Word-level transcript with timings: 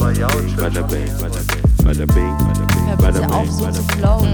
Bada 0.00 0.28
bing, 0.28 0.56
bada 0.56 0.82
bing, 0.88 1.06
bada 1.84 2.06
bing, 3.20 3.30
auf, 3.30 3.44
bing, 3.44 3.52
so 3.52 3.70
zu 3.70 3.82
bing. 3.82 3.98
flowen. 3.98 4.32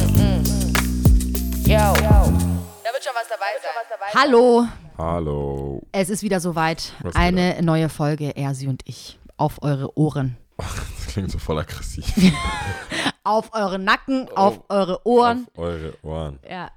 Yo. 1.64 1.74
Da 1.74 2.92
wird 2.92 3.02
schon 3.02 3.12
was 3.14 3.26
dabei 3.28 3.52
sein. 3.60 4.14
Hallo, 4.14 4.68
Hallo. 4.96 5.82
es 5.90 6.08
ist 6.08 6.22
wieder 6.22 6.38
soweit. 6.38 6.92
Eine 7.14 7.60
neue 7.62 7.88
Folge, 7.88 8.36
Ersi 8.36 8.68
und 8.68 8.82
ich. 8.84 9.18
Auf 9.36 9.60
eure 9.62 9.98
Ohren. 9.98 10.36
Das 11.06 11.14
klingt 11.22 11.32
so 11.32 11.38
voll 11.38 11.58
aggressiv. 11.58 12.04
Auf 13.24 13.52
eure 13.54 13.78
Nacken, 13.78 14.28
auf 14.36 14.60
eure 14.68 15.04
Ohren. 15.06 15.46
Auf 15.54 15.64
eure 15.64 15.94
Ohren. 16.02 16.38
Ja. 16.48 16.68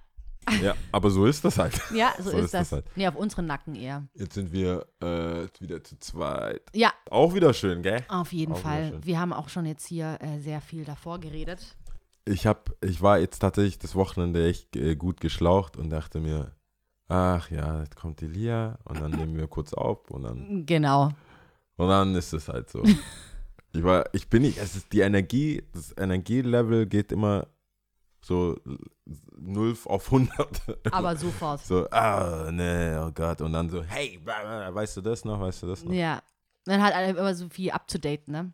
Ja, 0.62 0.76
aber 0.92 1.10
so 1.10 1.26
ist 1.26 1.44
das 1.46 1.58
halt. 1.58 1.80
ja, 1.94 2.14
so, 2.18 2.32
So 2.32 2.38
ist, 2.38 2.46
ist 2.46 2.54
das. 2.54 2.70
das 2.70 2.72
halt. 2.72 2.86
Nee, 2.98 3.08
auf 3.08 3.16
unseren 3.16 3.46
Nacken 3.46 3.76
eher. 3.76 4.08
Jetzt 4.14 4.34
sind 4.36 4.52
wir 4.52 4.86
äh, 5.02 5.48
wieder 5.60 5.84
zu 5.84 5.98
zweit. 6.00 6.62
Ja, 6.74 6.92
Auch 7.10 7.34
wieder 7.34 7.54
schön, 7.54 7.82
gell? 7.82 8.04
auf 8.08 8.32
jeden 8.34 8.54
Auch 8.54 8.60
Fall. 8.60 9.00
Wir 9.04 9.20
haben 9.20 9.34
auch 9.34 9.50
schon 9.50 9.66
jetzt 9.66 9.86
hier 9.88 10.18
äh, 10.22 10.40
sehr 10.40 10.62
viel 10.62 10.86
davor 10.86 11.20
geredet. 11.20 11.76
Ich 12.26 12.46
hab, 12.46 12.72
ich 12.84 13.02
war 13.02 13.18
jetzt 13.20 13.40
tatsächlich 13.40 13.80
das 13.80 13.96
Wochenende 13.96 14.48
echt 14.48 14.76
äh, 14.76 14.96
gut 14.96 15.20
geschlaucht 15.22 15.78
und 15.78 15.90
dachte 15.90 16.20
mir, 16.20 16.52
ach 17.08 17.50
ja, 17.50 17.82
jetzt 17.82 17.96
kommt 17.96 18.22
die 18.22 18.28
Lia 18.28 18.78
und 18.86 19.02
dann 19.02 19.12
nehmen 19.12 19.36
wir 19.36 19.48
kurz 19.48 19.74
auf 19.74 20.12
und 20.12 20.24
dann, 20.24 20.64
Genau. 20.68 21.10
und 21.78 21.88
dann 21.88 22.14
ist 22.16 22.34
es 22.34 22.48
halt 22.50 22.70
so. 22.70 22.84
Ich 23.72 23.84
war, 23.84 24.06
ich 24.14 24.28
bin 24.28 24.42
nicht, 24.42 24.58
es 24.58 24.76
ist 24.76 24.92
die 24.94 25.02
Energie, 25.02 25.62
das 25.74 25.94
Energielevel 25.96 26.88
geht 26.88 27.12
immer 27.12 27.46
so 28.22 28.58
0 29.38 29.78
auf 29.86 30.06
100. 30.06 30.62
Aber 30.92 31.16
sofort. 31.16 31.62
So, 31.66 31.90
ah, 31.90 32.50
nee, 32.52 32.96
oh 32.98 33.12
Gott. 33.12 33.42
Und 33.42 33.54
dann 33.54 33.70
so, 33.70 33.84
hey, 33.84 34.20
weißt 34.26 34.98
du 34.98 35.02
das 35.02 35.26
noch, 35.26 35.40
weißt 35.40 35.64
du 35.64 35.68
das 35.68 35.84
noch? 35.84 35.94
Ja. 35.94 36.22
Dann 36.66 36.82
hat 36.84 36.94
einem 36.94 37.18
immer 37.18 37.34
so 37.34 37.50
viel 37.50 37.72
up 37.72 37.88
to 37.88 37.98
date, 37.98 38.28
ne? 38.28 38.52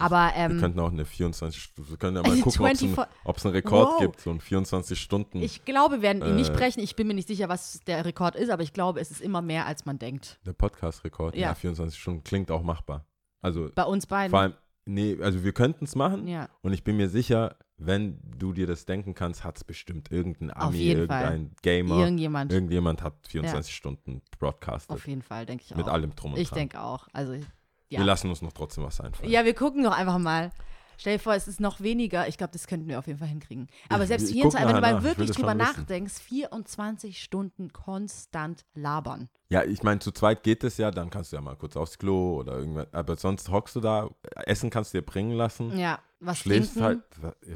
Aber, 0.00 0.30
Wir 0.32 0.44
ähm, 0.44 0.60
könnten 0.60 0.78
auch 0.78 0.92
eine 0.92 1.04
24, 1.04 1.72
wir 1.76 1.96
können 1.96 2.16
ja 2.16 2.22
mal 2.22 2.30
gucken, 2.40 2.64
ob 2.64 2.70
es 2.70 2.78
24 2.78 2.96
einen, 3.44 3.52
Rekord 3.54 3.88
Wow. 3.94 4.00
gibt, 4.00 4.20
so 4.20 4.30
ein 4.30 4.40
24 4.40 5.00
Stunden. 5.00 5.42
ich 5.42 5.64
glaube, 5.64 5.96
wir 5.96 6.02
werden 6.02 6.22
ihn 6.22 6.36
nicht 6.36 6.50
Äh, 6.50 6.56
brechen. 6.56 6.80
Ich 6.80 6.94
bin 6.94 7.08
mir 7.08 7.14
nicht 7.14 7.26
sicher, 7.26 7.48
was 7.48 7.80
der 7.86 8.04
Rekord 8.04 8.36
ist, 8.36 8.50
aber 8.50 8.62
ich 8.62 8.72
glaube, 8.72 9.00
es 9.00 9.10
ist 9.10 9.20
immer 9.20 9.42
mehr, 9.42 9.66
als 9.66 9.86
man 9.86 9.98
denkt. 9.98 10.38
Der 10.46 10.52
Podcast-Rekord, 10.52 11.34
ja. 11.34 11.48
Ja. 11.48 11.54
24 11.54 11.98
Stunden 11.98 12.22
klingt 12.22 12.50
auch 12.52 12.62
machbar. 12.62 13.06
Also 13.40 13.70
Bei 13.74 13.82
uns 13.84 14.06
beiden. 14.06 14.30
vor 14.30 14.40
allem, 14.40 14.54
nee, 14.84 15.16
also 15.20 15.42
wir 15.42 15.52
könnten 15.52 15.84
es 15.84 15.96
machen 15.96 16.28
ja. 16.28 16.48
und 16.62 16.72
ich 16.72 16.84
bin 16.84 16.96
mir 16.96 17.08
sicher, 17.08 17.56
wenn 17.78 18.18
du 18.38 18.52
dir 18.52 18.66
das 18.66 18.84
denken 18.84 19.14
kannst, 19.14 19.44
hat 19.44 19.56
es 19.56 19.64
bestimmt 19.64 20.10
irgendein 20.10 20.50
Ami, 20.50 20.76
jeden 20.78 21.06
Fall. 21.06 21.22
irgendein 21.32 21.56
Gamer, 21.62 21.96
Irgendjemand. 22.00 22.52
irgendjemand 22.52 23.02
hat 23.02 23.14
24 23.28 23.74
Stunden 23.74 24.20
broadcastet. 24.38 24.90
Auf 24.96 25.06
jeden 25.06 25.22
Fall, 25.22 25.46
denke 25.46 25.64
ich 25.64 25.72
auch. 25.72 25.76
Mit 25.76 25.88
allem 25.88 26.14
drum 26.14 26.34
und 26.34 26.38
Ich 26.40 26.48
dran. 26.48 26.58
denke 26.58 26.80
auch. 26.80 27.06
Also, 27.12 27.34
ja. 27.34 27.42
Wir 28.00 28.04
lassen 28.04 28.28
uns 28.28 28.42
noch 28.42 28.52
trotzdem 28.52 28.84
was 28.84 29.00
einfallen. 29.00 29.30
Ja, 29.30 29.44
wir 29.44 29.54
gucken 29.54 29.82
doch 29.84 29.96
einfach 29.96 30.18
mal. 30.18 30.50
Stell 31.00 31.16
dir 31.18 31.22
vor, 31.22 31.34
es 31.34 31.46
ist 31.46 31.60
noch 31.60 31.80
weniger. 31.80 32.26
Ich 32.26 32.36
glaube, 32.38 32.52
das 32.52 32.66
könnten 32.66 32.88
wir 32.88 32.98
auf 32.98 33.06
jeden 33.06 33.20
Fall 33.20 33.28
hinkriegen. 33.28 33.68
Aber 33.88 34.02
Ich- 34.02 34.08
selbst 34.08 34.24
ich 34.30 34.42
guck 34.42 34.50
24, 34.52 34.68
wenn 34.68 34.74
du 34.74 34.80
mal. 34.80 34.98
Ich 34.98 35.04
wirklich 35.04 35.30
drüber 35.30 35.54
nachdenkst, 35.54 36.14
24 36.14 37.22
Stunden 37.22 37.72
konstant 37.72 38.64
labern. 38.74 39.28
Ja, 39.48 39.62
ich 39.62 39.84
meine, 39.84 40.00
zu 40.00 40.10
zweit 40.10 40.42
geht 40.42 40.64
es 40.64 40.76
ja, 40.76 40.90
dann 40.90 41.08
kannst 41.10 41.30
du 41.32 41.36
ja 41.36 41.40
mal 41.42 41.54
kurz 41.54 41.76
aufs 41.76 41.98
Klo 41.98 42.38
oder 42.40 42.58
irgendwas. 42.58 42.92
Aber 42.92 43.16
sonst 43.16 43.48
hockst 43.50 43.76
du 43.76 43.80
da, 43.80 44.10
Essen 44.44 44.70
kannst 44.70 44.92
du 44.92 44.98
dir 44.98 45.06
bringen 45.06 45.30
lassen. 45.36 45.78
Ja, 45.78 46.00
was 46.20 46.38
Schläfst 46.38 46.74
trinken. 46.74 46.84
halt, 46.84 47.02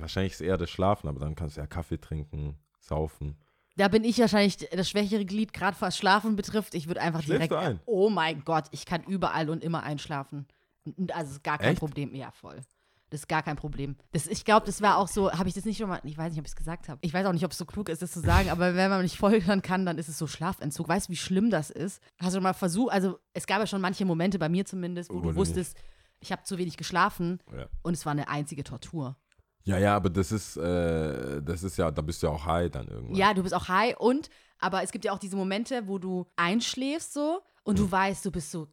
wahrscheinlich 0.01 0.33
ist 0.35 0.41
eher 0.41 0.57
das 0.59 0.71
Schlafen, 0.71 1.09
aber 1.09 1.21
dann 1.21 1.35
kannst 1.35 1.57
du 1.57 1.61
ja 1.61 1.67
Kaffee 1.67 1.99
trinken, 1.99 2.59
saufen. 2.81 3.37
Da 3.77 3.89
bin 3.89 4.05
ich 4.05 4.19
wahrscheinlich 4.19 4.57
das 4.71 4.89
schwächere 4.91 5.25
Glied, 5.25 5.53
gerade 5.53 5.77
was 5.81 5.97
Schlafen 5.97 6.37
betrifft. 6.37 6.75
Ich 6.75 6.89
würde 6.89 7.01
einfach 7.01 7.23
Schläfst 7.23 7.51
direkt. 7.51 7.67
ein? 7.67 7.81
Oh 7.87 8.11
mein 8.11 8.45
Gott, 8.45 8.67
ich 8.71 8.85
kann 8.85 9.03
überall 9.05 9.49
und 9.49 9.65
immer 9.65 9.83
einschlafen. 9.83 10.47
Und 10.85 11.15
Also 11.15 11.33
ist 11.33 11.43
gar 11.45 11.59
kein 11.59 11.71
Echt? 11.71 11.79
Problem. 11.79 12.15
Ja, 12.15 12.31
voll. 12.33 12.61
Das 13.09 13.21
ist 13.21 13.29
gar 13.29 13.43
kein 13.43 13.57
Problem. 13.57 13.97
Das, 14.13 14.27
ich 14.27 14.45
glaube, 14.45 14.65
das 14.65 14.81
war 14.81 14.97
auch 14.97 15.07
so, 15.09 15.31
habe 15.33 15.47
ich 15.49 15.55
das 15.55 15.67
nicht 15.67 15.77
schon 15.79 15.89
mal, 15.89 16.01
ich 16.03 16.17
weiß 16.17 16.31
nicht, 16.33 16.39
ob 16.39 16.47
ich 16.47 16.53
es 16.53 16.57
gesagt 16.57 16.89
habe. 16.89 16.99
Ich 17.03 17.13
weiß 17.13 17.27
auch 17.27 17.33
nicht, 17.33 17.45
ob 17.45 17.53
es 17.53 17.59
so 17.59 17.67
klug 17.67 17.89
ist, 17.91 18.01
das 18.01 18.11
zu 18.13 18.21
sagen, 18.21 18.49
aber 18.49 18.75
wenn 18.75 18.89
man 18.91 19.03
nicht 19.03 19.17
folgern 19.19 19.61
kann, 19.61 19.85
dann 19.85 19.99
ist 19.99 20.09
es 20.09 20.17
so 20.17 20.27
Schlafentzug. 20.27 20.89
Weißt 20.89 21.09
du, 21.09 21.13
wie 21.13 21.17
schlimm 21.17 21.51
das 21.51 21.69
ist? 21.71 22.01
Hast 22.19 22.35
du 22.37 22.41
mal 22.41 22.55
versucht, 22.55 22.91
also 22.93 23.19
es 23.35 23.47
gab 23.47 23.59
ja 23.59 23.67
schon 23.67 23.83
manche 23.83 24.05
Momente 24.07 24.39
bei 24.39 24.49
mir 24.49 24.65
zumindest, 24.65 25.11
wo 25.11 25.17
Wo 25.17 25.21
du 25.21 25.29
du 25.31 25.37
wusstest, 25.37 25.77
ich 26.23 26.33
habe 26.33 26.43
zu 26.45 26.57
wenig 26.59 26.77
geschlafen 26.77 27.41
Ja. 27.55 27.67
und 27.83 27.93
es 27.95 28.07
war 28.07 28.13
eine 28.13 28.29
einzige 28.29 28.65
Tortur. 28.65 29.17
Ja, 29.65 29.79
ja, 29.79 29.95
aber 29.95 30.11
das 30.11 30.33
ist, 30.33 30.57
äh, 30.57 31.41
das 31.43 31.63
ist 31.63 31.77
ja, 31.77 31.91
da 31.91 32.03
bist 32.03 32.23
du 32.23 32.27
ja 32.29 32.33
auch 32.33 32.47
high 32.47 32.71
dann 32.71 32.89
irgendwann. 32.89 33.15
Ja, 33.17 33.33
du 33.35 33.43
bist 33.43 33.55
auch 33.55 33.69
high 33.69 33.97
und, 33.99 34.29
aber 34.59 34.83
es 34.83 34.91
gibt 34.91 35.05
ja 35.05 35.13
auch 35.13 35.19
diese 35.21 35.37
Momente, 35.37 35.87
wo 35.87 35.99
du 35.99 36.27
einschläfst 36.37 37.13
so 37.13 37.43
und 37.65 37.79
Mhm. 37.79 37.83
du 37.85 37.93
weißt, 37.93 38.25
du 38.25 38.31
bist 38.33 38.51
so 38.51 38.67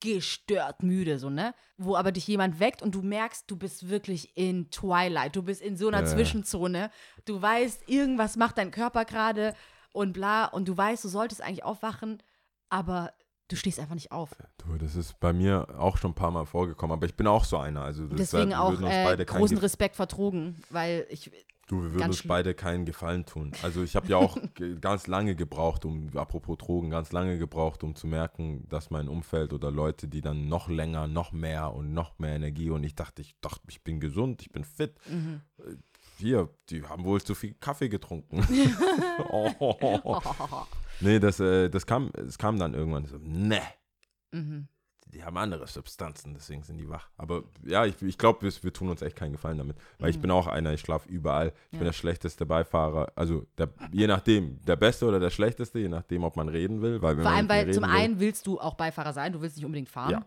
gestört 0.00 0.82
müde, 0.82 1.18
so, 1.18 1.28
ne? 1.28 1.54
Wo 1.76 1.96
aber 1.96 2.12
dich 2.12 2.26
jemand 2.26 2.60
weckt 2.60 2.82
und 2.82 2.94
du 2.94 3.02
merkst, 3.02 3.50
du 3.50 3.56
bist 3.56 3.88
wirklich 3.88 4.36
in 4.36 4.70
Twilight, 4.70 5.34
du 5.34 5.42
bist 5.42 5.60
in 5.60 5.76
so 5.76 5.88
einer 5.88 6.00
Ja. 6.00 6.06
Zwischenzone. 6.06 6.90
Du 7.24 7.40
weißt, 7.42 7.88
irgendwas 7.88 8.36
macht 8.36 8.58
dein 8.58 8.70
Körper 8.70 9.04
gerade 9.04 9.54
und 9.92 10.12
bla 10.12 10.44
und 10.46 10.68
du 10.68 10.76
weißt, 10.76 11.02
du 11.04 11.08
solltest 11.08 11.42
eigentlich 11.42 11.64
aufwachen, 11.64 12.22
aber 12.68 13.12
du 13.48 13.56
stehst 13.56 13.80
einfach 13.80 13.94
nicht 13.94 14.12
auf. 14.12 14.30
Du, 14.58 14.76
das 14.76 14.94
ist 14.94 15.18
bei 15.20 15.32
mir 15.32 15.66
auch 15.78 15.96
schon 15.96 16.12
ein 16.12 16.14
paar 16.14 16.30
Mal 16.30 16.44
vorgekommen, 16.44 16.92
aber 16.96 17.06
ich 17.06 17.14
bin 17.14 17.26
auch 17.26 17.44
so 17.44 17.56
einer. 17.56 17.82
Also 17.82 18.06
Deswegen 18.06 18.50
wir 18.50 18.60
auch 18.62 18.70
würden 18.70 18.84
uns 18.84 18.94
äh, 18.94 19.04
beide 19.04 19.24
keinen 19.24 19.38
großen 19.40 19.58
Respekt 19.58 19.96
vor 19.96 20.06
Drogen, 20.06 20.56
weil 20.70 21.06
ich, 21.10 21.30
Du, 21.68 21.82
wir 21.82 21.92
würden 21.92 22.08
uns 22.08 22.18
schlimm. 22.18 22.28
beide 22.28 22.54
keinen 22.54 22.86
Gefallen 22.86 23.26
tun. 23.26 23.52
Also 23.62 23.82
ich 23.82 23.94
habe 23.94 24.08
ja 24.08 24.16
auch 24.16 24.38
ganz 24.80 25.06
lange 25.06 25.36
gebraucht, 25.36 25.84
um, 25.84 26.08
apropos 26.16 26.56
Drogen, 26.56 26.88
ganz 26.88 27.12
lange 27.12 27.36
gebraucht, 27.36 27.84
um 27.84 27.94
zu 27.94 28.06
merken, 28.06 28.66
dass 28.70 28.90
mein 28.90 29.06
Umfeld 29.06 29.52
oder 29.52 29.70
Leute, 29.70 30.08
die 30.08 30.22
dann 30.22 30.48
noch 30.48 30.68
länger, 30.68 31.06
noch 31.06 31.32
mehr 31.32 31.74
und 31.74 31.92
noch 31.92 32.18
mehr 32.18 32.36
Energie 32.36 32.70
und 32.70 32.84
ich 32.84 32.94
dachte, 32.94 33.20
ich 33.20 33.38
dachte, 33.42 33.60
ich 33.68 33.84
bin 33.84 34.00
gesund, 34.00 34.40
ich 34.40 34.50
bin 34.50 34.64
fit. 34.64 34.94
Mhm. 35.10 35.42
Hier, 36.18 36.48
die 36.70 36.82
haben 36.84 37.04
wohl 37.04 37.20
zu 37.22 37.34
viel 37.34 37.54
Kaffee 37.54 37.88
getrunken. 37.88 38.44
oh. 39.30 40.20
Nee, 41.00 41.20
das, 41.20 41.38
äh, 41.38 41.68
das, 41.70 41.86
kam, 41.86 42.10
das 42.12 42.38
kam 42.38 42.58
dann 42.58 42.74
irgendwann 42.74 43.06
so, 43.06 43.18
ne, 43.20 43.60
mhm. 44.32 44.66
die 45.06 45.22
haben 45.22 45.36
andere 45.36 45.68
Substanzen, 45.68 46.34
deswegen 46.34 46.64
sind 46.64 46.78
die 46.78 46.88
wach. 46.88 47.08
Aber 47.16 47.44
ja, 47.64 47.86
ich, 47.86 48.02
ich 48.02 48.18
glaube, 48.18 48.42
wir, 48.42 48.52
wir 48.64 48.72
tun 48.72 48.88
uns 48.88 49.00
echt 49.02 49.14
keinen 49.14 49.30
Gefallen 49.30 49.58
damit. 49.58 49.76
Weil 50.00 50.10
ich 50.10 50.20
bin 50.20 50.28
auch 50.32 50.48
einer, 50.48 50.72
ich 50.72 50.80
schlafe 50.80 51.08
überall. 51.08 51.52
Ich 51.68 51.74
Ja. 51.74 51.78
bin 51.78 51.84
der 51.86 51.92
schlechteste 51.92 52.46
Beifahrer. 52.46 53.12
Also 53.14 53.46
der, 53.58 53.68
je 53.92 54.08
nachdem, 54.08 54.60
der 54.64 54.74
Beste 54.74 55.06
oder 55.06 55.20
der 55.20 55.30
Schlechteste, 55.30 55.78
je 55.78 55.88
nachdem, 55.88 56.24
ob 56.24 56.34
man 56.34 56.48
reden 56.48 56.82
will. 56.82 57.00
Weil 57.00 57.14
Vor 57.22 57.30
allem, 57.30 57.48
weil 57.48 57.72
zum 57.72 57.84
will- 57.84 57.90
einen 57.90 58.18
willst 58.18 58.48
du 58.48 58.58
auch 58.58 58.74
Beifahrer 58.74 59.12
sein, 59.12 59.32
du 59.32 59.40
willst 59.40 59.54
nicht 59.56 59.66
unbedingt 59.66 59.88
fahren. 59.88 60.10
Ja. 60.10 60.26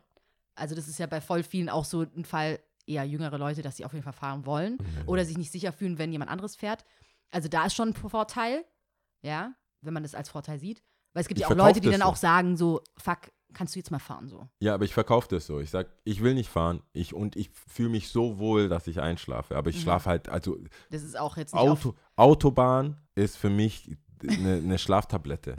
Also 0.56 0.74
das 0.74 0.88
ist 0.88 1.00
ja 1.00 1.06
bei 1.08 1.20
voll 1.20 1.44
vielen 1.44 1.68
auch 1.68 1.84
so 1.86 2.02
ein 2.16 2.24
Fall, 2.24 2.60
eher 2.92 3.04
jüngere 3.06 3.38
Leute, 3.38 3.62
dass 3.62 3.78
sie 3.78 3.86
auf 3.86 3.94
jeden 3.94 4.04
Fall 4.04 4.14
fahren 4.14 4.46
wollen 4.46 4.74
Mhm. 4.74 5.08
oder 5.08 5.26
sich 5.26 5.38
nicht 5.38 5.52
sicher 5.52 5.72
fühlen, 5.72 5.98
wenn 5.98 6.12
jemand 6.12 6.30
anderes 6.32 6.56
fährt. 6.56 6.84
Also 7.32 7.48
da 7.48 7.66
ist 7.66 7.76
schon 7.76 7.90
ein 7.90 7.94
Vorteil, 7.94 8.66
ja, 9.22 9.54
wenn 9.82 9.94
man 9.94 10.04
das 10.04 10.16
als 10.16 10.30
Vorteil 10.30 10.60
sieht. 10.60 10.84
Weil 11.14 11.22
es 11.22 11.28
gibt 11.28 11.40
Ich 11.40 11.42
ja 11.42 11.48
auch 11.52 11.56
Leute, 11.56 11.82
die 11.82 11.90
dann 11.90 12.02
so. 12.02 12.06
auch 12.08 12.16
sagen 12.16 12.56
so, 12.56 12.82
fuck, 12.98 13.20
kannst 13.54 13.76
du 13.76 13.80
jetzt 13.80 13.92
mal 13.92 14.00
fahren 14.00 14.30
so. 14.30 14.48
Ja, 14.60 14.74
aber 14.74 14.86
ich 14.86 14.94
verkaufe 14.94 15.28
das 15.30 15.46
so. 15.46 15.60
Ich 15.60 15.70
sag, 15.70 15.88
ich 16.06 16.22
will 16.24 16.34
nicht 16.34 16.50
fahren. 16.50 16.82
Ich, 16.94 17.14
und 17.14 17.36
ich 17.36 17.50
fühle 17.68 17.90
mich 17.90 18.10
so 18.10 18.38
wohl, 18.40 18.70
dass 18.70 18.88
ich 18.88 19.02
einschlafe. 19.02 19.58
Aber 19.58 19.70
ich 19.70 19.76
Mhm. 19.78 19.82
schlafe 19.82 20.10
halt, 20.10 20.30
also 20.30 20.58
Das 20.90 21.04
ist 21.04 21.18
auch 21.20 21.36
jetzt 21.38 21.54
Auto, 21.54 21.96
Autobahn 22.16 22.98
ist 23.16 23.36
für 23.38 23.50
mich 23.50 23.98
eine, 24.28 24.56
eine 24.56 24.78
Schlaftablette. 24.78 25.56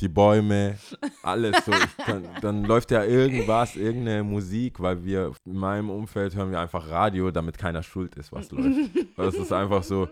Die 0.00 0.08
Bäume, 0.08 0.76
alles 1.22 1.64
so. 1.64 1.72
Ich 1.72 2.04
kann, 2.04 2.24
dann 2.40 2.64
läuft 2.64 2.90
ja 2.90 3.04
irgendwas, 3.04 3.76
irgendeine 3.76 4.24
Musik, 4.24 4.80
weil 4.80 5.04
wir 5.04 5.32
in 5.44 5.56
meinem 5.56 5.90
Umfeld 5.90 6.34
hören 6.34 6.50
wir 6.50 6.60
einfach 6.60 6.88
Radio, 6.88 7.30
damit 7.30 7.58
keiner 7.58 7.82
schuld 7.82 8.14
ist, 8.16 8.32
was 8.32 8.50
läuft. 8.50 8.90
Weil 9.16 9.28
es 9.28 9.36
ist 9.36 9.52
einfach 9.52 9.82
so, 9.82 10.08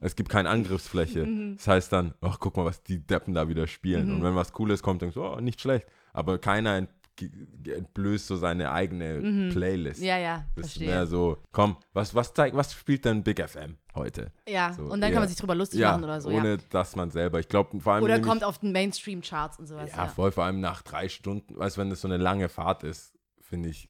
es 0.00 0.16
gibt 0.16 0.28
keine 0.28 0.48
Angriffsfläche. 0.48 1.26
Das 1.56 1.68
heißt 1.68 1.92
dann, 1.92 2.14
ach, 2.20 2.38
guck 2.40 2.56
mal, 2.56 2.64
was 2.64 2.82
die 2.82 2.98
Deppen 2.98 3.34
da 3.34 3.48
wieder 3.48 3.66
spielen. 3.66 4.10
Und 4.12 4.22
wenn 4.22 4.34
was 4.34 4.52
Cooles 4.52 4.82
kommt, 4.82 5.02
denkst 5.02 5.14
du, 5.14 5.24
oh, 5.24 5.40
nicht 5.40 5.60
schlecht. 5.60 5.86
Aber 6.12 6.38
keiner 6.38 6.86
entblößt 7.20 8.26
so 8.26 8.36
seine 8.36 8.70
eigene 8.72 9.50
Playlist. 9.52 10.02
Ja, 10.02 10.18
ja, 10.18 10.44
ist 10.56 10.60
verstehe. 10.72 10.88
mehr 10.88 11.06
so, 11.06 11.38
komm, 11.52 11.76
was, 11.92 12.14
was, 12.14 12.32
zeigt, 12.34 12.56
was 12.56 12.72
spielt 12.72 13.04
denn 13.04 13.22
Big 13.22 13.40
FM 13.46 13.76
heute? 13.94 14.32
ja, 14.48 14.72
so 14.72 14.82
und 14.82 14.90
dann 15.00 15.02
eher- 15.02 15.10
kann 15.12 15.22
man 15.22 15.28
sich 15.28 15.38
drüber 15.38 15.54
lustig 15.54 15.80
Ja, 15.80 15.92
machen 15.92 16.04
oder 16.04 16.20
so. 16.20 16.28
ohne 16.30 16.50
ja. 16.52 16.56
dass 16.70 16.96
man 16.96 17.10
selber, 17.10 17.40
ich 17.40 17.48
glaube, 17.48 17.80
vor 17.80 17.94
allem 17.94 18.04
Oder 18.04 18.14
nämlich- 18.14 18.28
kommt 18.28 18.44
auf 18.44 18.58
den 18.58 18.72
Mainstream-Charts 18.72 19.58
und 19.58 19.66
sowas. 19.66 19.90
ja, 19.90 20.04
Ja, 20.04 20.08
voll, 20.08 20.32
vor 20.32 20.44
allem 20.44 20.60
nach 20.60 20.82
drei 20.82 21.08
Stunden, 21.08 21.56
weißt 21.58 21.76
du, 21.76 21.80
wenn 21.80 21.90
das 21.90 22.00
so 22.00 22.08
eine 22.08 22.16
lange 22.18 22.48
Fahrt 22.48 22.82
ist, 22.84 23.14
finde 23.40 23.68
ich, 23.70 23.88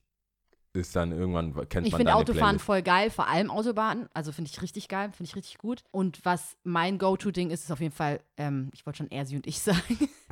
ist 0.72 0.94
dann 0.94 1.10
irgendwann, 1.10 1.54
kennt 1.70 1.86
Ich 1.86 1.92
man 1.92 2.00
finde 2.00 2.10
deine 2.10 2.16
Autofahren 2.16 2.44
Playlist. 2.58 2.64
voll 2.66 2.82
geil, 2.82 3.08
vor 3.08 3.26
allem 3.28 3.50
Autobahnen. 3.50 4.10
Also 4.12 4.30
finde 4.30 4.50
ich 4.52 4.60
richtig 4.60 4.88
geil, 4.88 5.10
finde 5.10 5.24
ich 5.30 5.34
richtig 5.34 5.56
gut. 5.56 5.82
Und 5.90 6.22
was 6.26 6.58
mein 6.64 6.98
Go-To-Ding 6.98 7.48
ist, 7.48 7.64
ist 7.64 7.70
auf 7.70 7.80
jeden 7.80 7.94
Fall, 7.94 8.20
ähm, 8.36 8.68
ich 8.74 8.84
wollte 8.84 8.98
schon 8.98 9.10
Ersi 9.10 9.36
und 9.36 9.46
ich 9.46 9.58
sagen. 9.62 9.80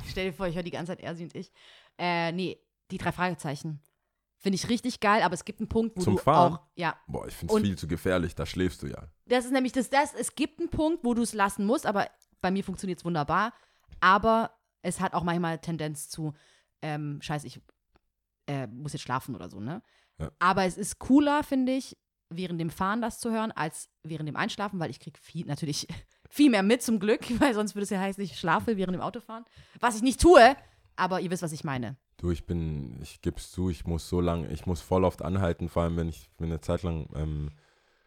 Stell 0.07 0.25
dir 0.29 0.33
vor, 0.33 0.47
ich 0.47 0.53
höre 0.55 0.61
die 0.61 0.69
ganze 0.69 0.91
Zeit 0.91 0.99
Ersi 1.01 1.23
und 1.23 1.33
ich. 1.35 1.51
Äh, 1.97 2.31
nee, 2.31 2.59
die 2.91 2.97
drei 2.97 3.11
Fragezeichen. 3.11 3.81
Finde 4.37 4.55
ich 4.57 4.69
richtig 4.69 4.99
geil, 4.99 5.23
aber 5.23 5.33
es 5.33 5.45
gibt 5.45 5.59
einen 5.59 5.69
Punkt, 5.69 5.97
wo 5.97 6.01
Zum 6.01 6.15
du 6.17 6.21
Fahren? 6.21 6.53
auch, 6.53 6.59
ja, 6.75 6.95
Boah, 7.07 7.27
ich 7.27 7.33
finde 7.33 7.55
es 7.55 7.61
viel 7.61 7.77
zu 7.77 7.87
gefährlich, 7.87 8.35
da 8.35 8.45
schläfst 8.45 8.83
du 8.83 8.87
ja. 8.87 9.07
das 9.25 9.45
ist 9.45 9.51
nämlich 9.51 9.71
das, 9.71 9.89
das, 9.89 10.13
es 10.13 10.35
gibt 10.35 10.59
einen 10.59 10.69
Punkt, 10.69 11.03
wo 11.03 11.13
du 11.13 11.21
es 11.21 11.33
lassen 11.33 11.65
musst, 11.65 11.85
aber 11.85 12.07
bei 12.41 12.51
mir 12.51 12.63
funktioniert 12.63 12.99
es 12.99 13.05
wunderbar. 13.05 13.53
Aber 14.01 14.51
es 14.81 14.99
hat 14.99 15.13
auch 15.13 15.23
manchmal 15.23 15.59
Tendenz 15.59 16.09
zu, 16.09 16.33
ähm, 16.81 17.19
scheiße, 17.21 17.47
ich 17.47 17.59
äh, 18.47 18.67
muss 18.67 18.93
jetzt 18.93 19.01
schlafen 19.01 19.35
oder 19.35 19.49
so, 19.49 19.59
ne? 19.59 19.81
Ja. 20.19 20.31
Aber 20.39 20.65
es 20.65 20.77
ist 20.77 20.99
cooler, 20.99 21.43
finde 21.43 21.71
ich, 21.73 21.97
während 22.29 22.59
dem 22.59 22.69
Fahren 22.69 23.01
das 23.01 23.19
zu 23.19 23.31
hören, 23.31 23.51
als 23.51 23.89
während 24.03 24.27
dem 24.29 24.35
Einschlafen, 24.35 24.79
weil 24.79 24.89
ich 24.89 24.99
kriege 24.99 25.19
viel, 25.19 25.45
natürlich 25.45 25.87
viel 26.29 26.49
mehr 26.49 26.63
mit 26.63 26.83
zum 26.83 26.99
Glück, 26.99 27.21
weil 27.39 27.53
sonst 27.53 27.75
würde 27.75 27.83
es 27.83 27.89
ja 27.89 27.99
heißen, 27.99 28.23
ich 28.23 28.37
schlafe 28.37 28.77
während 28.77 28.93
dem 28.93 29.01
Autofahren. 29.01 29.45
Was 29.79 29.95
ich 29.95 30.01
nicht 30.01 30.21
tue, 30.21 30.55
aber 30.95 31.19
ihr 31.21 31.31
wisst, 31.31 31.43
was 31.43 31.51
ich 31.51 31.63
meine. 31.63 31.97
Du, 32.25 32.31
ich 32.31 32.47
bin, 32.47 32.97
ich 33.03 33.21
gebe 33.21 33.37
es 33.37 33.51
zu, 33.51 33.69
ich 33.69 33.85
muss 33.85 34.09
so 34.09 34.19
lange, 34.19 34.47
ich 34.51 34.65
muss 34.65 34.81
voll 34.81 35.03
oft 35.03 35.21
anhalten, 35.21 35.69
vor 35.69 35.83
allem 35.83 35.95
wenn 35.97 36.09
ich 36.09 36.27
bin 36.37 36.47
eine 36.47 36.59
Zeit 36.59 36.81
lang, 36.81 37.07
ähm, 37.13 37.51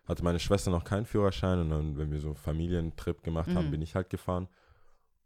hatte 0.09 0.25
meine 0.25 0.41
Schwester 0.41 0.73
noch 0.73 0.83
keinen 0.83 1.07
Führerschein 1.07 1.61
und 1.61 1.71
dann, 1.71 1.97
wenn 1.99 2.11
wir 2.11 2.19
so 2.19 2.27
einen 2.31 2.37
Familientrip 2.37 3.23
gemacht 3.23 3.49
haben, 3.55 3.67
Mhm. 3.67 3.71
bin 3.71 3.83
ich 3.83 3.95
halt 3.95 4.11
gefahren. 4.11 4.49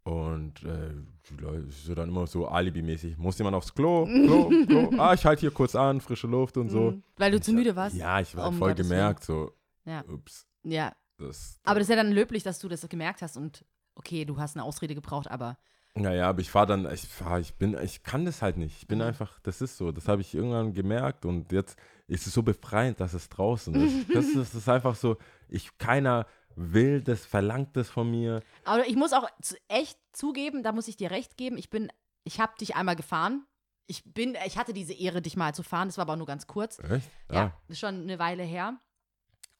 Und 0.03 0.63
äh, 0.63 0.91
die 1.27 1.37
Leute, 1.37 1.71
so 1.71 1.95
dann 1.95 2.09
immer 2.09 2.27
so 2.27 2.47
alibimäßig, 2.47 3.17
muss 3.17 3.39
jemand 3.39 3.55
aufs 3.55 3.73
Klo, 3.73 4.05
Klo, 4.05 4.49
Klo, 4.67 4.91
ah, 4.99 5.15
ich 5.15 5.25
halte 5.25 5.39
hier 5.41 5.51
kurz 5.51 5.73
an, 5.75 5.99
frische 5.99 6.27
Luft 6.27 6.57
und 6.57 6.69
so. 6.69 6.91
Mhm. 6.91 7.03
Weil 7.17 7.31
du 7.31 7.41
zu 7.41 7.49
Ich- 7.49 7.57
müde 7.57 7.75
warst? 7.75 7.95
Ja, 7.95 8.19
ich 8.19 8.35
war 8.35 8.47
Um 8.49 8.59
voll 8.59 8.69
Gottes 8.75 8.87
gemerkt, 8.89 9.23
so, 9.23 9.53
Ja. 9.85 10.03
ups, 10.07 10.45
Ja. 10.61 10.93
das, 11.17 11.59
Aber 11.63 11.79
das 11.79 11.87
ist 11.89 11.95
ja 11.95 12.03
dann 12.03 12.11
löblich, 12.11 12.43
dass 12.43 12.59
du 12.59 12.67
das 12.67 12.87
gemerkt 12.87 13.23
hast 13.23 13.37
und 13.37 13.65
okay, 13.95 14.23
du 14.23 14.37
hast 14.37 14.55
eine 14.55 14.63
Ausrede 14.63 14.93
gebraucht, 14.93 15.31
aber 15.31 15.57
Naja, 15.95 16.27
aber 16.27 16.41
ich 16.41 16.49
fahre 16.49 16.65
dann, 16.67 16.91
ich 16.91 17.01
fahr, 17.07 17.39
ich 17.39 17.53
bin, 17.53 17.77
ich 17.83 18.01
kann 18.03 18.25
das 18.25 18.41
halt 18.41 18.57
nicht. 18.57 18.77
Ich 18.77 18.87
bin 18.87 18.97
Mhm. 18.99 19.05
einfach, 19.05 19.39
das 19.41 19.61
ist 19.61 19.77
so, 19.77 19.91
das 19.91 20.07
habe 20.07 20.21
ich 20.21 20.33
irgendwann 20.33 20.73
gemerkt 20.73 21.23
und 21.25 21.51
jetzt 21.51 21.77
ist 22.07 22.25
es 22.25 22.33
so 22.33 22.41
befreiend, 22.41 22.99
dass 22.99 23.13
es 23.13 23.29
draußen 23.29 23.73
ist. 23.75 24.09
Das 24.13 24.25
ist, 24.25 24.35
das 24.35 24.55
ist 24.55 24.69
einfach 24.69 24.95
so, 24.95 25.17
ich, 25.49 25.77
keiner 25.77 26.25
will 26.55 27.01
das, 27.01 27.25
verlangt 27.25 27.75
das 27.77 27.89
von 27.89 28.09
mir. 28.09 28.41
Aber 28.65 28.87
ich 28.87 28.95
muss 28.95 29.13
auch 29.13 29.27
echt 29.67 29.97
zugeben, 30.13 30.63
da 30.63 30.71
muss 30.71 30.87
ich 30.87 30.97
dir 30.97 31.11
recht 31.11 31.37
geben. 31.37 31.57
Ich 31.57 31.69
bin, 31.69 31.91
ich 32.23 32.39
habe 32.39 32.53
dich 32.59 32.75
einmal 32.75 32.95
gefahren. 32.95 33.45
Ich 33.85 34.03
bin, 34.03 34.35
ich 34.47 34.57
hatte 34.57 34.73
diese 34.73 34.93
Ehre, 34.93 35.21
dich 35.21 35.35
mal 35.35 35.53
zu 35.53 35.61
fahren. 35.61 35.89
Das 35.89 35.97
war 35.97 36.03
aber 36.03 36.15
nur 36.15 36.25
ganz 36.27 36.47
kurz. 36.47 36.79
Echt? 36.79 37.09
Ja, 37.31 37.53
ist 37.67 37.79
schon 37.79 38.01
eine 38.03 38.17
Weile 38.17 38.43
her. 38.43 38.79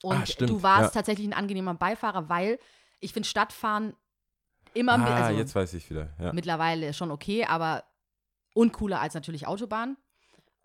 Und 0.02 0.18
Ah, 0.40 0.46
du 0.46 0.64
warst 0.64 0.96
ja. 0.96 1.00
tatsächlich 1.02 1.28
ein 1.28 1.34
angenehmer 1.34 1.74
Beifahrer, 1.76 2.28
weil 2.30 2.58
ich 3.00 3.14
finde 3.14 3.28
Stadtfahren 3.28 3.94
immer, 4.74 4.94
Ah, 4.94 5.26
also 5.28 5.38
jetzt 5.40 5.56
weiß 5.56 5.74
ich 5.74 5.90
wieder. 5.90 6.10
Ja. 6.20 6.34
mittlerweile 6.34 6.94
schon 6.94 7.12
okay, 7.12 7.46
aber 7.46 7.84
uncooler 8.54 9.00
als 9.02 9.14
natürlich 9.14 9.48
Autobahn. 9.48 9.98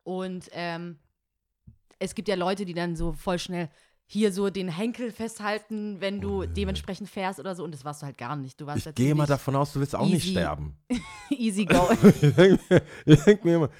Und 0.02 0.48
ähm, 0.52 0.98
es 1.98 2.14
gibt 2.14 2.28
ja 2.28 2.34
Leute, 2.34 2.64
die 2.64 2.74
dann 2.74 2.96
so 2.96 3.12
voll 3.12 3.38
schnell 3.38 3.68
hier 4.10 4.32
so 4.32 4.48
den 4.48 4.68
Henkel 4.68 5.12
festhalten, 5.12 6.00
wenn 6.00 6.20
du 6.22 6.42
Oh, 6.42 6.46
dementsprechend 6.46 7.10
fährst 7.10 7.38
oder 7.40 7.54
so. 7.54 7.62
Und 7.64 7.72
das 7.74 7.84
warst 7.84 8.00
du 8.02 8.06
halt 8.06 8.16
gar 8.16 8.36
nicht. 8.36 8.58
Du 8.58 8.64
warst 8.66 8.78
Ich 8.78 8.86
halt 8.86 8.96
gehe 8.96 9.14
mal 9.14 9.26
davon 9.26 9.54
aus, 9.56 9.72
du 9.74 9.80
willst 9.80 9.94
auch 9.94 10.06
nicht 10.06 10.24
easy. 10.24 10.30
sterben. 10.30 10.78
easy 11.30 11.64
go. 11.66 11.88
ich 12.20 12.34
denke 12.34 12.82
denk 13.04 13.44
mir 13.44 13.56
immer, 13.56 13.70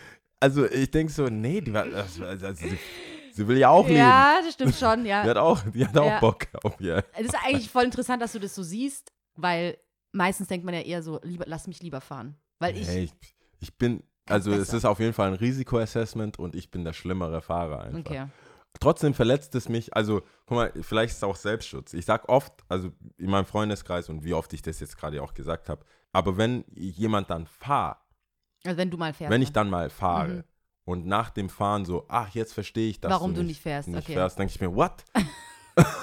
also 0.41 0.67
ich 0.67 0.91
denke 0.91 1.11
so, 1.13 1.27
nee, 1.29 1.61
die, 1.63 1.73
war- 1.73 1.85
also, 1.95 2.25
also, 2.27 2.53
sie, 2.53 2.79
sie 3.33 3.49
will 3.49 3.57
ja 3.57 3.71
auch 3.71 3.87
leben. 3.87 3.99
ja, 4.01 4.39
das 4.45 4.53
stimmt 4.53 4.75
schon, 4.75 5.03
Die 5.05 5.09
ja. 5.09 5.23
hat 5.23 5.37
auch, 5.39 5.61
die 5.75 5.87
hat 5.87 5.97
auch 5.97 6.05
Ja. 6.07 6.21
Bock 6.21 6.47
auf 6.63 6.79
ihr. 6.79 7.03
Es 7.15 7.27
ist 7.29 7.37
eigentlich 7.47 7.71
voll 7.71 7.85
interessant, 7.85 8.21
dass 8.21 8.33
du 8.33 8.39
das 8.39 8.55
so 8.55 8.63
siehst, 8.63 9.11
weil 9.35 9.79
meistens 10.13 10.49
denkt 10.49 10.65
man 10.65 10.75
ja 10.75 10.81
eher 10.81 11.03
so, 11.03 11.21
lieber, 11.23 11.45
lass 11.47 11.67
mich 11.67 11.83
lieber 11.83 12.01
fahren. 12.01 12.37
Weil 12.59 12.77
ich, 12.77 12.87
Hey, 12.89 13.05
ich, 13.05 13.13
ich 13.61 13.79
bin, 13.79 14.03
also 14.27 14.51
es 14.53 14.59
besser. 14.59 14.77
ist 14.79 14.85
auf 14.85 15.01
jeden 15.01 15.13
Fall 15.13 15.29
ein 15.29 15.35
Risikoassessment 15.35 16.39
und 16.39 16.55
ich 16.55 16.71
bin 16.71 16.85
der 16.85 16.93
schlimmere 16.93 17.41
Fahrer 17.41 17.83
einfach. 17.83 18.01
okay. 18.01 18.27
Trotzdem 18.81 19.15
verletzt 19.15 19.55
es 19.55 19.69
mich, 19.69 19.95
also 19.97 20.21
guck 20.47 20.57
mal, 20.57 20.73
vielleicht 20.83 21.11
ist 21.13 21.17
es 21.19 21.23
auch 21.25 21.35
Selbstschutz. 21.37 21.95
Ich 21.95 22.05
sag 22.05 22.29
oft, 22.29 22.53
also 22.69 22.93
in 23.17 23.31
meinem 23.31 23.47
Freundeskreis 23.47 24.09
und 24.09 24.23
wie 24.25 24.35
oft 24.35 24.53
ich 24.53 24.63
das 24.63 24.79
jetzt 24.79 24.97
gerade 24.97 25.21
auch 25.23 25.35
gesagt 25.35 25.69
habe, 25.69 25.85
aber 26.13 26.37
wenn 26.37 26.65
jemand 26.75 27.31
dann 27.31 27.47
fahrt, 27.47 27.99
Also 28.65 28.77
wenn 28.77 28.91
du 28.91 28.97
mal 28.97 29.13
fährst. 29.15 29.33
wenn 29.33 29.43
ich 29.43 29.49
ne? 29.49 29.53
dann 29.55 29.71
mal 29.71 29.91
fahre 29.91 30.29
Mhm. 30.29 30.45
und 30.85 31.07
nach 31.07 31.31
dem 31.31 31.49
Fahren 31.49 31.87
so, 31.87 32.05
ach, 32.09 32.29
jetzt 32.35 32.53
verstehe 32.53 32.89
ich, 32.91 33.01
dass 33.01 33.11
Warum 33.11 33.31
du 33.33 33.37
du 33.41 33.43
nicht, 33.43 33.49
nicht 33.57 33.63
fährst, 33.63 33.89
nicht 33.89 34.05
okay. 34.05 34.13
fährst, 34.15 34.39
denke 34.39 34.53
ich 34.55 34.61
mir, 34.61 34.75
what? 34.75 35.05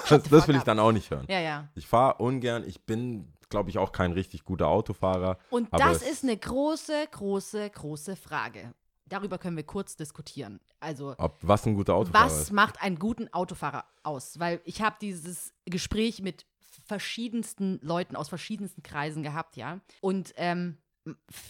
Das 0.08 0.48
will 0.48 0.56
ich 0.56 0.62
dann 0.62 0.78
auch 0.78 0.92
nicht 0.92 1.10
hören. 1.10 1.26
Ja, 1.28 1.38
ja. 1.40 1.68
Ich 1.74 1.86
fahre 1.86 2.14
ungern, 2.22 2.64
ich 2.66 2.80
bin, 2.86 3.32
glaube 3.48 3.70
ich, 3.70 3.78
auch 3.78 3.92
kein 3.92 4.12
richtig 4.12 4.44
guter 4.44 4.68
Autofahrer. 4.68 5.38
Und 5.50 5.68
das 5.72 6.02
ist 6.02 6.22
eine 6.24 6.36
große, 6.36 7.06
große, 7.12 7.70
große 7.70 8.16
Frage. 8.16 8.74
Darüber 9.08 9.38
können 9.38 9.56
wir 9.56 9.64
kurz 9.64 9.94
diskutieren. 9.96 10.58
Also, 10.80 11.14
Ob 11.18 11.36
was 11.42 11.64
ein 11.66 11.74
guter 11.76 11.94
Autofahrer 11.94 12.26
was 12.26 12.40
ist. 12.42 12.52
macht 12.52 12.82
einen 12.82 12.98
guten 12.98 13.32
Autofahrer 13.32 13.84
aus? 14.02 14.38
Weil 14.40 14.60
ich 14.64 14.82
habe 14.82 14.96
dieses 15.00 15.54
Gespräch 15.64 16.20
mit 16.22 16.44
verschiedensten 16.86 17.78
Leuten 17.82 18.16
aus 18.16 18.28
verschiedensten 18.28 18.82
Kreisen 18.82 19.22
gehabt, 19.22 19.56
ja. 19.56 19.80
Und 20.00 20.32
ähm, 20.36 20.78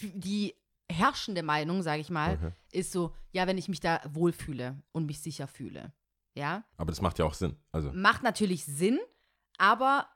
die 0.02 0.54
herrschende 0.90 1.43
Meinung, 1.43 1.82
sage 1.82 2.00
ich 2.00 2.10
mal, 2.10 2.34
Okay. 2.34 2.52
ist 2.72 2.93
so, 2.93 3.14
ja, 3.32 3.46
wenn 3.46 3.58
ich 3.58 3.69
mich 3.69 3.81
da 3.81 4.00
wohlfühle 4.08 4.82
und 4.93 5.06
mich 5.06 5.20
sicher 5.20 5.46
fühle. 5.46 5.93
Ja, 6.34 6.64
Aber 6.76 6.90
das 6.93 7.00
macht 7.00 7.19
ja 7.19 7.25
auch 7.25 7.32
Sinn. 7.34 7.56
Also, 7.72 7.90
macht 7.94 8.22
natürlich 8.22 8.66
Sinn, 8.66 8.98
aber 9.56 10.06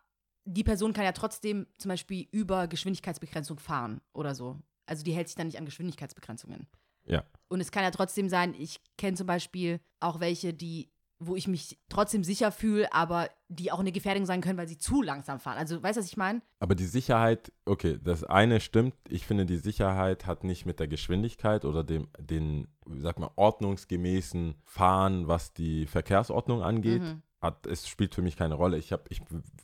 die 0.51 0.65
Person 0.65 0.93
kann 0.93 1.05
ja 1.05 1.13
trotzdem 1.13 1.67
zum 1.79 1.91
Beispiel 1.91 2.27
über 2.33 2.67
Geschwindigkeitsbegrenzung 2.67 3.59
fahren 3.59 4.01
oder 4.13 4.35
so. 4.35 4.59
Also 4.87 5.05
die 5.05 5.13
hält 5.13 5.29
sich 5.29 5.37
dann 5.37 5.47
nicht 5.47 5.59
an 5.59 5.65
Geschwindigkeitsbegrenzungen. 5.65 6.67
ja. 7.07 7.25
Und 7.49 7.61
es 7.61 7.71
kann 7.71 7.83
ja 7.83 7.91
trotzdem 7.91 8.29
sein, 8.29 8.55
ich 8.59 8.81
kenne 8.97 9.17
zum 9.17 9.27
Beispiel 9.27 9.81
auch 10.01 10.21
welche, 10.21 10.53
die, 10.53 10.91
wo 11.19 11.37
ich 11.37 11.47
mich 11.47 11.79
trotzdem 11.89 12.25
sicher 12.25 12.51
fühle, 12.51 12.93
aber 12.93 13.29
die 13.49 13.71
auch 13.71 13.81
eine 13.81 13.93
Gefährdung 13.93 14.27
sein 14.27 14.41
können, 14.41 14.59
weil 14.59 14.69
sie 14.69 14.79
zu 14.79 15.03
langsam 15.03 15.39
fahren. 15.39 15.59
Also 15.59 15.83
weißt 15.83 15.97
du, 15.97 16.01
was 16.01 16.09
ich 16.09 16.17
meine? 16.17 16.43
Aber 16.59 16.75
die 16.75 16.87
Sicherheit, 16.87 17.53
okay, 17.65 17.99
das 18.03 18.25
eine 18.25 18.61
stimmt. 18.61 18.95
Ich 19.09 19.27
finde, 19.27 19.47
die 19.47 19.59
Sicherheit 19.59 20.27
hat 20.27 20.45
nicht 20.45 20.67
mit 20.67 20.81
der 20.81 20.89
Geschwindigkeit 20.89 21.65
oder 21.65 21.85
dem, 21.85 22.09
den, 22.19 22.69
sag 22.87 23.19
mal, 23.19 23.31
ordnungsgemäßen 23.37 24.55
Fahren, 24.65 25.29
was 25.29 25.53
die 25.53 25.87
Verkehrsordnung 25.87 26.63
angeht. 26.63 27.03
Mhm. 27.03 27.23
Hat, 27.43 27.67
es 27.67 27.89
spielt 27.89 28.15
für 28.15 28.21
mich 28.21 28.37
keine 28.37 28.55
Rolle. 28.55 28.77
Ich, 28.77 28.93
hab- 28.93 29.11
ich, 29.11 29.23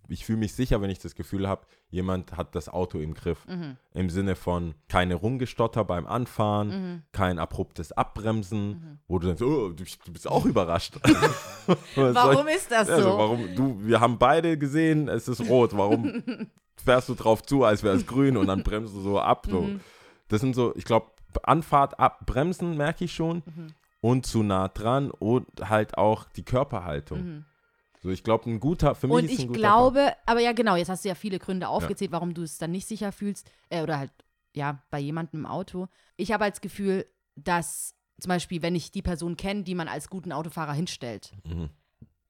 ich 0.08 0.24
fühle 0.24 0.38
mich 0.38 0.54
sicher, 0.54 0.80
wenn 0.80 0.88
ich 0.88 0.98
das 0.98 1.14
Gefühl 1.14 1.46
habe, 1.46 1.66
jemand 1.90 2.34
hat 2.36 2.54
das 2.54 2.70
Auto 2.70 2.98
im 2.98 3.12
Griff. 3.12 3.46
Mhm. 3.46 3.76
Im 3.92 4.08
Sinne 4.08 4.34
von 4.34 4.74
keine 4.88 5.14
Rumgestotter 5.14 5.84
beim 5.84 6.06
Anfahren, 6.06 6.68
Mhm. 6.68 7.02
kein 7.12 7.38
abruptes 7.38 7.92
Abbremsen, 7.92 8.68
Mhm. 8.68 8.98
wo 9.08 9.18
du 9.18 9.26
denkst, 9.26 9.42
oh, 9.42 9.68
du, 9.68 9.84
du 9.84 10.12
bist 10.12 10.26
auch 10.26 10.46
überrascht. 10.46 10.94
Warum 11.96 12.48
ist 12.48 12.70
das 12.70 12.88
ja, 12.88 12.96
so? 13.00 13.08
also 13.08 13.18
warum, 13.18 13.54
du, 13.54 13.78
wir 13.86 14.00
haben 14.00 14.18
beide 14.18 14.56
gesehen, 14.58 15.08
es 15.08 15.28
ist 15.28 15.40
rot. 15.48 15.76
Warum 15.76 16.22
fährst 16.82 17.08
du 17.08 17.14
drauf 17.14 17.42
zu, 17.42 17.64
als 17.64 17.82
wäre 17.82 17.96
es 17.96 18.06
grün 18.06 18.36
und 18.36 18.46
dann 18.46 18.62
bremst 18.62 18.94
du 18.94 19.00
so 19.00 19.20
ab? 19.20 19.46
So. 19.50 19.62
Mhm. 19.62 19.80
Das 20.28 20.40
sind 20.40 20.54
so, 20.54 20.74
ich 20.76 20.84
glaube, 20.84 21.10
Anfahrt, 21.42 22.00
Abbremsen 22.00 22.76
merke 22.76 23.04
ich 23.04 23.12
schon 23.14 23.42
Mhm. 23.44 23.66
und 24.00 24.24
zu 24.26 24.42
nah 24.42 24.68
dran 24.68 25.10
und 25.10 25.46
halt 25.68 25.98
auch 25.98 26.24
die 26.30 26.44
Körperhaltung. 26.44 27.44
So, 28.06 28.12
ich 28.12 28.22
glaube, 28.22 28.48
ein 28.48 28.60
guter, 28.60 28.94
für 28.94 29.08
mich 29.08 29.16
Und 29.16 29.24
ist 29.24 29.32
ich 29.32 29.40
ein 29.40 29.48
guter 29.48 29.58
glaube, 29.58 30.12
aber 30.26 30.38
ja 30.38 30.52
genau, 30.52 30.76
jetzt 30.76 30.88
hast 30.88 31.04
du 31.04 31.08
ja 31.08 31.16
viele 31.16 31.40
Gründe 31.40 31.66
aufgezählt, 31.66 32.12
warum 32.12 32.34
du 32.34 32.42
es 32.42 32.56
dann 32.56 32.70
nicht 32.70 32.86
sicher 32.86 33.10
fühlst. 33.10 33.50
Äh, 33.68 33.82
oder 33.82 33.98
halt, 33.98 34.12
ja, 34.54 34.80
bei 34.90 35.00
jemandem 35.00 35.40
im 35.40 35.46
Auto. 35.46 35.88
Ich 36.16 36.30
habe 36.30 36.44
als 36.44 36.60
Gefühl, 36.60 37.04
dass 37.34 37.96
zum 38.20 38.28
Beispiel, 38.28 38.62
wenn 38.62 38.76
ich 38.76 38.92
die 38.92 39.02
Person 39.02 39.36
kenne, 39.36 39.64
die 39.64 39.74
man 39.74 39.88
als 39.88 40.08
guten 40.08 40.30
Autofahrer 40.30 40.72
hinstellt. 40.72 41.32
Mhm. 41.44 41.70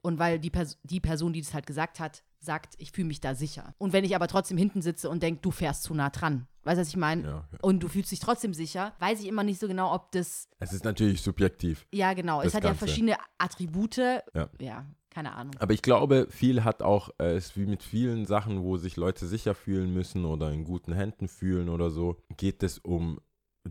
und 0.00 0.18
weil 0.18 0.38
die, 0.38 0.49
Pers 0.49 0.78
die 0.83 1.00
Person, 1.00 1.35
die 1.35 1.42
das 1.42 1.52
halt 1.52 1.66
gesagt 1.66 2.00
hat, 2.00 2.23
sagt, 2.40 2.75
ich 2.78 2.92
fühle 2.92 3.09
mich 3.09 3.21
da 3.21 3.35
sicher. 3.35 3.75
Und 3.76 3.92
wenn 3.92 4.04
ich 4.04 4.14
aber 4.16 4.28
trotzdem 4.28 4.56
hinten 4.56 4.80
sitze 4.80 5.11
und 5.11 5.23
denke, 5.23 5.42
du 5.42 5.50
fährst 5.50 5.83
zu 5.83 5.92
nah 5.92 6.09
dran, 6.09 6.47
weißt 6.62 6.78
du, 6.78 6.80
was 6.80 6.88
ich 6.88 6.97
meine? 6.97 7.23
Ja, 7.23 7.49
ja. 7.52 7.59
Und 7.61 7.80
du 7.80 7.88
fühlst 7.88 8.12
dich 8.12 8.21
trotzdem 8.21 8.54
sicher, 8.54 8.95
weiß 9.00 9.21
ich 9.21 9.26
immer 9.26 9.42
nicht 9.42 9.61
so 9.61 9.68
genau, 9.68 9.92
ob 9.92 10.11
das, 10.12 10.49
Es 10.59 10.73
ist 10.73 10.85
natürlich 10.85 11.21
subjektiv. 11.21 11.87
ja 11.92 12.14
genau, 12.14 12.40
es 12.40 12.54
hat 12.54 12.62
ja 12.64 12.71
Ganze. 12.71 12.87
verschiedene 12.87 13.16
Attribute. 13.37 13.97
Ja. 13.99 14.49
ja, 14.59 14.87
keine 15.16 15.35
Ahnung. 15.35 15.54
Aber 15.61 15.73
ich 15.73 15.80
glaube, 15.80 16.26
viel 16.28 16.62
hat 16.62 16.82
auch, 16.82 17.08
äh, 17.18 17.37
es 17.37 17.46
ist 17.46 17.56
wie 17.56 17.64
mit 17.64 17.82
vielen 17.82 18.26
Sachen, 18.26 18.62
wo 18.62 18.76
sich 18.76 18.96
Leute 18.96 19.26
sicher 19.26 19.54
fühlen 19.54 19.94
müssen 19.94 20.26
oder 20.26 20.52
in 20.52 20.62
guten 20.64 20.92
Händen 20.92 21.26
fühlen 21.26 21.70
oder 21.70 21.88
so, 21.88 22.18
geht 22.37 22.62
es 22.62 22.78
um 22.78 23.18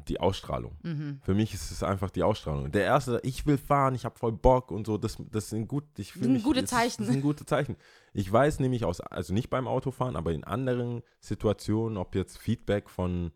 die 0.08 0.20
Ausstrahlung. 0.20 0.76
Mhm. 0.82 1.20
Für 1.22 1.36
mich 1.36 1.54
ist 1.54 1.70
es 1.70 1.84
einfach 1.84 2.10
die 2.10 2.24
Ausstrahlung. 2.24 2.72
Der 2.72 2.86
erste, 2.86 3.20
ich 3.22 3.46
will 3.46 3.60
fahren, 3.60 3.94
ich 3.94 4.06
habe 4.06 4.18
voll 4.18 4.32
Bock 4.32 4.72
und 4.72 4.88
so, 4.88 4.98
das, 4.98 5.18
das 5.32 5.52
sind 5.52 5.68
gut, 5.68 5.84
ich 5.98 6.14
sind 6.14 6.34
mich, 6.34 6.44
gute 6.44 6.62
das 6.62 6.72
Zeichen. 6.72 7.04
Das 7.04 7.14
sind 7.14 7.22
gute 7.22 7.46
Zeichen. 7.46 7.76
Ich 8.12 8.30
weiß 8.30 8.60
nämlich 8.60 8.84
aus, 8.84 9.00
also 9.00 9.32
nicht 9.32 9.52
beim 9.52 9.68
Autofahren, 9.68 10.16
aber 10.16 10.34
in 10.34 10.44
anderen 10.44 11.04
Situationen, 11.20 12.00
ob 12.00 12.16
jetzt 12.16 12.40
Feedback 12.40 12.90
von 12.90 13.32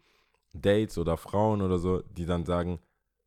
Dates 0.54 0.98
oder 0.98 1.16
Frauen 1.16 1.62
oder 1.62 1.78
so, 1.78 2.02
die 2.02 2.26
dann 2.26 2.44
sagen, 2.44 2.80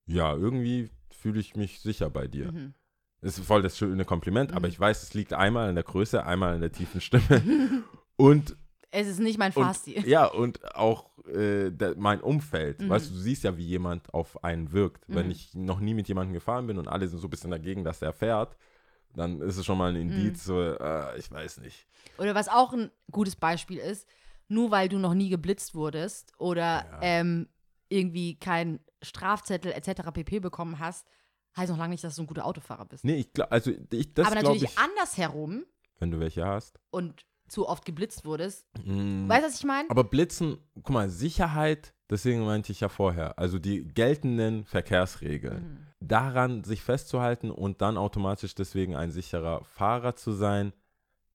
ja, 0.07 0.35
irgendwie 0.35 0.91
fühle 1.13 1.39
ich 1.39 1.55
mich 1.55 1.79
sicher 1.79 2.11
bei 2.11 2.27
dir. 2.27 2.51
Mhm. 2.51 2.75
Das 3.23 3.39
ist 3.39 3.47
voll 3.47 3.63
das 3.63 3.79
schöne 3.79 4.05
Kompliment, 4.05 4.53
aber 4.53 4.67
Mhm. 4.67 4.73
ich 4.73 4.81
weiß, 4.81 5.03
es 5.03 5.15
liegt 5.15 5.33
einmal 5.33 5.69
an 5.69 5.75
der 5.77 5.85
Größe, 5.85 6.25
einmal 6.27 6.55
an 6.55 6.61
der 6.61 6.73
tiefen 6.73 7.01
Stimme. 7.01 7.23
und, 8.17 8.57
Es 8.91 9.07
ist 9.07 9.21
nicht 9.21 9.39
mein 9.39 9.53
Fasti. 9.53 9.99
ja, 10.07 10.27
und 10.27 10.75
auch 10.75 11.09
äh, 11.29 11.71
der, 11.71 11.95
mein 11.97 12.21
Umfeld. 12.21 12.81
Mhm. 12.81 12.89
Weißt 12.91 13.09
du, 13.11 13.15
du 13.15 13.21
siehst 13.21 13.45
ja, 13.45 13.57
wie 13.57 13.65
jemand 13.67 14.13
auf 14.13 14.43
einen 14.45 14.73
wirkt. 14.73 15.05
Wenn 15.09 15.27
Mhm. 15.27 15.33
ich 15.33 15.55
noch 15.55 15.79
nie 15.81 15.95
mit 15.95 16.09
jemandem 16.09 16.35
gefahren 16.35 16.67
bin 16.67 16.79
und 16.79 16.89
alle 16.89 17.07
sind 17.09 17.21
so 17.21 17.29
ein 17.29 17.31
bisschen 17.31 17.51
dagegen, 17.53 17.85
dass 17.85 18.03
er 18.03 18.13
fährt, 18.13 18.57
dann 19.15 19.41
ist 19.41 19.57
es 19.57 19.65
schon 19.65 19.79
mal 19.79 19.91
ein 19.95 20.07
Mhm. 20.07 20.13
Indiz, 20.13 20.43
so, 20.45 20.61
äh, 20.61 21.17
ich 21.19 21.31
weiß 21.31 21.59
nicht. 21.61 21.87
Oder 22.19 22.35
was 22.35 22.49
auch 22.49 22.73
ein 22.73 22.91
gutes 23.11 23.37
Beispiel 23.37 23.79
ist, 23.79 24.09
nur 24.49 24.71
weil 24.73 24.89
du 24.89 24.99
noch 24.99 25.15
nie 25.15 25.29
geblitzt 25.29 25.75
wurdest 25.77 26.33
oder 26.39 26.85
Ja. 26.91 26.99
ähm, 27.03 27.49
irgendwie 27.89 28.35
keinen 28.39 28.81
Strafzettel 29.01 29.71
etc. 29.73 30.11
pp. 30.13 30.41
bekommen 30.41 30.79
hast, 30.81 31.07
heißt 31.57 31.71
noch 31.71 31.79
lange 31.79 31.91
nicht, 31.93 32.05
dass 32.05 32.17
du 32.17 32.23
ein 32.23 32.27
guter 32.27 32.47
Autofahrer 32.47 32.85
bist. 32.87 33.05
Nee, 33.05 33.17
ich 33.17 33.33
glaube, 33.33 33.53
also 33.53 33.71
ich, 33.91 34.15
das 34.15 34.27
Aber 34.27 34.37
natürlich 34.37 34.65
ich, 34.65 34.79
andersherum 34.79 35.65
wenn 35.99 36.11
du 36.11 36.19
welche 36.21 36.45
hast. 36.45 36.79
und 36.91 37.25
zu 37.49 37.69
oft 37.69 37.85
geblitzt 37.85 38.25
wurdest. 38.25 38.67
Mm, 38.85 39.29
Weißt 39.29 39.43
du, 39.43 39.47
was 39.49 39.59
ich 39.59 39.65
meine? 39.65 39.91
Aber 39.91 40.05
Blitzen, 40.05 40.57
guck 40.77 40.91
mal, 40.91 41.11
Sicherheit, 41.11 41.93
deswegen 42.09 42.45
meinte 42.47 42.73
ich 42.73 42.81
ja 42.81 42.89
vorher, 42.89 43.39
also 43.39 43.59
die 43.59 43.85
geltenden 43.85 44.65
Verkehrsregeln, 44.65 45.63
Mhm. 45.63 45.87
daran 46.01 46.65
sich 46.65 46.83
festzuhalten 46.83 47.51
und 47.51 47.83
dann 47.83 47.99
automatisch 47.99 48.55
deswegen 48.55 48.97
ein 48.97 49.11
sicherer 49.11 49.65
Fahrer 49.65 50.17
zu 50.17 50.33
sein, 50.33 50.73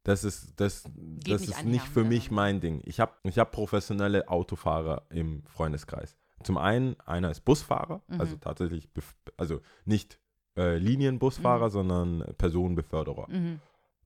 das 0.04 0.24
ist, 0.24 0.60
das, 0.60 0.84
das 0.86 1.42
nicht 1.42 1.50
ist 1.52 1.58
einher 1.58 1.72
nicht 1.72 1.88
für 1.88 2.04
mich 2.04 2.32
miteinander. 2.32 2.36
mein 2.36 2.60
Ding. 2.62 2.82
Ich 2.86 3.00
habe 3.00 3.12
ich 3.24 3.38
hab 3.38 3.52
professionelle 3.52 4.28
Autofahrer 4.30 5.04
im 5.10 5.44
Freundeskreis. 5.46 6.18
Zum 6.44 6.58
einen, 6.58 6.96
einer 7.06 7.32
ist 7.32 7.42
Busfahrer, 7.46 8.02
Mhm. 8.08 8.22
also 8.22 8.36
tatsächlich, 8.38 8.88
also 9.38 9.62
nicht 9.86 10.20
äh, 10.56 10.78
Linienbusfahrer, 10.78 11.70
sondern 11.70 12.24
Personenbeförderer. 12.38 13.28
Mhm. 13.30 13.60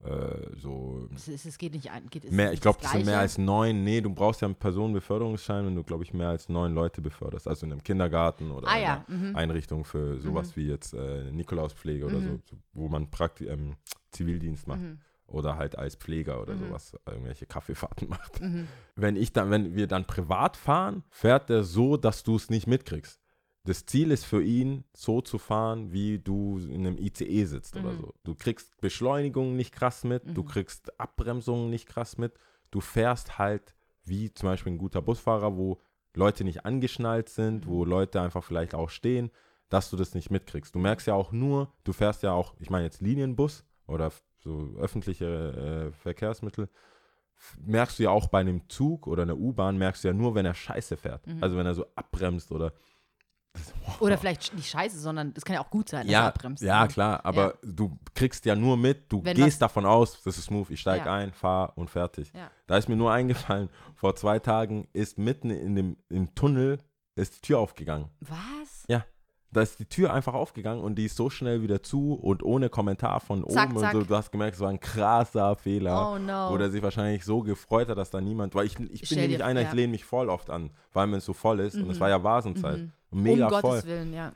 Äh, 0.03 0.57
so 0.57 1.07
Es, 1.13 1.27
ist, 1.27 1.45
es 1.45 1.57
geht 1.59 1.73
nicht 1.73 1.91
ein. 1.91 2.09
Geht, 2.09 2.25
es 2.25 2.31
Mehr, 2.31 2.51
ich 2.53 2.59
glaube, 2.59 2.79
das 2.81 2.91
sind 2.91 3.05
mehr 3.05 3.19
als 3.19 3.37
neun. 3.37 3.83
Nee, 3.83 4.01
du 4.01 4.09
brauchst 4.11 4.41
ja 4.41 4.47
einen 4.47 4.55
Personenbeförderungsschein, 4.55 5.65
wenn 5.65 5.75
du, 5.75 5.83
glaube 5.83 6.03
ich, 6.03 6.11
mehr 6.13 6.29
als 6.29 6.49
neun 6.49 6.73
Leute 6.73 7.01
beförderst. 7.01 7.47
Also 7.47 7.65
in 7.67 7.71
einem 7.71 7.83
Kindergarten 7.83 8.49
oder 8.51 8.67
Ah 8.67 8.79
ja. 8.79 9.05
Mhm. 9.07 9.35
Einrichtung 9.35 9.85
für 9.85 10.19
sowas 10.19 10.55
wie 10.55 10.67
jetzt 10.67 10.93
äh, 10.95 11.31
Nikolauspflege 11.31 12.05
oder 12.05 12.19
Mhm. 12.19 12.41
so, 12.49 12.57
wo 12.73 12.87
man 12.89 13.11
Prakti 13.11 13.45
ähm, 13.47 13.75
Zivildienst 14.09 14.67
macht. 14.67 14.81
Mhm. 15.31 15.37
Oder 15.37 15.57
halt 15.57 15.77
als 15.77 15.95
Pfleger 15.95 16.41
oder 16.41 16.55
Mhm. 16.55 16.67
sowas, 16.67 16.97
irgendwelche 17.05 17.45
Kaffeefahrten 17.45 18.09
macht. 18.09 18.41
Mhm. 18.41 18.67
Wenn 18.95 19.15
ich 19.15 19.31
dann, 19.33 19.49
wenn 19.51 19.75
wir 19.75 19.87
dann 19.87 20.05
privat 20.05 20.57
fahren, 20.57 21.03
fährt 21.09 21.49
er 21.49 21.63
so, 21.63 21.97
dass 21.97 22.23
du 22.23 22.35
es 22.35 22.49
nicht 22.49 22.67
mitkriegst. 22.67 23.19
Das 23.63 23.85
Ziel 23.85 24.09
ist 24.09 24.25
für 24.25 24.41
ihn, 24.41 24.85
so 24.93 25.21
zu 25.21 25.37
fahren, 25.37 25.91
wie 25.91 26.17
du 26.17 26.57
in 26.57 26.87
einem 26.87 26.97
ICE 26.97 27.45
sitzt 27.45 27.75
oder 27.75 27.91
Mhm. 27.93 27.97
so. 28.01 28.13
Du 28.23 28.33
kriegst 28.35 28.79
Beschleunigung 28.81 29.55
nicht 29.55 29.71
krass 29.71 30.03
mit, 30.03 30.23
du 30.35 30.41
Mhm. 30.41 30.47
kriegst 30.47 30.99
Abbremsungen 30.99 31.69
nicht 31.69 31.87
krass 31.87 32.17
mit. 32.17 32.33
Du 32.71 32.79
fährst 32.81 33.37
halt 33.37 33.75
wie 34.03 34.33
zum 34.33 34.49
Beispiel 34.49 34.73
ein 34.73 34.77
guter 34.79 35.01
Busfahrer, 35.03 35.57
wo 35.57 35.79
Leute 36.15 36.43
nicht 36.43 36.65
angeschnallt 36.65 37.29
sind, 37.29 37.65
Mhm. 37.67 37.69
wo 37.69 37.85
Leute 37.85 38.19
einfach 38.19 38.43
vielleicht 38.43 38.73
auch 38.73 38.89
stehen, 38.89 39.29
dass 39.69 39.91
du 39.91 39.95
das 39.95 40.15
nicht 40.15 40.31
mitkriegst. 40.31 40.73
Du 40.73 40.79
merkst 40.79 41.05
ja 41.07 41.13
auch 41.13 41.31
nur, 41.31 41.71
du 41.83 41.93
fährst 41.93 42.23
ja 42.23 42.33
auch, 42.33 42.55
ich 42.59 42.69
meine 42.71 42.85
jetzt 42.85 42.99
Linienbus 42.99 43.63
oder 43.85 44.11
so 44.43 44.73
öffentliche 44.79 45.89
äh, 45.89 45.97
Verkehrsmittel, 45.97 46.69
merkst 47.59 47.97
du 47.99 48.03
ja 48.03 48.09
auch 48.11 48.27
bei 48.27 48.39
einem 48.39 48.67
Zug 48.69 49.07
oder 49.07 49.23
einer 49.23 49.37
U-Bahn, 49.37 49.77
merkst 49.77 50.03
du 50.03 50.09
ja 50.09 50.13
nur, 50.13 50.35
wenn 50.35 50.45
er 50.45 50.53
scheiße 50.53 50.97
fährt. 50.97 51.25
Mhm. 51.27 51.43
Also 51.43 51.57
wenn 51.57 51.65
er 51.65 51.73
so 51.73 51.85
abbremst 51.95 52.51
oder 52.51 52.73
Oder 53.99 54.17
vielleicht 54.17 54.53
nicht 54.53 54.69
scheiße, 54.69 54.97
sondern 54.97 55.33
das 55.33 55.43
kann 55.43 55.55
ja 55.55 55.61
auch 55.61 55.69
gut 55.69 55.89
sein, 55.89 56.03
dass 56.05 56.11
ja, 56.13 56.21
du 56.21 56.27
abbremst. 56.27 56.63
ja, 56.63 56.83
ne? 56.83 56.87
klar, 56.87 57.25
aber 57.25 57.55
du 57.61 57.97
kriegst 58.13 58.45
ja 58.45 58.55
nur 58.55 58.77
mit, 58.77 59.11
du 59.11 59.21
Wenn 59.25 59.35
gehst 59.35 59.47
was- 59.55 59.59
davon 59.59 59.85
aus, 59.85 60.21
das 60.23 60.37
ist 60.37 60.45
smooth, 60.45 60.69
ich 60.69 60.79
steige 60.79 61.05
Ja. 61.05 61.13
ein, 61.15 61.33
fahr 61.33 61.77
und 61.77 61.89
fertig. 61.89 62.31
Ja. 62.33 62.49
Da 62.67 62.77
ist 62.77 62.87
mir 62.87 62.95
nur 62.95 63.11
eingefallen, 63.11 63.69
vor 63.95 64.15
zwei 64.15 64.39
Tagen 64.39 64.87
ist 64.93 65.17
mitten 65.17 65.49
in 65.49 65.75
dem 65.75 65.97
im 66.07 66.33
Tunnel 66.33 66.79
ist 67.15 67.35
die 67.35 67.41
Tür 67.41 67.59
aufgegangen. 67.59 68.07
Was? 68.21 68.60
Da 69.53 69.61
ist 69.61 69.79
die 69.79 69.85
Tür 69.85 70.13
einfach 70.13 70.33
aufgegangen 70.33 70.81
und 70.81 70.95
die 70.95 71.05
ist 71.05 71.17
so 71.17 71.29
schnell 71.29 71.61
wieder 71.61 71.83
zu 71.83 72.13
und 72.13 72.41
ohne 72.41 72.69
Kommentar 72.69 73.19
von 73.19 73.45
Zack, 73.49 73.69
oben 73.71 73.79
zack. 73.79 73.93
und 73.95 74.01
so. 74.01 74.07
Du 74.07 74.15
hast 74.15 74.31
gemerkt, 74.31 74.55
es 74.55 74.61
war 74.61 74.69
ein 74.69 74.79
krasser 74.79 75.55
Fehler. 75.57 76.13
Oh 76.13 76.17
no. 76.17 76.51
Wo 76.51 76.57
der 76.57 76.69
sich 76.71 76.81
wahrscheinlich 76.81 77.25
so 77.25 77.41
gefreut 77.41 77.89
hat, 77.89 77.97
dass 77.97 78.09
da 78.11 78.21
niemand, 78.21 78.55
weil 78.55 78.65
ich, 78.67 78.79
ich 78.79 79.09
bin 79.09 79.19
nämlich 79.19 79.37
dir- 79.39 79.45
einer, 79.45 79.61
ich 79.61 79.67
ja. 79.67 79.73
lehne 79.73 79.91
mich 79.91 80.05
voll 80.05 80.29
oft 80.29 80.49
an, 80.49 80.69
weil 80.93 81.07
mir 81.07 81.17
es 81.17 81.25
so 81.25 81.33
voll 81.33 81.59
ist 81.59 81.75
und 81.75 81.89
es 81.89 81.97
Mhm. 81.97 81.99
war 82.01 82.09
ja 82.09 82.23
Vasenzeit. 82.23 82.77
Mhm. 82.79 82.91
Mega 83.23 83.47
um 83.47 83.51
voll. 83.51 83.61
Gottes 83.61 83.85
Willen, 83.87 84.13
ja. 84.13 84.31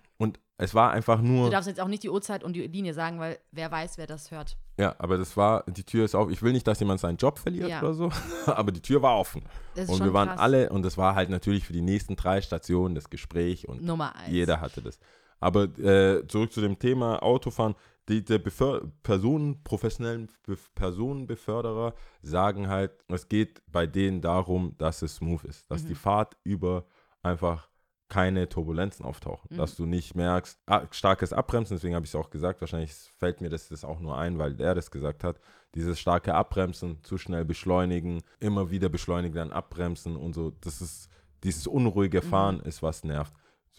Es 0.58 0.74
war 0.74 0.92
einfach 0.92 1.22
nur, 1.22 1.46
Du 1.48 1.52
darfst 1.52 1.68
jetzt 1.68 1.82
auch 1.82 1.88
nicht 1.90 2.04
die 2.04 2.10
Uhrzeit 2.10 2.44
und 2.44 2.54
die 2.54 2.66
Linie 2.68 2.94
sagen, 2.94 3.20
weil 3.20 3.38
wer 3.52 3.70
weiß, 3.72 3.98
wer 3.98 4.08
das 4.08 4.32
hört. 4.32 4.56
ja, 4.78 4.96
aber 5.00 5.18
das 5.18 5.36
war, 5.36 5.64
die 5.68 5.84
Tür 5.84 6.06
ist 6.06 6.16
auf. 6.16 6.30
Ich 6.32 6.42
will 6.42 6.54
nicht, 6.54 6.66
dass 6.66 6.80
jemand 6.80 7.00
seinen 7.02 7.18
Job 7.18 7.40
verliert 7.40 7.70
Ja. 7.70 7.80
oder 7.82 7.94
so, 7.94 8.10
aber 8.46 8.72
die 8.72 8.82
Tür 8.82 9.02
war 9.02 9.18
offen. 9.20 9.44
Das 9.76 9.86
ist 9.86 9.90
Und 9.92 10.04
wir 10.06 10.14
waren 10.14 10.30
krass. 10.30 10.40
alle, 10.40 10.70
und 10.70 10.84
das 10.84 10.98
war 10.98 11.16
halt 11.16 11.30
natürlich 11.30 11.66
für 11.66 11.74
die 11.74 11.82
nächsten 11.82 12.16
drei 12.16 12.42
Stationen 12.42 12.96
das 12.96 13.10
Gespräch 13.10 13.68
und 13.68 13.84
Nummer 13.84 14.16
eins. 14.16 14.32
jeder 14.32 14.62
hatte 14.62 14.82
das. 14.82 14.98
Aber 15.42 15.64
äh, 15.78 16.26
zurück 16.28 16.54
zu 16.54 16.62
dem 16.62 16.80
Thema 16.80 17.22
Autofahren. 17.22 17.76
Die, 18.08 18.22
Beför 18.22 18.84
Personen, 19.04 19.64
professionellen 19.64 20.30
Be 20.46 20.56
Personenbeförderer 20.76 21.94
sagen 22.22 22.68
halt, 22.70 22.92
es 23.08 23.28
geht 23.28 23.62
bei 23.72 23.88
denen 23.88 24.22
darum, 24.22 24.76
dass 24.78 25.02
es 25.02 25.16
smooth 25.16 25.44
ist, 25.46 25.70
dass 25.70 25.84
Mhm. 25.84 25.88
die 25.88 25.96
Fahrt 25.96 26.38
über 26.44 26.86
einfach 27.24 27.68
keine 28.16 28.48
Turbulenzen 28.48 29.06
auftauchen, 29.06 29.50
Mhm. 29.52 29.58
dass 29.58 29.76
du 29.76 29.86
nicht 29.86 30.16
merkst, 30.16 30.58
ah, 30.68 30.84
starkes 30.92 31.34
Abbremsen, 31.34 31.76
deswegen 31.76 31.96
habe 31.96 32.06
ich 32.06 32.12
es 32.12 32.16
auch 32.16 32.30
gesagt, 32.30 32.62
wahrscheinlich 32.62 32.94
fällt 32.94 33.42
mir 33.42 33.50
das, 33.50 33.68
das 33.70 33.84
auch 33.84 34.00
nur 34.00 34.18
ein, 34.18 34.40
weil 34.40 34.60
er 34.62 34.74
das 34.74 34.90
gesagt 34.90 35.24
hat, 35.24 35.38
dieses 35.76 36.00
starke 36.00 36.34
Abbremsen, 36.34 37.04
zu 37.04 37.18
schnell 37.18 37.44
beschleunigen, 37.44 38.22
immer 38.40 38.72
wieder 38.72 38.88
beschleunigen, 38.90 39.36
dann 39.36 39.52
abbremsen 39.52 40.16
und 40.16 40.34
so, 40.34 40.52
das 40.62 40.82
ist, 40.82 41.10
dieses 41.44 41.68
unruhige 41.68 42.22
Mhm. 42.22 42.26
Fahren 42.30 42.60
ist, 42.62 42.82
was 42.82 43.04
nervt 43.04 43.34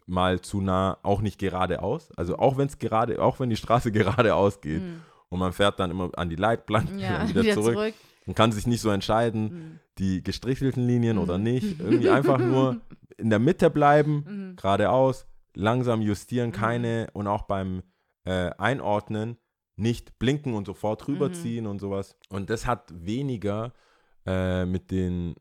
mal 0.09 0.41
zu 0.41 0.61
nah, 0.61 0.99
auch 1.03 1.21
nicht 1.21 1.37
geradeaus. 1.41 2.13
Also 2.17 2.39
auch 2.39 2.57
wenn 2.57 2.69
es 2.69 2.79
gerade, 2.79 3.21
auch 3.21 3.41
wenn 3.41 3.51
die 3.51 3.57
Straße 3.57 3.91
geradeaus 3.93 4.61
geht 4.61 4.83
Mhm. 4.83 5.03
und 5.31 5.39
man 5.41 5.53
fährt 5.53 5.81
dann 5.81 5.91
immer 5.91 6.11
an 6.17 6.29
die 6.29 6.37
Leitplanken 6.37 6.99
Ja, 7.01 7.23
wieder, 7.29 7.43
wieder 7.43 7.55
zurück 7.55 7.75
zurück. 7.75 7.95
Und 8.27 8.35
kann 8.35 8.53
sich 8.53 8.67
nicht 8.67 8.81
so 8.81 8.91
entscheiden, 8.91 9.43
Mhm. 9.45 9.81
die 9.99 10.23
gestrichelten 10.23 10.87
Linien 10.87 11.19
oder 11.19 11.39
Mhm. 11.39 11.45
nicht. 11.45 11.81
Irgendwie 11.81 12.11
einfach 12.11 12.39
nur 12.39 12.81
in 13.17 13.31
der 13.31 13.39
Mitte 13.39 13.71
bleiben, 13.71 14.25
Mhm. 14.27 14.57
geradeaus, 14.57 15.27
langsam 15.55 16.03
justieren, 16.03 16.49
Mhm. 16.51 16.55
keine 16.55 17.09
und 17.15 17.27
auch 17.27 17.43
beim 17.43 17.83
äh, 18.25 18.51
Einordnen 18.59 19.37
nicht 19.77 20.19
blinken 20.19 20.55
und 20.55 20.67
sofort 20.67 21.07
Mhm. 21.07 21.15
rüberziehen 21.15 21.67
und 21.69 21.79
sowas. 21.81 22.17
Und 22.29 22.51
das 22.51 22.67
hat 22.67 22.93
weniger 22.93 23.73
äh, 24.29 24.67
mit 24.67 24.91
den, 24.91 25.37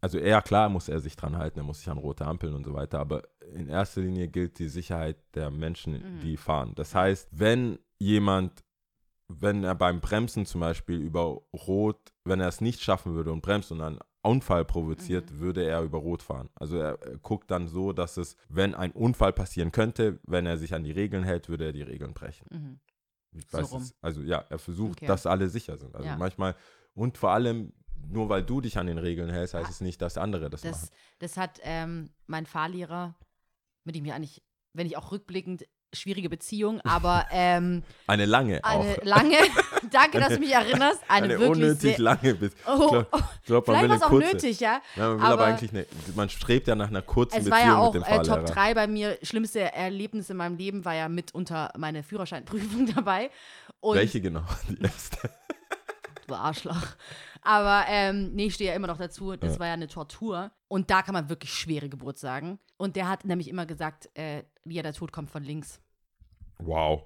also 0.00 0.16
eher 0.18 0.40
klar 0.42 0.68
muss 0.68 0.88
er 0.88 1.00
sich 1.00 1.16
dran 1.16 1.36
halten, 1.36 1.58
er 1.58 1.64
muss 1.64 1.78
sich 1.80 1.88
an 1.88 1.98
rote 1.98 2.24
Ampeln 2.24 2.54
und 2.54 2.62
so 2.64 2.72
weiter, 2.74 3.00
aber 3.00 3.22
in 3.52 3.68
erster 3.68 4.02
Linie 4.02 4.28
gilt 4.28 4.60
die 4.60 4.68
Sicherheit 4.68 5.16
der 5.34 5.50
Menschen, 5.50 5.94
Mhm. 5.94 6.20
die 6.20 6.36
fahren. 6.36 6.72
Das 6.76 6.94
heißt, 6.94 7.28
wenn 7.32 7.80
jemand, 7.98 8.62
wenn 9.26 9.64
er 9.64 9.74
beim 9.74 10.00
Bremsen 10.00 10.46
zum 10.46 10.60
Beispiel 10.60 11.00
über 11.00 11.40
Rot, 11.52 12.11
wenn 12.24 12.40
er 12.40 12.48
es 12.48 12.60
nicht 12.60 12.80
schaffen 12.82 13.14
würde 13.14 13.32
und 13.32 13.40
bremst 13.42 13.72
und 13.72 13.80
einen 13.80 13.98
Unfall 14.22 14.64
provoziert, 14.64 15.30
Mhm. 15.32 15.38
würde 15.40 15.64
er 15.64 15.82
über 15.82 15.98
Rot 15.98 16.22
fahren. 16.22 16.48
Also 16.54 16.76
er, 16.76 17.00
er 17.02 17.18
guckt 17.18 17.50
dann 17.50 17.66
so, 17.66 17.92
dass 17.92 18.16
es, 18.16 18.36
wenn 18.48 18.74
ein 18.74 18.92
Unfall 18.92 19.32
passieren 19.32 19.72
könnte, 19.72 20.20
wenn 20.24 20.46
er 20.46 20.58
sich 20.58 20.74
an 20.74 20.84
die 20.84 20.92
Regeln 20.92 21.24
hält, 21.24 21.48
würde 21.48 21.64
er 21.66 21.72
die 21.72 21.82
Regeln 21.82 22.14
brechen. 22.14 22.46
Mhm. 22.50 22.80
Ich 23.34 23.46
So 23.50 23.58
es, 23.78 23.94
also 24.00 24.20
ja, 24.22 24.44
er 24.48 24.58
versucht, 24.58 24.98
Okay. 24.98 25.06
dass 25.06 25.26
alle 25.26 25.48
sicher 25.48 25.76
sind. 25.78 25.94
Also 25.96 26.06
Ja. 26.06 26.16
manchmal, 26.16 26.54
und 26.94 27.18
vor 27.18 27.30
allem, 27.30 27.72
nur 28.08 28.28
weil 28.28 28.42
du 28.44 28.60
dich 28.60 28.78
an 28.78 28.86
den 28.86 28.98
Regeln 28.98 29.30
hältst, 29.30 29.54
heißt 29.54 29.66
Ah, 29.68 29.70
es 29.70 29.80
nicht, 29.80 30.00
dass 30.02 30.18
andere 30.18 30.50
das, 30.50 30.62
machen. 30.64 30.72
Das, 31.18 31.32
das 31.32 31.36
hat 31.36 31.60
ähm, 31.62 32.10
mein 32.26 32.46
Fahrlehrer, 32.46 33.14
mit 33.84 33.94
dem 33.96 34.04
ich 34.04 34.12
eigentlich, 34.12 34.42
wenn 34.74 34.86
ich 34.86 34.96
auch 34.96 35.10
rückblickend, 35.12 35.66
schwierige 35.92 36.28
Beziehung, 36.30 36.80
aber 36.82 37.26
ähm, 37.30 37.82
Eine 38.06 38.24
lange 38.26 38.64
eine 38.64 38.92
auch. 38.92 38.96
lange, 39.04 39.36
danke, 39.90 40.20
dass 40.20 40.30
du 40.34 40.38
mich 40.38 40.52
erinnerst, 40.54 41.00
eine, 41.08 41.24
Eine 41.26 41.38
wirklich 41.38 41.50
unnötig 41.64 41.98
lange. 41.98 42.34
Bis, 42.34 42.52
Oh, 42.66 42.72
ich 42.72 42.88
glaube, 42.88 43.06
oh, 43.12 43.18
glaub, 43.46 43.64
vielleicht 43.66 43.66
war 43.66 43.78
eine 43.84 43.94
es 43.94 44.02
auch 44.02 44.08
kurze. 44.08 44.32
nötig, 44.34 44.60
ja. 44.60 44.80
Ja, 44.96 45.08
man 45.08 45.16
will 45.18 45.24
aber, 45.26 45.32
aber- 45.34 45.44
eigentlich 45.46 45.70
eine, 45.72 45.86
man 46.14 46.28
strebt 46.30 46.66
ja 46.68 46.74
nach 46.74 46.88
einer 46.88 47.02
kurzen 47.02 47.38
Es 47.40 47.50
war 47.50 47.58
Beziehung 47.58 47.74
ja 47.76 47.78
auch 47.78 47.92
mit 47.94 48.02
dem 48.02 48.06
äh, 48.06 48.14
Fahrlehrer. 48.16 48.44
Top 48.46 48.54
3 48.54 48.74
bei 48.74 48.86
mir. 48.86 49.18
Schlimmste 49.22 49.60
Erlebnis 49.72 50.30
in 50.30 50.36
meinem 50.36 50.56
Leben 50.56 50.84
war 50.84 50.94
ja 50.94 51.08
mitunter 51.08 51.70
meine 51.76 52.02
Führerscheinprüfung 52.02 52.92
dabei. 52.94 53.30
Und 53.80 53.96
Welche 53.96 54.20
genau? 54.20 54.42
Die 54.68 54.80
erste. 54.82 55.30
du 56.26 56.34
Arschloch. 56.34 56.76
Aber 57.42 57.84
ähm, 57.88 58.30
nee, 58.34 58.46
ich 58.46 58.54
stehe 58.54 58.70
ja 58.70 58.76
immer 58.76 58.86
noch 58.86 58.98
dazu. 58.98 59.36
Das 59.36 59.54
Ja. 59.54 59.58
war 59.60 59.66
ja 59.66 59.72
eine 59.72 59.88
Tortur. 59.88 60.52
Und 60.72 60.88
da 60.88 61.02
kann 61.02 61.12
man 61.12 61.28
wirklich 61.28 61.52
schwere 61.52 61.90
Geburt 61.90 62.16
sagen. 62.16 62.58
Und 62.78 62.96
der 62.96 63.06
hat 63.06 63.26
nämlich 63.26 63.48
immer 63.48 63.66
gesagt, 63.66 64.08
äh, 64.14 64.42
ja, 64.64 64.82
der 64.82 64.94
Tod 64.94 65.12
kommt 65.12 65.30
von 65.30 65.44
links. 65.44 65.82
Wow. 66.60 67.02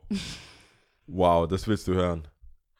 Wow, 1.09 1.49
das 1.49 1.67
willst 1.67 1.89
du 1.89 1.95
hören. 1.95 2.29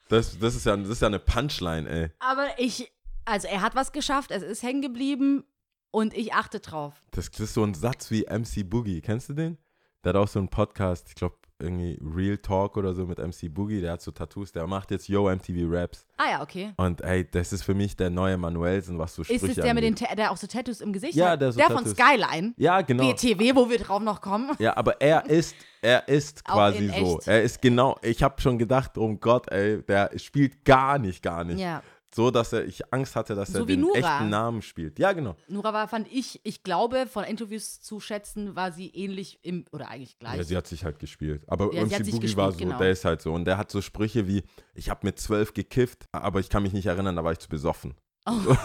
Das, 0.07 0.39
das, 0.39 0.55
ist 0.55 0.65
ja, 0.65 0.77
das 0.77 0.87
ist 0.87 1.01
ja 1.01 1.07
eine 1.09 1.19
Punchline, 1.19 1.89
ey. 1.89 2.09
Aber 2.19 2.47
ich, 2.57 2.89
also 3.25 3.49
er 3.49 3.61
hat 3.61 3.75
was 3.75 3.91
geschafft, 3.91 4.31
es 4.31 4.43
ist 4.43 4.63
hängen 4.63 4.81
geblieben 4.81 5.43
und 5.91 6.13
ich 6.13 6.33
achte 6.33 6.61
drauf. 6.61 7.03
Das, 7.11 7.31
das 7.31 7.41
ist 7.41 7.53
so 7.55 7.65
ein 7.65 7.73
Satz 7.73 8.09
wie 8.09 8.21
MC 8.21 8.69
Boogie. 8.69 9.01
Kennst 9.01 9.27
du 9.27 9.33
den? 9.33 9.57
Der 10.05 10.11
hat 10.13 10.15
auch 10.15 10.29
so 10.29 10.39
einen 10.39 10.47
Podcast, 10.47 11.09
ich 11.09 11.15
glaube, 11.15 11.37
irgendwie 11.59 11.99
Real 12.15 12.37
Talk 12.37 12.77
oder 12.77 12.93
so 12.93 13.05
mit 13.05 13.17
MC 13.17 13.53
Boogie. 13.53 13.81
Der 13.81 13.93
hat 13.93 14.01
so 14.01 14.11
Tattoos. 14.11 14.51
Der 14.51 14.67
macht 14.67 14.91
jetzt 14.91 15.07
Yo 15.07 15.29
MTV 15.29 15.65
Raps. 15.69 16.05
Ah 16.17 16.29
ja, 16.31 16.41
okay. 16.41 16.73
Und 16.77 17.01
ey, 17.01 17.27
das 17.29 17.51
ist 17.53 17.63
für 17.63 17.73
mich 17.73 17.95
der 17.95 18.09
neue 18.09 18.37
Manuelsen, 18.37 18.99
was 18.99 19.15
so 19.15 19.21
Ist 19.23 19.29
Sprüche 19.35 19.47
es 19.47 19.55
der 19.55 19.73
mit 19.73 19.83
den. 19.83 19.95
Ta- 19.95 20.13
der 20.15 20.31
auch 20.31 20.37
so 20.37 20.47
Tattoos 20.47 20.81
im 20.81 20.93
Gesicht 20.93 21.15
Ja, 21.15 21.31
hat? 21.31 21.41
der 21.41 21.51
so 21.51 21.57
der 21.59 21.67
von 21.67 21.83
Tattoos. 21.83 21.93
Skyline. 21.93 22.53
Ja, 22.57 22.81
genau. 22.81 23.11
BTW, 23.11 23.55
wo 23.55 23.69
wir 23.69 23.79
drauf 23.79 24.01
noch 24.01 24.21
kommen. 24.21 24.51
Ja, 24.59 24.77
aber 24.77 25.01
er 25.01 25.25
ist, 25.29 25.55
er 25.81 26.07
ist 26.07 26.43
quasi 26.45 26.89
so. 26.99 27.19
Er 27.25 27.41
ist 27.43 27.61
genau, 27.61 27.97
ich 28.01 28.21
habe 28.23 28.39
schon 28.41 28.57
gedacht, 28.57 28.97
oh 28.97 29.15
Gott, 29.15 29.51
ey, 29.51 29.81
der 29.83 30.11
spielt 30.17 30.63
gar 30.65 30.99
nicht, 30.99 31.23
gar 31.23 31.43
nicht. 31.43 31.59
Ja. 31.59 31.81
So, 32.15 32.31
dass 32.31 32.53
er, 32.53 32.65
ich 32.65 32.93
Angst 32.93 33.15
hatte, 33.17 33.35
dass 33.35 33.49
So 33.51 33.59
er 33.59 33.65
den 33.65 33.81
Nura. 33.81 33.97
echten 33.97 34.29
Namen 34.29 34.61
spielt. 34.61 34.97
Ja, 34.97 35.11
genau. 35.11 35.35
Nura 35.49 35.73
war, 35.73 35.87
fand 35.89 36.07
ich, 36.11 36.39
ich 36.43 36.63
glaube, 36.63 37.05
von 37.05 37.25
Interviews 37.25 37.81
zu 37.81 37.99
schätzen, 37.99 38.55
war 38.55 38.71
sie 38.71 38.87
ähnlich 38.89 39.39
im, 39.43 39.65
oder 39.71 39.89
eigentlich 39.89 40.17
gleich. 40.17 40.37
Ja, 40.37 40.43
sie 40.43 40.55
hat 40.57 40.67
sich 40.67 40.85
halt 40.85 40.99
gespielt. 40.99 41.43
Aber 41.47 41.73
Ja, 41.73 41.85
MC 41.85 42.09
Boogie 42.11 42.35
war 42.37 42.51
so, 42.53 42.59
genau. 42.59 42.77
der 42.77 42.91
ist 42.91 43.03
halt 43.03 43.21
so. 43.21 43.33
Und 43.33 43.43
der 43.45 43.57
hat 43.57 43.69
so 43.71 43.81
Sprüche 43.81 44.25
wie, 44.27 44.43
ich 44.73 44.89
habe 44.89 45.01
mit 45.05 45.19
zwölf 45.19 45.53
gekifft, 45.53 46.05
aber 46.13 46.39
ich 46.39 46.49
kann 46.49 46.63
mich 46.63 46.71
nicht 46.73 46.85
erinnern, 46.85 47.15
da 47.17 47.23
war 47.25 47.33
ich 47.33 47.39
zu 47.39 47.49
besoffen. 47.49 47.93
Oh. 48.25 48.55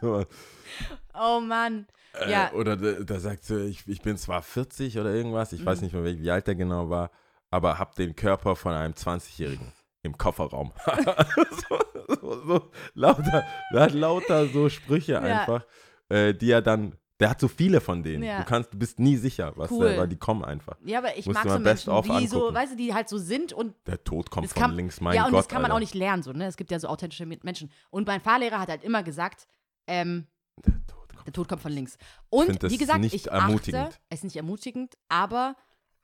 So, 0.00 0.24
oh 1.14 1.40
Mann. 1.40 1.86
äh, 2.14 2.30
Ja. 2.30 2.52
Oder 2.52 2.76
da, 2.76 3.18
sagt 3.20 3.44
sie, 3.44 3.64
ich, 3.66 3.86
ich 3.86 4.00
bin 4.02 4.16
zwar 4.16 4.42
40 4.42 4.98
oder 4.98 5.12
irgendwas, 5.12 5.52
ich 5.52 5.64
weiß 5.64 5.78
Mhm. 5.80 5.84
nicht 5.84 5.92
mehr, 5.92 6.04
wie, 6.04 6.20
wie 6.20 6.30
alt 6.30 6.46
der 6.46 6.54
genau 6.54 6.88
war, 6.88 7.10
aber 7.50 7.78
hab 7.78 7.94
den 7.96 8.16
Körper 8.16 8.56
von 8.56 8.72
einem 8.72 8.94
20-Jährigen 8.94 9.72
im 10.02 10.16
Kofferraum. 10.18 10.72
so, 11.68 11.78
so, 12.20 12.46
so 12.46 12.70
lauter, 12.94 13.44
der 13.72 13.80
hat 13.82 13.92
lauter 13.92 14.46
so 14.48 14.68
Sprüche 14.68 15.20
einfach, 15.20 15.64
äh, 16.08 16.34
die 16.34 16.50
er 16.50 16.62
dann, 16.62 16.96
der 17.20 17.30
hat 17.30 17.40
so 17.40 17.46
viele 17.46 17.80
von 17.80 18.02
denen. 18.02 18.24
Ja. 18.24 18.38
Du 18.40 18.44
kannst, 18.44 18.72
du 18.74 18.78
bist 18.78 18.98
nie 18.98 19.16
sicher, 19.16 19.52
was 19.56 19.70
Cool. 19.70 19.88
der, 19.90 19.98
weil 19.98 20.08
die 20.08 20.16
kommen 20.16 20.44
einfach. 20.44 20.76
Ja, 20.84 20.98
aber 20.98 21.16
ich 21.16 21.26
Musst 21.26 21.34
mag 21.44 21.48
so 21.52 21.58
Menschen, 21.60 22.02
die 22.02 22.26
so, 22.26 22.36
angucken. 22.38 22.54
weißt 22.56 22.72
du, 22.72 22.76
die 22.76 22.92
halt 22.94 23.08
so 23.08 23.18
sind 23.18 23.52
und 23.52 23.74
Der 23.86 24.02
Tod 24.02 24.30
kommt 24.30 24.48
von 24.50 24.60
kann, 24.60 24.74
links, 24.74 25.00
mein 25.00 25.14
ja, 25.14 25.24
und 25.26 25.30
Gott. 25.30 25.40
das 25.40 25.48
kann 25.48 25.62
man 25.62 25.70
Alter. 25.70 25.76
auch 25.76 25.80
nicht 25.80 25.94
lernen, 25.94 26.22
so, 26.24 26.32
ne? 26.32 26.46
Es 26.46 26.56
gibt 26.56 26.70
ja 26.72 26.78
so 26.80 26.88
authentische 26.88 27.24
Menschen. 27.26 27.70
Und 27.90 28.06
mein 28.08 28.20
Fahrlehrer 28.20 28.58
hat 28.58 28.68
halt 28.68 28.82
immer 28.82 29.02
gesagt, 29.04 29.46
ähm, 29.86 30.26
Der 30.66 30.72
Tod 30.86 31.08
kommt. 31.14 31.26
der 31.26 31.32
Tod 31.32 31.48
kommt 31.48 31.62
von 31.62 31.72
links. 31.72 31.96
Und 32.28 32.60
wie 32.70 32.76
gesagt, 32.78 33.00
nicht 33.00 33.14
ich 33.14 33.28
ermutigend. 33.30 33.82
achte, 33.84 33.96
es 34.08 34.18
ist 34.18 34.24
nicht 34.24 34.36
ermutigend, 34.36 34.96
aber 35.08 35.54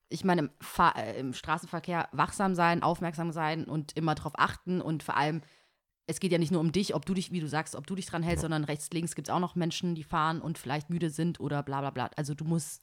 ich 0.08 0.24
meine, 0.24 0.42
im, 0.42 0.50
Fahr 0.60 0.96
äh, 0.96 1.18
im 1.18 1.32
Straßenverkehr 1.34 2.08
wachsam 2.12 2.54
sein, 2.54 2.82
aufmerksam 2.82 3.32
sein 3.32 3.64
und 3.64 3.92
immer 3.96 4.14
drauf 4.14 4.32
achten 4.36 4.80
und 4.80 5.02
vor 5.02 5.16
allem, 5.16 5.42
es 6.06 6.20
geht 6.20 6.32
ja 6.32 6.38
nicht 6.38 6.50
nur 6.52 6.60
um 6.62 6.72
dich, 6.72 6.94
ob 6.94 7.04
du 7.04 7.12
dich, 7.12 7.32
wie 7.32 7.40
du 7.40 7.48
sagst, 7.48 7.76
ob 7.76 7.86
du 7.86 7.94
dich 7.94 8.06
dran 8.06 8.22
hältst, 8.22 8.40
sondern 8.42 8.64
rechts, 8.64 8.88
links 8.92 9.14
gibt 9.14 9.28
es 9.28 9.34
auch 9.34 9.40
noch 9.40 9.54
Menschen, 9.56 9.94
die 9.94 10.04
fahren 10.04 10.40
und 10.40 10.56
vielleicht 10.56 10.88
müde 10.88 11.10
sind 11.10 11.38
oder 11.40 11.62
bla 11.62 11.80
bla 11.80 11.90
bla. 11.90 12.10
Also 12.16 12.32
du 12.34 12.44
musst 12.44 12.82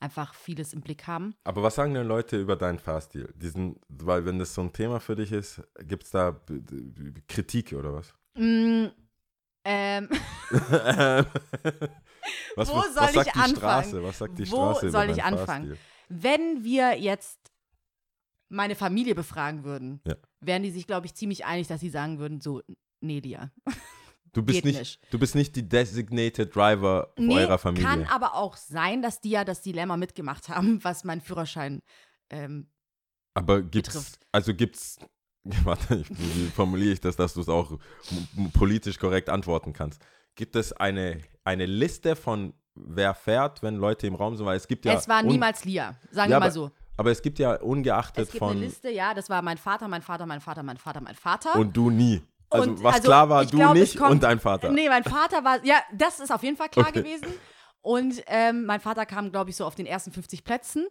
einfach 0.00 0.34
vieles 0.34 0.72
im 0.72 0.80
Blick 0.80 1.06
haben. 1.06 1.34
Aber 1.44 1.62
was 1.62 1.74
sagen 1.74 1.92
denn 1.94 2.06
Leute 2.06 2.40
über 2.40 2.56
deinen 2.56 2.78
Fahrstil? 2.78 3.32
Diesen, 3.36 3.78
weil 3.88 4.24
wenn 4.24 4.38
das 4.38 4.54
so 4.54 4.62
ein 4.62 4.72
Thema 4.72 5.00
für 5.00 5.14
dich 5.16 5.32
ist, 5.32 5.62
gibt 5.80 6.04
es 6.04 6.10
da 6.10 6.30
B- 6.30 6.60
Kritik 7.28 7.72
oder 7.74 7.92
was? 7.94 8.14
Mm, 8.34 8.86
ähm, 9.66 10.08
was 12.56 12.68
Wo 12.68 12.76
was 12.76 12.94
soll 12.94 13.08
sagt 13.12 13.26
ich 13.26 13.32
die 13.32 13.38
anfangen? 13.38 13.56
Straße? 13.56 14.02
Was 14.02 14.18
sagt 14.18 14.38
die 14.38 14.50
Wo 14.50 14.56
Straße 14.56 14.90
soll 14.90 15.04
über 15.04 15.12
ich 15.14 15.22
anfangen? 15.24 15.68
Fahrstil? 15.68 15.78
Wenn 16.08 16.64
wir 16.64 16.98
jetzt 16.98 17.38
meine 18.48 18.74
Familie 18.74 19.14
befragen 19.14 19.64
würden, 19.64 20.00
Ja. 20.06 20.16
wären 20.40 20.62
die 20.62 20.70
sich, 20.70 20.86
glaube 20.86 21.06
ich, 21.06 21.14
ziemlich 21.14 21.44
einig, 21.44 21.66
dass 21.66 21.80
sie 21.80 21.88
sagen 21.90 22.18
würden, 22.18 22.40
so, 22.40 22.62
nee, 23.00 23.20
Lia. 23.20 23.50
Du 24.32 24.42
bist 24.42 24.64
nicht, 24.64 24.76
nicht. 24.80 25.00
du 25.12 25.18
bist 25.20 25.36
nicht 25.36 25.54
die 25.54 25.68
designated 25.68 26.56
Driver 26.56 27.12
Nee, 27.16 27.36
eurer 27.36 27.56
Familie. 27.56 27.86
kann 27.86 28.02
aber 28.06 28.34
auch 28.34 28.56
sein, 28.56 29.00
dass 29.00 29.20
die 29.20 29.30
ja 29.30 29.44
das 29.44 29.62
Dilemma 29.62 29.96
mitgemacht 29.96 30.48
haben, 30.48 30.80
was 30.82 31.04
meinen 31.04 31.20
Führerschein 31.20 31.82
ähm, 32.30 32.66
aber 33.34 33.62
gibt's, 33.62 33.90
betrifft. 33.94 34.26
also 34.32 34.52
gibt's, 34.52 34.98
warte, 35.62 35.94
ich, 35.98 36.10
wie 36.10 36.46
formuliere 36.50 36.94
ich 36.94 37.00
das, 37.00 37.14
dass 37.14 37.34
du 37.34 37.42
es 37.42 37.48
auch 37.48 37.78
politisch 38.54 38.98
korrekt 38.98 39.28
antworten 39.28 39.72
kannst? 39.72 40.04
Gibt 40.34 40.56
es 40.56 40.72
eine, 40.72 41.20
eine 41.44 41.66
Liste 41.66 42.16
von 42.16 42.54
wer 42.74 43.14
fährt, 43.14 43.62
wenn 43.62 43.76
Leute 43.76 44.06
im 44.06 44.14
Raum 44.14 44.36
sind? 44.36 44.46
Weil 44.46 44.56
es 44.56 44.66
gibt 44.68 44.84
ja. 44.84 44.94
es 44.94 45.08
war 45.08 45.22
niemals 45.22 45.64
Lia, 45.64 45.94
sagen 46.10 46.30
Ja, 46.30 46.36
wir 46.36 46.40
mal 46.40 46.50
so. 46.50 46.70
Aber 46.96 47.10
es 47.10 47.22
gibt 47.22 47.38
ja 47.38 47.56
ungeachtet 47.60 48.24
Es 48.26 48.30
gibt 48.30 48.38
von. 48.38 48.52
eine 48.52 48.60
Liste, 48.60 48.90
ja, 48.90 49.14
das 49.14 49.28
war 49.28 49.42
mein 49.42 49.58
Vater, 49.58 49.88
mein 49.88 50.02
Vater, 50.02 50.26
mein 50.26 50.40
Vater, 50.40 50.62
mein 50.62 50.76
Vater, 50.76 51.00
mein 51.00 51.16
Vater. 51.16 51.56
Und 51.56 51.76
du 51.76 51.90
nie. 51.90 52.22
Also 52.50 52.70
Und, 52.70 52.82
was 52.84 52.94
also, 52.96 53.08
klar 53.08 53.28
war, 53.28 53.44
du 53.44 53.56
glaub, 53.56 53.74
nicht 53.74 53.96
kommt- 53.96 54.12
und 54.12 54.22
dein 54.22 54.38
Vater. 54.38 54.70
Nee, 54.70 54.88
mein 54.88 55.02
Vater 55.02 55.42
war, 55.42 55.64
ja, 55.64 55.76
das 55.92 56.20
ist 56.20 56.32
auf 56.32 56.42
jeden 56.42 56.56
Fall 56.56 56.68
klar 56.68 56.88
Okay. 56.88 57.02
gewesen. 57.02 57.26
Und 57.80 58.22
ähm, 58.28 58.64
mein 58.64 58.80
Vater 58.80 59.06
kam, 59.06 59.30
glaube 59.32 59.50
ich, 59.50 59.56
so 59.56 59.66
auf 59.66 59.74
den 59.74 59.86
ersten 59.86 60.12
50 60.12 60.44
Plätzen. 60.44 60.86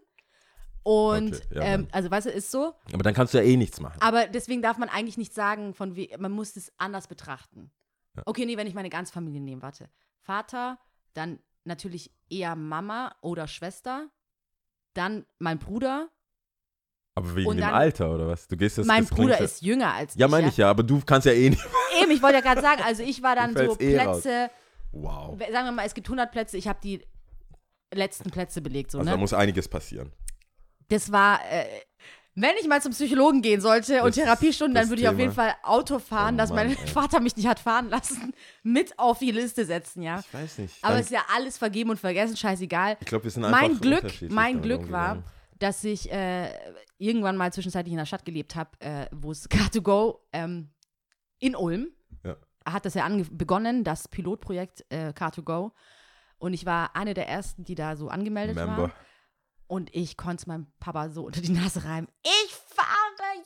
Und, 0.84 1.36
Okay, 1.36 1.56
ja, 1.56 1.62
ähm, 1.62 1.88
also, 1.92 2.12
weißt 2.12 2.28
du, 2.28 2.32
ist 2.32 2.52
so. 2.52 2.74
Aber 2.94 3.04
dann 3.04 3.14
kannst 3.14 3.34
du 3.34 3.38
ja 3.38 3.44
eh 3.46 3.56
nichts 3.56 3.80
machen. 3.80 4.02
Aber 4.02 4.28
deswegen 4.28 4.62
darf 4.62 4.78
man 4.78 4.90
eigentlich 4.90 5.18
nicht 5.18 5.34
sagen, 5.34 5.74
von 5.74 5.96
we 5.96 6.10
man 6.20 6.34
muss 6.34 6.56
es 6.58 6.74
anders 6.78 7.08
betrachten. 7.08 7.72
Ja. 8.18 8.24
Okay, 8.26 8.46
nee, 8.46 8.58
wenn 8.58 8.68
ich 8.68 8.74
meine 8.74 8.90
ganze 8.90 9.14
Familie 9.14 9.40
nehme, 9.40 9.62
warte. 9.62 9.90
Vater, 10.22 10.78
dann 11.14 11.40
natürlich 11.66 12.12
eher 12.30 12.56
Mama 12.56 13.16
oder 13.22 13.48
Schwester, 13.48 14.10
dann 14.94 15.26
mein 15.40 15.60
Bruder. 15.60 16.10
Aber 17.16 17.36
wegen 17.36 17.52
dem 17.58 17.64
Alter 17.64 18.14
oder 18.14 18.28
was? 18.28 18.48
Du 18.48 18.58
gehst 18.58 18.78
das 18.80 18.88
mein 18.88 19.04
das 19.06 19.10
Bruder 19.12 19.38
ja- 19.38 19.44
ist 19.46 19.62
jünger 19.62 19.94
als 19.94 20.16
Ja, 20.16 20.26
ich. 20.26 20.32
meine 20.32 20.48
ich 20.50 20.58
ja, 20.58 20.70
aber 20.70 20.82
du 20.84 21.00
kannst 21.06 21.26
ja 21.28 21.34
eh 21.34 21.50
nicht. 21.52 21.64
Eben, 22.02 22.12
ich 22.12 22.22
wollte 22.24 22.36
ja 22.38 22.42
gerade 22.42 22.62
sagen, 22.62 22.82
also 22.84 23.04
ich 23.04 23.22
war 23.22 23.36
dann 23.36 23.56
so 23.56 23.78
eh 23.80 24.00
raus. 24.00 24.22
Plätze, 24.24 24.50
Wow. 24.92 25.38
sagen 25.40 25.66
wir 25.68 25.72
mal, 25.72 25.86
es 25.86 25.94
gibt 25.94 26.08
100 26.08 26.32
Plätze, 26.32 26.58
ich 26.58 26.68
habe 26.68 26.80
die 26.84 27.06
letzten 27.94 28.32
Plätze 28.32 28.62
belegt. 28.62 28.92
So, 28.92 28.98
Also 29.00 29.10
da 29.10 29.16
ne? 29.16 29.22
muss 29.22 29.34
einiges 29.34 29.68
passieren. 29.68 30.12
Das 30.90 31.12
war, 31.12 31.40
äh, 31.52 31.66
wenn 32.36 32.56
ich 32.60 32.68
mal 32.68 32.82
zum 32.82 32.92
Psychologen 32.94 33.42
gehen 33.42 33.62
sollte 33.62 34.02
und 34.04 34.16
Das- 34.18 34.24
Therapiestunden, 34.24 34.74
dann 34.76 34.90
würde 34.90 35.02
ich 35.02 35.08
auf 35.08 35.18
jeden. 35.20 35.32
Fall 35.34 35.54
Auto 35.64 36.00
fahren, 36.00 36.36
Oh 36.36 36.38
dass 36.38 36.50
Mann, 36.50 36.68
mein 36.68 36.78
ey. 36.78 36.88
Vater 36.88 37.20
mich 37.20 37.36
nicht 37.36 37.48
hat 37.48 37.60
fahren 37.60 37.90
lassen, 37.90 38.34
mit 38.64 38.98
auf 38.98 39.20
die 39.20 39.32
Liste 39.32 39.66
setzen, 39.66 40.02
ja. 40.02 40.20
Ich 40.20 40.34
weiß 40.34 40.58
nicht. 40.60 40.76
Aber 40.84 40.96
es 40.96 41.06
ist 41.08 41.12
ja 41.12 41.22
alles 41.36 41.58
vergeben 41.58 41.92
und 41.92 42.00
vergessen, 42.00 42.36
scheißegal. 42.36 42.98
ich 43.00 43.06
glaube, 43.08 43.26
wir 43.26 43.32
sind 43.32 43.46
einfach 43.46 43.62
Mein 43.62 43.80
Glück, 43.80 44.12
mein 44.30 44.62
Glück 44.62 44.92
war, 44.92 45.24
dass 45.60 45.84
ich 45.84 46.12
äh, 46.12 46.50
irgendwann 46.98 47.38
mal 47.38 47.54
zwischenzeitlich 47.54 47.92
in 47.94 47.98
der 48.00 48.06
Stadt 48.06 48.26
gelebt 48.26 48.56
habe, 48.56 48.72
äh, 48.80 49.06
wo 49.12 49.32
es 49.32 49.50
Car2Go 49.52 50.18
ähm, 50.34 50.70
in 51.40 51.56
Ulm 51.56 51.88
Ja. 52.24 52.36
hat 52.66 52.86
das 52.86 52.96
ja 52.96 53.08
begonnen, 53.32 53.84
das 53.84 54.08
Pilotprojekt 54.08 54.86
äh, 54.90 55.10
Car2Go. 55.16 55.72
Und 56.40 56.54
ich 56.54 56.66
war 56.66 56.96
eine 56.96 57.14
der 57.14 57.30
ersten, 57.30 57.64
die 57.64 57.76
da 57.76 57.96
so 57.96 58.10
angemeldet 58.10 58.56
Member. 58.56 58.78
war. 58.84 58.92
Und 59.68 59.94
ich 59.96 60.18
konnte 60.18 60.42
es 60.42 60.48
meinem 60.48 60.68
Papa 60.80 61.10
so 61.10 61.24
unter 61.26 61.42
die 61.42 61.52
Nase 61.52 61.84
reiben. 61.86 62.08
Ich 62.24 62.54
fahre 62.54 62.90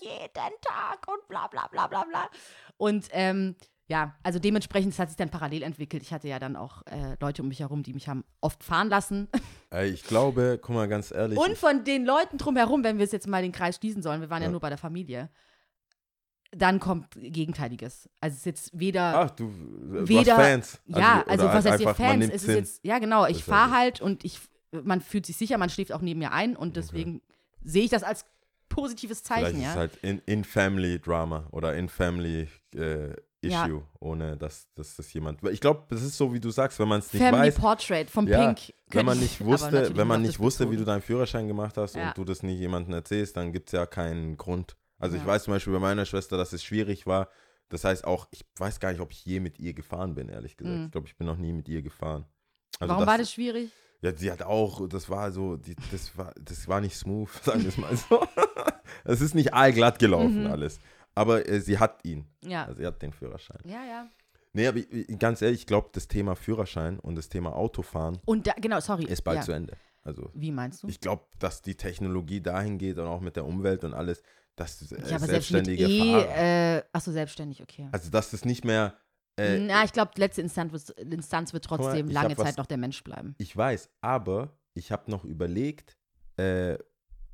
jeden 0.02 0.56
Tag 0.62 1.08
und 1.08 1.28
bla 1.30 1.48
bla 1.48 1.68
bla 1.68 1.88
bla 1.88 2.04
bla. 2.04 2.30
Und 2.78 3.08
ähm, 3.12 3.56
ja, 3.90 4.16
also 4.24 4.38
dementsprechend 4.40 4.92
es 4.94 5.00
hat 5.00 5.08
sich 5.10 5.16
dann 5.16 5.30
parallel 5.30 5.64
entwickelt. 5.64 6.04
Ich 6.04 6.12
hatte 6.12 6.28
ja 6.28 6.40
dann 6.40 6.56
auch 6.58 6.82
äh, 6.88 7.16
Leute 7.22 7.42
um 7.42 7.48
mich 7.48 7.62
herum, 7.62 7.84
die 7.84 7.94
mich 7.94 8.10
haben 8.10 8.26
oft 8.42 8.62
fahren 8.64 8.90
lassen. 8.90 9.30
Ey, 9.70 9.90
ich 9.90 10.04
glaube, 10.04 10.60
guck 10.62 10.76
mal 10.76 10.88
ganz 10.90 11.12
ehrlich. 11.12 11.38
Und 11.40 11.58
von 11.58 11.84
den 11.86 12.06
Leuten 12.06 12.38
drumherum, 12.38 12.84
wenn 12.84 12.98
wir 12.98 13.06
es 13.06 13.14
jetzt 13.14 13.28
mal 13.28 13.42
den 13.42 13.54
Kreis 13.54 13.78
schließen 13.78 14.02
sollen, 14.02 14.20
wir 14.20 14.30
waren 14.30 14.42
ja, 14.42 14.48
Ja. 14.48 14.52
nur 14.52 14.60
bei 14.60 14.70
der 14.70 14.78
Familie, 14.78 15.30
dann 16.52 16.80
kommt 16.80 17.14
Gegenteiliges. 17.16 18.10
Also 18.20 18.34
es 18.34 18.40
ist 18.40 18.46
jetzt 18.46 18.70
weder. 18.80 19.20
Ach, 19.20 19.30
du, 19.32 19.50
Weder- 20.08 20.36
Fans. 20.36 20.82
ja, 20.86 21.24
also 21.28 21.46
oder 21.46 21.54
was 21.54 21.66
heißt 21.66 21.82
ihr 21.82 21.94
Fans? 21.96 22.26
Es 22.26 22.34
ist 22.44 22.46
hin. 22.46 22.56
jetzt, 22.56 22.84
ja 22.86 23.00
genau, 23.00 23.26
ich 23.26 23.44
fahre 23.44 23.72
halt 23.72 24.02
und 24.02 24.24
ich, 24.26 24.40
man 24.84 25.02
fühlt 25.02 25.26
sich 25.26 25.38
sicher, 25.38 25.58
man 25.58 25.70
schläft 25.70 25.92
auch 25.92 26.02
neben 26.02 26.20
mir 26.20 26.32
ein 26.32 26.56
und 26.56 26.76
deswegen 26.78 27.22
sehe 27.64 27.84
ich 27.84 27.90
das 27.90 28.04
als 28.04 28.26
positives 28.70 29.22
Vielleicht 29.22 29.46
Zeichen, 29.46 29.58
ist 29.58 29.64
ja. 29.64 29.72
es 29.72 29.76
halt 29.78 29.96
in, 30.02 30.22
in 30.26 30.44
Family 30.44 31.00
Drama 31.00 31.48
oder 31.52 31.76
in 31.76 31.90
Family 31.90 32.48
äh, 32.76 33.10
Ja. 33.42 33.66
Issue, 33.66 33.84
ohne 34.00 34.36
dass, 34.36 34.68
dass 34.76 34.96
das 34.96 35.12
jemand. 35.14 35.42
Ich 35.50 35.62
glaube, 35.62 35.84
das 35.90 36.02
ist 36.02 36.18
so, 36.18 36.34
wie 36.34 36.40
du 36.40 36.50
sagst, 36.50 36.80
wenn 36.80 36.88
man 36.88 37.00
es 37.00 37.14
nicht 37.14 37.22
Family 37.24 37.48
weiß. 37.48 37.56
Portrait 37.56 38.10
vom 38.10 38.28
Ja, 38.28 38.46
Pink. 38.54 38.74
wenn 38.90 39.06
man 39.06 39.18
ich 39.18 39.22
nicht 39.40 39.46
wusste, 39.46 39.96
wenn 39.96 40.08
man 40.08 40.22
nicht 40.22 40.34
das 40.36 40.40
wusste, 40.40 40.70
wie 40.72 40.76
du 40.78 40.84
deinen 40.86 41.02
Führerschein 41.02 41.48
gemacht 41.48 41.78
hast 41.78 41.96
Ja. 41.96 42.10
und 42.10 42.18
du 42.18 42.24
das 42.26 42.44
nie 42.44 42.56
jemandem 42.56 42.94
erzählst, 42.94 43.38
dann 43.38 43.54
gibt 43.54 43.70
es 43.70 43.74
ja 43.74 43.86
keinen 43.86 44.36
Grund. 44.38 44.76
Also 45.00 45.16
ich 45.16 45.22
Ja. 45.22 45.28
weiß 45.28 45.44
zum 45.44 45.54
Beispiel 45.54 45.74
bei 45.74 45.80
meiner 45.80 46.06
Schwester, 46.06 46.36
dass 46.38 46.52
es 46.52 46.64
schwierig 46.64 47.06
war. 47.06 47.30
Das 47.70 47.84
heißt 47.84 48.06
auch, 48.06 48.28
ich 48.32 48.44
weiß 48.58 48.80
gar 48.80 48.92
nicht, 48.92 49.02
ob 49.02 49.12
ich 49.12 49.24
je 49.26 49.40
mit 49.40 49.60
ihr 49.60 49.74
gefahren 49.74 50.16
bin, 50.16 50.30
ehrlich 50.30 50.58
gesagt. 50.58 50.76
Mhm. 50.78 50.86
Ich 50.86 50.92
glaube, 50.92 51.08
ich 51.08 51.16
bin 51.18 51.28
noch 51.28 51.38
nie 51.38 51.54
mit 51.54 51.68
ihr 51.70 51.82
gefahren. 51.82 52.26
Also 52.80 52.94
Warum 52.94 53.06
war 53.08 53.18
das 53.18 53.32
schwierig? 53.32 53.70
Ja, 54.02 54.16
sie 54.16 54.32
hat 54.32 54.44
auch, 54.44 54.88
das 54.88 55.10
war 55.10 55.32
so, 55.32 55.58
die, 55.58 55.76
das, 55.92 56.16
war, 56.18 56.34
das 56.40 56.68
war 56.68 56.82
nicht 56.82 56.96
smooth, 56.96 57.30
sagen 57.44 57.62
wir 57.62 57.70
es 57.70 57.78
mal 57.78 57.96
so. 57.96 58.26
Es 59.04 59.22
ist 59.22 59.36
nicht 59.36 59.54
allglatt 59.54 60.00
gelaufen 60.00 60.44
Mhm. 60.46 60.52
alles. 60.52 60.80
Aber 61.16 61.48
äh, 61.48 61.60
sie 61.60 61.78
hat 61.78 62.04
ihn. 62.04 62.26
Ja. 62.44 62.66
Also 62.66 62.80
sie 62.80 62.86
hat 62.86 63.02
den 63.02 63.12
Führerschein. 63.12 63.60
Ja, 63.66 63.84
ja. 63.86 64.08
Nee, 64.54 64.68
aber 64.68 64.78
ich, 64.78 65.20
ganz 65.20 65.42
ehrlich, 65.42 65.62
ich 65.62 65.66
glaube, 65.68 65.90
das 65.94 66.08
Thema 66.08 66.36
Führerschein 66.36 67.00
und 67.00 67.16
das 67.16 67.30
Thema 67.30 67.56
Autofahren 67.56 68.20
Und 68.26 68.48
da, 68.48 68.54
genau, 68.54 68.80
sorry. 68.80 69.06
ist 69.06 69.24
bald 69.24 69.38
ja. 69.40 69.44
zu 69.44 69.52
Ende. 69.52 69.74
Also 70.04 70.30
Wie 70.34 70.52
meinst 70.52 70.84
du? 70.84 70.88
ich 70.88 71.00
glaube, 71.02 71.26
dass 71.40 71.62
die 71.62 71.76
Technologie 71.76 72.42
dahin 72.42 72.78
geht 72.78 72.98
und 72.98 73.08
auch 73.08 73.20
mit 73.20 73.36
der 73.36 73.46
Umwelt 73.46 73.84
und 73.84 73.94
alles, 73.94 74.24
dass 74.56 74.82
äh, 74.92 74.96
ja, 75.10 75.18
aber 75.18 75.26
selbst 75.28 75.52
mit 75.52 75.66
selbstständige 75.66 75.84
E, 75.86 76.00
Fahrer, 76.00 76.38
äh, 76.78 76.84
achso, 76.94 77.12
selbstständig, 77.12 77.62
okay. 77.62 77.90
also 77.92 78.10
dass 78.10 78.32
das 78.32 78.46
nicht 78.46 78.64
mehr, 78.64 78.94
äh, 79.38 79.60
Na, 79.60 79.84
ich 79.84 79.94
glaube, 79.94 80.12
letzte 80.18 80.42
Instanz, 80.42 80.72
wird- 80.74 81.00
Instanz 81.00 81.54
wird 81.54 81.70
mal, 81.70 81.78
trotzdem 81.78 82.08
ich 82.08 82.14
lange 82.14 82.30
hab 82.32 82.38
was- 82.40 82.46
Zeit 82.48 82.58
noch 82.58 82.66
der 82.66 82.78
Mensch 82.78 83.04
bleiben. 83.04 83.36
ich 83.38 83.56
weiß, 83.56 83.90
aber 84.02 84.58
ich 84.74 84.92
habe 84.92 85.10
noch 85.12 85.24
überlegt, 85.26 85.98
äh, 86.38 86.78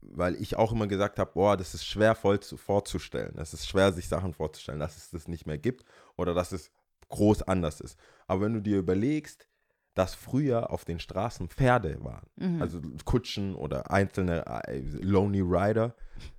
weil 0.02 0.36
ich 0.36 0.58
auch 0.58 0.72
immer 0.74 0.88
gesagt 0.88 1.18
habe, 1.20 1.32
boah, 1.34 1.56
das 1.56 1.74
ist 1.74 1.86
schwer 1.86 2.14
voll 2.16 2.40
zu, 2.42 2.58
vorzustellen. 2.58 3.38
Es 3.38 3.54
ist 3.54 3.68
schwer, 3.68 3.94
sich 3.94 4.08
Sachen 4.10 4.34
vorzustellen, 4.34 4.80
dass 4.80 4.98
es 4.98 5.10
das 5.12 5.28
nicht 5.30 5.46
mehr 5.48 5.58
gibt 5.58 5.86
oder 6.18 6.34
dass 6.34 6.52
es 6.52 6.72
groß 7.10 7.44
anders 7.44 7.80
ist. 7.80 7.98
Aber 8.28 8.42
wenn 8.42 8.54
du 8.54 8.62
dir 8.62 8.78
überlegst, 8.80 9.48
dass 9.94 10.16
früher 10.16 10.72
auf 10.72 10.84
den 10.86 11.00
Straßen 11.00 11.48
Pferde 11.48 12.04
waren, 12.04 12.26
Mhm. 12.36 12.62
also 12.62 12.82
Kutschen 13.06 13.56
oder 13.56 13.92
einzelne 13.92 14.44
äh, 14.68 14.80
Lonely 14.80 15.42
Rider 15.42 15.96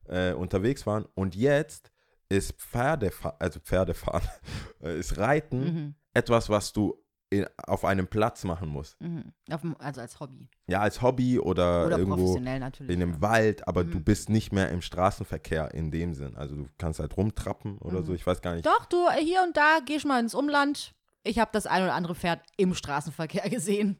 äh, 0.08 0.32
unterwegs 0.32 0.86
waren 0.86 1.06
und 1.14 1.34
jetzt 1.36 1.92
ist 2.28 2.52
Pferdefahren, 2.54 3.36
also 3.38 3.60
Pferdefahren, 3.60 4.28
äh, 4.82 4.98
ist 4.98 5.16
Reiten 5.18 5.60
Mhm. 5.64 5.94
etwas, 6.14 6.48
was 6.48 6.72
du 6.72 6.94
in, 7.30 7.46
auf 7.66 7.84
einem 7.84 8.06
Platz 8.06 8.44
machen 8.44 8.68
musst. 8.68 9.00
Mhm. 9.00 9.32
Dem, 9.48 9.74
also 9.80 10.00
als 10.00 10.20
Hobby. 10.20 10.48
Ja, 10.66 10.80
als 10.80 11.02
Hobby 11.02 11.38
oder, 11.40 11.86
Oder 11.86 11.98
irgendwo 11.98 12.16
professionell 12.18 12.60
natürlich. 12.60 12.94
in 12.94 13.02
einem 13.02 13.14
ja. 13.14 13.20
Wald, 13.22 13.66
aber 13.66 13.82
du 13.84 13.98
Mhm. 13.98 14.04
bist 14.04 14.28
nicht 14.28 14.52
mehr 14.52 14.68
im 14.70 14.82
Straßenverkehr 14.82 15.74
in 15.74 15.90
dem 15.90 16.14
Sinn. 16.14 16.36
Also 16.36 16.54
du 16.54 16.66
kannst 16.78 17.00
halt 17.00 17.16
rumtrappen 17.16 17.78
oder 17.78 18.00
Mhm. 18.00 18.04
so, 18.04 18.14
ich 18.14 18.26
weiß 18.26 18.40
gar 18.40 18.54
nicht. 18.54 18.66
Doch, 18.66 18.84
du, 18.86 19.10
hier 19.18 19.42
und 19.42 19.56
da 19.56 19.78
gehst 19.84 20.04
mal 20.06 20.20
ins 20.20 20.34
Umland. 20.34 20.94
Ich 21.24 21.38
habe 21.38 21.50
das 21.52 21.66
ein 21.66 21.82
oder 21.82 21.94
andere 21.94 22.14
Pferd 22.14 22.40
im 22.56 22.74
Straßenverkehr 22.74 23.48
gesehen. 23.50 23.98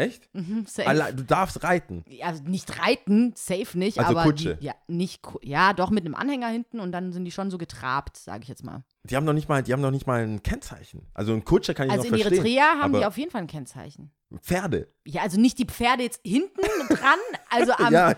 Echt? 0.00 0.28
Mhm, 0.34 0.64
safe. 0.66 0.88
Alle, 0.88 1.14
du 1.14 1.22
darfst 1.24 1.62
reiten. 1.62 2.04
Ja, 2.08 2.32
nicht 2.44 2.80
reiten, 2.80 3.32
safe 3.36 3.78
nicht, 3.78 3.98
Also 3.98 4.10
aber 4.12 4.22
Kutsche. 4.22 4.56
Die, 4.56 4.66
ja, 4.66 4.74
nicht 4.88 5.20
ja, 5.42 5.72
doch 5.72 5.90
mit 5.90 6.04
einem 6.04 6.14
Anhänger 6.14 6.48
hinten 6.48 6.80
und 6.80 6.92
dann 6.92 7.12
sind 7.12 7.24
die 7.24 7.30
schon 7.30 7.50
so 7.50 7.58
getrabt, 7.58 8.16
sage 8.16 8.42
ich 8.42 8.48
jetzt 8.48 8.64
mal. 8.64 8.82
Die 9.04 9.16
haben 9.16 9.24
noch 9.24 9.32
nicht 9.32 9.48
mal, 9.48 9.62
die 9.62 9.72
haben 9.72 9.82
noch 9.82 9.90
nicht 9.90 10.06
mal 10.06 10.22
ein 10.22 10.42
Kennzeichen. 10.42 11.06
Also 11.14 11.32
ein 11.32 11.44
Kutscher 11.44 11.74
kann 11.74 11.86
ich 11.88 11.92
Also 11.92 12.04
noch 12.08 12.12
in 12.12 12.20
verstehen. 12.20 12.38
Eritrea 12.46 12.64
haben 12.80 12.80
aber 12.94 12.98
die 13.00 13.04
auf 13.06 13.18
jeden 13.18 13.30
Fall 13.30 13.42
ein 13.42 13.46
Kennzeichen. 13.46 14.10
Pferde. 14.40 14.88
Ja, 15.06 15.22
also 15.22 15.40
nicht 15.40 15.58
die 15.58 15.64
Pferde 15.66 16.02
jetzt 16.04 16.20
hinten 16.24 16.60
dran, 16.88 17.18
also 17.50 17.72
am, 17.72 17.92
ja, 17.92 18.14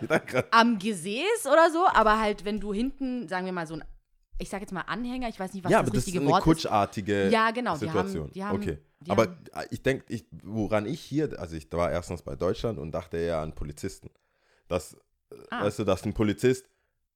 am 0.51 0.79
Gesäß 0.79 1.47
oder 1.47 1.71
so, 1.73 1.87
aber 1.93 2.21
halt, 2.21 2.45
wenn 2.45 2.61
du 2.61 2.73
hinten, 2.75 3.29
sagen 3.29 3.47
wir 3.47 3.53
mal, 3.53 3.67
so 3.67 3.75
ein, 3.75 3.85
ich 4.39 4.49
sag 4.51 4.61
jetzt 4.61 4.73
mal 4.73 4.83
Anhänger, 4.83 5.29
ich 5.29 5.41
weiß 5.41 5.55
nicht, 5.55 5.65
was 5.65 5.73
ja, 5.73 5.79
das 5.79 5.89
aber 5.89 5.95
das 5.95 6.03
ist 6.03 6.07
richtige 6.09 6.21
eine 6.23 6.31
Wort 6.31 6.41
ist. 6.41 6.45
kutschartige 6.45 7.29
Ja, 7.31 7.51
genau, 7.51 7.75
die 7.75 7.87
Situation. 7.87 8.25
haben- 8.25 8.33
die 8.33 8.45
haben- 8.45 8.57
okay. 8.57 8.79
Aber 9.09 9.25
äh, 9.55 9.67
ich 9.71 9.83
denke, 9.83 10.05
ich, 10.09 10.25
woran 10.43 10.87
ich 10.87 11.01
hier, 11.01 11.39
also 11.39 11.57
ich 11.57 11.71
war 11.73 11.91
erstens 11.91 12.23
bei 12.23 12.37
Deutschland 12.37 12.79
und 12.79 12.93
dachte 12.93 13.17
eher 13.17 13.39
an 13.39 13.55
Polizisten. 13.55 14.11
Dass, 14.69 14.95
äh, 15.31 15.37
Ah. 15.51 15.65
weißt 15.65 15.81
du, 15.81 15.85
dass 15.85 16.05
ein 16.05 16.15
Polizist 16.15 16.69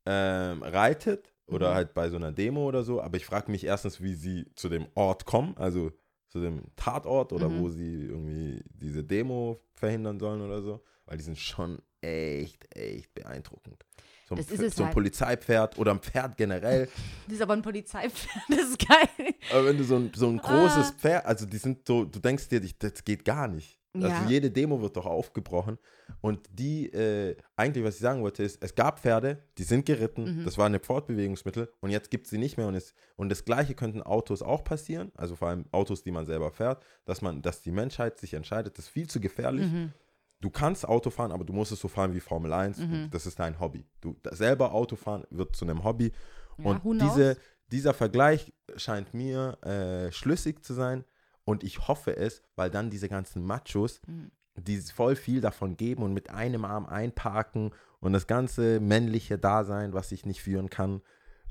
ähm, 0.05 0.63
reitet 0.63 1.33
oder 1.47 1.71
Mhm. 1.71 1.75
halt 1.75 1.95
bei 1.95 2.09
so 2.11 2.17
einer 2.17 2.33
Demo 2.33 2.67
oder 2.67 2.83
so, 2.83 3.01
aber 3.01 3.17
ich 3.17 3.27
frage 3.27 3.51
mich 3.51 3.65
erstens, 3.65 4.01
wie 4.01 4.15
sie 4.15 4.47
zu 4.55 4.69
dem 4.69 4.87
Ort 4.95 5.25
kommen, 5.27 5.57
also 5.57 5.93
zu 6.29 6.41
dem 6.41 6.63
Tatort 6.77 7.33
oder 7.33 7.49
Mhm. 7.49 7.61
wo 7.61 7.69
sie 7.71 8.05
irgendwie 8.05 8.63
diese 8.69 9.05
Demo 9.05 9.61
verhindern 9.75 10.19
sollen 10.19 10.41
oder 10.43 10.61
so, 10.63 10.83
weil 11.07 11.17
die 11.19 11.25
sind 11.25 11.39
schon 11.39 11.81
echt, 12.01 12.75
echt 12.77 13.15
beeindruckend. 13.15 13.85
So 14.29 14.35
ein, 14.35 14.39
Das 14.39 14.51
ist 14.51 14.61
es 14.61 14.75
so 14.75 14.83
ein 14.83 14.87
halt. 14.87 14.95
Polizeipferd 14.95 15.79
oder 15.79 15.93
ein 15.93 16.01
Pferd 16.01 16.37
generell. 16.37 16.89
Das 17.27 17.35
ist 17.37 17.43
aber 17.43 17.55
ein 17.55 17.63
Polizeipferd, 17.63 18.43
das 18.49 18.59
ist 18.71 18.79
geil. 18.87 19.35
Aber 19.53 19.65
wenn 19.67 19.79
du 19.79 19.85
so 19.85 19.97
ein, 19.97 20.11
so 20.15 20.29
ein 20.29 20.39
großes 20.39 20.91
Ah. 20.91 20.95
Pferd, 20.99 21.27
also 21.27 21.47
die 21.47 21.57
sind 21.59 21.87
so, 21.87 22.05
du 22.05 22.19
denkst 22.19 22.49
dir, 22.49 22.61
das 22.79 23.05
geht 23.05 23.25
gar 23.25 23.49
nicht. 23.49 23.79
Ja. 23.97 24.09
Also 24.09 24.29
jede 24.29 24.51
Demo 24.51 24.81
wird 24.83 24.97
doch 24.97 25.07
aufgebrochen. 25.07 25.79
Und 26.21 26.41
die, 26.53 26.93
äh, 26.93 27.35
eigentlich, 27.57 27.83
was 27.85 27.95
ich 27.95 28.01
sagen 28.03 28.21
wollte, 28.23 28.43
ist, 28.43 28.63
es 28.63 28.75
gab 28.75 29.01
Pferde, 29.01 29.43
die 29.57 29.63
sind 29.63 29.87
geritten, 29.87 30.41
Mhm. 30.41 30.45
das 30.45 30.59
war 30.59 30.67
eine 30.67 30.81
Fortbewegungsmittel 30.81 31.73
und 31.81 31.91
jetzt 31.91 32.11
gibt 32.11 32.27
es 32.27 32.31
sie 32.31 32.37
nicht 32.39 32.57
mehr. 32.59 32.67
Und, 32.67 32.75
es, 32.75 32.95
und 33.17 33.29
das 33.31 33.45
Gleiche 33.45 33.75
könnten 33.75 34.03
Autos 34.03 34.43
auch 34.43 34.65
passieren, 34.65 35.13
also 35.17 35.35
vor 35.37 35.49
allem 35.49 35.65
Autos, 35.73 36.03
die 36.03 36.11
man 36.11 36.27
selber 36.27 36.51
fährt, 36.51 36.85
dass 37.07 37.23
man, 37.23 37.41
dass 37.43 37.63
die 37.63 37.71
Menschheit 37.71 38.19
sich 38.19 38.35
entscheidet, 38.35 38.77
das 38.77 38.87
ist 38.87 38.91
viel 38.91 39.09
zu 39.09 39.19
gefährlich. 39.21 39.67
Mhm. 39.67 39.93
Du 40.41 40.51
kannst 40.51 40.87
Auto 40.87 41.11
fahren, 41.11 41.33
aber 41.33 41.45
du 41.45 41.53
musst 41.53 41.73
es 41.73 41.81
so 41.81 41.89
fahren 41.89 42.13
wie 42.15 42.21
Formel 42.21 42.53
1. 42.53 42.79
Mhm. 42.79 43.09
Das 43.11 43.27
ist 43.27 43.39
dein 43.39 43.59
Hobby. 43.59 43.87
Du 44.01 44.17
selber 44.31 44.73
Auto 44.73 44.97
fahren 44.97 45.25
wird 45.31 45.57
zu 45.57 45.65
einem 45.65 45.83
Hobby. 45.83 46.13
Ja, 46.59 46.65
Und 46.71 47.01
diese, 47.01 47.37
dieser 47.73 47.95
Vergleich 47.95 48.53
scheint 48.77 49.15
mir 49.15 49.59
äh, 49.63 50.13
schlüssig 50.13 50.63
zu 50.65 50.75
sein. 50.75 51.05
Und 51.45 51.63
ich 51.65 51.89
hoffe 51.89 52.17
es, 52.17 52.43
weil 52.57 52.71
dann 52.71 52.91
diese 52.91 53.09
ganzen 53.09 53.45
Machos, 53.45 54.01
Mhm. 54.07 54.31
die 54.59 54.79
voll 54.79 55.17
viel 55.17 55.41
davon 55.41 55.77
geben 55.77 56.03
und 56.03 56.13
mit 56.13 56.31
einem 56.31 56.65
Arm 56.65 56.87
einparken 56.87 57.73
und 58.01 58.13
das 58.13 58.27
ganze 58.27 58.81
männliche 58.81 59.39
Dasein, 59.39 59.93
was 59.93 60.13
ich 60.13 60.27
nicht 60.27 60.43
führen 60.43 60.71
kann, 60.71 61.03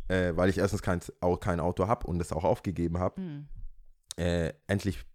äh, 0.10 0.36
weil 0.36 0.50
ich 0.50 0.58
erstens 0.60 0.82
kein, 0.82 1.00
auch 1.22 1.40
kein 1.40 1.60
Auto 1.60 1.88
habe 1.88 2.06
und 2.08 2.20
es 2.22 2.32
auch 2.32 2.44
aufgegeben 2.44 3.00
habe, 3.00 3.22
Mhm. 3.22 3.48
äh, 4.18 4.54
endlich 4.68 5.06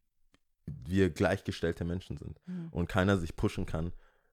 wir 0.85 1.11
gleichgestellte 1.11 1.85
Menschen 1.85 2.16
sind 2.16 2.40
Mhm. 2.46 2.68
und 2.70 2.88
keiner 2.88 3.18
sich 3.18 3.37
pushen 3.37 3.66
kann 3.66 3.92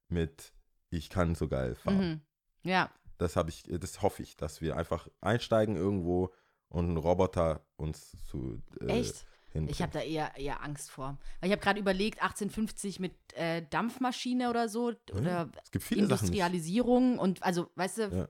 mit 0.10 0.54
ich 0.89 1.10
kann 1.10 1.36
so 1.36 1.47
geil 1.47 1.76
fahren. 1.76 2.21
Mhm. 2.63 2.69
Ja, 2.69 2.89
Das 3.17 3.36
habe 3.36 3.50
ich, 3.50 3.63
das 3.67 4.02
hoffe 4.02 4.21
ich, 4.23 4.36
dass 4.38 4.62
wir 4.62 4.78
einfach 4.78 5.08
einsteigen 5.21 5.76
irgendwo 5.76 6.34
und 6.69 6.91
ein 6.93 6.97
Roboter 6.97 7.65
uns 7.76 8.12
zu 8.30 8.62
äh, 8.82 9.00
echt. 9.00 9.26
hinbringt. 9.52 9.71
Ich 9.71 9.82
habe 9.82 9.91
da 9.91 10.02
eher, 10.02 10.36
eher 10.38 10.62
Angst 10.63 10.91
vor. 10.91 11.17
Weil 11.39 11.50
ich 11.50 11.52
habe 11.54 11.62
gerade 11.63 11.80
überlegt, 11.80 12.21
1850 12.21 13.00
mit 13.00 13.13
äh, 13.34 13.65
Dampfmaschine 13.69 14.50
oder 14.50 14.69
so, 14.69 14.93
oder 15.13 15.50
es 15.63 15.71
gibt 15.71 15.84
viele 15.86 16.02
Sachen. 16.08 16.28
Industrialisierung 16.28 17.17
und 17.19 17.41
also, 17.43 17.69
weißt 17.76 17.97
du, 17.97 18.02
Ja. 18.15 18.28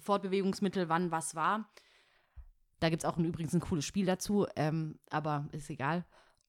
Fortbewegungsmittel, 0.00 0.88
wann 0.88 1.10
was 1.10 1.34
war. 1.34 1.68
Da 2.80 2.88
gibt 2.88 3.02
es 3.02 3.08
auch 3.08 3.16
ein, 3.18 3.24
übrigens 3.24 3.52
ein 3.54 3.60
cooles 3.60 3.84
Spiel 3.84 4.06
dazu, 4.06 4.46
ähm, 4.56 4.98
aber 5.10 5.48
ist 5.52 5.68
egal. 5.70 6.04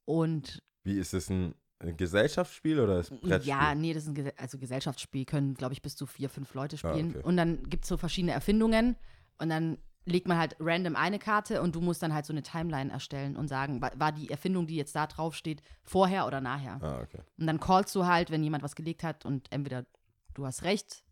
Und 0.06 0.64
Wie 0.84 0.98
ist 0.98 1.14
es 1.14 1.30
ein, 1.30 1.54
ein 1.80 1.96
Gesellschaftsspiel 1.98 2.80
oder 2.80 3.00
ist 3.00 3.10
Brettspiel? 3.22 3.48
ja, 3.50 3.76
nee, 3.76 3.94
das 3.94 4.04
ist 4.04 4.10
ein 4.10 4.16
Gese 4.16 4.34
also 4.38 4.58
Gesellschaftsspiel, 4.58 5.26
können, 5.26 5.54
glaube 5.54 5.74
ich, 5.74 5.82
bis 5.82 5.96
zu 5.96 6.06
vier, 6.06 6.30
fünf 6.30 6.54
Leute 6.54 6.76
Ah, 6.76 6.80
spielen. 6.80 7.12
okay. 7.12 7.22
Und 7.24 7.38
dann 7.38 7.64
gibt 7.70 7.84
es 7.86 7.90
so 7.90 7.98
verschiedene 7.98 8.32
Erfindungen 8.34 8.96
und 9.38 9.50
dann 9.50 9.78
legt 10.06 10.28
man 10.28 10.38
halt 10.40 10.56
random 10.60 10.96
eine 10.96 11.20
Karte 11.20 11.62
und 11.62 11.76
du 11.76 11.82
musst 11.82 12.02
dann 12.02 12.12
halt 12.14 12.26
so 12.26 12.34
eine 12.34 12.42
Timeline 12.42 12.92
erstellen 12.92 13.36
und 13.36 13.48
sagen, 13.48 13.82
wa- 13.82 13.92
war 13.96 14.12
die 14.12 14.32
Erfindung, 14.32 14.66
die 14.66 14.76
jetzt 14.76 14.96
da 14.96 15.06
drauf 15.06 15.36
steht, 15.36 15.62
vorher 15.84 16.26
oder 16.26 16.42
nachher. 16.42 16.80
Ah, 16.82 17.02
okay. 17.02 17.20
Und 17.38 17.46
dann 17.46 17.60
callst 17.60 17.94
du 17.96 18.06
halt, 18.08 18.32
wenn 18.32 18.44
jemand 18.44 18.64
was 18.64 18.76
gelegt 18.76 19.04
hat 19.04 19.26
und 19.26 19.52
entweder 19.52 19.86
du 20.34 20.46
hast 20.46 20.64
recht 20.64 21.04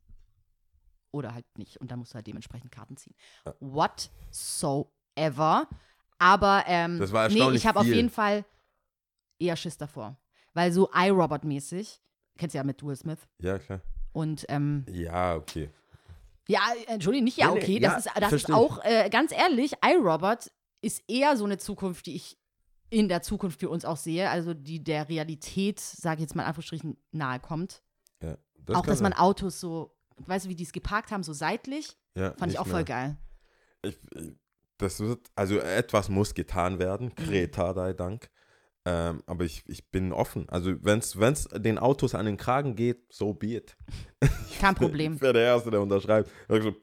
oder 1.12 1.34
halt 1.36 1.46
nicht. 1.58 1.78
Und 1.82 1.92
dann 1.92 2.00
musst 2.00 2.14
du 2.14 2.16
halt 2.16 2.26
dementsprechend 2.28 2.72
Karten 2.72 2.98
ziehen. 2.98 3.14
Ja. 3.46 3.54
Whatsoever. 4.60 5.68
Aber 6.18 6.64
ähm, 6.68 6.98
nee, 7.30 7.52
ich 7.56 7.66
habe 7.68 7.80
auf 7.80 7.86
jeden 7.86 8.10
Fall 8.10 8.44
eher 9.40 9.56
Schiss 9.56 9.78
davor. 9.78 10.18
Weil 10.54 10.72
so 10.72 10.90
iRobot-mäßig, 10.92 12.02
kennst 12.38 12.54
du 12.54 12.58
ja 12.58 12.64
mit 12.64 12.84
Will 12.84 12.96
Smith. 12.96 13.20
Ja, 13.40 13.60
klar. 13.60 13.82
Und 14.12 14.46
ähm, 14.50 14.86
Ja, 14.90 15.36
okay. 15.36 15.70
ja, 16.48 16.60
Entschuldigung, 16.88 17.26
nicht 17.26 17.38
ja, 17.38 17.48
Nee, 17.48 17.54
nee, 17.56 17.62
okay. 17.64 17.80
ja, 17.80 17.90
das 17.96 18.06
ist, 18.06 18.12
das 18.20 18.34
ist 18.34 18.50
ich. 18.50 18.56
auch, 18.56 18.84
äh, 18.84 19.10
ganz 19.10 19.32
ehrlich, 19.32 19.74
iRobot 19.86 20.52
ist 20.82 21.04
eher 21.08 21.38
so 21.38 21.46
eine 21.46 21.58
Zukunft, 21.58 22.06
die 22.08 22.16
ich 22.16 22.38
in 22.90 23.08
der 23.08 23.22
Zukunft 23.22 23.60
für 23.60 23.70
uns 23.70 23.86
auch 23.86 23.98
sehe. 23.98 24.30
Also 24.32 24.54
die 24.56 24.84
der 24.84 25.10
Realität, 25.10 25.80
sage 25.80 26.16
ich 26.16 26.22
jetzt 26.22 26.36
mal 26.36 26.42
in 26.44 26.48
Anführungsstrichen, 26.48 26.98
nahe 27.12 27.40
kommt. 27.40 27.84
Ja, 28.24 28.34
auch, 28.70 28.82
kann 28.82 28.84
dass 28.86 29.02
man 29.02 29.12
sein. 29.12 29.20
Autos 29.22 29.60
so, 29.60 29.96
weißt 30.18 30.46
du, 30.46 30.50
wie 30.50 30.56
die 30.56 30.64
es 30.64 30.72
geparkt 30.72 31.12
haben, 31.12 31.22
so 31.22 31.34
seitlich, 31.34 31.96
ja, 32.16 32.30
fand 32.32 32.42
ich 32.42 32.48
nicht 32.48 32.60
auch 32.60 32.66
voll 32.68 32.84
mehr. 32.84 32.86
geil. 32.86 33.18
Ich, 33.84 33.98
das 34.80 35.00
wird, 35.02 35.28
also 35.36 35.60
etwas 35.60 36.10
muss 36.10 36.34
getan 36.34 36.80
werden, 36.80 37.08
Mhm. 37.10 37.16
Kreta 37.16 37.74
sei 37.76 37.94
Dank. 37.94 38.30
Ähm, 38.86 39.22
aber 39.26 39.44
ich, 39.44 39.64
ich 39.68 39.92
bin 39.92 40.14
offen. 40.14 40.48
Also 40.50 40.74
wenn 40.84 41.00
es 41.00 41.48
den 41.56 41.78
Autos 41.78 42.16
an 42.16 42.26
den 42.26 42.38
Kragen 42.38 42.76
geht, 42.76 43.12
so 43.12 43.34
be 43.34 43.56
it. 43.56 43.76
Kein 44.60 44.76
Problem. 44.76 45.16
Ich 45.16 45.22
wäre 45.22 45.34
der 45.34 45.44
Erste, 45.44 45.72
der 45.72 45.82
unterschreibt. 45.82 46.30
So. 46.48 46.74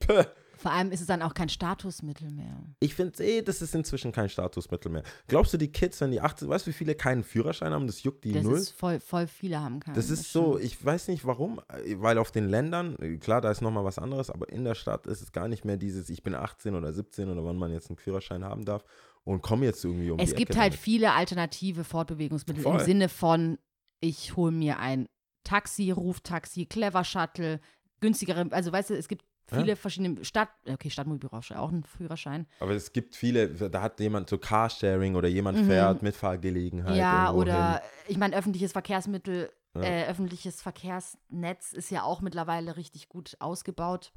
Vor 0.66 0.72
allem 0.72 0.90
ist 0.90 1.00
es 1.00 1.06
dann 1.06 1.22
auch 1.22 1.34
kein 1.34 1.48
Statusmittel 1.48 2.30
mehr. 2.30 2.62
Ich 2.80 2.94
finde 2.94 3.22
eh, 3.22 3.42
das 3.42 3.60
ist 3.60 3.74
inzwischen 3.74 4.10
kein 4.10 4.28
Statusmittel 4.28 4.90
mehr. 4.90 5.02
Glaubst 5.28 5.52
du, 5.52 5.58
die 5.58 5.70
Kids, 5.70 6.00
wenn 6.00 6.10
die 6.10 6.20
18, 6.20 6.48
weißt 6.48 6.66
du, 6.66 6.70
wie 6.70 6.74
viele 6.74 6.94
keinen 6.94 7.22
Führerschein 7.22 7.72
haben, 7.72 7.86
das 7.86 8.02
juckt 8.02 8.24
die 8.24 8.32
Das 8.32 8.42
null? 8.42 8.56
ist 8.56 8.70
voll, 8.70 8.98
voll 8.98 9.26
viele 9.26 9.60
haben 9.60 9.80
keinen. 9.80 9.94
Das 9.94 10.08
ist 10.10 10.32
so, 10.32 10.54
stimmt. 10.54 10.64
ich 10.64 10.84
weiß 10.84 11.08
nicht 11.08 11.26
warum, 11.26 11.60
äh, 11.68 11.96
weil 11.98 12.18
auf 12.18 12.32
den 12.32 12.48
Ländern, 12.48 12.96
äh, 13.00 13.18
klar, 13.18 13.40
da 13.42 13.50
ist 13.50 13.60
nochmal 13.60 13.84
was 13.84 13.98
anderes, 13.98 14.30
aber 14.30 14.48
in 14.48 14.64
der 14.64 14.74
Stadt 14.74 15.06
ist 15.06 15.20
es 15.20 15.30
gar 15.30 15.46
nicht 15.46 15.64
mehr 15.64 15.76
dieses, 15.76 16.08
ich 16.08 16.22
bin 16.22 16.34
18 16.34 16.74
oder 16.74 16.92
17 16.92 17.28
oder 17.28 17.44
wann 17.44 17.56
man 17.58 17.70
jetzt 17.70 17.90
einen 17.90 17.98
Führerschein 17.98 18.42
haben 18.42 18.64
darf 18.64 18.82
und 19.26 19.42
komme 19.42 19.66
jetzt 19.66 19.84
irgendwie 19.84 20.10
um 20.10 20.18
Es 20.20 20.34
gibt 20.34 20.52
Ecke 20.52 20.60
halt 20.60 20.72
damit. 20.72 20.80
viele 20.82 21.12
alternative 21.12 21.84
Fortbewegungsmittel 21.84 22.62
Voll. 22.62 22.78
im 22.78 22.84
Sinne 22.84 23.08
von, 23.08 23.58
ich 24.00 24.36
hole 24.36 24.52
mir 24.52 24.78
ein 24.78 25.08
Taxi, 25.44 25.90
Ruftaxi, 25.90 26.66
Clever 26.66 27.04
Shuttle, 27.04 27.60
günstigere, 28.00 28.46
also 28.50 28.72
weißt 28.72 28.90
du, 28.90 28.94
es 28.96 29.08
gibt 29.08 29.24
Ja. 29.50 29.58
viele 29.58 29.76
verschiedene 29.76 30.24
Stadt, 30.24 30.48
okay, 30.68 30.90
Stadtmobil 30.90 31.28
brauchst 31.28 31.50
du 31.50 31.58
auch 31.58 31.70
einen 31.70 31.82
Führerschein. 31.84 32.46
Aber 32.60 32.72
es 32.72 32.92
gibt 32.92 33.14
viele, 33.16 33.48
da 33.48 33.80
hat 33.82 33.98
jemand 34.00 34.28
so 34.28 34.38
Carsharing 34.38 35.14
oder 35.16 35.28
jemand 35.28 35.60
Mhm. 35.60 35.66
fährt, 35.66 36.02
Mitfahrgelegenheit. 36.02 36.96
ja, 36.96 37.24
irgendwo 37.26 37.40
oder 37.42 37.72
hin. 37.74 37.80
ich 38.08 38.16
meine, 38.18 38.36
öffentliches 38.36 38.72
Verkehrsmittel, 38.72 39.50
Ja. 39.76 39.82
äh, 39.82 40.06
öffentliches 40.08 40.62
Verkehrsnetz 40.62 41.72
ist 41.72 41.90
ja 41.90 42.02
auch 42.04 42.20
mittlerweile 42.22 42.76
richtig 42.76 43.08
gut 43.08 43.36
ausgebaut. 43.40 44.12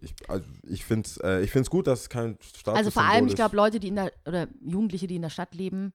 Ich, 0.00 0.14
also 0.28 0.44
ich 0.62 0.84
finde 0.84 1.06
es 1.08 1.16
äh, 1.18 1.40
ich 1.42 1.50
find's 1.50 1.70
gut, 1.70 1.86
dass 1.86 2.00
es 2.02 2.08
kein 2.08 2.38
Status 2.40 2.78
Also 2.78 2.90
vor 2.90 3.04
allem, 3.04 3.26
ich 3.28 3.34
glaube, 3.34 3.56
Leute, 3.56 3.78
die 3.80 3.88
in 3.88 3.96
der, 3.96 4.12
oder 4.26 4.48
Jugendliche, 4.60 5.06
die 5.06 5.16
in 5.16 5.22
der 5.22 5.30
Stadt 5.30 5.54
leben, 5.54 5.92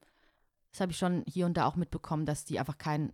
das 0.72 0.82
habe 0.82 0.92
ich 0.92 0.98
schon 0.98 1.24
hier 1.28 1.46
und 1.46 1.56
da 1.58 1.66
auch 1.66 1.76
mitbekommen, 1.76 2.26
dass 2.26 2.46
die 2.46 2.60
einfach 2.60 2.78
keinen, 2.78 3.14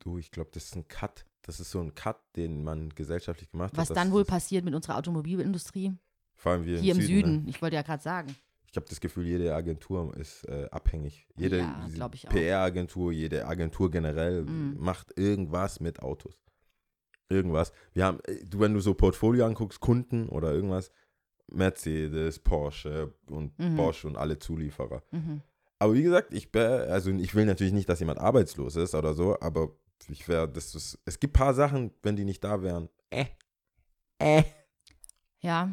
Du, 0.00 0.16
ich 0.18 0.30
glaube, 0.30 0.50
das 0.54 0.66
ist 0.66 0.76
ein 0.76 0.86
Cut. 0.86 1.24
Das 1.42 1.58
ist 1.60 1.70
so 1.72 1.80
ein 1.80 1.94
Cut, 1.94 2.18
den 2.36 2.62
man 2.62 2.90
gesellschaftlich 2.90 3.50
gemacht 3.50 3.72
was 3.76 3.90
hat. 3.90 3.96
dann 3.96 4.08
dass 4.08 4.14
wohl 4.14 4.24
passiert 4.24 4.64
mit 4.64 4.74
unserer 4.74 4.96
Automobilindustrie, 4.96 5.92
Vor 6.36 6.52
allem 6.52 6.64
wir 6.64 6.78
hier 6.80 6.94
im 6.94 7.00
Süden, 7.02 7.44
Ne? 7.44 7.50
ich 7.50 7.60
wollte 7.60 7.76
ja 7.76 7.82
gerade 7.82 8.02
sagen. 8.02 8.34
Ich 8.70 8.76
habe 8.76 8.86
das 8.88 9.00
Gefühl, 9.00 9.26
jede 9.26 9.54
Agentur 9.54 10.14
ist 10.16 10.44
äh, 10.46 10.68
abhängig. 10.70 11.26
Jede 11.36 11.58
Ja. 11.60 12.28
PR-Agentur, 12.28 13.12
jede 13.12 13.46
Agentur 13.46 13.90
generell 13.90 14.42
Mhm. 14.42 14.76
macht 14.78 15.18
irgendwas 15.18 15.80
mit 15.80 16.00
Autos. 16.00 16.34
Irgendwas. 17.30 17.72
Wir 17.92 18.04
haben, 18.06 18.20
äh, 18.24 18.44
du, 18.44 18.60
wenn 18.60 18.74
du 18.74 18.80
so 18.80 18.94
Portfolio 18.94 19.44
anguckst, 19.46 19.80
Kunden 19.80 20.28
oder 20.28 20.52
irgendwas, 20.52 20.90
Mercedes, 21.50 22.38
Porsche 22.38 23.12
und 23.26 23.58
Mhm. 23.58 23.76
Bosch 23.76 24.04
und 24.04 24.16
alle 24.16 24.38
Zulieferer. 24.38 25.02
Mhm. 25.10 25.42
Aber 25.78 25.94
wie 25.94 26.02
gesagt, 26.02 26.34
ich 26.34 26.48
also 26.54 27.10
ich 27.10 27.34
will 27.34 27.46
natürlich 27.46 27.72
nicht, 27.72 27.88
dass 27.88 28.00
jemand 28.00 28.18
arbeitslos 28.18 28.76
ist 28.76 28.94
oder 28.94 29.14
so, 29.14 29.38
aber 29.40 29.70
ich 30.08 30.26
wäre, 30.28 30.48
das 30.48 30.74
ist, 30.74 30.98
es 31.04 31.20
gibt 31.20 31.34
ein 31.36 31.38
paar 31.44 31.54
Sachen, 31.54 31.92
wenn 32.02 32.16
die 32.16 32.24
nicht 32.24 32.42
da 32.42 32.62
wären. 32.62 32.88
Äh. 33.10 33.26
Äh. 34.18 34.42
Ja. 35.40 35.70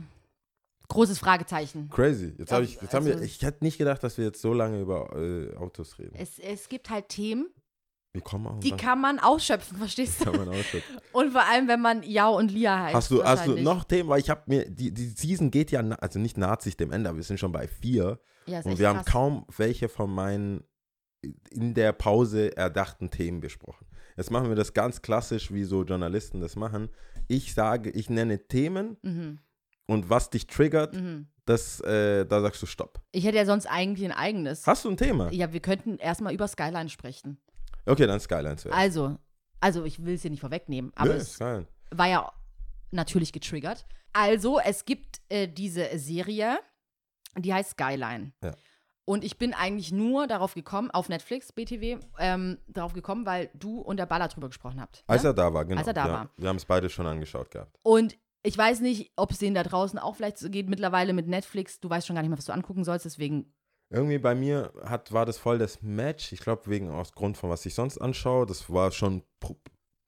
Großes 0.87 1.17
Fragezeichen. 1.17 1.89
Crazy. 1.89 2.35
Jetzt 2.37 2.51
habe 2.51 2.63
ich, 2.63 2.79
jetzt 2.79 2.93
haben 2.93 3.05
wir, 3.07 3.13
also- 3.13 3.25
ich 3.25 3.41
hätte 3.41 3.63
nicht 3.63 3.77
gedacht, 3.79 4.03
dass 4.03 4.17
wir 4.19 4.25
jetzt 4.25 4.41
so 4.41 4.53
lange 4.53 4.79
über 4.81 5.15
äh, 5.15 5.55
Autos 5.55 5.97
reden. 5.97 6.13
Es, 6.15 6.37
es 6.37 6.69
gibt 6.69 6.89
halt 6.91 7.09
Themen, 7.09 7.47
Die 8.61 8.71
kann 8.71 9.01
man 9.01 9.19
ausschöpfen, 9.19 9.77
verstehst 9.77 10.21
du? 10.21 10.25
kann 10.25 10.37
man 10.37 10.49
ausschöpfen. 10.49 10.97
Und 11.11 11.31
vor 11.31 11.43
allem, 11.43 11.67
wenn 11.67 11.81
man 11.81 12.03
Yao 12.03 12.37
und 12.37 12.51
Lia 12.51 12.83
heißt. 12.83 12.95
Hast 12.95 13.11
du, 13.11 13.23
hast 13.23 13.45
du 13.47 13.55
noch 13.61 13.83
Themen? 13.83 14.09
Weil 14.09 14.19
ich 14.19 14.29
habe 14.29 14.41
mir, 14.47 14.69
die, 14.69 14.93
die 14.93 15.07
Season 15.07 15.51
geht 15.51 15.71
ja, 15.71 15.81
also 15.81 16.19
nicht 16.19 16.37
naht 16.37 16.61
sich 16.61 16.77
dem 16.77 16.91
Ende, 16.91 17.09
aber 17.09 17.17
wir 17.17 17.23
sind 17.23 17.39
schon 17.39 17.51
bei 17.51 17.67
vier. 17.67 18.19
Ja, 18.47 18.59
Und 18.61 18.77
wir 18.79 18.89
haben 18.89 18.97
krass. 18.99 19.05
kaum 19.11 19.45
welche 19.57 19.89
von 19.89 20.09
meinen 20.13 20.63
in 21.49 21.73
der 21.73 21.91
Pause 21.93 22.55
erdachten 22.55 23.09
Themen 23.09 23.39
besprochen. 23.39 23.87
Jetzt 24.17 24.29
machen 24.31 24.49
wir 24.49 24.55
das 24.55 24.73
ganz 24.73 25.01
klassisch, 25.01 25.51
wie 25.51 25.63
so 25.63 25.83
Journalisten 25.83 26.39
das 26.39 26.55
machen. 26.55 26.89
Ich 27.27 27.53
sage, 27.53 27.89
ich 27.89 28.09
nenne 28.09 28.47
Themen 28.47 28.97
Mhm. 29.01 29.39
und 29.87 30.09
was 30.09 30.29
dich 30.29 30.45
triggert, 30.47 30.93
Mhm. 30.95 31.27
das, 31.45 31.79
äh, 31.81 32.25
da 32.27 32.41
sagst 32.41 32.61
du 32.61 32.67
Stopp. 32.67 33.01
Ich 33.11 33.25
hätte 33.25 33.37
ja 33.37 33.45
sonst 33.45 33.65
eigentlich 33.65 34.05
ein 34.05 34.15
eigenes. 34.15 34.67
Hast 34.67 34.85
du 34.85 34.89
ein 34.91 34.97
Thema? 34.97 35.31
Ja, 35.31 35.51
wir 35.51 35.59
könnten 35.59 35.97
erstmal 35.97 36.33
über 36.33 36.47
Skyline 36.47 36.89
sprechen. 36.89 37.39
Okay, 37.85 38.07
dann 38.07 38.19
Skyline 38.19 38.57
zuerst. 38.57 38.77
Also, 38.77 39.17
also 39.59 39.83
ich 39.83 40.03
will 40.03 40.15
es 40.15 40.21
hier 40.21 40.31
nicht 40.31 40.39
vorwegnehmen, 40.41 40.91
aber 40.95 41.11
Nö, 41.11 41.15
es 41.15 41.33
Skyline. 41.33 41.67
war 41.91 42.07
ja 42.07 42.31
natürlich 42.91 43.33
getriggert. 43.33 43.85
Also, 44.13 44.59
es 44.59 44.85
gibt 44.85 45.21
äh, 45.29 45.47
diese 45.47 45.97
Serie, 45.97 46.59
die 47.37 47.53
heißt 47.53 47.71
Skyline. 47.71 48.31
Ja. 48.43 48.53
Und 49.07 49.23
ich 49.23 49.37
bin 49.37 49.53
eigentlich 49.53 49.91
nur 49.91 50.25
darauf 50.25 50.55
gekommen, 50.55 50.89
auf 50.89 51.09
Netflix, 51.09 51.51
BTW, 51.51 51.99
ähm, 52.17 52.57
darauf 52.67 52.93
gekommen, 52.93 53.25
weil 53.27 53.51
du 53.53 53.79
und 53.79 53.97
der 53.97 54.07
Baller 54.07 54.27
drüber 54.29 54.47
gesprochen 54.47 54.81
habt. 54.81 55.03
Als 55.05 55.21
ne? 55.21 55.29
er 55.29 55.33
da 55.33 55.53
war, 55.53 55.63
genau. 55.63 55.77
Als 55.77 55.87
er 55.87 55.93
da 55.93 56.07
ja, 56.07 56.13
war. 56.13 56.29
Wir 56.37 56.49
haben 56.49 56.55
es 56.55 56.65
beide 56.65 56.89
schon 56.89 57.05
angeschaut 57.05 57.51
gehabt. 57.51 57.77
Und 57.83 58.17
ich 58.41 58.57
weiß 58.57 58.81
nicht, 58.81 59.11
ob 59.15 59.31
es 59.31 59.37
denen 59.37 59.53
da 59.53 59.63
draußen 59.63 59.99
auch 59.99 60.15
vielleicht 60.15 60.39
so 60.39 60.49
geht, 60.49 60.69
mittlerweile 60.69 61.13
mit 61.13 61.27
Netflix. 61.27 61.79
Du 61.79 61.89
weißt 61.89 62.07
schon 62.07 62.15
gar 62.15 62.23
nicht 62.23 62.29
mehr, 62.29 62.37
was 62.37 62.45
du 62.45 62.53
angucken 62.53 62.83
sollst, 62.83 63.05
deswegen. 63.05 63.53
Irgendwie 63.95 64.17
bei 64.19 64.35
mir 64.35 64.71
hat, 64.83 65.11
war 65.13 65.25
das 65.25 65.37
voll 65.37 65.57
das 65.57 65.81
Match. 65.81 66.31
Ich 66.33 66.39
glaube, 66.39 66.63
wegen 66.67 66.89
aus 66.89 67.13
Grund 67.13 67.37
von 67.37 67.49
was 67.49 67.65
ich 67.65 67.73
sonst 67.73 67.97
anschaue. 67.97 68.45
Das 68.45 68.69
war 68.71 68.91
schon, 68.91 69.23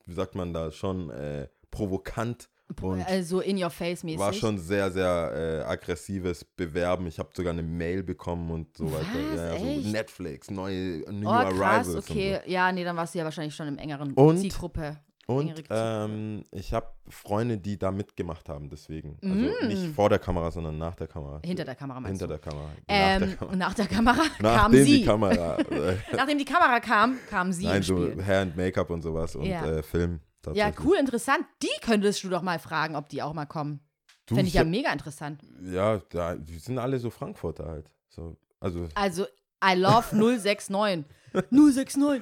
wie 0.05 0.13
sagt 0.13 0.35
man 0.35 0.53
da, 0.53 0.71
schon 0.71 1.09
äh, 1.09 1.47
provokant 1.71 2.49
und 2.81 3.01
Also 3.07 3.39
in 3.39 3.61
your 3.63 3.69
face 3.69 4.03
mäßig. 4.03 4.19
war 4.19 4.33
schon 4.33 4.57
sehr, 4.57 4.91
sehr 4.91 5.63
äh, 5.65 5.71
aggressives 5.71 6.43
Bewerben. 6.43 7.07
Ich 7.07 7.17
habe 7.17 7.29
sogar 7.33 7.53
eine 7.53 7.63
Mail 7.63 8.03
bekommen 8.03 8.51
und 8.51 8.75
so 8.75 8.91
weiter. 8.91 9.05
Was? 9.31 9.37
Ja, 9.37 9.45
ja, 9.47 9.53
Echt? 9.53 9.83
so 9.85 9.89
Netflix, 9.89 10.51
neue 10.51 10.99
New 11.09 11.27
Oh, 11.29 11.31
krass, 11.31 11.87
Arrivals. 11.87 11.95
okay. 11.95 12.41
Ja, 12.45 12.69
nee, 12.73 12.83
dann 12.83 12.97
warst 12.97 13.13
du 13.15 13.19
ja 13.19 13.23
wahrscheinlich 13.23 13.55
schon 13.55 13.69
im 13.69 13.77
engeren 13.77 14.13
Und? 14.13 14.39
Zielgruppe. 14.39 14.97
Und, 15.29 15.49
und 15.49 15.63
ähm, 15.69 16.43
ich 16.51 16.73
habe 16.73 16.87
Freunde, 17.09 17.57
die 17.57 17.77
da 17.77 17.91
mitgemacht 17.91 18.47
haben, 18.47 18.69
deswegen. 18.69 19.17
Also 19.21 19.35
Mm. 19.35 19.67
nicht 19.67 19.93
vor 19.93 20.07
der 20.09 20.19
Kamera, 20.19 20.49
sondern 20.51 20.77
nach 20.77 20.95
der 20.95 21.07
Kamera. 21.07 21.41
Hinter 21.43 21.65
der 21.65 21.75
Kamera 21.75 21.99
meinst 21.99 22.21
Hinter 22.21 22.33
du? 22.37 22.39
der 22.41 22.51
Kamera. 22.51 22.69
ähm, 22.87 23.19
nach 23.21 23.27
der 23.27 23.35
Kamera. 23.37 23.55
Nach 23.57 23.73
der 23.73 23.87
Kamera 23.87 24.13
kam 24.39 24.41
Nachdem 24.71 24.85
sie. 24.85 24.99
die 24.99 25.05
Kamera. 25.05 25.57
Nachdem 26.15 26.37
die 26.37 26.45
Kamera 26.45 26.79
kam, 26.79 27.17
kam 27.29 27.51
sie 27.51 27.65
Nein, 27.65 27.83
so 27.83 28.07
Spiel. 28.09 28.23
Hair 28.23 28.41
and 28.43 28.55
Make-up 28.55 28.89
und 28.89 29.01
sowas 29.01 29.35
und 29.35 29.43
Ja. 29.45 29.65
äh, 29.65 29.83
Film. 29.83 30.21
Ja, 30.53 30.71
cool, 30.85 30.95
interessant. 30.97 31.45
Die 31.61 31.67
könntest 31.81 32.23
du 32.23 32.29
doch 32.29 32.41
mal 32.41 32.57
fragen, 32.57 32.95
ob 32.95 33.09
die 33.09 33.21
auch 33.21 33.33
mal 33.33 33.45
kommen. 33.47 33.81
Du, 34.27 34.35
Fände 34.35 34.47
ich 34.47 34.53
ja 34.53 34.63
mega 34.63 34.93
interessant. 34.93 35.41
Ja, 35.61 35.97
da, 36.09 36.35
die 36.35 36.57
sind 36.57 36.79
alle 36.79 36.99
so 36.99 37.09
Frankfurter 37.09 37.65
halt. 37.67 37.91
So, 38.07 38.37
also, 38.61 38.87
Also, 38.95 39.25
I 39.61 39.73
love 39.75 40.15
069. 40.15 41.03
069. 41.51 42.21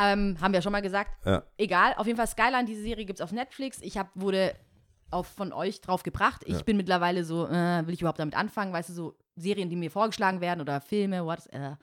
Ähm, 0.00 0.36
haben 0.40 0.52
wir 0.52 0.58
ja 0.58 0.62
schon 0.62 0.72
mal 0.72 0.82
gesagt. 0.82 1.24
ja. 1.24 1.42
Egal, 1.58 1.94
auf 1.96 2.06
jeden 2.06 2.16
Fall 2.16 2.26
Skyline, 2.26 2.64
diese 2.64 2.82
Serie 2.82 3.04
gibt 3.04 3.18
es 3.20 3.24
auf 3.24 3.32
Netflix. 3.32 3.78
Ich 3.82 3.96
hab, 3.98 4.10
wurde 4.14 4.54
auf, 5.10 5.26
von 5.28 5.52
euch 5.52 5.80
drauf 5.80 6.02
gebracht. 6.02 6.42
Ich 6.46 6.56
Ja. 6.56 6.62
bin 6.62 6.76
mittlerweile 6.76 7.24
so, 7.24 7.46
äh, 7.46 7.86
will 7.86 7.94
ich 7.94 8.00
überhaupt 8.00 8.18
damit 8.18 8.34
anfangen? 8.36 8.72
Weißt 8.72 8.88
du, 8.88 8.92
so 8.94 9.16
Serien, 9.36 9.68
die 9.70 9.76
mir 9.76 9.90
vorgeschlagen 9.90 10.40
werden 10.40 10.60
oder 10.60 10.80
Filme, 10.80 11.24
what, 11.24 11.46
äh. 11.52 11.76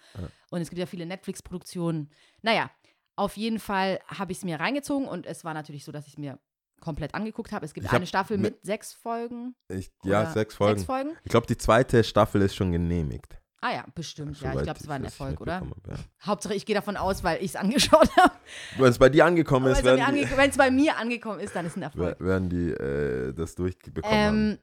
Und 0.49 0.61
es 0.61 0.69
gibt 0.69 0.79
ja 0.79 0.85
viele 0.85 1.05
Netflix-Produktionen. 1.05 2.09
Naja, 2.41 2.69
auf 3.15 3.37
jeden 3.37 3.59
Fall 3.59 3.99
habe 4.07 4.31
ich 4.31 4.39
es 4.39 4.43
mir 4.43 4.59
reingezogen 4.59 5.07
und 5.07 5.25
es 5.25 5.43
war 5.45 5.53
natürlich 5.53 5.85
so, 5.85 5.91
dass 5.91 6.07
ich 6.07 6.13
es 6.13 6.17
mir 6.17 6.39
komplett 6.81 7.13
angeguckt 7.13 7.51
habe. 7.51 7.63
Es 7.65 7.73
gibt 7.73 7.85
Ich 7.87 7.93
eine 7.93 8.07
Staffel 8.07 8.37
mit- 8.37 8.55
mit 8.55 8.65
sechs 8.65 8.91
Folgen. 8.93 9.55
Ich, 9.69 9.91
ja, 10.03 10.25
sechs 10.31 10.55
Folgen. 10.55 10.79
Sechs 10.79 10.85
Folgen? 10.87 11.11
Ich 11.23 11.29
glaube, 11.29 11.45
die 11.47 11.57
zweite 11.57 12.03
Staffel 12.03 12.41
ist 12.41 12.55
schon 12.55 12.71
genehmigt. 12.71 13.37
Ah 13.63 13.73
ja, 13.73 13.85
bestimmt. 13.93 14.41
Ja, 14.41 14.53
ich 14.55 14.63
glaube, 14.63 14.79
es 14.79 14.87
war 14.87 14.95
ein 14.95 15.03
Erfolg, 15.03 15.39
oder? 15.39 15.61
Ja. 15.87 15.95
Hauptsache, 16.25 16.55
ich 16.55 16.65
gehe 16.65 16.73
davon 16.75 16.97
aus, 16.97 17.23
weil 17.23 17.37
ich 17.37 17.51
es 17.51 17.55
angeschaut 17.55 18.09
habe. 18.17 18.33
Wenn 18.77 18.85
es 18.87 18.97
bei 18.97 19.09
dir 19.09 19.23
angekommen 19.25 19.67
ist, 19.71 19.83
Wenn 19.83 20.49
es 20.49 20.57
bei 20.57 20.71
mir 20.71 20.97
angekommen 20.97 21.39
ist, 21.39 21.55
dann 21.55 21.65
ist 21.67 21.73
es 21.73 21.77
ein 21.77 21.83
Erfolg. 21.83 22.17
wer- 22.19 22.27
werden 22.27 22.49
die 22.49 22.71
äh, 22.71 23.33
das 23.33 23.53
durchbekommen 23.55 24.11
haben. 24.11 24.51
Ähm, 24.51 24.59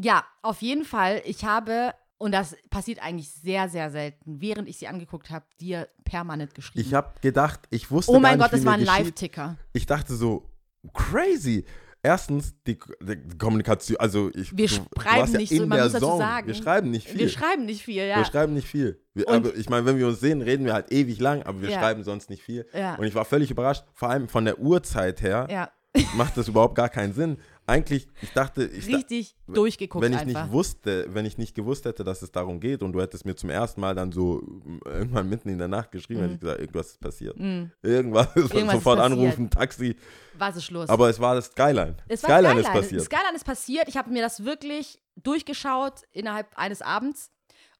ja, 0.00 0.24
auf 0.42 0.62
jeden 0.62 0.84
Fall. 0.84 1.20
Ich 1.24 1.44
habe, 1.44 1.92
und 2.16 2.30
das 2.32 2.56
passiert 2.70 3.02
eigentlich 3.02 3.28
sehr, 3.32 3.68
sehr 3.68 3.90
selten, 3.90 4.40
während 4.40 4.68
ich 4.68 4.78
sie 4.78 4.86
angeguckt 4.86 5.30
habe, 5.30 5.44
dir 5.60 5.88
permanent 6.04 6.54
geschrieben. 6.54 6.86
Ich 6.86 6.94
habe 6.94 7.12
gedacht, 7.22 7.60
ich 7.70 7.90
wusste 7.90 8.12
oh 8.12 8.20
mein 8.20 8.38
Gott, 8.38 8.52
das 8.52 8.64
war 8.64 8.74
ein. 8.74 8.84
Live-Ticker. 8.84 9.56
Ich 9.72 9.86
dachte 9.86 10.14
so, 10.14 10.48
crazy. 10.94 11.64
Erstens, 12.04 12.54
die, 12.66 12.78
die 13.00 13.38
Kommunikation, 13.38 13.96
also 13.98 14.30
ich, 14.34 14.56
Wir 14.56 14.68
schreiben 14.68 15.32
ja 15.32 15.38
nicht 15.38 15.52
in 15.52 15.58
so, 15.58 15.66
man 15.66 15.76
der 15.76 15.84
muss 15.84 15.92
dazu 15.92 16.18
sagen. 16.18 16.46
Wir 16.48 16.54
schreiben 16.54 16.90
nicht 16.90 17.08
viel. 17.08 17.20
Wir 17.20 17.28
schreiben 17.28 17.64
nicht 17.64 17.82
viel, 17.84 18.02
ja. 18.02 18.16
Wir 18.16 18.24
schreiben 18.24 18.54
nicht 18.54 18.66
viel. 18.66 19.00
Wir, 19.14 19.28
aber 19.28 19.54
ich 19.54 19.68
meine, 19.70 19.86
wenn 19.86 19.98
wir 19.98 20.08
uns 20.08 20.18
sehen, 20.18 20.42
reden 20.42 20.64
wir 20.64 20.72
halt 20.72 20.90
ewig 20.90 21.20
lang, 21.20 21.44
aber 21.44 21.62
wir 21.62 21.70
Ja. 21.70 21.78
schreiben 21.78 22.02
sonst 22.02 22.28
nicht 22.28 22.42
viel. 22.42 22.66
Ja. 22.72 22.96
Und 22.96 23.04
ich 23.04 23.14
war 23.14 23.24
völlig 23.24 23.52
überrascht, 23.52 23.84
vor 23.94 24.10
allem 24.10 24.26
von 24.28 24.44
der 24.44 24.58
Uhrzeit 24.58 25.22
her, 25.22 25.46
ja, 25.48 25.70
macht 26.16 26.36
das 26.36 26.48
überhaupt 26.48 26.74
gar 26.74 26.88
keinen 26.88 27.12
Sinn. 27.12 27.36
Eigentlich, 27.66 28.08
ich 28.20 28.32
dachte, 28.32 28.64
ich 28.64 28.86
da, 28.90 28.96
richtig 28.96 29.36
durchgeguckt 29.46 30.04
wenn 30.04 30.12
ich 30.12 30.18
einfach. 30.18 30.44
nicht 30.44 30.52
wusste, 30.52 31.06
wenn 31.10 31.24
ich 31.24 31.38
nicht 31.38 31.54
gewusst 31.54 31.84
hätte, 31.84 32.02
dass 32.02 32.20
es 32.22 32.32
darum 32.32 32.58
geht 32.58 32.82
und 32.82 32.92
du 32.92 33.00
hättest 33.00 33.24
mir 33.24 33.36
zum 33.36 33.50
ersten 33.50 33.80
Mal 33.80 33.94
dann 33.94 34.10
so 34.10 34.42
äh, 34.84 34.88
irgendwann 34.90 35.28
mitten 35.28 35.48
in 35.48 35.58
der 35.58 35.68
Nacht 35.68 35.92
geschrieben, 35.92 36.22
hätte 36.22 36.34
ich 36.34 36.40
gesagt, 36.40 36.60
irgendwas 36.60 36.86
ist 36.90 37.00
passiert. 37.00 37.36
Irgendwas, 37.82 38.34
Mhm. 38.34 38.42
ist 38.42 38.50
sofort 38.52 38.98
passiert. 38.98 38.98
anrufen, 39.00 39.50
Taxi. 39.50 39.96
war 40.34 40.54
es 40.56 40.64
Schluss. 40.64 40.88
Aber 40.88 41.08
es 41.08 41.20
war 41.20 41.34
das 41.36 41.46
Skyline. 41.46 41.96
es 42.08 42.22
war 42.24 42.30
Skyline, 42.30 42.48
Skyline. 42.48 42.60
ist 42.60 42.72
passiert. 42.72 43.02
Skyline 43.04 43.36
ist 43.36 43.44
passiert. 43.44 43.88
Ich 43.88 43.96
habe 43.96 44.10
mir 44.10 44.22
das 44.22 44.44
wirklich 44.44 45.00
durchgeschaut 45.22 46.02
innerhalb 46.12 46.46
eines 46.58 46.82
Abends. 46.82 47.30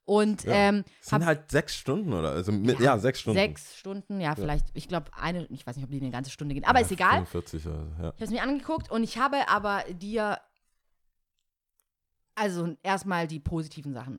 Und 0.05 0.43
Ja. 0.45 0.53
ähm, 0.55 0.85
Es 1.01 1.09
sind 1.11 1.25
halt 1.25 1.51
sechs 1.51 1.77
Stunden 1.77 2.13
oder? 2.13 2.31
Also 2.33 2.51
mit, 2.53 2.81
ja, 2.81 2.99
sechs 2.99 3.21
Stunden. 3.21 3.39
Sechs 3.39 3.77
Stunden, 3.77 4.21
ja, 4.21 4.35
vielleicht, 4.35 4.67
ich 4.75 4.89
glaube, 4.89 5.11
eine, 5.17 5.47
ich 5.47 5.65
weiß 5.67 5.77
nicht, 5.77 5.85
ob 5.85 5.91
die 5.91 6.01
eine 6.01 6.11
ganze 6.11 6.31
Stunde 6.31 6.55
gehen, 6.55 6.65
aber 6.65 6.81
Ja, 6.81 6.85
ist 6.87 6.93
egal. 6.93 7.25
45 7.27 7.67
oder 7.67 7.77
so, 7.85 7.91
ja. 7.91 7.97
Ich 7.99 8.05
habe 8.07 8.25
es 8.25 8.31
mir 8.31 8.43
angeguckt 8.43 8.91
und 8.91 9.05
ich 9.05 9.19
habe 9.19 9.49
aber 9.49 9.85
dir, 9.93 10.39
also 12.35 12.77
erstmal 12.83 13.27
die 13.27 13.41
positiven 13.41 13.93
Sachen. 13.93 14.19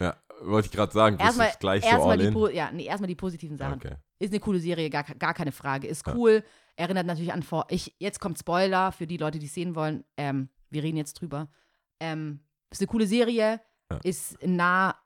ja, 0.00 0.16
wollte 0.42 0.66
ich 0.66 0.72
gerade 0.72 0.92
sagen, 0.92 1.16
Erstmal, 1.18 1.48
jetzt 1.48 1.60
gleich 1.60 1.82
so 1.84 1.88
erstmal 1.90 2.10
all 2.12 2.18
die, 2.18 2.24
in. 2.26 2.32
po 2.34 2.48
ja, 2.48 2.70
nee, 2.72 2.84
erstmal 2.86 3.08
die 3.08 3.14
positiven 3.16 3.56
Sachen. 3.56 3.74
Okay. 3.74 3.96
Ist 4.18 4.32
eine 4.32 4.40
coole 4.40 4.58
Serie, 4.60 4.90
gar, 4.90 5.04
gar 5.04 5.34
keine 5.34 5.52
Frage. 5.52 5.86
Ist 5.86 6.06
cool, 6.08 6.42
erinnert 6.76 7.06
natürlich 7.06 7.32
an 7.32 7.42
vor. 7.42 7.66
Ich, 7.70 7.94
jetzt 7.98 8.20
kommt 8.20 8.38
Spoiler 8.38 8.92
für 8.92 9.06
die 9.06 9.16
Leute, 9.16 9.38
die 9.38 9.46
es 9.46 9.54
sehen 9.54 9.74
wollen. 9.74 10.04
Ähm, 10.16 10.48
wir 10.70 10.82
reden 10.82 10.96
jetzt 10.96 11.14
drüber. 11.20 11.48
Ähm, 12.00 12.40
ist 12.70 12.80
eine 12.80 12.88
coole 12.88 13.06
Serie, 13.06 13.60
Ja. 13.90 13.98
ist 14.02 14.36
nah 14.46 14.96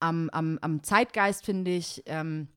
am, 0.00 0.30
am, 0.30 0.58
am 0.60 0.82
Zeitgeist, 0.82 1.44
finde 1.44 1.70
ich. 1.70 2.02
Ähm, 2.06 2.48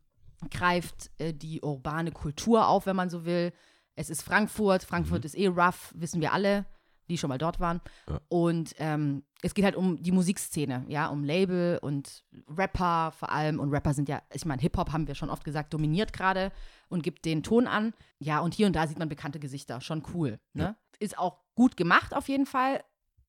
greift 0.49 1.11
äh, 1.19 1.33
die 1.33 1.61
urbane 1.61 2.11
Kultur 2.11 2.67
auf, 2.67 2.85
wenn 2.85 2.95
man 2.95 3.09
so 3.09 3.25
will. 3.25 3.53
Es 3.95 4.09
ist 4.09 4.23
Frankfurt. 4.23 4.83
Frankfurt 4.83 5.25
ist 5.25 5.37
eh 5.37 5.47
rough, 5.47 5.93
wissen 5.95 6.21
wir 6.21 6.33
alle, 6.33 6.65
die 7.09 7.17
schon 7.17 7.27
mal 7.27 7.37
dort 7.37 7.59
waren. 7.59 7.81
Ja. 8.09 8.19
Und 8.29 8.73
ähm, 8.79 9.23
es 9.41 9.53
geht 9.53 9.65
halt 9.65 9.75
um 9.75 10.01
die 10.01 10.11
Musikszene, 10.11 10.85
ja, 10.87 11.07
um 11.07 11.23
Label 11.23 11.77
und 11.81 12.23
Rapper 12.47 13.11
vor 13.11 13.31
allem. 13.31 13.59
Und 13.59 13.71
Rapper 13.71 13.93
sind 13.93 14.09
ja, 14.09 14.21
ich 14.33 14.45
meine, 14.45 14.61
Hip-Hop 14.61 14.91
haben 14.91 15.07
wir 15.07 15.15
schon 15.15 15.29
oft 15.29 15.43
gesagt, 15.43 15.73
dominiert 15.73 16.13
gerade 16.13 16.51
und 16.89 17.03
gibt 17.03 17.25
den 17.25 17.43
Ton 17.43 17.67
an. 17.67 17.93
Ja, 18.19 18.39
und 18.39 18.53
hier 18.53 18.67
und 18.67 18.75
da 18.75 18.87
sieht 18.87 18.99
man 18.99 19.09
bekannte 19.09 19.39
Gesichter. 19.39 19.81
Schon 19.81 20.03
cool. 20.13 20.39
Ne? 20.53 20.75
Ist 20.99 21.17
auch 21.17 21.39
gut 21.55 21.77
gemacht 21.77 22.15
auf 22.15 22.29
jeden 22.29 22.45
Fall. 22.45 22.83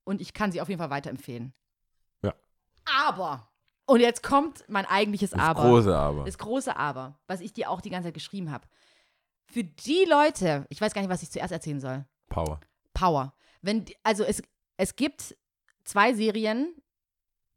Und 0.04 0.20
ich 0.20 0.32
kann 0.32 0.52
sie 0.52 0.60
auf 0.60 0.68
jeden 0.68 0.80
Fall 0.80 0.90
weiterempfehlen. 0.90 1.52
Ja. 2.22 2.34
Aber, 3.06 3.51
und 3.86 4.00
jetzt 4.00 4.22
kommt 4.22 4.64
mein 4.68 4.86
eigentliches 4.86 5.30
Das 5.30 5.40
Aber. 5.40 5.62
große 5.62 5.94
Aber. 5.96 6.24
Das 6.24 6.38
große 6.38 6.76
Aber, 6.76 7.18
was 7.26 7.40
ich 7.40 7.52
dir 7.52 7.70
auch 7.70 7.80
die 7.80 7.90
ganze 7.90 8.08
Zeit 8.08 8.14
geschrieben 8.14 8.50
habe. 8.50 8.66
Für 9.46 9.64
die 9.64 10.06
Leute, 10.08 10.64
ich 10.70 10.80
weiß 10.80 10.94
gar 10.94 11.02
nicht, 11.02 11.10
was 11.10 11.22
ich 11.22 11.30
zuerst 11.30 11.52
erzählen 11.52 11.80
soll. 11.80 12.04
Power. 12.28 12.60
Power. 12.94 13.34
Wenn, 13.60 13.84
also 14.02 14.24
es, 14.24 14.42
es 14.76 14.96
gibt 14.96 15.36
zwei 15.84 16.14
Serien 16.14 16.74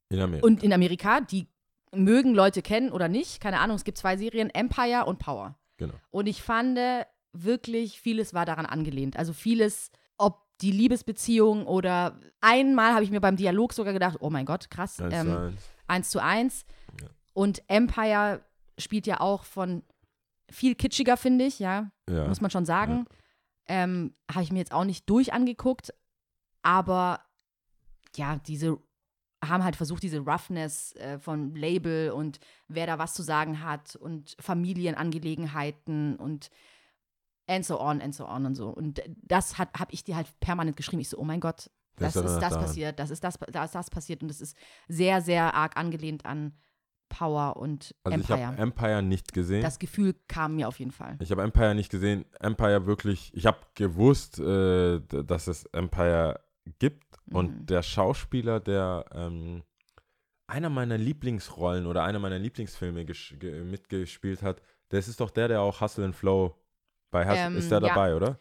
In 0.10 0.20
Amerika. 0.20 0.46
und 0.48 0.64
in 0.64 0.74
Amerika, 0.74 1.22
die 1.22 1.48
mögen 1.94 2.34
Leute 2.34 2.62
kennen 2.62 2.92
oder 2.92 3.08
nicht. 3.08 3.40
Keine 3.40 3.60
Ahnung, 3.60 3.78
es 3.78 3.84
gibt 3.86 3.98
zwei 3.98 4.18
Serien, 4.18 4.50
Empire 4.50 5.06
und 5.06 5.20
Power. 5.20 5.58
genau. 5.78 5.94
Und 6.12 6.28
ich 6.28 6.42
fand 6.42 6.78
wirklich, 7.32 8.00
vieles 8.02 8.34
war 8.34 8.46
daran 8.46 8.66
angelehnt. 8.66 9.18
Also 9.18 9.32
vieles, 9.34 9.92
ob 10.18 10.42
die 10.62 10.72
Liebesbeziehung 10.72 11.66
oder 11.68 12.20
einmal 12.42 12.94
habe 12.94 13.04
ich 13.04 13.12
mir 13.12 13.22
beim 13.22 13.36
Dialog 13.38 13.74
sogar 13.74 13.94
gedacht, 13.94 14.18
oh 14.20 14.30
mein 14.30 14.46
Gott, 14.46 14.70
krass, 14.70 15.00
Eins 15.02 15.14
ähm, 15.14 15.38
eins. 15.38 15.62
Eins 15.88 16.10
zu 16.10 16.22
eins. 16.22 16.66
Ja. 17.02 17.08
Und 17.34 17.64
Empire 17.68 18.44
spielt 18.78 19.08
ja 19.08 19.20
auch 19.22 19.44
von 19.44 19.84
viel 20.50 20.76
kitschiger, 20.76 21.18
finde 21.18 21.46
ich, 21.46 21.60
ja, 21.60 21.92
Ja. 22.10 22.28
muss 22.28 22.42
man 22.42 22.52
schon 22.52 22.66
sagen. 22.66 23.06
Ähm, 23.68 24.14
habe 24.32 24.44
ich 24.44 24.52
mir 24.52 24.60
jetzt 24.60 24.74
auch 24.74 24.84
nicht 24.86 25.10
durch 25.10 25.34
angeguckt, 25.34 25.92
aber 26.62 27.20
ja, 28.16 28.38
diese 28.48 28.78
haben 29.44 29.64
halt 29.64 29.76
versucht, 29.76 30.02
diese 30.04 30.20
Roughness 30.20 30.94
äh, 30.96 31.20
von 31.20 31.54
Label 31.56 32.12
und 32.12 32.40
wer 32.68 32.88
da 32.88 32.98
was 33.00 33.14
zu 33.14 33.22
sagen 33.24 33.64
hat 33.64 33.96
und 33.96 34.36
Familienangelegenheiten 34.40 36.16
und 36.16 36.50
and 37.48 37.66
so 37.66 37.80
on 37.80 38.02
and 38.02 38.16
so 38.16 38.28
on 38.28 38.46
und 38.46 38.56
so. 38.56 38.70
Und 38.70 39.02
das 39.22 39.58
habe 39.60 39.72
ich 39.92 40.04
dir 40.04 40.16
halt 40.16 40.28
permanent 40.40 40.78
geschrieben. 40.78 41.02
Ich 41.02 41.10
so, 41.10 41.18
oh 41.18 41.24
mein 41.24 41.40
Gott, 41.42 41.70
Das 41.98 42.14
das, 42.14 42.24
ist 42.26 42.32
erinnert 42.32 42.44
das 42.52 42.58
passiert, 42.58 43.00
das 43.00 43.10
ist 43.12 43.24
das, 43.24 43.40
da 43.52 43.64
ist 43.66 43.76
das 43.76 43.90
passiert 43.90 44.22
und 44.22 44.28
das 44.30 44.42
ist 44.42 44.58
sehr, 44.88 45.22
sehr 45.22 45.54
arg 45.54 45.78
angelehnt 45.78 46.26
an 46.26 46.54
Power 47.08 47.56
und 47.58 47.96
Also 48.04 48.20
ich 48.20 48.30
Empire. 48.30 48.48
habe 48.48 48.58
Empire 48.58 49.02
nicht 49.04 49.32
gesehen. 49.32 49.62
das 49.62 49.80
Gefühl 49.80 50.16
kam 50.28 50.56
mir 50.56 50.68
auf 50.68 50.80
jeden 50.80 50.92
Fall. 50.92 51.18
Ich 51.22 51.32
habe 51.32 51.44
Empire 51.44 51.76
nicht 51.76 51.90
gesehen. 51.92 52.26
Empire 52.40 52.86
wirklich, 52.88 53.32
ich 53.36 53.46
habe 53.46 53.60
gewusst, 53.76 54.40
äh, 54.40 55.00
dass 55.02 55.48
es 55.48 55.66
Empire 55.68 56.40
gibt. 56.80 57.06
Mhm. 57.28 57.36
Und 57.36 57.66
der 57.70 57.84
Schauspieler, 57.84 58.60
der 58.60 59.06
ähm, 59.14 59.64
einer 60.48 60.70
meiner 60.70 60.98
Lieblingsrollen 60.98 61.86
oder 61.86 62.04
einer 62.04 62.20
meiner 62.20 62.40
Lieblingsfilme 62.40 63.06
mitgespielt 63.64 64.42
hat, 64.42 64.62
das 64.90 65.08
ist 65.08 65.20
doch 65.20 65.32
der, 65.32 65.48
der 65.48 65.62
auch 65.62 65.80
Hustle 65.82 66.06
and 66.06 66.16
Flow 66.16 66.56
bei 67.12 67.24
Hustle, 67.26 67.46
Ähm, 67.46 67.58
ist 67.58 67.72
der 67.72 67.82
ja. 67.82 67.88
dabei, 67.88 68.16
oder? 68.16 68.40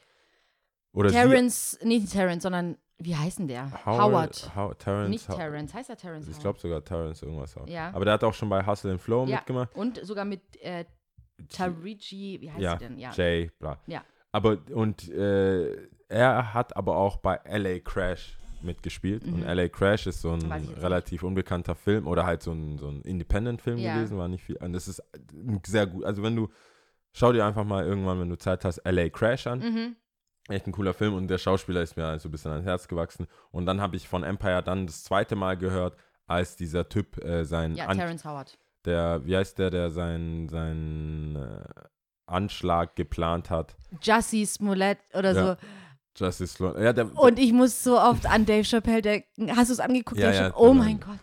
Oder 0.92 1.10
sie- 1.10 1.16
Terrence, 1.16 1.78
nicht 1.82 2.10
Terrence, 2.12 2.42
sondern 2.42 2.76
wie 2.98 3.16
heißt 3.16 3.38
denn 3.40 3.48
der? 3.48 3.70
Howard. 3.84 4.50
How, 4.54 4.74
Terrence, 4.76 5.10
Nicht 5.10 5.28
How- 5.28 5.36
Terrence, 5.36 5.74
heißt 5.74 5.90
er 5.90 5.96
Terrence? 5.96 6.26
Ich 6.28 6.32
Howard? 6.34 6.42
glaube 6.42 6.58
sogar 6.60 6.84
Terrence 6.84 7.22
irgendwas 7.22 7.56
auch. 7.56 7.66
Ja. 7.68 7.90
Aber 7.92 8.04
der 8.04 8.14
hat 8.14 8.24
auch 8.24 8.34
schon 8.34 8.48
bei 8.48 8.64
Hustle 8.64 8.92
and 8.92 9.00
Flow 9.00 9.26
Ja. 9.26 9.36
mitgemacht. 9.36 9.74
Und 9.74 10.04
sogar 10.04 10.24
mit 10.24 10.40
äh, 10.62 10.84
Tariji, 11.48 12.38
wie 12.40 12.50
heißt 12.50 12.60
Ja, 12.62 12.72
sie 12.78 12.84
denn? 12.86 12.98
Ja. 12.98 13.10
Jay, 13.12 13.50
bla. 13.58 13.78
Ja. 13.86 14.02
Aber 14.32 14.58
und 14.72 15.08
äh, 15.10 15.88
er 16.08 16.54
hat 16.54 16.76
aber 16.76 16.96
auch 16.96 17.16
bei 17.18 17.38
LA 17.44 17.80
Crash 17.80 18.38
mitgespielt. 18.62 19.24
Und 19.24 19.40
Mhm. 19.40 19.46
LA 19.46 19.68
Crash 19.68 20.06
ist 20.06 20.20
so 20.22 20.32
ein 20.32 20.50
relativ 20.80 21.22
unbekannter 21.22 21.74
Film 21.74 22.06
oder 22.06 22.24
halt 22.24 22.42
so 22.42 22.52
ein, 22.52 22.78
so 22.78 22.88
ein 22.88 23.02
Independent-Film 23.02 23.78
Ja. 23.78 23.96
gewesen, 23.96 24.16
war 24.16 24.28
nicht 24.28 24.42
viel. 24.44 24.56
Und 24.56 24.72
das 24.72 24.88
ist 24.88 25.02
sehr 25.66 25.86
gut. 25.86 26.04
Also 26.04 26.22
wenn 26.22 26.34
du, 26.34 26.48
schau 27.12 27.32
dir 27.32 27.44
einfach 27.44 27.64
mal 27.64 27.84
irgendwann, 27.84 28.20
wenn 28.20 28.30
du 28.30 28.38
Zeit 28.38 28.64
hast, 28.64 28.80
LA 28.86 29.08
Crash 29.10 29.46
an. 29.46 29.58
Mhm. 29.58 29.96
Echt 30.48 30.66
ein 30.66 30.72
cooler 30.72 30.92
Film 30.92 31.14
und 31.14 31.28
der 31.28 31.38
Schauspieler 31.38 31.80
ist 31.82 31.96
mir 31.96 32.04
also 32.06 32.28
ein 32.28 32.32
bisschen 32.32 32.50
ans 32.52 32.66
Herz 32.66 32.86
gewachsen. 32.88 33.26
Und 33.50 33.64
dann 33.66 33.80
habe 33.80 33.96
ich 33.96 34.08
von 34.08 34.22
Empire 34.24 34.62
dann 34.62 34.86
das 34.86 35.02
zweite 35.04 35.36
Mal 35.36 35.56
gehört, 35.56 35.96
als 36.26 36.56
dieser 36.56 36.88
Typ 36.88 37.22
äh, 37.24 37.44
sein 37.44 37.74
Ja, 37.76 37.86
An- 37.86 37.96
Terrence 37.98 38.24
Howard. 38.24 38.58
der, 38.84 39.24
wie 39.24 39.36
heißt 39.36 39.58
der, 39.58 39.70
der 39.70 39.90
seinen 39.90 40.48
sein, 40.50 41.36
äh, 41.36 41.64
Anschlag 42.26 42.96
geplant 42.96 43.50
hat. 43.50 43.74
Jussie 44.02 44.46
Smollett 44.46 44.98
oder 45.14 45.32
Ja. 45.32 45.46
so. 45.46 45.56
Justice 46.16 46.54
Sloan. 46.54 46.80
Ja, 46.80 46.92
der, 46.92 47.12
Und 47.18 47.38
ich 47.40 47.52
muss 47.52 47.82
so 47.82 47.98
oft 48.00 48.24
an 48.26 48.46
Dave 48.46 48.62
Chappelle 48.64 49.02
denken. 49.02 49.56
Hast 49.56 49.68
du 49.68 49.72
es 49.72 49.80
angeguckt? 49.80 50.20
Ja, 50.20 50.28
ja, 50.30 50.32
Chappelle? 50.32 50.54
oh 50.56 50.70
genau. 50.72 50.84
mein 50.84 51.00
Gott. 51.00 51.18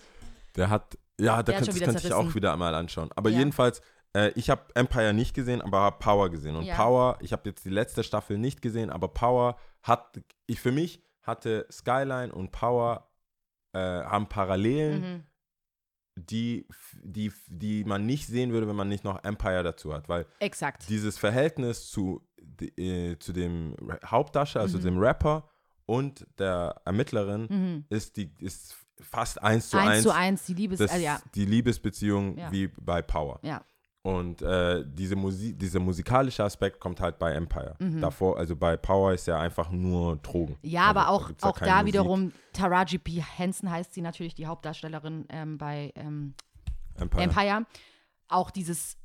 der 0.57 0.69
hat, 0.69 0.97
ja, 1.19 1.37
da 1.37 1.43
Der 1.43 1.55
kann, 1.55 1.65
das 1.65 1.79
könnte 1.79 2.07
ich 2.07 2.13
auch 2.13 2.35
wieder 2.35 2.51
einmal 2.53 2.75
anschauen. 2.75 3.09
Aber 3.15 3.29
jedenfalls, 3.29 3.81
äh, 4.15 4.29
ich 4.35 4.49
habe 4.49 4.61
Empire 4.75 5.13
nicht 5.13 5.33
gesehen, 5.33 5.61
aber 5.61 5.79
habe 5.81 5.99
Power 5.99 6.29
gesehen. 6.29 6.55
Und 6.55 6.63
Ja. 6.65 6.75
Power, 6.75 7.17
ich 7.21 7.31
habe 7.33 7.49
jetzt 7.49 7.65
die 7.65 7.69
letzte 7.69 8.03
Staffel 8.03 8.37
nicht 8.37 8.61
gesehen, 8.61 8.89
aber 8.89 9.07
Power 9.07 9.57
hat, 9.83 10.19
ich 10.47 10.59
für 10.59 10.71
mich 10.71 11.03
hatte 11.21 11.67
Skyline 11.71 12.33
und 12.33 12.51
Power 12.51 13.07
äh, 13.73 13.79
haben 13.79 14.27
Parallelen, 14.27 15.01
Mhm. 15.01 15.23
die, 16.15 16.67
die, 17.01 17.31
die 17.47 17.83
man 17.85 18.05
nicht 18.05 18.27
sehen 18.27 18.51
würde, 18.51 18.67
wenn 18.67 18.75
man 18.75 18.89
nicht 18.89 19.03
noch 19.05 19.23
Empire 19.23 19.63
dazu 19.63 19.93
hat. 19.93 20.09
Weil 20.09 20.25
Exakt. 20.39 20.89
dieses 20.89 21.17
Verhältnis 21.17 21.89
zu, 21.89 22.27
äh, 22.77 23.15
zu 23.17 23.31
dem 23.33 23.75
Hauptdarsteller, 24.05 24.63
also 24.63 24.77
Mhm. 24.77 24.83
dem 24.83 24.97
Rapper 24.99 25.47
und 25.85 26.27
der 26.37 26.81
Ermittlerin, 26.85 27.47
Mhm. 27.49 27.85
ist, 27.89 28.17
die, 28.17 28.33
ist 28.39 28.75
fast 28.99 29.41
eins 29.41 29.69
zu 29.69 29.77
eins 29.77 29.89
eins, 29.89 30.03
zu 30.03 30.13
eins, 30.13 30.45
die 30.45 30.53
Liebes... 30.53 30.79
das, 30.79 30.91
äh, 30.93 30.99
ja, 30.99 31.21
die 31.33 31.45
Liebesbeziehung 31.45 32.37
Ja. 32.37 32.51
wie 32.51 32.67
bei 32.67 33.01
Power. 33.01 33.39
ja. 33.43 33.63
Und 34.03 34.41
äh, 34.41 34.83
diese 34.87 35.15
Musik, 35.15 35.59
dieser 35.59 35.79
musikalische 35.79 36.43
Aspekt 36.43 36.79
kommt 36.79 36.99
halt 36.99 37.19
bei 37.19 37.33
Empire. 37.33 37.75
Mhm. 37.79 38.01
Davor, 38.01 38.35
also 38.37 38.55
bei 38.55 38.75
Power 38.75 39.13
ist 39.13 39.27
ja 39.27 39.39
einfach 39.39 39.69
nur 39.69 40.15
Drogen. 40.17 40.57
Ja, 40.63 40.85
aber 40.85 41.07
Also, 41.07 41.11
auch, 41.23 41.27
gibt's 41.27 41.43
ja 41.43 41.49
auch 41.51 41.59
da 41.59 41.73
Musik. 41.75 41.85
wiederum, 41.87 42.31
Taraji 42.51 42.97
P. 42.97 43.21
Henson 43.21 43.69
heißt 43.69 43.93
sie 43.93 44.01
natürlich, 44.01 44.33
die 44.33 44.47
Hauptdarstellerin 44.47 45.25
ähm, 45.29 45.57
bei 45.59 45.91
ähm, 45.95 46.33
Empire. 46.95 47.23
Empire. 47.23 47.65
Auch 48.27 48.49
dieses, 48.49 48.97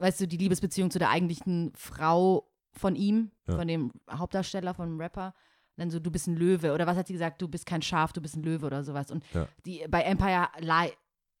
weißt 0.00 0.20
du, 0.20 0.28
die 0.28 0.36
Liebesbeziehung 0.36 0.90
zu 0.90 0.98
der 0.98 1.08
eigentlichen 1.08 1.72
Frau 1.74 2.46
von 2.72 2.94
ihm, 2.94 3.30
Ja. 3.48 3.56
von 3.56 3.66
dem 3.66 3.90
Hauptdarsteller, 4.10 4.74
von 4.74 4.86
dem 4.90 5.00
Rapper. 5.00 5.32
Dann 5.78 5.90
so, 5.90 5.98
du 5.98 6.10
bist 6.10 6.26
ein 6.26 6.36
Löwe. 6.36 6.72
Oder 6.74 6.86
was 6.86 6.96
hat 6.98 7.06
sie 7.06 7.12
gesagt? 7.14 7.40
Du 7.40 7.48
bist 7.48 7.64
kein 7.64 7.80
Schaf, 7.82 8.12
du 8.12 8.20
bist 8.20 8.36
ein 8.36 8.42
Löwe 8.42 8.66
oder 8.66 8.84
sowas. 8.84 9.10
Und 9.10 9.24
Ja. 9.32 9.46
die, 9.64 9.82
bei 9.88 10.02
Empire, 10.02 10.48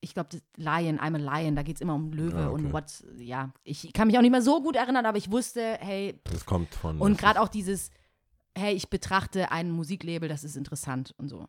ich 0.00 0.14
glaube, 0.14 0.28
Lion, 0.56 0.98
I'm 1.00 1.14
a 1.14 1.40
Lion, 1.40 1.56
da 1.56 1.62
geht 1.62 1.76
es 1.76 1.80
immer 1.80 1.94
um 1.94 2.12
Löwe 2.12 2.36
Ah, 2.36 2.50
okay. 2.50 2.62
und 2.64 2.72
what, 2.72 2.84
ja. 3.18 3.52
Ich 3.64 3.92
kann 3.92 4.06
mich 4.08 4.16
auch 4.18 4.22
nicht 4.22 4.30
mehr 4.30 4.42
so 4.42 4.62
gut 4.62 4.76
erinnern, 4.76 5.06
aber 5.06 5.18
ich 5.18 5.30
wusste, 5.30 5.78
hey, 5.80 6.20
Das 6.24 6.44
kommt 6.44 6.74
von. 6.74 7.00
und 7.00 7.18
gerade 7.18 7.40
auch 7.40 7.48
dieses, 7.48 7.90
hey, 8.56 8.74
ich 8.74 8.88
betrachte 8.90 9.50
ein 9.50 9.70
Musiklabel, 9.70 10.28
das 10.28 10.44
ist 10.44 10.56
interessant 10.56 11.14
und 11.18 11.28
so. 11.28 11.46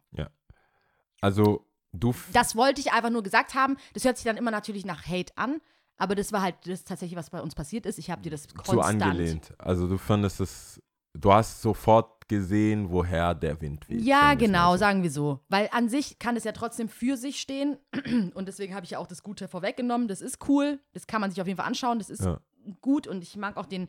Also, 1.21 1.65
du. 1.93 2.13
Das 2.33 2.55
wollte 2.55 2.79
ich 2.81 2.91
einfach 2.93 3.09
nur 3.09 3.23
gesagt 3.23 3.55
haben. 3.55 3.77
Das 3.93 4.05
hört 4.05 4.17
sich 4.17 4.25
dann 4.25 4.37
immer 4.37 4.51
natürlich 4.51 4.85
nach 4.85 5.05
Hate 5.07 5.33
an, 5.35 5.59
aber 5.97 6.15
das 6.15 6.31
war 6.31 6.41
halt 6.41 6.55
das 6.65 6.83
tatsächlich, 6.83 7.17
was 7.17 7.29
bei 7.31 7.41
uns 7.41 7.55
passiert 7.55 7.85
ist. 7.85 7.97
Ich 7.97 8.11
habe 8.11 8.21
dir 8.21 8.29
das 8.29 8.43
zu 8.43 8.53
konstant. 8.55 9.01
angelehnt. 9.03 9.53
Also, 9.57 9.87
du 9.87 9.97
fandest 9.97 10.39
es. 10.41 10.81
Du 11.21 11.31
hast 11.33 11.61
sofort 11.61 12.27
gesehen, 12.27 12.89
woher 12.91 13.33
der 13.33 13.59
Wind 13.61 13.87
weht. 13.89 14.01
Ja, 14.01 14.33
genau, 14.33 14.71
so. 14.73 14.77
sagen 14.77 15.03
wir 15.03 15.11
so. 15.11 15.39
Weil 15.49 15.69
an 15.71 15.87
sich 15.89 16.19
kann 16.19 16.35
es 16.35 16.43
ja 16.43 16.51
trotzdem 16.51 16.89
für 16.89 17.15
sich 17.17 17.39
stehen. 17.39 17.77
Und 18.33 18.47
deswegen 18.47 18.75
habe 18.75 18.83
ich 18.85 18.91
ja 18.91 18.99
auch 18.99 19.07
das 19.07 19.23
Gute 19.23 19.47
vorweggenommen. 19.47 20.07
Das 20.07 20.21
ist 20.21 20.47
cool. 20.49 20.79
Das 20.93 21.07
kann 21.07 21.21
man 21.21 21.31
sich 21.31 21.39
auf 21.41 21.47
jeden 21.47 21.57
Fall 21.57 21.67
anschauen. 21.67 21.99
Das 21.99 22.09
ist 22.09 22.23
Ja. 22.25 22.39
gut. 22.81 23.07
Und 23.07 23.23
ich 23.23 23.35
mag 23.37 23.55
auch 23.57 23.65
den, 23.65 23.87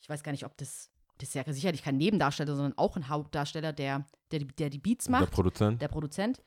ich 0.00 0.08
weiß 0.08 0.22
gar 0.24 0.32
nicht, 0.32 0.44
ob 0.44 0.56
das, 0.56 0.90
das 1.18 1.28
ist 1.28 1.34
ja 1.34 1.44
sicherlich 1.52 1.82
kein 1.82 1.96
Nebendarsteller, 1.96 2.54
sondern 2.56 2.76
auch 2.76 2.96
ein 2.96 3.08
Hauptdarsteller, 3.08 3.72
der, 3.72 4.04
der, 4.32 4.40
die- 4.40 4.46
der 4.48 4.70
die 4.70 4.78
Beats 4.78 5.04
Der 5.04 5.12
macht. 5.12 5.30
Produzent? 5.30 5.80
Der 5.80 5.88
Produzent. 5.88 6.42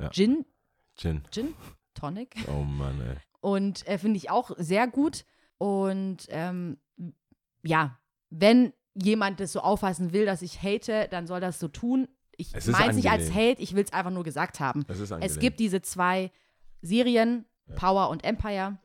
Ja. 0.00 0.10
Gin, 0.10 0.44
Gin. 0.96 1.22
Gin, 1.30 1.54
Tonic. 1.94 2.34
Oh 2.48 2.62
Mann, 2.64 3.00
ey. 3.00 3.16
Und 3.40 3.86
äh, 3.86 3.98
finde 3.98 4.16
ich 4.16 4.28
auch 4.30 4.50
sehr 4.56 4.88
gut. 4.88 5.24
Und 5.58 6.26
ähm, 6.30 6.78
ja, 7.62 7.98
wenn 8.30 8.72
jemand 8.94 9.40
das 9.40 9.52
so 9.52 9.60
auffassen 9.60 10.12
will, 10.12 10.26
dass 10.26 10.42
ich 10.42 10.62
hate, 10.62 11.08
dann 11.10 11.26
soll 11.26 11.40
das 11.40 11.58
so 11.58 11.68
tun. 11.68 12.08
Ich 12.36 12.52
meine 12.66 12.90
es 12.90 12.96
nicht 12.96 13.10
als. 13.10 13.32
Hate, 13.32 13.60
ich 13.62 13.74
will 13.74 13.84
es 13.84 13.92
einfach 13.92 14.10
nur 14.10 14.24
gesagt 14.24 14.60
haben. 14.60 14.84
Es 14.88 15.10
Es 15.20 15.38
gibt 15.38 15.60
diese 15.60 15.82
zwei 15.82 16.32
Serien, 16.82 17.44
Power 17.76 18.10
und 18.10 18.24
Empire. 18.24 18.78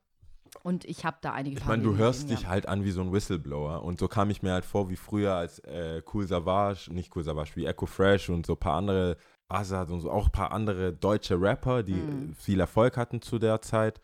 Und 0.63 0.85
ich 0.85 1.05
habe 1.05 1.17
da 1.21 1.33
einige 1.33 1.59
Ich 1.59 1.65
meine, 1.65 1.83
du 1.83 1.95
hörst 1.95 2.21
gesehen, 2.21 2.35
dich 2.35 2.43
ja. 2.43 2.49
halt 2.49 2.67
an 2.67 2.83
wie 2.83 2.91
so 2.91 3.01
ein 3.01 3.11
Whistleblower. 3.11 3.83
Und 3.83 3.99
so 3.99 4.07
kam 4.07 4.29
ich 4.29 4.41
mir 4.41 4.53
halt 4.53 4.65
vor 4.65 4.89
wie 4.89 4.95
früher 4.95 5.33
als 5.33 5.59
äh, 5.59 6.01
Cool 6.11 6.27
Savage, 6.27 6.91
nicht 6.91 7.15
Cool 7.15 7.23
Savage, 7.23 7.51
wie 7.55 7.65
Echo 7.65 7.85
Fresh 7.85 8.29
und 8.29 8.45
so 8.45 8.53
ein 8.53 8.59
paar 8.59 8.75
andere, 8.75 9.17
Azad 9.47 9.91
und 9.91 10.01
so, 10.01 10.11
auch 10.11 10.25
ein 10.25 10.31
paar 10.31 10.51
andere 10.51 10.91
deutsche 10.91 11.39
Rapper, 11.39 11.83
die 11.83 11.93
äh, 11.93 12.33
viel 12.35 12.59
Erfolg 12.59 12.97
hatten 12.97 13.21
zu 13.21 13.37
der 13.37 13.61
Zeit. 13.61 14.01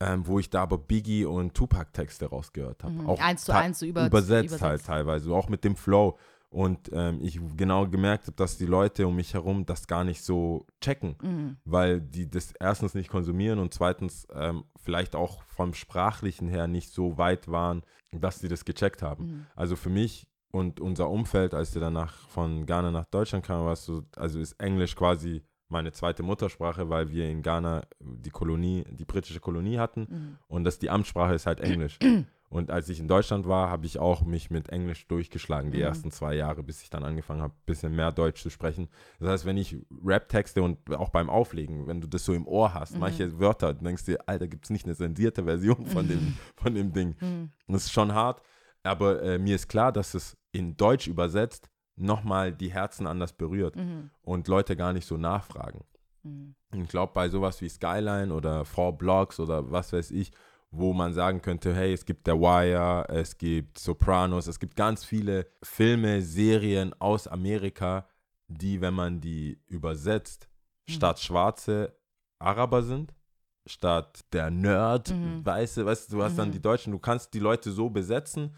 Ähm, 0.00 0.26
wo 0.26 0.38
ich 0.38 0.48
da 0.48 0.62
aber 0.62 0.78
Biggie 0.78 1.24
und 1.24 1.54
Tupac-Texte 1.54 2.26
rausgehört 2.26 2.84
habe. 2.84 2.94
Mhm. 2.94 3.06
Auch 3.08 3.20
Eins 3.20 3.44
zu 3.44 3.52
eins 3.52 3.80
so 3.80 3.86
über- 3.86 4.06
übersetzt, 4.06 4.52
halt 4.52 4.60
übersetzt. 4.62 4.86
teilweise, 4.86 5.32
auch 5.34 5.48
mit 5.48 5.64
dem 5.64 5.74
Flow. 5.74 6.16
Und 6.50 6.88
ähm, 6.92 7.18
ich 7.20 7.40
genau 7.56 7.86
gemerkt 7.88 8.24
habe, 8.28 8.36
dass 8.36 8.56
die 8.56 8.64
Leute 8.64 9.06
um 9.08 9.16
mich 9.16 9.34
herum 9.34 9.66
das 9.66 9.86
gar 9.88 10.04
nicht 10.04 10.22
so 10.22 10.66
checken 10.80 11.16
Mhm. 11.20 11.56
weil 11.64 12.00
die 12.00 12.30
das 12.30 12.52
erstens 12.60 12.94
nicht 12.94 13.10
konsumieren 13.10 13.58
und 13.58 13.74
zweitens 13.74 14.26
ähm, 14.32 14.64
vielleicht 14.80 15.14
auch 15.16 15.42
vom 15.48 15.74
Sprachlichen 15.74 16.48
her 16.48 16.68
nicht 16.68 16.90
so 16.90 17.18
weit 17.18 17.48
waren, 17.48 17.82
dass 18.12 18.38
sie 18.38 18.48
das 18.48 18.64
gecheckt 18.64 19.02
haben. 19.02 19.24
Mhm. 19.24 19.46
Also 19.56 19.74
für 19.76 19.90
mich 19.90 20.26
und 20.50 20.80
unser 20.80 21.10
Umfeld, 21.10 21.52
als 21.52 21.74
wir 21.74 21.80
danach 21.82 22.14
von 22.28 22.64
Ghana 22.64 22.90
nach 22.92 23.04
Deutschland 23.06 23.44
kamen, 23.44 23.66
war 23.66 23.72
es 23.74 23.84
so, 23.84 24.04
also 24.16 24.38
ist 24.40 24.52
Englisch 24.60 24.96
quasi 24.96 25.42
meine 25.68 25.92
zweite 25.92 26.22
Muttersprache, 26.22 26.88
weil 26.88 27.10
wir 27.10 27.28
in 27.28 27.42
Ghana 27.42 27.82
die 28.00 28.30
Kolonie, 28.30 28.84
die 28.90 29.04
britische 29.04 29.40
Kolonie 29.40 29.78
hatten 29.78 30.06
Mhm. 30.08 30.38
und 30.48 30.64
das 30.64 30.78
die 30.78 30.90
Amtssprache 30.90 31.34
ist 31.34 31.46
halt 31.46 31.60
Englisch. 31.60 31.98
Und 32.50 32.70
als 32.70 32.88
ich 32.88 32.98
in 32.98 33.08
Deutschland 33.08 33.46
war, 33.46 33.68
habe 33.68 33.84
ich 33.84 33.98
auch 33.98 34.22
mich 34.22 34.48
mit 34.48 34.70
Englisch 34.70 35.06
durchgeschlagen, 35.06 35.70
die 35.70 35.76
Mhm. 35.80 35.84
ersten 35.84 36.10
zwei 36.10 36.32
Jahre, 36.34 36.62
bis 36.62 36.80
ich 36.82 36.88
dann 36.88 37.04
angefangen 37.04 37.42
habe, 37.42 37.52
ein 37.52 37.66
bisschen 37.66 37.94
mehr 37.94 38.10
Deutsch 38.10 38.42
zu 38.42 38.48
sprechen. 38.48 38.88
Das 39.20 39.28
heißt, 39.28 39.44
wenn 39.44 39.58
ich 39.58 39.76
Rap-Texte 40.02 40.62
und 40.62 40.78
auch 40.94 41.10
beim 41.10 41.28
Auflegen, 41.28 41.86
wenn 41.86 42.00
du 42.00 42.06
das 42.06 42.24
so 42.24 42.32
im 42.32 42.46
Ohr 42.48 42.72
hast, 42.72 42.94
Mhm. 42.94 43.00
manche 43.00 43.38
Wörter, 43.38 43.74
du 43.74 43.84
denkst 43.84 44.06
dir, 44.06 44.20
Alter, 44.26 44.48
gibt 44.48 44.64
es 44.64 44.70
nicht 44.70 44.86
eine 44.86 44.94
sensierte 44.94 45.44
Version 45.44 45.84
von 45.84 46.08
dem, 46.08 46.36
von 46.56 46.74
dem 46.74 46.94
Ding. 46.94 47.16
Mhm. 47.20 47.50
Und 47.66 47.74
das 47.74 47.84
ist 47.84 47.92
schon 47.92 48.14
hart, 48.14 48.40
aber 48.82 49.22
äh, 49.22 49.38
mir 49.38 49.54
ist 49.54 49.68
klar, 49.68 49.92
dass 49.92 50.14
es 50.14 50.34
in 50.50 50.74
Deutsch 50.78 51.06
übersetzt 51.06 51.68
nochmal 52.00 52.52
die 52.52 52.72
Herzen 52.72 53.06
anders 53.06 53.32
berührt 53.32 53.76
Mhm. 53.76 54.10
und 54.22 54.48
Leute 54.48 54.76
gar 54.76 54.92
nicht 54.92 55.06
so 55.06 55.16
nachfragen. 55.16 55.84
Mhm. 56.22 56.54
Ich 56.72 56.88
glaube, 56.88 57.12
bei 57.14 57.28
sowas 57.28 57.60
wie 57.60 57.68
Skyline 57.68 58.32
oder 58.32 58.64
Four 58.64 58.96
Blocks 58.98 59.40
oder 59.40 59.70
was 59.70 59.92
weiß 59.92 60.10
ich, 60.10 60.32
wo 60.70 60.92
man 60.92 61.14
sagen 61.14 61.40
könnte, 61.40 61.74
hey, 61.74 61.94
es 61.94 62.04
gibt 62.04 62.26
The 62.26 62.32
Wire, 62.32 63.06
es 63.08 63.38
gibt 63.38 63.78
Sopranos, 63.78 64.46
es 64.46 64.58
gibt 64.60 64.76
ganz 64.76 65.02
viele 65.04 65.46
Filme, 65.62 66.20
Serien 66.20 66.94
aus 67.00 67.26
Amerika, 67.26 68.06
die, 68.48 68.80
wenn 68.82 68.92
man 68.94 69.20
die 69.20 69.58
übersetzt, 69.66 70.48
Mhm. 70.86 70.92
statt 70.92 71.20
Schwarze 71.20 71.96
Araber 72.38 72.82
sind, 72.82 73.14
statt 73.66 74.20
der 74.32 74.50
Nerd, 74.50 75.10
Mhm. 75.10 75.44
Weiße, 75.44 75.84
weißt 75.86 76.12
du, 76.12 76.16
du 76.16 76.22
hast 76.22 76.38
dann 76.38 76.48
Mhm. 76.48 76.52
die 76.52 76.62
Deutschen, 76.62 76.92
du 76.92 76.98
kannst 76.98 77.32
die 77.34 77.40
Leute 77.40 77.70
so 77.70 77.88
besetzen 77.90 78.54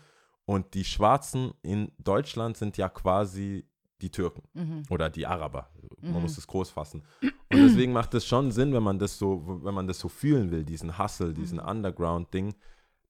und 0.50 0.74
die 0.74 0.84
Schwarzen 0.84 1.52
in 1.62 1.92
Deutschland 1.98 2.56
sind 2.56 2.76
ja 2.76 2.88
quasi 2.88 3.64
die 4.00 4.10
Türken 4.10 4.42
Mhm. 4.54 4.82
oder 4.90 5.08
die 5.10 5.26
Araber. 5.26 5.70
Man 6.00 6.14
Mhm. 6.14 6.22
muss 6.22 6.38
es 6.38 6.46
groß 6.46 6.70
fassen. 6.70 7.02
Und 7.50 7.60
deswegen 7.60 7.92
macht 7.92 8.14
es 8.14 8.24
schon 8.26 8.50
Sinn, 8.50 8.72
wenn 8.72 8.82
man 8.82 8.98
das 8.98 9.16
so, 9.18 9.60
wenn 9.64 9.74
man 9.74 9.86
das 9.86 9.98
so 10.00 10.08
fühlen 10.08 10.50
will, 10.50 10.64
diesen 10.64 10.98
Hustle, 10.98 11.32
diesen 11.34 11.58
Mhm. 11.58 11.68
Underground-Ding, 11.68 12.54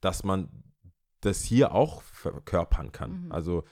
dass 0.00 0.22
man 0.24 0.48
das 1.22 1.42
hier 1.42 1.72
auch 1.74 2.02
verkörpern 2.02 2.92
kann. 2.92 3.24
Mhm. 3.26 3.32
Also 3.32 3.64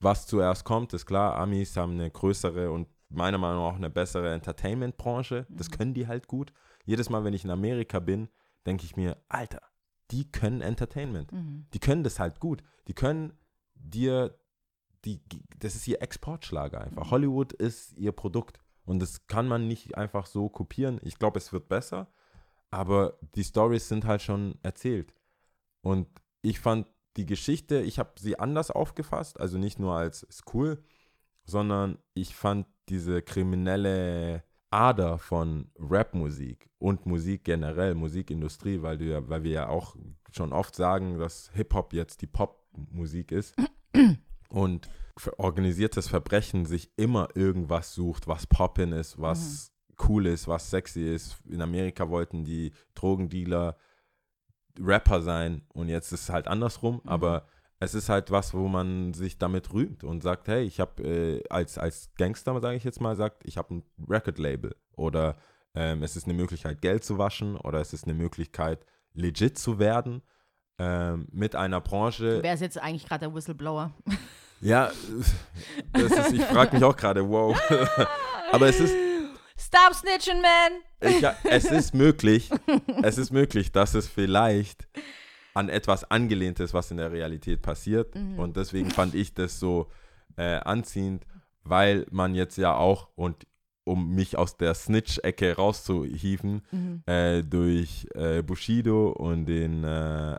was 0.00 0.26
zuerst 0.26 0.64
kommt, 0.64 0.92
ist 0.92 1.06
klar, 1.06 1.36
Amis 1.36 1.76
haben 1.76 1.92
eine 1.92 2.10
größere 2.10 2.70
und 2.70 2.88
meiner 3.10 3.38
Meinung 3.38 3.62
nach 3.62 3.72
auch 3.72 3.76
eine 3.76 3.90
bessere 3.90 4.32
Entertainment-Branche. 4.32 5.46
Das 5.50 5.68
Mhm. 5.68 5.72
können 5.76 5.94
die 5.94 6.06
halt 6.08 6.26
gut. 6.26 6.52
Jedes 6.84 7.10
Mal, 7.10 7.22
wenn 7.24 7.34
ich 7.34 7.44
in 7.44 7.50
Amerika 7.50 8.00
bin, 8.00 8.28
denke 8.66 8.84
ich 8.84 8.96
mir, 8.96 9.16
Alter, 9.28 9.60
die 10.10 10.30
können 10.30 10.60
Entertainment 10.60 11.32
Mhm. 11.32 11.66
die 11.72 11.78
können 11.78 12.04
das 12.04 12.18
halt 12.18 12.40
gut. 12.40 12.62
Die 12.88 12.94
können 12.94 13.32
dir, 13.74 14.38
die, 15.04 15.20
das 15.58 15.74
ist 15.74 15.88
ihr 15.88 16.02
Exportschlager 16.02 16.80
einfach. 16.80 17.10
Hollywood 17.10 17.52
ist 17.52 17.96
ihr 17.96 18.12
Produkt. 18.12 18.60
Und 18.84 19.00
das 19.00 19.26
kann 19.26 19.48
man 19.48 19.66
nicht 19.66 19.96
einfach 19.96 20.26
so 20.26 20.48
kopieren. 20.50 21.00
Ich 21.02 21.18
glaube, 21.18 21.38
es 21.38 21.52
wird 21.52 21.68
besser, 21.68 22.12
aber 22.70 23.18
die 23.34 23.44
Stories 23.44 23.88
sind 23.88 24.04
halt 24.04 24.20
schon 24.20 24.58
erzählt. 24.62 25.14
Und 25.80 26.06
ich 26.42 26.60
fand 26.60 26.86
die 27.16 27.24
Geschichte, 27.26 27.80
ich 27.80 27.98
habe 27.98 28.12
sie 28.18 28.38
anders 28.38 28.70
aufgefasst, 28.70 29.40
also 29.40 29.56
nicht 29.56 29.78
nur 29.78 29.94
als 29.94 30.22
ist 30.24 30.52
cool, 30.54 30.82
sondern 31.46 31.98
ich 32.14 32.34
fand 32.34 32.66
diese 32.88 33.22
kriminelle 33.22 34.42
Ader 34.74 35.18
von 35.18 35.70
Rapmusik 35.78 36.68
und 36.78 37.06
Musik 37.06 37.44
generell, 37.44 37.94
Musikindustrie, 37.94 38.82
weil, 38.82 38.98
du 38.98 39.04
ja, 39.04 39.28
weil 39.28 39.44
wir 39.44 39.52
ja 39.52 39.68
auch 39.68 39.94
schon 40.32 40.52
oft 40.52 40.74
sagen, 40.74 41.18
dass 41.18 41.50
Hip-Hop 41.54 41.92
jetzt 41.92 42.22
die 42.22 42.26
Popmusik 42.26 43.30
ist 43.30 43.54
und 44.48 44.88
für 45.16 45.38
organisiertes 45.38 46.08
Verbrechen 46.08 46.66
sich 46.66 46.90
immer 46.96 47.28
irgendwas 47.36 47.94
sucht, 47.94 48.26
was 48.26 48.48
Poppin 48.48 48.90
ist, 48.90 49.20
was 49.20 49.72
cool 50.08 50.26
ist, 50.26 50.48
was 50.48 50.70
sexy 50.70 51.02
ist. 51.02 51.36
In 51.48 51.62
Amerika 51.62 52.08
wollten 52.08 52.44
die 52.44 52.72
Drogendealer 52.94 53.76
Rapper 54.80 55.22
sein 55.22 55.62
und 55.72 55.88
jetzt 55.88 56.10
ist 56.10 56.22
es 56.22 56.30
halt 56.30 56.48
andersrum, 56.48 57.00
aber 57.04 57.46
es 57.80 57.94
ist 57.94 58.08
halt 58.08 58.30
was, 58.30 58.54
wo 58.54 58.68
man 58.68 59.14
sich 59.14 59.38
damit 59.38 59.72
rühmt 59.72 60.04
und 60.04 60.22
sagt, 60.22 60.48
hey, 60.48 60.62
ich 60.64 60.80
habe 60.80 61.02
äh, 61.02 61.42
als, 61.48 61.78
als 61.78 62.10
Gangster, 62.16 62.58
sage 62.60 62.76
ich 62.76 62.84
jetzt 62.84 63.00
mal, 63.00 63.16
sagt, 63.16 63.44
ich 63.44 63.56
habe 63.56 63.74
ein 63.74 63.82
Record-Label 64.08 64.74
oder 64.96 65.36
ähm, 65.74 66.02
es 66.02 66.16
ist 66.16 66.24
eine 66.24 66.34
Möglichkeit, 66.34 66.80
Geld 66.80 67.04
zu 67.04 67.18
waschen 67.18 67.56
oder 67.56 67.80
es 67.80 67.92
ist 67.92 68.04
eine 68.04 68.14
Möglichkeit, 68.14 68.86
legit 69.12 69.58
zu 69.58 69.78
werden 69.78 70.22
ähm, 70.78 71.28
mit 71.32 71.56
einer 71.56 71.80
Branche. 71.80 72.42
Wer 72.42 72.54
ist 72.54 72.60
jetzt 72.60 72.78
eigentlich 72.78 73.06
gerade 73.06 73.26
der 73.26 73.34
Whistleblower? 73.34 73.92
Ja, 74.60 74.90
das 75.92 76.12
ist, 76.12 76.32
ich 76.32 76.42
frage 76.42 76.74
mich 76.74 76.84
auch 76.84 76.96
gerade, 76.96 77.28
wow. 77.28 77.54
Aber 78.52 78.66
es 78.66 78.80
ist, 78.80 78.94
Stop 79.58 79.94
snitching, 79.94 80.40
man! 80.40 80.72
ich, 81.00 81.22
es 81.44 81.64
ist 81.66 81.92
möglich, 81.92 82.48
es 83.02 83.18
ist 83.18 83.30
möglich, 83.30 83.72
dass 83.72 83.92
es 83.92 84.08
vielleicht 84.08 84.88
an 85.54 85.68
etwas 85.68 86.10
angelehnt 86.10 86.60
ist, 86.60 86.74
was 86.74 86.90
in 86.90 86.96
der 86.96 87.12
Realität 87.12 87.62
passiert. 87.62 88.14
Mhm. 88.14 88.38
Und 88.38 88.56
deswegen 88.56 88.90
fand 88.90 89.14
ich 89.14 89.34
das 89.34 89.58
so 89.60 89.88
äh, 90.36 90.56
anziehend, 90.56 91.26
weil 91.62 92.06
man 92.10 92.34
jetzt 92.34 92.58
ja 92.58 92.74
auch, 92.76 93.08
und 93.14 93.46
um 93.84 94.14
mich 94.14 94.36
aus 94.36 94.56
der 94.56 94.74
Snitch-Ecke 94.74 95.56
rauszuhieven, 95.56 96.62
Mhm. 96.72 97.02
äh, 97.06 97.42
durch 97.42 98.06
äh, 98.14 98.42
Bushido 98.42 99.10
und 99.10 99.46
den 99.46 99.84
äh, 99.84 99.86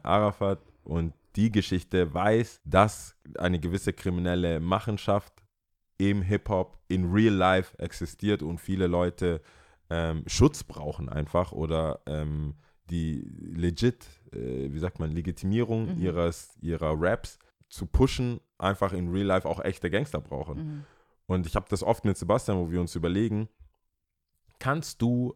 Arafat 0.03 0.59
und 0.84 1.13
die 1.36 1.51
Geschichte 1.51 2.13
weiß, 2.13 2.61
dass 2.66 3.16
eine 3.38 3.59
gewisse 3.59 3.93
kriminelle 3.93 4.59
Machenschaft 4.59 5.34
im 5.97 6.22
Hip-Hop 6.22 6.78
in 6.88 7.11
Real 7.11 7.34
Life 7.34 7.78
existiert 7.80 8.41
und 8.41 8.59
viele 8.59 8.88
Leute 8.88 9.41
ähm, 9.89 10.24
Schutz 10.28 10.63
brauchen 10.63 11.09
einfach 11.09 11.51
oder 11.51 11.99
ähm, 12.05 12.55
die 12.89 13.24
legit, 13.39 14.05
äh, 14.36 14.71
wie 14.73 14.79
sagt 14.79 14.99
man, 14.99 15.11
Legitimierung 15.11 15.95
Mhm. 15.95 16.01
ihres, 16.01 16.55
ihrer 16.61 16.93
Raps 16.99 17.39
zu 17.69 17.86
pushen, 17.88 18.39
einfach 18.57 18.93
in 18.93 19.09
Real 19.11 19.25
Life 19.25 19.47
auch 19.47 19.59
echte 19.59 19.89
Gangster 19.89 20.21
brauchen. 20.21 20.57
Mhm. 20.57 20.86
Und 21.27 21.47
ich 21.47 21.55
habe 21.55 21.65
das 21.69 21.81
oft 21.83 22.05
mit 22.05 22.17
Sebastian, 22.17 22.57
wo 22.59 22.69
wir 22.71 22.79
uns 22.79 22.95
überlegen, 22.95 23.49
kannst 24.59 25.01
du 25.01 25.36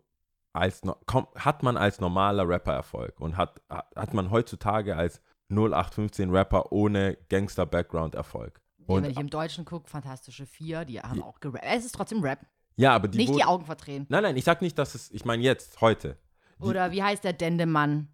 als, 0.53 0.81
komm, 1.05 1.27
hat 1.35 1.63
man 1.63 1.77
als 1.77 1.99
normaler 1.99 2.47
Rapper 2.47 2.73
Erfolg 2.73 3.19
und 3.19 3.37
hat, 3.37 3.61
hat 3.69 4.13
man 4.13 4.31
heutzutage 4.31 4.95
als 4.95 5.21
0815 5.49 6.29
Rapper 6.31 6.71
ohne 6.71 7.17
Gangster-Background 7.29 8.15
Erfolg? 8.15 8.61
Ja, 8.77 8.95
Und, 8.95 9.03
wenn 9.03 9.11
ich 9.11 9.19
im 9.19 9.29
Deutschen 9.29 9.65
gucke, 9.65 9.89
Fantastische 9.89 10.45
Vier, 10.45 10.85
die 10.85 10.99
haben 11.01 11.19
Ja. 11.19 11.25
auch 11.25 11.39
gerappt. 11.39 11.63
Es 11.67 11.85
ist 11.85 11.93
trotzdem 11.95 12.21
Rap. 12.23 12.39
ja, 12.75 12.93
aber 12.93 13.07
die 13.07 13.17
nicht 13.19 13.35
die 13.35 13.43
Augen 13.43 13.65
verdrehen. 13.65 14.05
Nein, 14.09 14.23
nein, 14.23 14.37
ich 14.37 14.43
sag 14.43 14.61
nicht, 14.61 14.77
dass 14.77 14.95
es, 14.95 15.11
ich 15.11 15.25
meine 15.25 15.43
jetzt, 15.43 15.81
heute. 15.81 16.17
Die, 16.59 16.63
Oder 16.65 16.91
wie 16.91 17.03
heißt 17.03 17.23
der 17.23 17.33
Dendemann? 17.33 18.07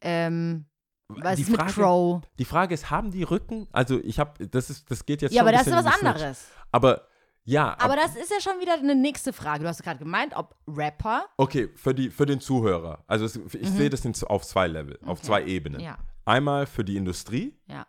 Ähm, 0.00 0.66
was 1.08 1.36
die 1.36 1.42
ist 1.42 1.50
mit 1.50 1.60
Frage, 1.60 1.72
Crow? 1.72 2.22
Die 2.38 2.44
Frage 2.44 2.74
ist, 2.74 2.90
haben 2.90 3.10
die 3.10 3.22
Rücken? 3.22 3.66
Also 3.72 3.98
ich 4.02 4.18
habe, 4.18 4.46
das 4.48 4.68
ist, 4.70 4.90
das 4.90 5.04
geht 5.06 5.22
jetzt 5.22 5.32
Ja, 5.34 5.42
aber 5.42 5.52
das 5.52 5.66
ist 5.66 5.72
was 5.72 5.84
Snitch. 5.98 6.04
anderes. 6.06 6.48
Aber 6.70 7.06
ja, 7.44 7.74
Aber 7.80 7.94
ab- 7.94 8.00
das 8.02 8.14
ist 8.14 8.30
ja 8.30 8.40
schon 8.42 8.60
wieder 8.60 8.74
eine 8.74 8.94
nächste 8.94 9.32
Frage. 9.32 9.62
Du 9.62 9.68
hast 9.68 9.82
gerade 9.82 9.98
gemeint, 9.98 10.36
ob 10.36 10.54
Rapper. 10.68 11.24
okay, 11.38 11.70
für, 11.76 11.94
die, 11.94 12.10
für 12.10 12.26
den 12.26 12.40
Zuhörer. 12.40 13.02
Also 13.06 13.24
es, 13.24 13.36
ich 13.54 13.70
Mhm. 13.70 13.76
sehe 13.76 13.88
das 13.90 14.04
in, 14.04 14.12
auf 14.26 14.44
zwei 14.46 14.66
Level, 14.68 14.98
auf 15.02 15.18
Okay. 15.20 15.26
zwei 15.26 15.44
Ebenen. 15.44 15.80
Ja, 15.80 15.96
Einmal 16.26 16.66
für 16.66 16.84
die 16.84 16.98
Industrie 16.98 17.58
ja. 17.68 17.86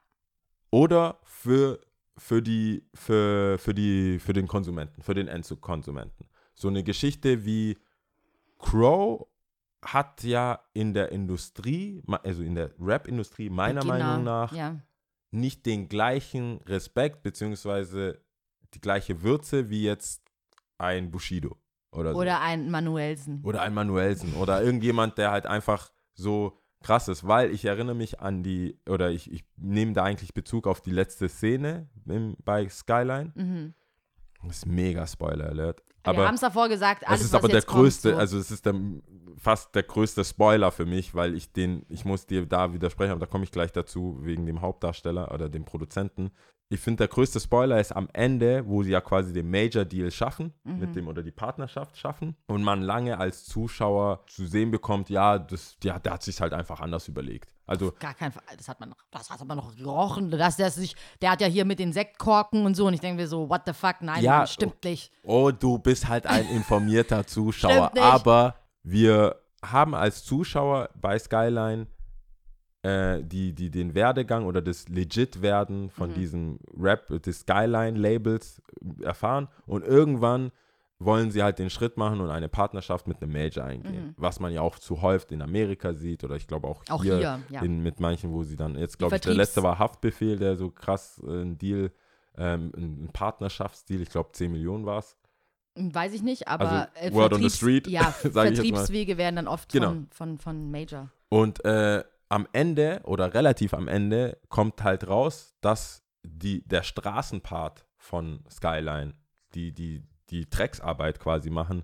oder 0.72 1.20
für, 1.26 1.82
für, 2.18 2.41
die, 2.41 2.88
für, 2.93 3.57
für, 3.60 3.74
die, 3.74 4.20
für 4.20 4.32
den 4.32 4.47
Konsumenten, 4.47 5.01
für 5.01 5.14
den 5.14 5.28
Endkonsumenten. 5.28 6.30
So 6.55 6.70
eine 6.70 6.84
Geschichte 6.86 7.43
wie 7.43 7.78
Crow 8.60 9.28
hat 9.84 10.23
ja 10.23 10.59
in 10.73 10.93
der 10.93 11.11
Industrie, 11.11 12.03
also 12.23 12.43
in 12.43 12.55
der 12.55 12.71
Rap-Industrie 12.80 13.49
meiner 13.49 13.82
Beginner, 13.82 13.97
Meinung 13.97 14.23
nach 14.23 14.51
Ja. 14.53 14.80
nicht 15.32 15.65
den 15.65 15.88
gleichen 15.88 16.57
Respekt 16.65 17.23
beziehungsweise 17.23 18.21
die 18.73 18.82
gleiche 18.82 19.21
Würze 19.21 19.69
wie 19.69 19.84
jetzt 19.84 20.21
ein 20.77 21.11
Bushido 21.11 21.57
oder 21.91 22.13
so. 22.13 22.19
Oder 22.19 22.41
ein 22.41 22.69
Manuelsen. 22.69 23.41
Oder 23.43 23.61
ein 23.61 23.73
Manuelsen 23.73 24.34
oder 24.36 24.61
irgendjemand, 24.61 25.17
der 25.17 25.32
halt 25.32 25.45
einfach 25.45 25.91
so 26.13 26.59
krass 26.82 27.07
ist, 27.07 27.27
weil 27.27 27.51
ich 27.51 27.65
erinnere 27.65 27.95
mich 27.95 28.19
an 28.21 28.43
die, 28.43 28.80
oder 28.88 29.11
ich, 29.11 29.32
ich 29.32 29.43
nehme 29.57 29.93
da 29.93 30.03
eigentlich 30.03 30.34
Bezug 30.34 30.67
auf 30.67 30.82
die 30.82 30.91
letzte 30.91 31.30
Szene 31.30 31.89
im, 32.05 32.36
bei 32.43 32.67
Skyline. 32.69 33.32
Mhm. 33.36 33.73
Das 34.43 34.57
ist 34.57 34.65
mega 34.65 35.05
Spoiler 35.05 35.47
Alert. 35.49 35.84
Wir 36.03 36.09
Aber 36.09 36.27
haben 36.27 36.35
es 36.35 36.41
davor 36.41 36.69
gesagt, 36.69 37.07
alles, 37.07 37.21
es 37.21 37.27
ist 37.27 37.35
aber 37.35 37.47
der 37.47 37.57
jetzt 37.57 37.67
kommt, 37.67 37.83
größte, 37.83 38.11
so. 38.11 38.17
also 38.17 38.37
es 38.37 38.51
ist 38.51 38.65
der, 38.65 38.75
fast 39.37 39.75
der 39.75 39.83
größte 39.83 40.23
Spoiler 40.23 40.71
für 40.71 40.85
mich, 40.85 41.15
weil 41.15 41.35
ich 41.35 41.51
den, 41.51 41.85
ich 41.89 42.05
muss 42.05 42.25
dir 42.25 42.45
da 42.45 42.73
widersprechen, 42.73 43.11
aber 43.11 43.21
da 43.21 43.25
komme 43.25 43.43
ich 43.43 43.51
gleich 43.51 43.71
dazu, 43.71 44.17
wegen 44.21 44.45
dem 44.45 44.61
Hauptdarsteller 44.61 45.31
oder 45.33 45.49
dem 45.49 45.65
Produzenten. 45.65 46.31
Ich 46.72 46.80
finde, 46.80 46.97
der 46.97 47.07
größte 47.07 47.39
Spoiler 47.39 47.80
ist 47.80 47.91
am 47.95 48.07
Ende, 48.13 48.63
wo 48.67 48.84
sie 48.84 48.91
ja 48.91 49.01
quasi 49.01 49.34
den 49.34 49.49
Major-Deal 49.49 50.11
schaffen, 50.11 50.53
Mhm. 50.63 50.80
mit 50.80 50.95
dem 50.95 51.07
oder 51.07 51.24
die 51.24 51.32
Partnerschaft 51.32 51.97
schaffen 51.97 52.36
und 52.47 52.61
man 52.63 52.82
lange 52.84 53.17
als 53.17 53.45
Zuschauer 53.45 54.24
zu 54.28 54.45
sehen 54.45 54.70
bekommt, 54.70 55.09
ja, 55.09 55.39
das, 55.39 55.78
ja 55.84 55.97
der 55.97 56.13
hat 56.13 56.24
sich 56.24 56.39
halt 56.39 56.53
einfach 56.53 56.80
anders 56.80 57.07
überlegt. 57.07 57.49
Also 57.65 57.91
Gar 57.99 58.13
kein 58.13 58.32
Fall. 58.32 58.43
Das 58.55 58.67
hat 58.67 58.80
man 58.80 58.89
noch, 58.89 58.97
das 59.11 59.30
hat 59.32 59.43
man 59.47 59.57
noch 59.57 59.76
gerochen. 59.76 60.30
Das, 60.32 60.57
der, 60.57 60.70
sich, 60.72 60.95
der 61.22 61.32
hat 61.32 61.41
ja 61.41 61.47
hier 61.47 61.65
mit 61.65 61.78
den 61.80 61.91
Sektkorken 61.93 62.65
und 62.65 62.76
so. 62.76 62.88
Und 62.88 62.93
ich 62.95 62.99
denke 62.99 63.22
mir 63.22 63.28
so, 63.28 63.47
what 63.49 63.61
the 63.65 63.74
fuck? 63.74 63.97
Nein, 64.01 64.24
Ja, 64.24 64.39
Mann, 64.39 64.47
stimmt 64.47 64.84
nicht. 64.84 65.11
Oh, 65.24 65.51
du 65.51 65.78
bist 65.78 66.07
halt 66.07 66.26
ein 66.26 66.47
informierter 66.55 67.26
Zuschauer. 67.28 67.91
Aber 67.99 68.55
wir 68.84 69.36
haben 69.63 69.93
als 69.93 70.24
Zuschauer 70.24 70.89
bei 70.95 71.20
Skyline 71.20 71.86
äh, 72.82 73.21
die, 73.23 73.53
die 73.53 73.69
den 73.69 73.93
Werdegang 73.95 74.45
oder 74.45 74.61
das 74.61 74.88
Legit-Werden 74.89 75.89
von 75.89 76.11
Mhm. 76.11 76.13
diesem 76.13 76.59
Rap, 76.77 77.07
des 77.23 77.39
Skyline-Labels 77.41 78.61
erfahren. 79.01 79.47
Und 79.65 79.84
irgendwann 79.86 80.51
wollen 81.01 81.32
sie 81.32 81.41
halt 81.43 81.59
den 81.59 81.69
Schritt 81.69 81.95
machen 81.97 82.19
und 82.19 82.30
eine 82.30 82.49
Partnerschaft 82.49 83.07
mit 83.07 83.21
einem 83.21 83.32
Major 83.32 83.63
eingehen. 83.63 84.07
Mhm. 84.07 84.13
Was 84.17 84.39
man 84.39 84.51
ja 84.53 84.61
auch 84.61 84.77
zu 84.80 85.01
häufig 85.01 85.32
in 85.32 85.41
Amerika 85.41 85.93
sieht 85.93 86.23
oder 86.25 86.36
ich 86.36 86.47
glaube 86.47 86.67
auch, 86.67 86.84
Auch 86.89 87.03
hier, 87.03 87.17
hier, 87.17 87.39
ja. 87.49 87.61
in, 87.61 87.82
mit 87.82 87.99
manchen, 88.01 88.32
wo 88.32 88.43
sie 88.43 88.55
dann, 88.57 88.77
jetzt 88.77 88.97
glaube 88.99 89.15
ich, 89.15 89.21
der 89.21 89.34
letzte 89.34 89.63
war 89.63 89.80
Haftbefehl, 89.80 90.38
der 90.38 90.55
so 90.57 90.69
krass 90.71 91.21
äh, 91.25 91.30
einen 91.32 91.57
Deal 91.57 91.91
ähm, 92.38 92.71
ein, 92.75 93.03
ein 93.05 93.09
Partnerschaftsdeal, 93.13 94.01
ich 94.01 94.09
glaube 94.09 94.30
10 94.34 94.51
Millionen 94.51 94.86
war 94.86 94.99
es. 94.99 95.15
Weiß 95.75 96.13
ich 96.13 96.21
nicht, 96.23 96.47
aber 96.49 96.89
Also, 97.01 97.15
Word 97.15 97.34
on 97.34 97.41
the 97.43 97.49
street, 97.49 97.88
ja. 97.88 98.03
Vertriebswege 98.11 99.17
werden 99.17 99.38
dann 99.38 99.47
oft 99.47 99.71
Genau. 99.71 99.88
von, 99.89 100.07
von, 100.11 100.38
von 100.39 100.71
Major. 100.71 101.09
Und 101.30 101.63
äh, 101.63 102.03
am 102.30 102.47
Ende 102.53 103.01
oder 103.03 103.34
relativ 103.34 103.73
am 103.73 103.88
Ende 103.88 104.38
kommt 104.49 104.84
halt 104.84 105.07
raus, 105.07 105.55
dass 105.61 106.03
die, 106.23 106.67
der 106.67 106.84
Straßenpart 106.84 107.86
von 107.97 108.43
Skyline, 108.49 109.13
die 109.55 109.71
die, 109.73 110.03
die 110.30 110.49
Drecksarbeit 110.49 111.19
quasi 111.19 111.49
machen, 111.49 111.84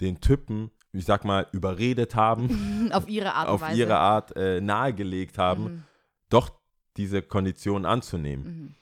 den 0.00 0.20
Typen, 0.20 0.70
ich 0.92 1.04
sag 1.04 1.24
mal, 1.24 1.46
überredet 1.52 2.14
haben, 2.14 2.90
Auf 2.92 3.08
ihre 3.08 3.34
Art 3.34 3.48
und 3.48 3.54
auf 3.54 3.60
Weise. 3.60 3.78
ihre 3.78 3.98
Art 3.98 4.36
äh, 4.36 4.60
nahegelegt 4.60 5.38
haben, 5.38 5.62
Mhm. 5.64 5.84
doch 6.30 6.50
diese 6.96 7.22
Konditionen 7.22 7.86
anzunehmen. 7.86 8.44
Mhm. 8.44 8.74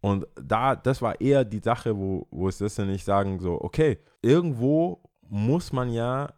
Und 0.00 0.26
da, 0.36 0.76
das 0.76 1.00
war 1.00 1.18
eher 1.20 1.44
die 1.44 1.60
Sache, 1.60 1.96
wo, 1.96 2.26
wo 2.30 2.48
es 2.48 2.58
das 2.58 2.76
nicht 2.78 3.04
sagen, 3.04 3.38
so, 3.40 3.60
okay, 3.60 3.98
irgendwo 4.20 5.02
muss 5.28 5.72
man 5.72 5.90
ja 5.90 6.30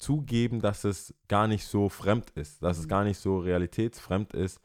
zugeben, 0.00 0.60
dass 0.60 0.84
es 0.84 1.14
gar 1.28 1.46
nicht 1.46 1.64
so 1.64 1.88
fremd 1.88 2.30
ist, 2.30 2.62
dass 2.62 2.78
es 2.78 2.86
Mhm. 2.86 2.88
gar 2.88 3.04
nicht 3.04 3.18
so 3.18 3.38
realitätsfremd 3.38 4.32
ist, 4.32 4.60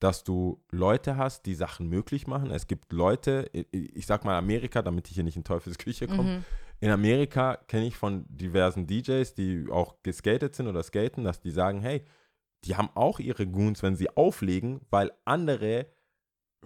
dass 0.00 0.24
du 0.24 0.62
Leute 0.70 1.16
hast, 1.16 1.46
die 1.46 1.54
Sachen 1.54 1.88
möglich 1.88 2.26
machen. 2.26 2.50
Es 2.50 2.66
gibt 2.66 2.92
Leute, 2.92 3.48
ich, 3.52 4.06
sag 4.06 4.24
mal 4.24 4.36
Amerika, 4.36 4.82
damit 4.82 5.08
ich 5.08 5.14
hier 5.14 5.24
nicht 5.24 5.36
in 5.36 5.44
Teufels 5.44 5.78
Küche 5.78 6.08
komme. 6.08 6.38
Mhm. 6.38 6.44
In 6.80 6.90
Amerika 6.90 7.56
kenne 7.68 7.86
ich 7.86 7.96
von 7.96 8.24
diversen 8.28 8.86
DJs, 8.86 9.34
die 9.34 9.66
auch 9.70 9.96
geskatet 10.02 10.54
sind 10.54 10.66
oder 10.66 10.82
skaten, 10.82 11.24
dass 11.24 11.40
die 11.40 11.50
sagen, 11.50 11.80
hey, 11.80 12.02
die 12.64 12.76
haben 12.76 12.90
auch 12.94 13.20
ihre 13.20 13.46
Goons, 13.46 13.82
wenn 13.82 13.96
sie 13.96 14.08
auflegen, 14.16 14.80
weil 14.90 15.12
andere 15.24 15.86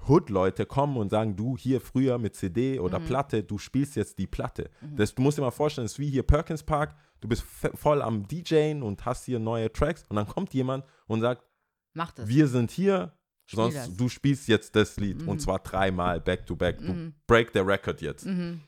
Hood-Leute 0.09 0.67
kommen 0.67 0.97
und 0.97 1.11
sagen, 1.11 1.37
du 1.37 1.57
hier 1.57 1.81
früher 1.81 2.19
mit 2.19 2.35
CD 2.35 2.79
oder 2.79 2.99
Mhm. 2.99 3.05
Platte, 3.07 3.43
du 3.45 3.59
spielst 3.59 3.97
jetzt 3.97 4.19
die 4.19 4.27
Platte. 4.27 4.71
Mhm. 4.81 4.97
Das, 4.97 5.15
du 5.15 5.23
musst 5.23 5.39
dir 5.39 5.43
mal 5.43 5.51
vorstellen, 5.51 5.87
es 5.87 5.93
ist 5.93 5.99
wie 5.99 6.11
hier 6.11 6.23
Perkins 6.23 6.63
Park, 6.63 6.95
du 7.21 7.29
bist 7.29 7.43
voll 7.43 8.03
am 8.03 8.27
DJen 8.29 8.83
und 8.83 9.05
hast 9.07 9.25
hier 9.25 9.39
neue 9.39 9.73
Tracks 9.73 10.05
und 10.09 10.17
dann 10.17 10.27
kommt 10.27 10.53
jemand 10.53 10.85
und 11.07 11.21
sagt, 11.21 11.43
Mach 11.95 12.13
das. 12.13 12.29
wir 12.29 12.49
sind 12.49 12.71
hier, 12.71 13.13
Spiel 13.47 13.57
sonst 13.57 13.75
das. 13.77 13.97
du 13.97 14.09
spielst 14.09 14.49
jetzt 14.49 14.75
das 14.77 14.97
Lied 14.99 15.23
Mhm. 15.23 15.29
und 15.29 15.41
zwar 15.41 15.61
dreimal 15.61 16.21
back 16.21 16.45
to 16.47 16.57
back, 16.57 16.79
du 16.79 16.93
Mhm. 16.93 17.15
break 17.27 17.51
the 17.55 17.61
record 17.61 18.01
jetzt. 18.03 18.27
Mhm. 18.27 18.61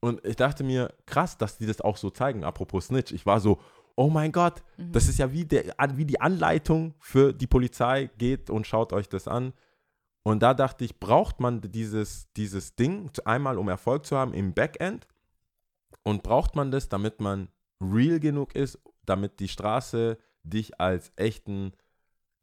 Und 0.00 0.22
ich 0.26 0.36
dachte 0.36 0.64
mir, 0.64 0.92
krass, 1.06 1.38
dass 1.38 1.56
die 1.56 1.64
das 1.66 1.80
auch 1.80 1.96
so 1.96 2.10
zeigen. 2.10 2.44
Apropos 2.44 2.88
Snitch. 2.88 3.10
Ich 3.12 3.24
war 3.24 3.40
so, 3.40 3.58
oh 3.96 4.10
mein 4.10 4.32
Gott, 4.32 4.62
Mhm. 4.76 4.92
das 4.92 5.08
ist 5.08 5.18
ja 5.18 5.32
wie, 5.32 5.46
der, 5.46 5.64
wie 5.94 6.04
die 6.04 6.20
Anleitung 6.20 6.94
für 6.98 7.32
die 7.32 7.46
Polizei. 7.46 8.10
Geht 8.18 8.50
und 8.50 8.66
schaut 8.66 8.92
euch 8.92 9.08
das 9.08 9.26
an. 9.28 9.54
Und 10.24 10.42
da 10.42 10.54
dachte 10.54 10.84
ich, 10.84 10.98
braucht 10.98 11.38
man 11.38 11.60
dieses, 11.60 12.32
dieses 12.32 12.74
Ding 12.74 13.10
einmal, 13.24 13.58
um 13.58 13.68
Erfolg 13.68 14.06
zu 14.06 14.16
haben 14.16 14.32
im 14.32 14.54
Backend? 14.54 15.06
Und 16.02 16.22
braucht 16.22 16.56
man 16.56 16.70
das, 16.70 16.88
damit 16.88 17.20
man 17.20 17.48
real 17.80 18.18
genug 18.20 18.54
ist, 18.54 18.78
damit 19.04 19.38
die 19.38 19.48
Straße 19.48 20.18
dich 20.42 20.80
als 20.80 21.12
echten 21.16 21.72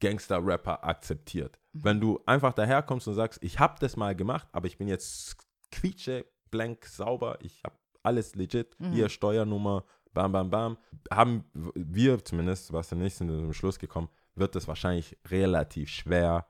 Gangster-Rapper 0.00 0.84
akzeptiert? 0.84 1.58
Mhm. 1.72 1.84
Wenn 1.84 2.00
du 2.00 2.20
einfach 2.24 2.52
daherkommst 2.52 3.08
und 3.08 3.14
sagst, 3.14 3.42
ich 3.42 3.58
habe 3.58 3.74
das 3.80 3.96
mal 3.96 4.14
gemacht, 4.14 4.48
aber 4.52 4.66
ich 4.68 4.78
bin 4.78 4.88
jetzt 4.88 5.36
quietsche, 5.72 6.24
blank, 6.50 6.86
sauber, 6.86 7.38
ich 7.40 7.62
habe 7.64 7.76
alles 8.04 8.34
legit, 8.36 8.78
Mhm. 8.78 8.92
hier 8.92 9.08
Steuernummer, 9.08 9.84
bam, 10.12 10.30
bam, 10.32 10.50
bam, 10.50 10.78
haben 11.10 11.44
wir 11.74 12.24
zumindest, 12.24 12.72
was 12.72 12.92
nicht 12.92 13.16
sind 13.16 13.28
zum 13.28 13.52
Schluss 13.52 13.78
gekommen, 13.78 14.08
wird 14.34 14.54
es 14.56 14.68
wahrscheinlich 14.68 15.16
relativ 15.28 15.88
schwer, 15.88 16.46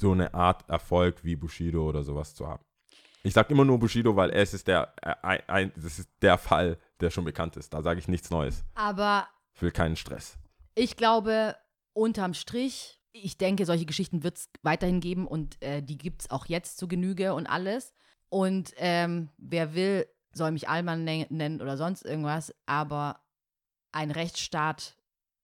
so 0.00 0.12
eine 0.12 0.32
Art 0.34 0.68
Erfolg 0.68 1.24
wie 1.24 1.36
Bushido 1.36 1.88
oder 1.88 2.02
sowas 2.02 2.34
zu 2.34 2.46
haben. 2.46 2.64
Ich 3.22 3.34
sage 3.34 3.52
immer 3.52 3.64
nur 3.64 3.78
Bushido, 3.78 4.14
weil 4.16 4.30
es 4.30 4.54
ist 4.54 4.68
der, 4.68 4.94
äh, 5.02 5.14
ein, 5.22 5.40
ein, 5.48 5.72
das 5.76 5.98
ist 5.98 6.08
der 6.22 6.38
Fall, 6.38 6.78
der 7.00 7.10
schon 7.10 7.24
bekannt 7.24 7.56
ist. 7.56 7.74
Da 7.74 7.82
sage 7.82 7.98
ich 8.00 8.08
nichts 8.08 8.30
Neues. 8.30 8.64
Aber 8.74 9.26
Ich 9.54 9.62
will 9.62 9.70
keinen 9.72 9.96
Stress. 9.96 10.38
ich 10.74 10.96
glaube, 10.96 11.56
unterm 11.92 12.34
Strich, 12.34 13.00
ich 13.12 13.36
denke, 13.38 13.66
solche 13.66 13.86
Geschichten 13.86 14.22
wird 14.22 14.36
es 14.38 14.50
weiterhin 14.62 15.00
geben 15.00 15.26
und 15.26 15.60
äh, 15.62 15.82
die 15.82 15.98
gibt 15.98 16.22
es 16.22 16.30
auch 16.30 16.46
jetzt 16.46 16.78
zu 16.78 16.86
Genüge 16.86 17.34
und 17.34 17.46
alles. 17.48 17.92
Und 18.28 18.72
ähm, 18.76 19.30
wer 19.38 19.74
will, 19.74 20.06
soll 20.32 20.52
mich 20.52 20.68
Allmann 20.68 21.02
nen- 21.04 21.26
nennen 21.30 21.60
oder 21.60 21.76
sonst 21.76 22.02
irgendwas, 22.04 22.54
aber 22.66 23.20
ein 23.90 24.10
Rechtsstaat 24.10 24.96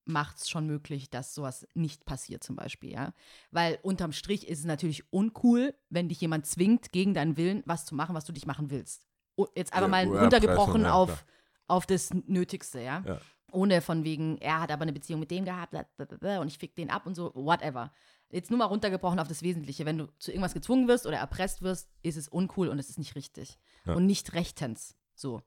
macht 0.06 0.38
es 0.38 0.48
schon 0.48 0.66
möglich, 0.66 1.10
dass 1.10 1.34
sowas 1.34 1.66
nicht 1.74 2.04
passiert, 2.04 2.44
zum 2.44 2.56
Beispiel, 2.56 2.92
ja. 2.92 3.14
Weil 3.50 3.78
unterm 3.82 4.12
Strich 4.12 4.48
ist 4.48 4.60
es 4.60 4.64
natürlich 4.64 5.12
uncool, 5.12 5.74
wenn 5.88 6.08
dich 6.08 6.20
jemand 6.20 6.46
zwingt, 6.46 6.92
gegen 6.92 7.14
deinen 7.14 7.36
Willen 7.36 7.62
was 7.66 7.84
zu 7.86 7.94
machen, 7.94 8.14
was 8.14 8.24
du 8.24 8.32
dich 8.32 8.46
machen 8.46 8.70
willst. 8.70 9.06
Jetzt 9.54 9.72
einfach 9.72 9.86
Ja, 9.86 9.88
mal 9.88 10.06
runtergebrochen 10.06 10.82
ja, 10.82 10.92
auf, 10.92 11.24
auf 11.66 11.86
das 11.86 12.12
Nötigste, 12.12 12.80
ja. 12.80 13.02
Ja. 13.06 13.20
Ohne 13.50 13.80
von 13.80 14.04
wegen, 14.04 14.38
er 14.38 14.60
hat 14.60 14.72
aber 14.72 14.82
eine 14.82 14.92
Beziehung 14.92 15.20
mit 15.20 15.30
dem 15.30 15.44
gehabt 15.44 15.74
und 15.74 16.48
ich 16.48 16.58
fick 16.58 16.74
den 16.74 16.90
ab 16.90 17.06
und 17.06 17.14
so, 17.14 17.32
whatever. 17.34 17.92
Jetzt 18.30 18.50
nur 18.50 18.58
mal 18.58 18.64
runtergebrochen 18.64 19.20
auf 19.20 19.28
das 19.28 19.42
Wesentliche. 19.42 19.86
Wenn 19.86 19.98
du 19.98 20.06
zu 20.18 20.32
irgendwas 20.32 20.54
gezwungen 20.54 20.88
wirst 20.88 21.06
oder 21.06 21.18
erpresst 21.18 21.62
wirst, 21.62 21.88
ist 22.02 22.16
es 22.16 22.26
uncool 22.26 22.68
und 22.68 22.80
es 22.80 22.90
ist 22.90 22.98
nicht 22.98 23.14
richtig. 23.14 23.58
Und 23.86 24.06
nicht 24.06 24.32
rechtens. 24.32 24.96
So. 25.14 25.42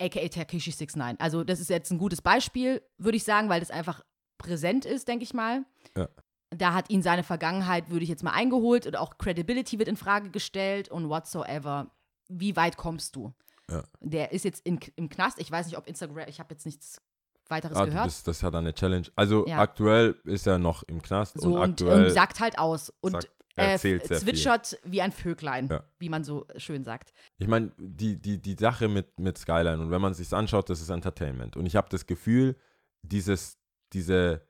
AKA 0.00 0.28
Takeshi 0.28 0.70
69. 0.72 1.20
Also, 1.20 1.44
das 1.44 1.60
ist 1.60 1.70
jetzt 1.70 1.90
ein 1.90 1.98
gutes 1.98 2.22
Beispiel, 2.22 2.82
würde 2.98 3.16
ich 3.16 3.24
sagen, 3.24 3.48
weil 3.48 3.60
das 3.60 3.70
einfach 3.70 4.02
präsent 4.38 4.84
ist, 4.84 5.06
denke 5.08 5.24
ich 5.24 5.34
mal. 5.34 5.64
Ja. 5.96 6.08
Da 6.50 6.72
hat 6.74 6.90
ihn 6.90 7.02
seine 7.02 7.22
Vergangenheit, 7.22 7.90
würde 7.90 8.02
ich 8.02 8.08
jetzt 8.08 8.24
mal 8.24 8.32
eingeholt 8.32 8.86
und 8.86 8.96
auch 8.96 9.18
Credibility 9.18 9.78
wird 9.78 9.88
in 9.88 9.96
Frage 9.96 10.30
gestellt 10.30 10.88
und 10.88 11.08
whatsoever. 11.08 11.90
Wie 12.28 12.56
weit 12.56 12.76
kommst 12.76 13.14
du? 13.16 13.32
Ja. 13.70 13.84
Der 14.00 14.32
ist 14.32 14.44
jetzt 14.44 14.66
in, 14.66 14.80
im 14.96 15.08
Knast. 15.08 15.38
Ich 15.40 15.50
weiß 15.50 15.66
nicht, 15.66 15.76
ob 15.78 15.86
Instagram, 15.86 16.26
ich 16.28 16.40
habe 16.40 16.52
jetzt 16.54 16.66
nichts 16.66 17.00
weiteres 17.48 17.76
Ah, 17.76 17.84
gehört. 17.84 18.04
bist, 18.06 18.26
das 18.26 18.36
ist 18.38 18.42
ja 18.42 18.50
dann 18.50 18.64
eine 18.64 18.74
Challenge. 18.74 19.06
Also 19.14 19.46
Ja. 19.46 19.58
aktuell 19.58 20.16
ist 20.24 20.46
er 20.46 20.58
noch 20.58 20.82
im 20.84 21.02
Knast 21.02 21.40
so 21.40 21.48
und 21.48 21.54
und, 21.54 21.70
aktuell 21.70 22.04
und 22.06 22.10
sagt 22.10 22.40
halt 22.40 22.58
aus 22.58 22.92
und 23.00 23.28
äh, 23.60 23.72
erzählt 23.72 24.06
sehr 24.06 24.18
viel. 24.20 24.28
zwitschert 24.28 24.78
wie 24.84 25.02
ein 25.02 25.12
Vöglein, 25.12 25.68
Ja. 25.68 25.84
wie 25.98 26.08
man 26.08 26.24
so 26.24 26.46
schön 26.56 26.84
sagt. 26.84 27.12
Ich 27.38 27.46
meine, 27.48 27.72
die, 27.78 28.16
die, 28.20 28.40
die 28.40 28.54
Sache 28.54 28.88
mit, 28.88 29.18
mit 29.18 29.38
Skyline 29.38 29.80
und 29.80 29.90
wenn 29.90 30.00
man 30.00 30.12
es 30.12 30.18
sich 30.18 30.32
anschaut, 30.32 30.68
das 30.70 30.80
ist 30.80 30.90
Entertainment. 30.90 31.56
Und 31.56 31.66
ich 31.66 31.76
habe 31.76 31.88
das 31.90 32.06
Gefühl, 32.06 32.56
dieses, 33.02 33.58
diese, 33.92 34.46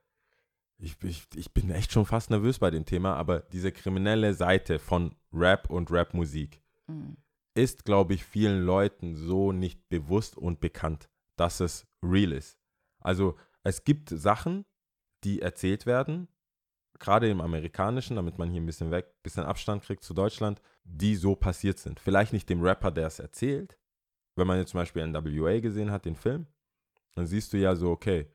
ich, 0.78 0.96
ich, 1.04 1.24
ich 1.34 1.52
bin 1.52 1.70
echt 1.70 1.92
schon 1.92 2.06
fast 2.06 2.30
nervös 2.30 2.58
bei 2.58 2.70
dem 2.70 2.84
Thema, 2.86 3.14
aber 3.16 3.40
diese 3.40 3.70
kriminelle 3.72 4.34
Seite 4.34 4.78
von 4.78 5.14
Rap 5.32 5.70
und 5.70 5.90
Rapmusik 5.90 6.62
Mhm. 6.88 7.16
ist, 7.54 7.84
glaube 7.84 8.14
ich, 8.14 8.24
vielen 8.24 8.62
Leuten 8.62 9.14
so 9.14 9.52
nicht 9.52 9.88
bewusst 9.88 10.36
und 10.36 10.61
bekannt, 10.61 11.08
dass 11.36 11.61
es 11.61 11.86
real 12.02 12.32
ist. 12.32 12.58
Also 13.00 13.36
es 13.62 13.84
gibt 13.84 14.08
Sachen, 14.08 14.64
die 15.22 15.40
erzählt 15.42 15.86
werden, 15.86 16.26
gerade 17.01 17.28
im 17.28 17.40
Amerikanischen, 17.40 18.16
damit 18.16 18.38
man 18.38 18.51
hier 18.51 18.61
ein 18.61 18.66
bisschen 18.66 18.90
weg, 18.90 19.07
bisschen 19.22 19.44
Abstand 19.44 19.82
kriegt 19.82 20.05
zu 20.05 20.14
Deutschland, 20.14 20.61
die 20.84 21.16
so 21.16 21.34
passiert 21.34 21.78
sind. 21.78 21.98
Vielleicht 21.98 22.32
nicht 22.32 22.48
dem 22.48 22.62
Rapper, 22.62 22.90
der 22.90 23.07
es 23.09 23.18
erzählt. 23.18 23.78
Wenn 24.36 24.46
man 24.46 24.59
jetzt 24.59 24.70
zum 24.70 24.78
Beispiel 24.80 25.05
NWA 25.07 25.59
gesehen 25.61 25.90
hat, 25.90 26.05
den 26.05 26.14
Film, 26.14 26.46
dann 27.14 27.26
siehst 27.26 27.53
du 27.53 27.57
ja 27.59 27.74
so, 27.74 27.90
okay, 27.90 28.26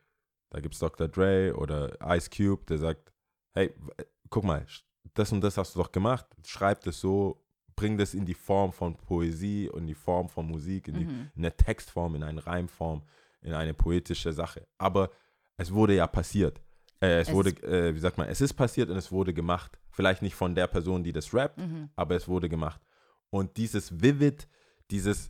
da 0.49 0.59
gibt 0.59 0.74
es 0.74 0.80
Dr. 0.80 1.07
Dre 1.07 1.55
oder 1.55 1.97
Ice 2.16 2.30
Cube, 2.30 2.66
der 2.66 2.78
sagt, 2.78 3.11
hey, 3.53 3.74
w- 3.78 4.03
guck 4.30 4.43
mal, 4.43 4.66
das 5.13 5.32
und 5.32 5.41
das 5.41 5.57
hast 5.57 5.76
du 5.76 5.80
doch 5.80 5.91
gemacht, 5.91 6.26
schreib 6.45 6.82
das 6.82 6.99
so, 6.99 7.41
bring 7.76 7.97
das 7.97 8.13
in 8.13 8.26
die 8.26 8.34
Form 8.34 8.72
von 8.74 8.95
Poesie 8.95 9.70
und 9.70 9.88
die 9.88 9.95
Form 9.95 10.28
von 10.30 10.47
Musik, 10.47 10.88
in, 10.88 10.95
die, 10.95 11.05
Mhm. 11.05 11.32
in 11.36 11.45
eine 11.45 11.55
Textform, 11.55 12.16
in 12.16 12.24
eine 12.24 12.45
Reimform, 12.45 13.03
in 13.41 13.53
eine 13.53 13.74
poetische 13.74 14.34
Sache. 14.34 14.68
Aber 14.78 15.09
es 15.57 15.74
wurde 15.74 15.95
ja 15.95 16.07
passiert. 16.07 16.61
Äh, 17.02 17.20
es, 17.22 17.28
Es- 17.28 17.34
wurde, 17.34 17.50
äh, 17.64 17.93
wie 17.93 18.00
sagt 18.00 18.18
man, 18.18 18.28
es 18.28 18.41
ist 18.41 18.54
passiert 18.54 18.89
und 18.89 18.98
es 18.98 19.12
wurde 19.12 19.34
gemacht. 19.34 19.78
Vielleicht 19.91 20.22
nicht 20.22 20.36
von 20.36 20.56
der 20.56 20.68
Person, 20.68 21.04
die 21.04 21.12
das 21.14 21.34
rappt, 21.34 21.58
Mhm. 21.60 21.89
aber 21.96 22.16
es 22.16 22.28
wurde 22.28 22.50
gemacht. 22.50 22.82
Und 23.30 23.58
dieses 23.58 24.02
Vivid, 24.02 24.48
dieses, 24.91 25.30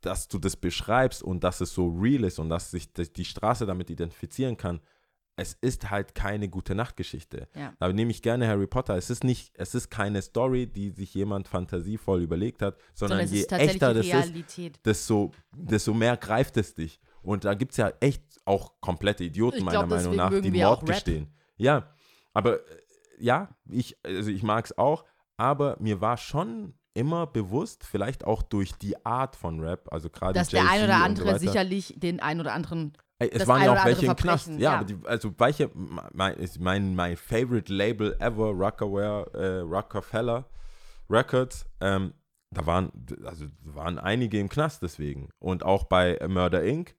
dass 0.00 0.28
du 0.28 0.38
das 0.38 0.56
beschreibst 0.56 1.22
und 1.22 1.44
dass 1.44 1.60
es 1.60 1.74
so 1.74 1.88
real 1.88 2.24
ist 2.24 2.38
und 2.38 2.48
dass 2.48 2.70
sich 2.70 2.92
die 2.92 3.24
Straße 3.24 3.66
damit 3.66 3.90
identifizieren 3.90 4.56
kann, 4.56 4.80
es 5.36 5.54
ist 5.60 5.90
halt 5.90 6.14
keine 6.14 6.48
gute 6.48 6.74
Nachtgeschichte. 6.76 7.48
Ja. 7.56 7.74
Da 7.80 7.92
nehme 7.92 8.12
ich 8.12 8.22
gerne 8.22 8.46
Harry 8.46 8.68
Potter. 8.68 8.96
Es 8.96 9.10
ist 9.10 9.24
nicht, 9.24 9.50
es 9.54 9.74
ist 9.74 9.90
keine 9.90 10.22
Story, 10.22 10.66
die 10.68 10.90
sich 10.90 11.12
jemand 11.12 11.48
fantasievoll 11.48 12.22
überlegt 12.22 12.62
hat, 12.62 12.76
sondern, 12.94 13.26
Sondern 13.26 13.40
es 13.42 13.50
je 13.50 13.56
echter 13.56 13.94
das 13.94 14.06
ist, 14.06 14.86
desto, 14.86 15.32
desto 15.56 15.92
mehr 15.92 16.16
greift 16.16 16.56
es 16.56 16.74
dich. 16.74 17.00
Und 17.24 17.44
da 17.44 17.54
gibt 17.54 17.72
es 17.72 17.78
ja 17.78 17.92
echt 18.00 18.22
auch 18.44 18.80
komplette 18.80 19.24
Idioten, 19.24 19.58
Ich 19.58 19.64
meiner 19.64 19.86
glaub, 19.86 19.90
Meinung 19.90 20.16
nach, 20.16 20.30
die 20.40 20.50
Mord 20.50 20.86
gestehen. 20.86 21.34
Ja, 21.56 21.90
aber 22.32 22.58
äh, 22.58 22.60
ja, 23.18 23.48
ich, 23.68 23.96
also 24.04 24.30
ich 24.30 24.42
mag 24.42 24.64
es 24.64 24.76
auch, 24.76 25.04
aber 25.36 25.76
mir 25.80 26.00
war 26.00 26.16
schon 26.16 26.74
immer 26.94 27.26
bewusst, 27.26 27.84
vielleicht 27.84 28.24
auch 28.24 28.42
durch 28.42 28.72
die 28.72 29.04
Art 29.04 29.36
von 29.36 29.60
Rap, 29.60 29.92
also 29.92 30.08
gerade 30.10 30.34
Dass 30.34 30.48
der 30.48 30.68
ein 30.68 30.84
oder 30.84 30.96
andere 30.96 31.32
so 31.32 31.38
sicherlich 31.38 31.94
den 31.96 32.20
ein 32.20 32.40
oder 32.40 32.52
anderen. 32.52 32.96
Ey, 33.18 33.30
es 33.32 33.38
das 33.38 33.48
waren 33.48 33.62
ja 33.62 33.72
auch 33.72 33.84
welche 33.84 34.06
im 34.06 34.16
Knast. 34.16 34.48
Ja, 34.48 34.58
ja. 34.58 34.72
aber 34.76 34.84
die, 34.84 34.96
also 35.04 35.32
welche, 35.38 35.70
mein, 35.74 36.36
mein, 36.58 36.94
mein 36.94 37.16
favorite 37.16 37.72
Label 37.72 38.16
ever, 38.20 38.50
Rockaware, 38.50 39.30
äh, 39.34 39.60
Rockefeller 39.60 40.46
Records, 41.10 41.66
ähm, 41.80 42.14
da 42.50 42.66
waren, 42.66 42.92
also 43.24 43.46
waren 43.62 43.98
einige 43.98 44.38
im 44.38 44.48
Knast 44.48 44.82
deswegen. 44.82 45.28
Und 45.38 45.64
auch 45.64 45.84
bei 45.84 46.18
Murder 46.28 46.62
Inc. 46.62 46.94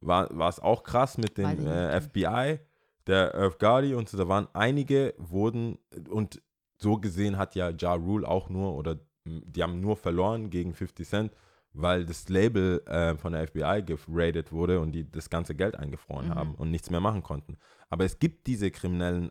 war 0.00 0.48
es 0.48 0.60
auch 0.60 0.82
krass 0.82 1.18
mit 1.18 1.38
dem 1.38 1.66
äh. 1.66 2.00
FBI, 2.00 2.60
der 3.06 3.34
Earth 3.34 3.58
Guardi 3.58 3.94
und 3.94 4.08
so, 4.08 4.16
da 4.18 4.28
waren 4.28 4.48
einige, 4.52 5.14
wurden, 5.18 5.78
und 6.08 6.42
so 6.76 6.96
gesehen 6.98 7.36
hat 7.38 7.54
ja 7.54 7.70
Ja 7.78 7.92
Rule 7.94 8.26
auch 8.26 8.48
nur, 8.48 8.74
oder 8.74 8.96
die 9.26 9.62
haben 9.62 9.80
nur 9.80 9.96
verloren 9.96 10.50
gegen 10.50 10.72
50 10.74 11.08
Cent, 11.08 11.32
weil 11.72 12.04
das 12.04 12.28
Label 12.28 12.82
äh, 12.86 13.14
von 13.16 13.32
der 13.32 13.46
FBI 13.46 13.82
geradet 13.84 14.50
wurde 14.52 14.80
und 14.80 14.92
die 14.92 15.08
das 15.10 15.28
ganze 15.30 15.54
Geld 15.54 15.76
eingefroren 15.76 16.28
Mhm. 16.28 16.34
haben 16.34 16.54
und 16.54 16.70
nichts 16.70 16.90
mehr 16.90 17.00
machen 17.00 17.22
konnten. 17.22 17.58
Aber 17.90 18.04
es 18.04 18.18
gibt 18.18 18.46
diese 18.46 18.70
kriminellen 18.70 19.30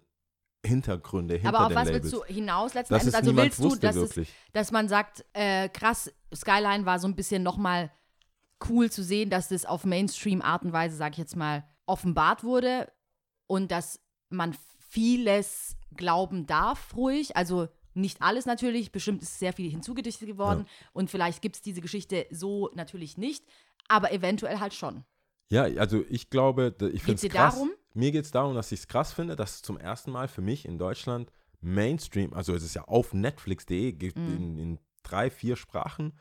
Hintergründe 0.66 1.36
hinter 1.36 1.50
Aber 1.58 1.68
auf 1.68 1.76
was 1.76 1.86
Labels. 1.88 2.04
willst 2.12 2.14
du 2.14 2.24
hinaus 2.34 2.74
letzten 2.74 2.94
das 2.94 3.04
Endes? 3.04 3.16
Also 3.16 3.36
willst 3.36 3.60
du, 3.64 3.76
dass, 3.76 3.96
es, 3.96 4.28
dass 4.54 4.72
man 4.72 4.88
sagt, 4.90 5.26
äh, 5.34 5.70
krass, 5.70 6.12
Skyline 6.36 6.86
war 6.86 7.00
so 7.00 7.08
ein 7.08 7.16
bisschen 7.16 7.44
nochmal 7.44 7.92
cool 8.68 8.91
zu 8.91 9.03
sehen, 9.03 9.30
dass 9.30 9.49
das 9.49 9.66
auf 9.66 9.86
Mainstream-Art 9.86 10.64
und 10.64 10.74
Weise, 10.74 10.95
sag 10.95 11.14
ich 11.14 11.18
jetzt 11.20 11.36
mal, 11.36 11.64
offenbart 11.86 12.43
wurde 12.43 12.91
und 13.47 13.72
dass 13.72 13.99
man 14.30 14.55
vieles 14.78 15.78
glauben 15.95 16.45
darf, 16.45 16.95
ruhig. 16.95 17.36
Also 17.38 17.68
nicht 17.93 18.22
alles 18.22 18.45
natürlich, 18.45 18.91
bestimmt 18.91 19.22
ist 19.22 19.39
sehr 19.39 19.53
viel 19.53 19.70
hinzugedichtet 19.70 20.28
geworden 20.28 20.66
und 20.93 21.10
vielleicht 21.10 21.41
gibt 21.41 21.55
es 21.55 21.62
diese 21.62 21.82
Geschichte 21.82 22.28
so 22.32 22.70
natürlich 22.74 23.18
nicht, 23.18 23.45
aber 23.88 24.12
eventuell 24.12 24.60
halt 24.60 24.74
schon. 24.74 25.03
Ja, 25.49 25.64
also 25.64 26.03
ich 26.10 26.30
glaube, 26.30 26.76
ich 26.93 27.01
finde 27.03 27.26
es 27.26 27.32
krass. 27.34 27.55
darum? 27.55 27.72
Mir 27.93 28.12
geht 28.12 28.26
es 28.26 28.32
darum, 28.32 28.53
dass 28.53 28.72
ich 28.72 28.82
es 28.82 28.88
krass 28.88 29.14
finde, 29.14 29.36
dass 29.36 29.55
es 29.55 29.62
zum 29.64 29.78
ersten 29.78 30.12
Mal 30.12 30.28
für 30.28 30.41
mich 30.41 30.66
in 30.66 30.78
Deutschland 30.78 31.32
Mainstream, 31.62 32.34
also 32.34 32.53
es 32.53 32.64
ist 32.64 32.76
ja 32.76 32.84
auf 32.84 33.14
Netflix.de, 33.14 33.91
gibt 33.93 34.18
Mhm. 34.18 34.36
in, 34.36 34.57
in 34.57 34.80
drei, 35.03 35.30
vier 35.30 35.55
Sprachen. 35.55 36.14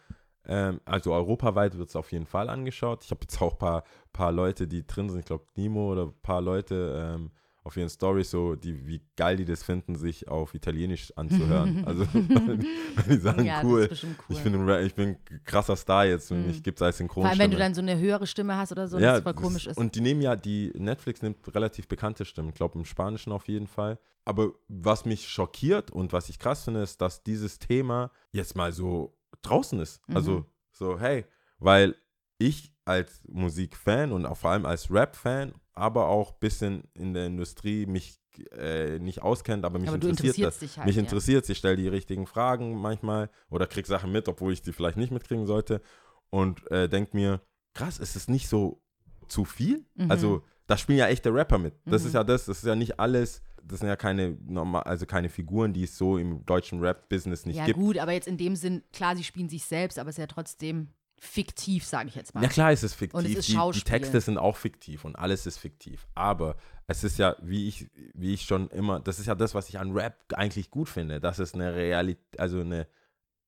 Ähm, 0.49 0.81
also 0.87 1.13
europaweit 1.13 1.77
wird 1.77 1.89
es 1.91 1.97
auf 1.97 2.11
jeden 2.13 2.27
Fall 2.27 2.49
angeschaut. 2.49 3.05
Ich 3.05 3.11
habe 3.11 3.21
jetzt 3.23 3.41
auch 3.43 3.53
ein 3.53 3.59
paar, 3.59 3.85
paar 4.13 4.33
Leute, 4.33 4.67
die 4.67 4.87
drin 4.87 5.11
sind, 5.11 5.21
ich 5.21 5.27
glaube 5.27 5.45
Nimo 5.57 5.93
oder 5.93 6.05
ein 6.07 6.15
paar 6.23 6.41
Leute 6.41 7.15
ähm, 7.17 7.31
auf 7.65 7.77
ihren 7.77 7.91
Stories, 7.91 8.31
so, 8.31 8.55
die, 8.55 8.87
wie 8.87 9.03
geil 9.15 9.37
die 9.37 9.45
das 9.45 9.63
finden, 9.63 9.95
sich 9.95 10.27
auf 10.29 10.55
Italienisch 10.55 11.13
anzuhören. 11.17 11.85
also 11.85 12.05
die 13.09 13.17
sagen, 13.19 13.45
ja, 13.45 13.63
cool. 13.63 13.89
cool. 13.91 14.17
Ich 14.31 14.43
bin, 14.43 14.55
ein 14.71 14.87
ich 14.87 14.95
bin 14.95 15.09
ein 15.11 15.41
krasser 15.45 15.77
Star 15.77 16.07
jetzt 16.07 16.31
und 16.33 16.45
Mhm. 16.45 16.51
ich 16.51 16.63
gebe 16.63 16.77
es 16.77 16.83
als 16.83 16.97
Vor 16.97 17.05
Synchronstimme. 17.05 17.31
allem, 17.31 17.39
wenn 17.41 17.51
du 17.51 17.59
dann 17.59 17.75
so 17.75 17.83
eine 17.83 17.99
höhere 17.99 18.27
Stimme 18.27 18.57
hast 18.57 18.73
oder 18.73 18.89
so, 18.89 18.99
das 18.99 19.23
voll 19.23 19.33
das- 19.35 19.43
komisch 19.43 19.67
ist. 19.67 19.77
Und 19.77 19.95
die 19.95 20.01
nehmen 20.01 20.23
ja, 20.23 20.35
die 20.35 20.73
Netflix 20.77 21.21
nimmt 21.21 21.55
relativ 21.55 21.89
bekannte 21.89 22.25
Stimmen, 22.25 22.49
ich 22.51 22.55
glaube 22.55 22.79
im 22.79 22.85
Spanischen 22.87 23.33
auf 23.33 23.49
jeden 23.49 23.67
Fall. 23.67 23.99
Aber 24.25 24.53
was 24.69 25.05
mich 25.05 25.29
schockiert 25.29 25.91
und 25.91 26.13
was 26.13 26.29
ich 26.29 26.39
krass 26.39 26.65
finde, 26.65 26.83
ist, 26.83 27.01
dass 27.03 27.23
dieses 27.23 27.59
Thema 27.59 28.11
jetzt 28.33 28.57
mal 28.57 28.73
so 28.73 29.15
draußen 29.43 29.81
ist. 29.81 30.07
Mhm. 30.09 30.17
Also 30.17 30.47
so, 30.73 30.99
hey, 30.99 31.25
weil 31.59 31.97
ich 32.39 32.75
als 32.85 33.23
Musikfan 33.29 34.13
und 34.13 34.27
auch 34.27 34.37
vor 34.37 34.51
allem 34.51 34.65
als 34.65 34.91
Rap-Fan, 34.91 35.55
aber 35.75 36.09
auch 36.09 36.33
ein 36.33 36.39
bisschen 36.41 36.85
in 36.95 37.13
der 37.15 37.27
Industrie 37.27 37.87
mich 37.87 38.21
äh, 38.53 38.99
nicht 38.99 39.23
auskennt, 39.23 39.65
aber 39.65 39.79
mich 39.79 39.89
aber 39.89 39.97
interessiert 39.97 40.39
das. 40.47 40.61
halt. 40.77 40.87
Mich 40.87 40.97
ja. 40.97 41.03
interessiert 41.03 41.49
ich 41.49 41.59
stelle 41.59 41.77
die 41.77 41.89
richtigen 41.89 42.27
Fragen 42.27 42.77
manchmal 42.77 43.31
oder 43.51 43.67
krieg 43.67 43.87
Sachen 43.87 44.13
mit, 44.13 44.29
obwohl 44.29 44.53
ich 44.53 44.63
die 44.63 44.73
vielleicht 44.73 44.97
nicht 44.97 45.11
mitkriegen 45.11 45.47
sollte 45.47 45.83
und 46.31 46.71
äh, 46.71 46.89
denk 46.89 47.15
mir, 47.15 47.41
krass, 47.75 47.99
ist 47.99 48.17
es 48.17 48.29
nicht 48.29 48.49
so 48.49 48.83
zu 49.29 49.45
viel? 49.45 49.85
Mhm. 49.95 50.11
Also, 50.11 50.43
da 50.67 50.77
spielen 50.77 50.99
ja 50.99 51.09
echte 51.09 51.33
Rapper 51.33 51.59
mit. 51.59 51.75
Das 51.85 52.03
Mhm. 52.03 52.09
ist 52.09 52.15
ja 52.15 52.25
das, 52.25 52.47
das 52.47 52.59
ist 52.59 52.65
ja 52.65 52.75
nicht 52.75 53.01
alles, 53.01 53.43
das 53.69 53.81
sind 53.81 53.89
ja 53.89 53.97
keine 53.97 54.37
normal, 54.47 54.83
also 54.83 55.07
keine 55.07 55.29
Figuren, 55.29 55.73
die 55.73 55.85
es 55.85 55.97
so 55.97 56.19
im 56.19 56.45
deutschen 56.47 56.81
Rap-Business 56.81 57.47
nicht 57.47 57.57
ja, 57.57 57.67
gibt. 57.67 57.79
gut, 57.79 57.99
aber 57.99 58.13
jetzt 58.13 58.29
in 58.29 58.37
dem 58.37 58.57
Sinn, 58.57 58.83
klar, 58.93 59.15
sie 59.17 59.25
spielen 59.25 59.49
sich 59.49 59.65
selbst, 59.65 59.99
aber 59.99 60.09
es 60.11 60.15
ist 60.17 60.21
ja 60.21 60.27
trotzdem 60.27 60.89
fiktiv, 61.21 61.85
sage 61.85 62.09
ich 62.09 62.15
jetzt 62.15 62.35
mal. 62.35 62.43
Ja 62.43 62.49
klar 62.49 62.73
ist 62.73 62.83
es 62.85 62.95
fiktiv. 62.95 63.19
Und 63.19 63.27
es 63.27 63.35
ist 63.35 63.49
die, 63.49 63.59
die. 63.75 63.81
Texte 63.81 64.21
sind 64.21 64.39
auch 64.39 64.57
fiktiv 64.57 65.05
und 65.05 65.17
alles 65.17 65.47
ist 65.47 65.59
fiktiv. 65.59 66.07
Aber 66.15 66.57
es 66.87 67.03
ist 67.05 67.19
ja, 67.19 67.37
wie 67.43 67.67
ich, 67.69 67.91
wie 68.15 68.35
ich 68.35 68.43
schon 68.43 68.69
immer, 68.69 69.01
das 69.01 69.19
ist 69.19 69.27
ja 69.27 69.35
das, 69.35 69.55
was 69.55 69.69
ich 69.69 69.79
an 69.79 69.93
Rap 69.93 70.17
eigentlich 70.35 70.71
gut 70.71 70.89
finde, 70.89 71.21
dass 71.21 71.39
es 71.41 71.55
eine 71.55 71.75
Realität, 71.75 72.39
also 72.39 72.61
eine, 72.61 72.87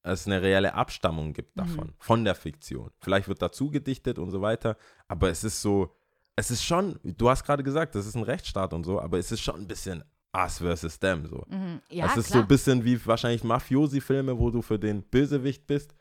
es 0.02 0.26
eine 0.26 0.42
reelle 0.42 0.74
Abstammung 0.74 1.32
gibt 1.32 1.56
Mhm. 1.56 1.60
davon, 1.60 1.94
von 1.98 2.24
der 2.24 2.34
Fiktion. 2.34 2.90
Vielleicht 2.98 3.28
wird 3.28 3.40
dazu 3.40 3.70
gedichtet 3.70 4.18
und 4.18 4.30
so 4.30 4.40
weiter, 4.40 4.76
aber 5.06 5.30
es 5.30 5.44
ist 5.44 5.62
so, 5.62 5.94
es 6.40 6.50
ist 6.50 6.64
schon, 6.64 6.98
du 7.04 7.30
hast 7.30 7.44
gerade 7.44 7.62
gesagt, 7.62 7.94
das 7.94 8.06
ist 8.06 8.16
ein 8.16 8.22
Rechtsstaat 8.24 8.72
und 8.72 8.84
so, 8.84 9.00
aber 9.00 9.18
es 9.18 9.30
ist 9.30 9.40
schon 9.40 9.60
ein 9.60 9.66
bisschen 9.68 10.02
us 10.36 10.58
versus 10.58 10.98
them 10.98 11.26
so. 11.26 11.44
Mhm. 11.48 11.80
Ja, 11.90 12.06
es 12.06 12.16
ist 12.16 12.26
so 12.28 12.32
klar. 12.34 12.44
ein 12.44 12.48
bisschen 12.48 12.84
wie 12.84 13.04
wahrscheinlich 13.06 13.42
Mafiosi-Filme, 13.44 14.38
wo 14.38 14.50
du 14.50 14.62
für 14.62 14.78
den 14.78 15.02
Bösewicht 15.02 15.66
bist, 15.66 15.94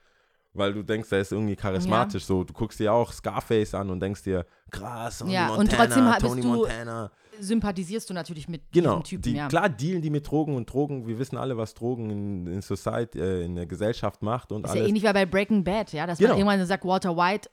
weil 0.54 0.74
du 0.74 0.84
denkst, 0.84 1.12
er 1.12 1.20
ist 1.22 1.32
irgendwie 1.32 1.56
charismatisch. 1.56 2.26
So, 2.26 2.44
du 2.44 2.54
guckst 2.54 2.80
dir 2.80 2.92
auch 2.94 3.12
Scarface 3.12 3.74
an 3.76 3.90
und 3.90 4.00
denkst 4.00 4.24
dir, 4.24 4.46
krass, 4.72 5.20
Tony 5.20 5.34
Ja, 5.34 5.50
und 5.50 5.58
Montana, 5.58 5.86
trotzdem 5.86 6.06
bist 6.06 6.20
Tony 6.22 6.42
du- 6.42 6.48
Montana. 6.48 7.12
Sympathisierst 7.42 8.10
du 8.10 8.14
natürlich 8.14 8.50
mit 8.50 8.64
Genau, 8.74 8.96
diesem 9.00 9.04
Typen, 9.04 9.22
die, 9.22 9.34
ja. 9.38 9.48
klar 9.48 9.70
dealen 9.70 10.02
die 10.02 10.10
mit 10.10 10.30
Drogen 10.30 10.56
und 10.58 10.66
Drogen, 10.72 11.08
wir 11.08 11.18
wissen 11.20 11.38
alle, 11.38 11.56
was 11.56 11.74
Drogen 11.74 12.10
in, 12.10 12.48
in 12.48 12.62
Society, 12.62 13.18
äh, 13.18 13.46
in 13.46 13.56
der 13.56 13.66
Gesellschaft 13.66 14.22
macht 14.22 14.52
und 14.52 14.66
ist 14.66 14.72
ja 14.74 14.80
alles. 14.82 14.90
ähnlich 14.90 15.04
wie 15.04 15.14
bei 15.14 15.26
Breaking 15.26 15.64
Bad, 15.64 15.94
ja, 15.94 16.06
dass 16.06 16.18
Genau. 16.18 16.32
man 16.32 16.40
irgendwann 16.40 16.66
sagt, 16.68 16.84
Walter 16.84 17.16
White, 17.16 17.50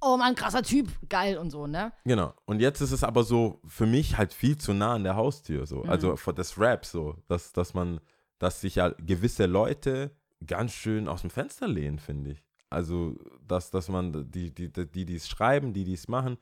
oh 0.00 0.16
Mann, 0.16 0.34
krasser 0.34 0.62
Typ, 0.62 0.88
geil 1.08 1.38
und 1.38 1.50
so, 1.50 1.66
ne? 1.66 1.92
Genau. 2.04 2.34
Und 2.46 2.60
jetzt 2.60 2.80
ist 2.80 2.92
es 2.92 3.04
aber 3.04 3.24
so 3.24 3.60
für 3.66 3.86
mich 3.86 4.16
halt 4.16 4.32
viel 4.32 4.56
zu 4.56 4.72
nah 4.72 4.94
an 4.94 5.04
der 5.04 5.16
Haustür. 5.16 5.66
So. 5.66 5.84
Mhm. 5.84 5.90
Also 5.90 6.16
das 6.34 6.58
Rap 6.58 6.84
so, 6.84 7.16
dass, 7.28 7.52
dass 7.52 7.74
man, 7.74 8.00
dass 8.38 8.60
sich 8.60 8.76
ja 8.76 8.90
gewisse 8.98 9.46
Leute 9.46 10.10
ganz 10.46 10.72
schön 10.72 11.08
aus 11.08 11.20
dem 11.20 11.30
Fenster 11.30 11.68
lehnen, 11.68 11.98
finde 11.98 12.32
ich. 12.32 12.44
Also, 12.70 13.16
dass, 13.46 13.70
dass 13.70 13.88
man 13.88 14.30
die, 14.30 14.54
die, 14.54 14.72
die, 14.72 15.04
die 15.04 15.14
es 15.14 15.28
schreiben, 15.28 15.72
die 15.72 15.92
es 15.92 16.06
machen, 16.06 16.38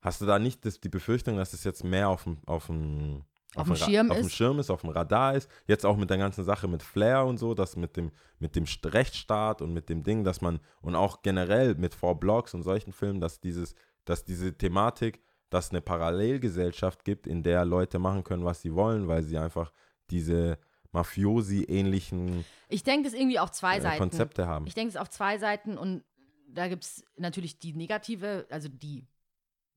hast 0.00 0.20
du 0.20 0.26
da 0.26 0.38
nicht 0.38 0.64
das, 0.64 0.80
die 0.80 0.88
Befürchtung, 0.88 1.36
dass 1.36 1.52
es 1.52 1.64
jetzt 1.64 1.82
mehr 1.82 2.08
auf 2.08 2.24
dem, 2.24 2.38
auf 2.46 2.66
dem 2.66 3.24
Auf 3.54 3.64
dem 3.66 3.72
Ra- 3.72 3.84
Schirm 3.86 4.10
auf 4.10 4.16
dem 4.16 4.26
ist? 4.26 4.32
Schirm 4.34 4.58
ist, 4.58 4.70
auf 4.70 4.80
dem 4.80 4.90
Radar 4.90 5.34
ist. 5.34 5.48
Jetzt 5.66 5.84
auch 5.84 5.96
mit 5.96 6.08
der 6.10 6.18
ganzen 6.18 6.44
Sache 6.44 6.68
mit 6.68 6.82
Flair 6.82 7.24
und 7.26 7.36
so, 7.38 7.52
dass 7.54 7.76
mit 7.76 7.96
dem, 7.96 8.10
mit 8.38 8.56
dem 8.56 8.64
Rechtsstaat 8.84 9.60
und 9.60 9.72
mit 9.74 9.88
dem 9.88 10.02
Ding, 10.02 10.24
dass 10.24 10.40
man, 10.40 10.58
und 10.80 10.94
auch 10.96 11.22
generell 11.22 11.74
mit 11.74 11.94
Four 11.94 12.18
Blocks 12.18 12.54
und 12.54 12.62
solchen 12.62 12.92
Filmen, 12.92 13.20
dass 13.20 13.40
dieses, 13.40 13.74
dass 14.04 14.24
diese 14.24 14.56
Thematik, 14.56 15.20
dass 15.50 15.66
es 15.66 15.70
eine 15.72 15.82
Parallelgesellschaft 15.82 17.04
gibt, 17.04 17.26
in 17.26 17.42
der 17.42 17.64
Leute 17.66 17.98
machen 17.98 18.24
können, 18.24 18.44
was 18.44 18.62
sie 18.62 18.74
wollen, 18.74 19.06
weil 19.06 19.22
sie 19.22 19.36
einfach 19.36 19.70
diese 20.10 20.58
Mafiosi-ähnlichen 20.92 22.44
Ich 22.68 22.82
denke, 22.84 23.08
es 23.08 23.14
ist 23.14 23.20
irgendwie 23.20 23.38
auf 23.38 23.50
zwei 23.50 23.78
äh, 23.78 23.80
Seiten. 23.80 23.98
Konzepte 23.98 24.46
haben. 24.46 24.66
Ich 24.66 24.74
denke, 24.74 24.88
es 24.88 24.94
ist 24.94 25.00
auf 25.00 25.10
zwei 25.10 25.38
Seiten 25.38 25.76
und 25.78 26.04
da 26.48 26.68
gibt 26.68 26.84
es 26.84 27.04
natürlich 27.16 27.58
die 27.58 27.72
negative, 27.72 28.46
also 28.50 28.68
die 28.68 29.06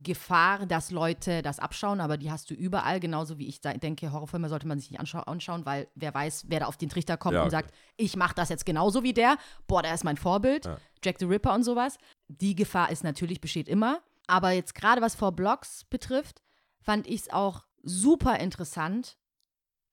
Gefahr, 0.02 0.66
dass 0.66 0.92
Leute 0.92 1.42
das 1.42 1.60
abschauen, 1.60 2.02
aber 2.02 2.18
die 2.18 2.30
hast 2.30 2.50
du 2.50 2.54
überall, 2.54 3.00
genauso 3.00 3.38
wie 3.38 3.48
ich 3.48 3.62
da 3.62 3.74
denke, 3.74 4.12
Horrorfilme 4.12 4.50
sollte 4.50 4.68
man 4.68 4.78
sich 4.78 4.92
nicht 4.92 5.00
anschau 5.00 5.20
anschauen, 5.20 5.66
weil 5.66 5.88
wer 5.96 6.14
weiß, 6.14 6.46
wer 6.50 6.60
da 6.60 6.66
auf 6.66 6.78
den 6.78 6.90
Trichter 6.90 7.16
kommt 7.18 7.36
Ja, 7.36 7.42
und 7.42 7.48
okay. 7.48 7.56
sagt, 7.56 7.74
ich 7.96 8.16
mache 8.18 8.36
das 8.36 8.50
jetzt 8.50 8.66
genauso 8.66 9.04
wie 9.04 9.14
der, 9.14 9.38
boah, 9.68 9.82
der 9.82 9.94
ist 9.94 10.04
mein 10.04 10.18
Vorbild, 10.18 10.66
Ja. 10.66 10.78
Jack 11.04 11.18
the 11.20 11.26
Ripper 11.26 11.54
und 11.54 11.64
sowas. 11.64 11.98
Die 12.28 12.56
Gefahr 12.56 12.92
ist 12.92 13.04
natürlich, 13.04 13.40
besteht 13.40 13.70
immer. 13.70 14.02
Aber 14.28 14.52
jetzt 14.52 14.76
gerade 14.76 15.02
was 15.02 15.16
vor 15.16 15.32
Blogs 15.32 15.86
betrifft, 15.86 16.42
fand 16.82 17.08
ich 17.08 17.22
es 17.22 17.30
auch 17.32 17.66
super 17.84 18.40
interessant 18.40 19.18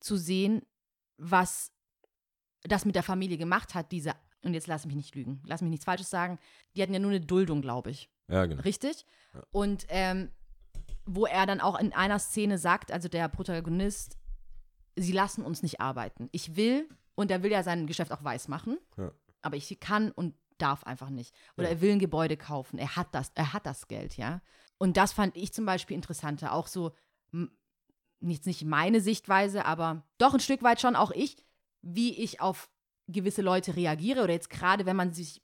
zu 0.00 0.16
sehen, 0.16 0.62
was 1.18 1.70
das 2.62 2.84
mit 2.84 2.94
der 2.94 3.02
Familie 3.02 3.38
gemacht 3.38 3.74
hat, 3.74 3.92
diese, 3.92 4.14
und 4.42 4.54
jetzt 4.54 4.66
lass 4.66 4.86
mich 4.86 4.96
nicht 4.96 5.14
lügen, 5.14 5.42
lass 5.46 5.60
mich 5.62 5.70
nichts 5.70 5.84
Falsches 5.84 6.10
sagen, 6.10 6.38
die 6.74 6.82
hatten 6.82 6.94
ja 6.94 6.98
nur 6.98 7.10
eine 7.10 7.20
Duldung, 7.20 7.60
glaube 7.60 7.90
ich. 7.90 8.08
Ja, 8.32 8.46
genau. 8.46 8.62
Richtig? 8.62 9.04
Und 9.50 9.86
ähm, 9.88 10.30
wo 11.04 11.26
er 11.26 11.46
dann 11.46 11.60
auch 11.60 11.78
in 11.78 11.92
einer 11.92 12.18
Szene 12.18 12.58
sagt, 12.58 12.90
also 12.92 13.08
der 13.08 13.28
Protagonist, 13.28 14.16
sie 14.96 15.12
lassen 15.12 15.44
uns 15.44 15.62
nicht 15.62 15.80
arbeiten. 15.80 16.28
Ich 16.32 16.56
will, 16.56 16.88
und 17.14 17.30
er 17.30 17.42
will 17.42 17.50
ja 17.50 17.62
sein 17.62 17.86
Geschäft 17.86 18.12
auch 18.12 18.24
weiß 18.24 18.48
machen, 18.48 18.78
Ja. 18.96 19.12
aber 19.42 19.56
ich 19.56 19.78
kann 19.80 20.10
und 20.12 20.34
darf 20.58 20.84
einfach 20.84 21.10
nicht. 21.10 21.34
Oder 21.56 21.68
Ja. 21.68 21.74
er 21.74 21.80
will 21.80 21.92
ein 21.92 21.98
Gebäude 21.98 22.36
kaufen. 22.36 22.78
Er 22.78 22.94
hat 22.96 23.14
das, 23.14 23.32
er 23.34 23.52
hat 23.52 23.66
das 23.66 23.88
Geld, 23.88 24.16
ja. 24.16 24.40
Und 24.78 24.96
das 24.96 25.12
fand 25.12 25.36
ich 25.36 25.52
zum 25.52 25.66
Beispiel 25.66 25.94
interessanter. 25.96 26.52
Auch 26.52 26.66
so, 26.68 26.92
nicht, 28.20 28.46
nicht 28.46 28.64
meine 28.64 29.00
Sichtweise, 29.00 29.64
aber 29.64 30.04
doch 30.18 30.34
ein 30.34 30.40
Stück 30.40 30.62
weit 30.62 30.80
schon 30.80 30.94
auch 30.96 31.10
ich, 31.10 31.36
wie 31.82 32.14
ich 32.22 32.40
auf 32.40 32.70
gewisse 33.08 33.42
Leute 33.42 33.74
reagiere. 33.76 34.22
Oder 34.22 34.32
jetzt 34.32 34.50
gerade, 34.50 34.86
wenn 34.86 34.96
man 34.96 35.12
sich, 35.12 35.42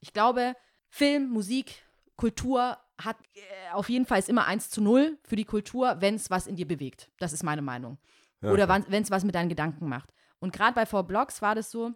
ich 0.00 0.12
glaube, 0.14 0.54
Film, 0.88 1.28
Musik, 1.30 1.82
Kultur 2.18 2.76
hat 3.00 3.16
äh, 3.34 3.72
auf 3.72 3.88
jeden 3.88 4.04
Fall 4.04 4.18
ist 4.18 4.28
immer 4.28 4.44
eins 4.44 4.68
zu 4.68 4.82
null 4.82 5.16
für 5.22 5.36
die 5.36 5.44
Kultur, 5.44 5.96
wenn 6.00 6.16
es 6.16 6.30
was 6.30 6.46
in 6.46 6.56
dir 6.56 6.66
bewegt. 6.66 7.10
Das 7.18 7.32
ist 7.32 7.44
meine 7.44 7.62
Meinung. 7.62 7.96
Ja, 8.42 8.50
Oder 8.50 8.68
wenn 8.68 9.02
es 9.02 9.10
was 9.10 9.24
mit 9.24 9.34
deinen 9.34 9.48
Gedanken 9.48 9.88
macht. 9.88 10.12
Und 10.40 10.52
gerade 10.52 10.74
bei 10.74 10.84
Four 10.84 11.04
Blocks 11.04 11.40
war 11.40 11.54
das 11.54 11.70
so, 11.70 11.92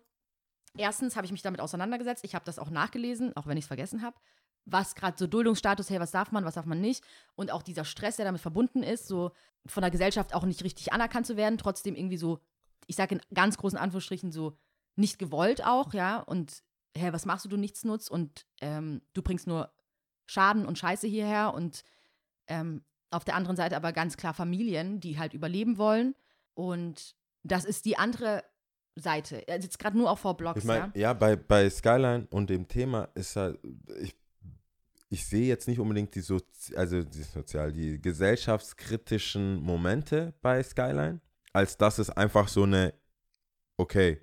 erstens 0.77 1.17
habe 1.17 1.27
ich 1.27 1.33
mich 1.33 1.43
damit 1.43 1.61
auseinandergesetzt, 1.61 2.25
ich 2.25 2.35
habe 2.35 2.45
das 2.45 2.59
auch 2.59 2.71
nachgelesen, 2.71 3.37
auch 3.37 3.47
wenn 3.47 3.57
ich 3.57 3.65
es 3.65 3.69
vergessen 3.69 4.03
habe, 4.03 4.17
was 4.65 4.95
gerade 4.95 5.17
so 5.19 5.27
Duldungsstatus, 5.27 5.91
hey, 5.91 6.01
was 6.01 6.13
darf 6.13 6.31
man, 6.33 6.45
was 6.45 6.55
darf 6.55 6.67
man 6.67 6.81
nicht. 6.81 7.05
Und 7.35 7.51
auch 7.51 7.63
dieser 7.63 7.85
Stress, 7.85 8.17
der 8.17 8.25
damit 8.25 8.41
verbunden 8.41 8.83
ist, 8.83 9.09
so 9.09 9.33
von 9.67 9.83
der 9.83 9.91
Gesellschaft 9.91 10.35
auch 10.35 10.45
nicht 10.45 10.63
richtig 10.63 10.93
anerkannt 10.93 11.27
zu 11.27 11.37
werden, 11.37 11.59
trotzdem 11.59 11.97
irgendwie 11.97 12.17
so, 12.17 12.41
ich 12.87 12.97
sage 12.97 13.17
in 13.17 13.21
ganz 13.35 13.57
großen 13.57 13.79
Anführungsstrichen 13.79 14.31
so, 14.31 14.57
nicht 14.95 15.19
gewollt 15.19 15.65
auch, 15.65 15.95
ja. 15.95 16.21
Und 16.21 16.63
hä, 16.97 17.13
was 17.13 17.27
machst 17.27 17.45
du, 17.45 17.49
du 17.49 17.57
nichts 17.57 17.85
nutzt 17.85 18.11
und 18.11 18.47
ähm, 18.61 19.03
du 19.15 19.23
bringst 19.23 19.47
nur 19.47 19.73
Schaden 20.33 20.67
und 20.67 20.79
Scheiße 20.79 21.07
hierher 21.07 21.53
und 21.55 21.85
ähm, 22.47 22.83
auf 23.11 23.25
der 23.25 23.37
anderen 23.37 23.57
Seite 23.57 23.77
aber 23.77 23.93
ganz 23.93 24.17
klar 24.17 24.33
Familien, 24.35 24.99
die 25.01 25.19
halt 25.19 25.35
überleben 25.35 25.77
wollen 25.79 26.15
und 26.55 27.15
das 27.43 27.65
ist 27.65 27.85
die 27.85 27.99
andere 27.99 28.43
Seite. 28.95 29.45
Also 29.49 29.67
jetzt 29.67 29.79
gerade 29.79 29.97
nur 29.97 30.11
auch 30.11 30.19
vor 30.19 30.37
Blogs, 30.37 30.61
Ich 30.61 30.65
meine, 30.65 30.93
ja. 30.95 31.01
ja, 31.01 31.13
bei, 31.13 31.37
bei 31.37 31.69
Skyline 31.69 32.27
und 32.31 32.51
dem 32.51 32.69
Thema 32.69 33.09
ist 33.15 33.37
halt, 33.37 33.59
ich, 34.01 34.15
ich 35.09 35.27
sehe 35.27 35.47
jetzt 35.47 35.69
nicht 35.69 35.79
unbedingt 35.79 36.15
die, 36.15 36.21
Sozi 36.21 36.75
also 36.77 37.03
die 37.03 37.23
sozial, 37.23 37.73
die 37.73 38.01
gesellschaftskritischen 38.01 39.61
Momente 39.61 40.35
bei 40.41 40.63
Skyline, 40.63 41.21
als 41.53 41.77
dass 41.77 41.99
es 41.99 42.11
einfach 42.11 42.49
so 42.49 42.63
eine, 42.63 42.95
okay, 43.77 44.21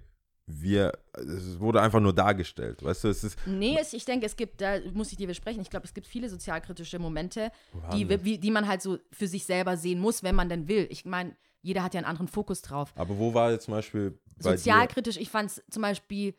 wir, 0.51 0.93
es 1.13 1.59
wurde 1.59 1.79
einfach 1.81 1.99
nur 1.99 2.13
dargestellt, 2.13 2.83
weißt 2.83 3.03
du, 3.03 3.07
es 3.09 3.23
ist, 3.23 3.37
Nee, 3.45 3.77
es, 3.79 3.93
ich 3.93 4.03
denke, 4.05 4.25
es 4.25 4.35
gibt, 4.35 4.61
da 4.61 4.79
muss 4.93 5.11
ich 5.11 5.17
dir 5.17 5.27
widersprechen, 5.27 5.61
ich 5.61 5.69
glaube, 5.69 5.85
es 5.85 5.93
gibt 5.93 6.07
viele 6.07 6.27
sozialkritische 6.27 6.97
Momente, 6.97 7.51
Wo 7.71 7.81
die, 7.95 8.39
die 8.39 8.51
man 8.51 8.67
halt 8.67 8.81
so 8.81 8.97
für 9.11 9.27
sich 9.27 9.45
selber 9.45 9.77
sehen 9.77 9.99
muss, 9.99 10.23
wenn 10.23 10.33
man 10.35 10.49
denn 10.49 10.67
will. 10.67 10.87
Ich 10.89 11.05
meine, 11.05 11.35
jeder 11.61 11.83
hat 11.83 11.93
ja 11.93 11.99
einen 11.99 12.07
anderen 12.07 12.27
Fokus 12.27 12.61
drauf. 12.63 12.91
aber 12.95 13.17
wo 13.19 13.33
war 13.33 13.51
jetzt 13.51 13.65
zum 13.65 13.75
Beispiel 13.75 14.19
bei 14.41 14.51
dir? 14.51 14.57
Sozialkritisch, 14.57 15.17
ich 15.17 15.29
fand 15.29 15.51
es 15.51 15.63
zum 15.69 15.83
Beispiel 15.83 16.33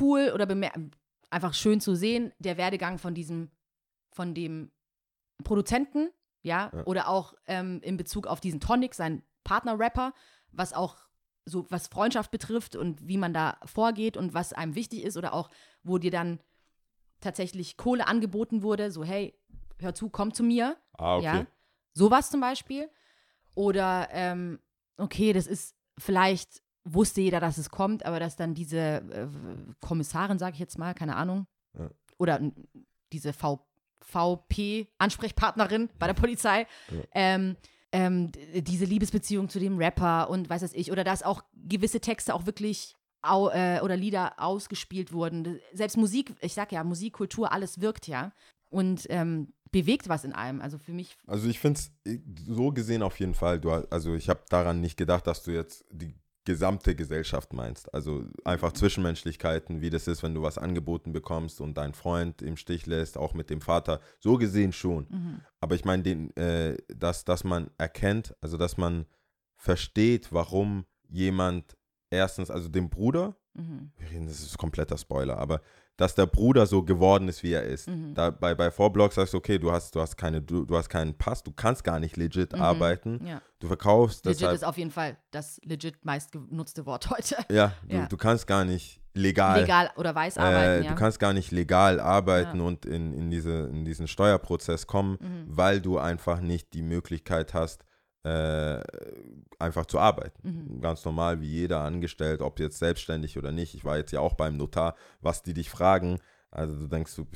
cool 0.00 0.30
oder 0.34 0.46
einfach 1.30 1.54
schön 1.54 1.80
zu 1.80 1.94
sehen, 1.94 2.32
der 2.38 2.58
Werdegang 2.58 2.98
von 2.98 3.14
diesem, 3.14 3.50
von 4.10 4.34
dem 4.34 4.70
Produzenten, 5.42 6.10
ja, 6.42 6.70
Ja. 6.74 6.84
oder 6.84 7.08
auch 7.08 7.34
ähm, 7.46 7.80
in 7.82 7.96
Bezug 7.96 8.26
auf 8.26 8.40
diesen 8.40 8.60
Tonic, 8.60 8.94
seinen 8.94 9.22
Partner-Rapper, 9.44 10.12
was 10.50 10.72
auch 10.72 10.96
so, 11.44 11.66
was 11.70 11.88
Freundschaft 11.88 12.30
betrifft 12.30 12.76
und 12.76 13.06
wie 13.06 13.18
man 13.18 13.34
da 13.34 13.58
vorgeht 13.64 14.16
und 14.16 14.34
was 14.34 14.52
einem 14.52 14.74
wichtig 14.74 15.02
ist 15.02 15.16
oder 15.16 15.32
auch, 15.32 15.50
wo 15.82 15.98
dir 15.98 16.10
dann 16.10 16.40
tatsächlich 17.20 17.76
Kohle 17.76 18.06
angeboten 18.06 18.62
wurde, 18.62 18.90
so, 18.90 19.04
hey, 19.04 19.34
hör 19.78 19.94
zu, 19.94 20.08
komm 20.08 20.34
zu 20.34 20.42
mir, 20.42 20.76
Ah, 20.98 21.16
okay. 21.16 21.24
ja, 21.24 21.46
sowas 21.94 22.30
zum 22.30 22.40
Beispiel. 22.40 22.88
Oder, 23.54 24.08
ähm, 24.12 24.58
okay, 24.96 25.32
das 25.32 25.46
ist 25.46 25.74
vielleicht 25.98 26.62
wusste 26.84 27.20
jeder, 27.20 27.38
dass 27.38 27.58
es 27.58 27.70
kommt, 27.70 28.04
aber 28.04 28.18
dass 28.18 28.34
dann 28.36 28.54
diese 28.54 28.78
äh, 28.78 29.28
Kommissarin, 29.80 30.38
sage 30.38 30.54
ich 30.54 30.60
jetzt 30.60 30.78
mal, 30.78 30.94
keine 30.94 31.16
Ahnung, 31.16 31.46
Ja. 31.78 31.90
oder 32.18 32.40
diese 33.12 33.32
VP-Ansprechpartnerin 33.32 35.90
bei 35.98 36.06
der 36.06 36.14
Polizei, 36.14 36.66
Ja. 36.90 37.02
ähm, 37.14 37.56
ähm, 37.92 38.32
diese 38.54 38.84
Liebesbeziehung 38.84 39.48
zu 39.48 39.60
dem 39.60 39.78
Rapper 39.78 40.30
und 40.30 40.48
weiß 40.48 40.62
was 40.62 40.72
ich, 40.74 40.90
oder 40.90 41.04
dass 41.04 41.22
auch 41.22 41.42
gewisse 41.54 42.00
Texte 42.00 42.34
auch 42.34 42.46
wirklich 42.46 42.96
au, 43.22 43.50
äh, 43.50 43.80
oder 43.82 43.96
Lieder 43.96 44.34
ausgespielt 44.38 45.12
wurden. 45.12 45.60
Selbst 45.72 45.96
Musik, 45.96 46.34
ich 46.40 46.54
sag 46.54 46.72
ja, 46.72 46.82
Musik, 46.84 47.14
Kultur, 47.14 47.52
alles 47.52 47.80
wirkt 47.80 48.08
ja 48.08 48.32
und 48.70 49.06
ähm, 49.10 49.52
bewegt 49.70 50.08
was 50.08 50.24
in 50.24 50.32
einem. 50.32 50.60
Also 50.60 50.78
für 50.78 50.92
mich 50.92 51.16
Also 51.26 51.48
ich 51.48 51.58
finde 51.58 51.80
es 51.80 51.92
so 52.46 52.72
gesehen 52.72 53.02
auf 53.02 53.18
jeden 53.20 53.34
Fall. 53.34 53.60
Du, 53.60 53.70
also 53.70 54.14
ich 54.14 54.28
habe 54.28 54.42
daran 54.48 54.80
nicht 54.80 54.96
gedacht, 54.96 55.26
dass 55.26 55.42
du 55.42 55.52
jetzt 55.52 55.84
die 55.90 56.14
gesamte 56.44 56.94
Gesellschaft 56.96 57.52
meinst. 57.52 57.92
Also 57.94 58.24
einfach 58.44 58.72
Zwischenmenschlichkeiten, 58.72 59.80
wie 59.80 59.90
das 59.90 60.08
ist, 60.08 60.22
wenn 60.22 60.34
du 60.34 60.42
was 60.42 60.58
angeboten 60.58 61.12
bekommst 61.12 61.60
und 61.60 61.76
dein 61.78 61.94
Freund 61.94 62.42
im 62.42 62.56
Stich 62.56 62.86
lässt, 62.86 63.16
auch 63.16 63.34
mit 63.34 63.50
dem 63.50 63.60
Vater. 63.60 64.00
So 64.18 64.36
gesehen 64.38 64.72
schon. 64.72 65.06
Mhm. 65.08 65.40
Aber 65.60 65.74
ich 65.74 65.84
meine, 65.84 66.02
den, 66.02 66.36
äh, 66.36 66.76
dass, 66.88 67.24
dass 67.24 67.44
man 67.44 67.70
erkennt, 67.78 68.34
also 68.40 68.56
dass 68.56 68.76
man 68.76 69.06
versteht, 69.56 70.32
warum 70.32 70.86
jemand 71.08 71.76
erstens, 72.10 72.50
also 72.50 72.68
dem 72.68 72.90
Bruder, 72.90 73.36
Mhm. 73.54 73.92
wir 73.98 74.10
reden, 74.10 74.26
das 74.26 74.40
ist 74.40 74.56
kompletter 74.56 74.96
Spoiler, 74.96 75.36
aber 75.36 75.60
dass 75.98 76.14
der 76.14 76.26
Bruder 76.26 76.66
so 76.66 76.82
geworden 76.82 77.28
ist, 77.28 77.42
wie 77.42 77.52
er 77.52 77.62
ist. 77.64 77.88
Mhm. 77.88 78.14
Da, 78.14 78.30
bei, 78.30 78.54
bei 78.54 78.70
Vorblogs 78.70 79.14
sagst 79.16 79.34
du, 79.34 79.38
okay, 79.38 79.58
du 79.58 79.70
hast, 79.72 79.94
du 79.94 80.00
hast 80.00 80.16
keine, 80.16 80.40
du, 80.40 80.64
du 80.64 80.76
hast 80.76 80.88
keinen 80.88 81.14
Pass, 81.16 81.42
du 81.42 81.52
kannst 81.52 81.84
gar 81.84 82.00
nicht 82.00 82.16
legit 82.16 82.52
Mhm. 82.54 82.62
arbeiten. 82.62 83.26
Ja. 83.26 83.42
Du 83.60 83.68
verkaufst 83.68 84.24
Legit 84.24 84.40
deshalb. 84.40 84.54
ist 84.56 84.64
auf 84.64 84.78
jeden 84.78 84.90
Fall 84.90 85.16
das 85.30 85.60
legit 85.64 86.04
meist 86.04 86.32
genutzte 86.32 86.86
Wort 86.86 87.10
heute. 87.10 87.36
ja, 87.50 87.72
du, 87.88 87.96
Ja. 87.96 88.06
du 88.06 88.16
kannst 88.16 88.46
gar 88.46 88.64
nicht 88.64 89.00
legal. 89.14 89.60
Legal 89.60 89.90
oder 89.96 90.14
weiß 90.14 90.38
arbeiten, 90.38 90.82
äh, 90.82 90.84
ja. 90.86 90.90
Du 90.90 90.96
kannst 90.96 91.20
gar 91.20 91.34
nicht 91.34 91.50
legal 91.52 92.00
arbeiten 92.00 92.58
Ja. 92.60 92.64
und 92.66 92.86
in, 92.86 93.12
in, 93.12 93.30
diese, 93.30 93.68
in 93.68 93.84
diesen 93.84 94.08
Steuerprozess 94.08 94.86
kommen, 94.86 95.18
Mhm. 95.20 95.44
weil 95.46 95.80
du 95.82 95.98
einfach 95.98 96.40
nicht 96.40 96.72
die 96.72 96.82
Möglichkeit 96.82 97.52
hast, 97.54 97.84
äh, 98.24 98.80
einfach 99.58 99.86
zu 99.86 99.98
arbeiten. 99.98 100.76
Mhm. 100.76 100.80
Ganz 100.80 101.04
normal 101.04 101.40
wie 101.40 101.48
jeder 101.48 101.80
angestellt, 101.80 102.40
ob 102.40 102.60
jetzt 102.60 102.78
selbstständig 102.78 103.36
oder 103.38 103.52
nicht. 103.52 103.74
Ich 103.74 103.84
war 103.84 103.96
jetzt 103.96 104.12
ja 104.12 104.20
auch 104.20 104.34
beim 104.34 104.56
Notar, 104.56 104.94
was 105.20 105.42
die 105.42 105.54
dich 105.54 105.70
fragen. 105.70 106.20
Also 106.50 106.76
du 106.76 106.86
denkst, 106.86 107.16
du, 107.16 107.26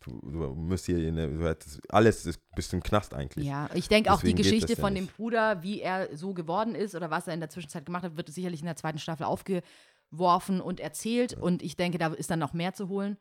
du, 0.00 0.20
du 0.20 0.54
müsst 0.54 0.86
hier, 0.86 0.98
in, 0.98 1.16
du 1.16 1.46
hättest, 1.46 1.80
alles 1.92 2.26
ist, 2.26 2.40
bist 2.54 2.72
du 2.72 2.76
im 2.76 2.82
Knast 2.82 3.14
eigentlich. 3.14 3.46
Ja, 3.46 3.68
ich 3.74 3.88
denke 3.88 4.12
auch 4.12 4.20
die 4.20 4.34
Geschichte 4.34 4.72
ja 4.72 4.78
von 4.78 4.94
dem 4.94 5.04
nicht. 5.04 5.16
Bruder, 5.16 5.62
wie 5.62 5.80
er 5.80 6.16
so 6.16 6.34
geworden 6.34 6.74
ist 6.74 6.94
oder 6.94 7.10
was 7.10 7.28
er 7.28 7.34
in 7.34 7.40
der 7.40 7.50
Zwischenzeit 7.50 7.86
gemacht 7.86 8.04
hat, 8.04 8.16
wird 8.16 8.28
sicherlich 8.28 8.60
in 8.60 8.66
der 8.66 8.76
zweiten 8.76 8.98
Staffel 8.98 9.24
aufgeworfen 9.24 10.60
und 10.60 10.80
erzählt. 10.80 11.34
Und 11.34 11.62
ich 11.62 11.76
denke, 11.76 11.98
da 11.98 12.08
ist 12.08 12.30
dann 12.30 12.40
noch 12.40 12.54
mehr 12.54 12.74
zu 12.74 12.88
holen, 12.88 13.18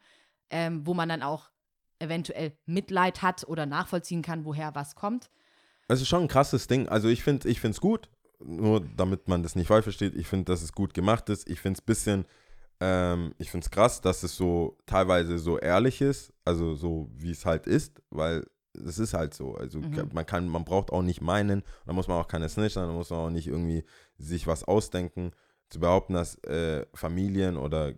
ähm, 0.50 0.86
wo 0.88 0.94
man 0.94 1.10
dann 1.10 1.22
auch 1.22 1.52
eventuell 2.00 2.54
Mitleid 2.66 3.22
hat 3.22 3.48
oder 3.48 3.66
nachvollziehen 3.66 4.24
kann, 4.24 4.46
woher 4.46 4.74
was 4.74 4.96
kommt. 4.96 5.30
Es 5.88 6.02
ist 6.02 6.08
schon 6.08 6.24
ein 6.24 6.28
krasses 6.28 6.68
Ding. 6.68 6.88
Also 6.88 7.08
ich 7.10 7.24
finde 7.24 7.50
es 7.50 7.82
gut, 7.82 8.10
nur 8.40 8.82
damit 8.96 9.28
man 9.28 9.44
das 9.44 9.56
nicht 9.56 9.68
falsch 9.68 9.84
versteht, 9.84 10.16
ich 10.16 10.28
finde, 10.28 10.46
dass 10.46 10.62
es 10.62 10.74
gut 10.74 10.94
gemacht 10.94 11.30
ist. 11.30 11.50
Ich 11.50 11.60
finde 11.60 11.78
es 11.78 11.82
ein 11.82 11.86
bisschen, 11.86 12.26
ähm, 12.80 13.34
ich 13.38 13.52
finde 13.52 13.66
es 13.66 13.72
krass, 13.72 14.02
dass 14.02 14.24
es 14.24 14.36
so 14.36 14.78
teilweise 14.86 15.38
so 15.38 15.60
ehrlich 15.60 16.02
ist, 16.02 16.34
also 16.46 16.76
so 16.76 17.10
wie 17.16 17.32
es 17.32 17.46
halt 17.46 17.68
ist, 17.68 18.02
weil 18.10 18.46
es 18.74 18.98
ist 18.98 19.14
halt 19.14 19.34
so. 19.34 19.56
Also 19.56 19.80
Mhm. 19.80 20.10
man 20.14 20.26
kann, 20.26 20.48
man 20.50 20.66
braucht 20.66 20.92
auch 20.92 21.04
nicht 21.04 21.22
meinen, 21.22 21.64
da 21.86 21.94
muss 21.94 22.08
man 22.08 22.18
auch 22.18 22.28
keine 22.28 22.50
Snitch 22.50 22.74
sein, 22.74 22.88
da 22.88 22.94
muss 22.94 23.10
man 23.12 23.20
auch 23.20 23.30
nicht 23.30 23.48
irgendwie 23.48 23.84
sich 24.18 24.48
was 24.48 24.64
ausdenken. 24.64 25.32
Zu 25.70 25.80
behaupten, 25.80 26.14
dass 26.14 26.36
äh, 26.44 26.86
Familien 26.94 27.58
oder 27.58 27.94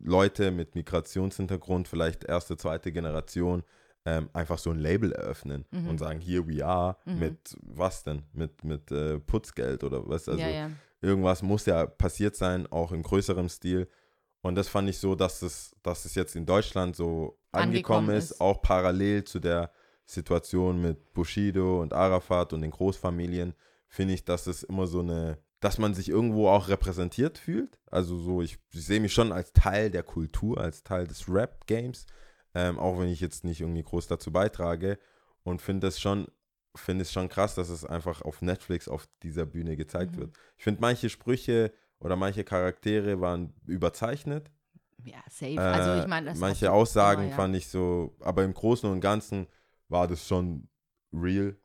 Leute 0.00 0.50
mit 0.50 0.74
Migrationshintergrund, 0.74 1.88
vielleicht 1.88 2.24
erste, 2.24 2.56
zweite 2.56 2.92
Generation, 2.92 3.62
ähm, 4.08 4.30
einfach 4.32 4.58
so 4.58 4.70
ein 4.70 4.78
Label 4.78 5.12
eröffnen 5.12 5.64
Mhm. 5.70 5.88
und 5.88 5.98
sagen, 5.98 6.20
here 6.20 6.46
we 6.46 6.64
are, 6.64 6.96
Mhm. 7.04 7.18
mit 7.18 7.56
was 7.62 8.02
denn? 8.04 8.22
Mit, 8.32 8.64
mit 8.64 8.90
äh, 8.90 9.18
Putzgeld 9.18 9.84
oder 9.84 10.08
was? 10.08 10.28
Also 10.28 10.40
ja, 10.40 10.48
ja. 10.48 10.70
irgendwas 11.00 11.42
muss 11.42 11.66
ja 11.66 11.86
passiert 11.86 12.36
sein, 12.36 12.66
auch 12.70 12.92
in 12.92 13.02
größerem 13.02 13.48
Stil. 13.48 13.88
Und 14.40 14.54
das 14.54 14.68
fand 14.68 14.88
ich 14.88 14.98
so, 14.98 15.14
dass 15.14 15.42
es, 15.42 15.74
dass 15.82 16.04
es 16.04 16.14
jetzt 16.14 16.36
in 16.36 16.46
Deutschland 16.46 16.96
so 16.96 17.38
angekommen, 17.52 17.68
Angekommen 18.10 18.10
ist, 18.16 18.30
ist. 18.32 18.40
auch 18.40 18.62
parallel 18.62 19.24
zu 19.24 19.40
der 19.40 19.70
Situation 20.06 20.80
mit 20.80 21.12
Bushido 21.12 21.82
und 21.82 21.92
Arafat 21.92 22.52
und 22.52 22.62
den 22.62 22.70
Großfamilien, 22.70 23.52
finde 23.88 24.14
ich, 24.14 24.24
dass 24.24 24.46
es 24.46 24.62
immer 24.62 24.86
so 24.86 25.00
eine, 25.00 25.38
dass 25.60 25.76
man 25.78 25.92
sich 25.92 26.08
irgendwo 26.08 26.48
auch 26.48 26.68
repräsentiert 26.68 27.36
fühlt. 27.36 27.78
Also 27.90 28.16
so, 28.16 28.40
ich, 28.42 28.58
ich 28.72 28.84
sehe 28.86 29.00
mich 29.00 29.12
schon 29.12 29.32
als 29.32 29.52
Teil 29.52 29.90
der 29.90 30.02
Kultur, 30.04 30.58
als 30.60 30.82
Teil 30.82 31.06
des 31.06 31.28
Rap-Games, 31.28 32.06
ähm, 32.58 32.78
auch 32.78 32.98
wenn 32.98 33.08
ich 33.08 33.20
jetzt 33.20 33.44
nicht 33.44 33.60
irgendwie 33.60 33.82
groß 33.84 34.08
dazu 34.08 34.32
beitrage 34.32 34.98
und 35.44 35.62
finde 35.62 35.86
es 35.86 36.00
schon, 36.00 36.26
finde 36.74 37.02
es 37.02 37.12
schon 37.12 37.28
krass, 37.28 37.54
dass 37.54 37.68
es 37.68 37.84
einfach 37.84 38.22
auf 38.22 38.42
Netflix 38.42 38.88
auf 38.88 39.06
dieser 39.22 39.46
Bühne 39.46 39.76
gezeigt 39.76 40.16
Mhm. 40.16 40.20
wird. 40.20 40.36
Ich 40.56 40.64
finde 40.64 40.80
manche 40.80 41.08
Sprüche 41.08 41.72
oder 42.00 42.16
manche 42.16 42.42
Charaktere 42.44 43.20
waren 43.20 43.52
überzeichnet. 43.66 44.50
Ja, 45.04 45.22
safe. 45.30 45.60
also 45.60 45.90
Äh, 45.90 46.00
ich 46.00 46.06
meine, 46.08 46.26
das 46.30 46.38
manche 46.38 46.72
Aussagen 46.72 47.22
immer, 47.22 47.30
ja. 47.30 47.36
fand 47.36 47.54
ich 47.54 47.68
so, 47.68 48.16
aber 48.20 48.42
im 48.42 48.52
Großen 48.54 48.90
und 48.90 49.00
Ganzen 49.00 49.46
war 49.88 50.08
das 50.08 50.26
schon 50.26 50.68
real 51.12 51.56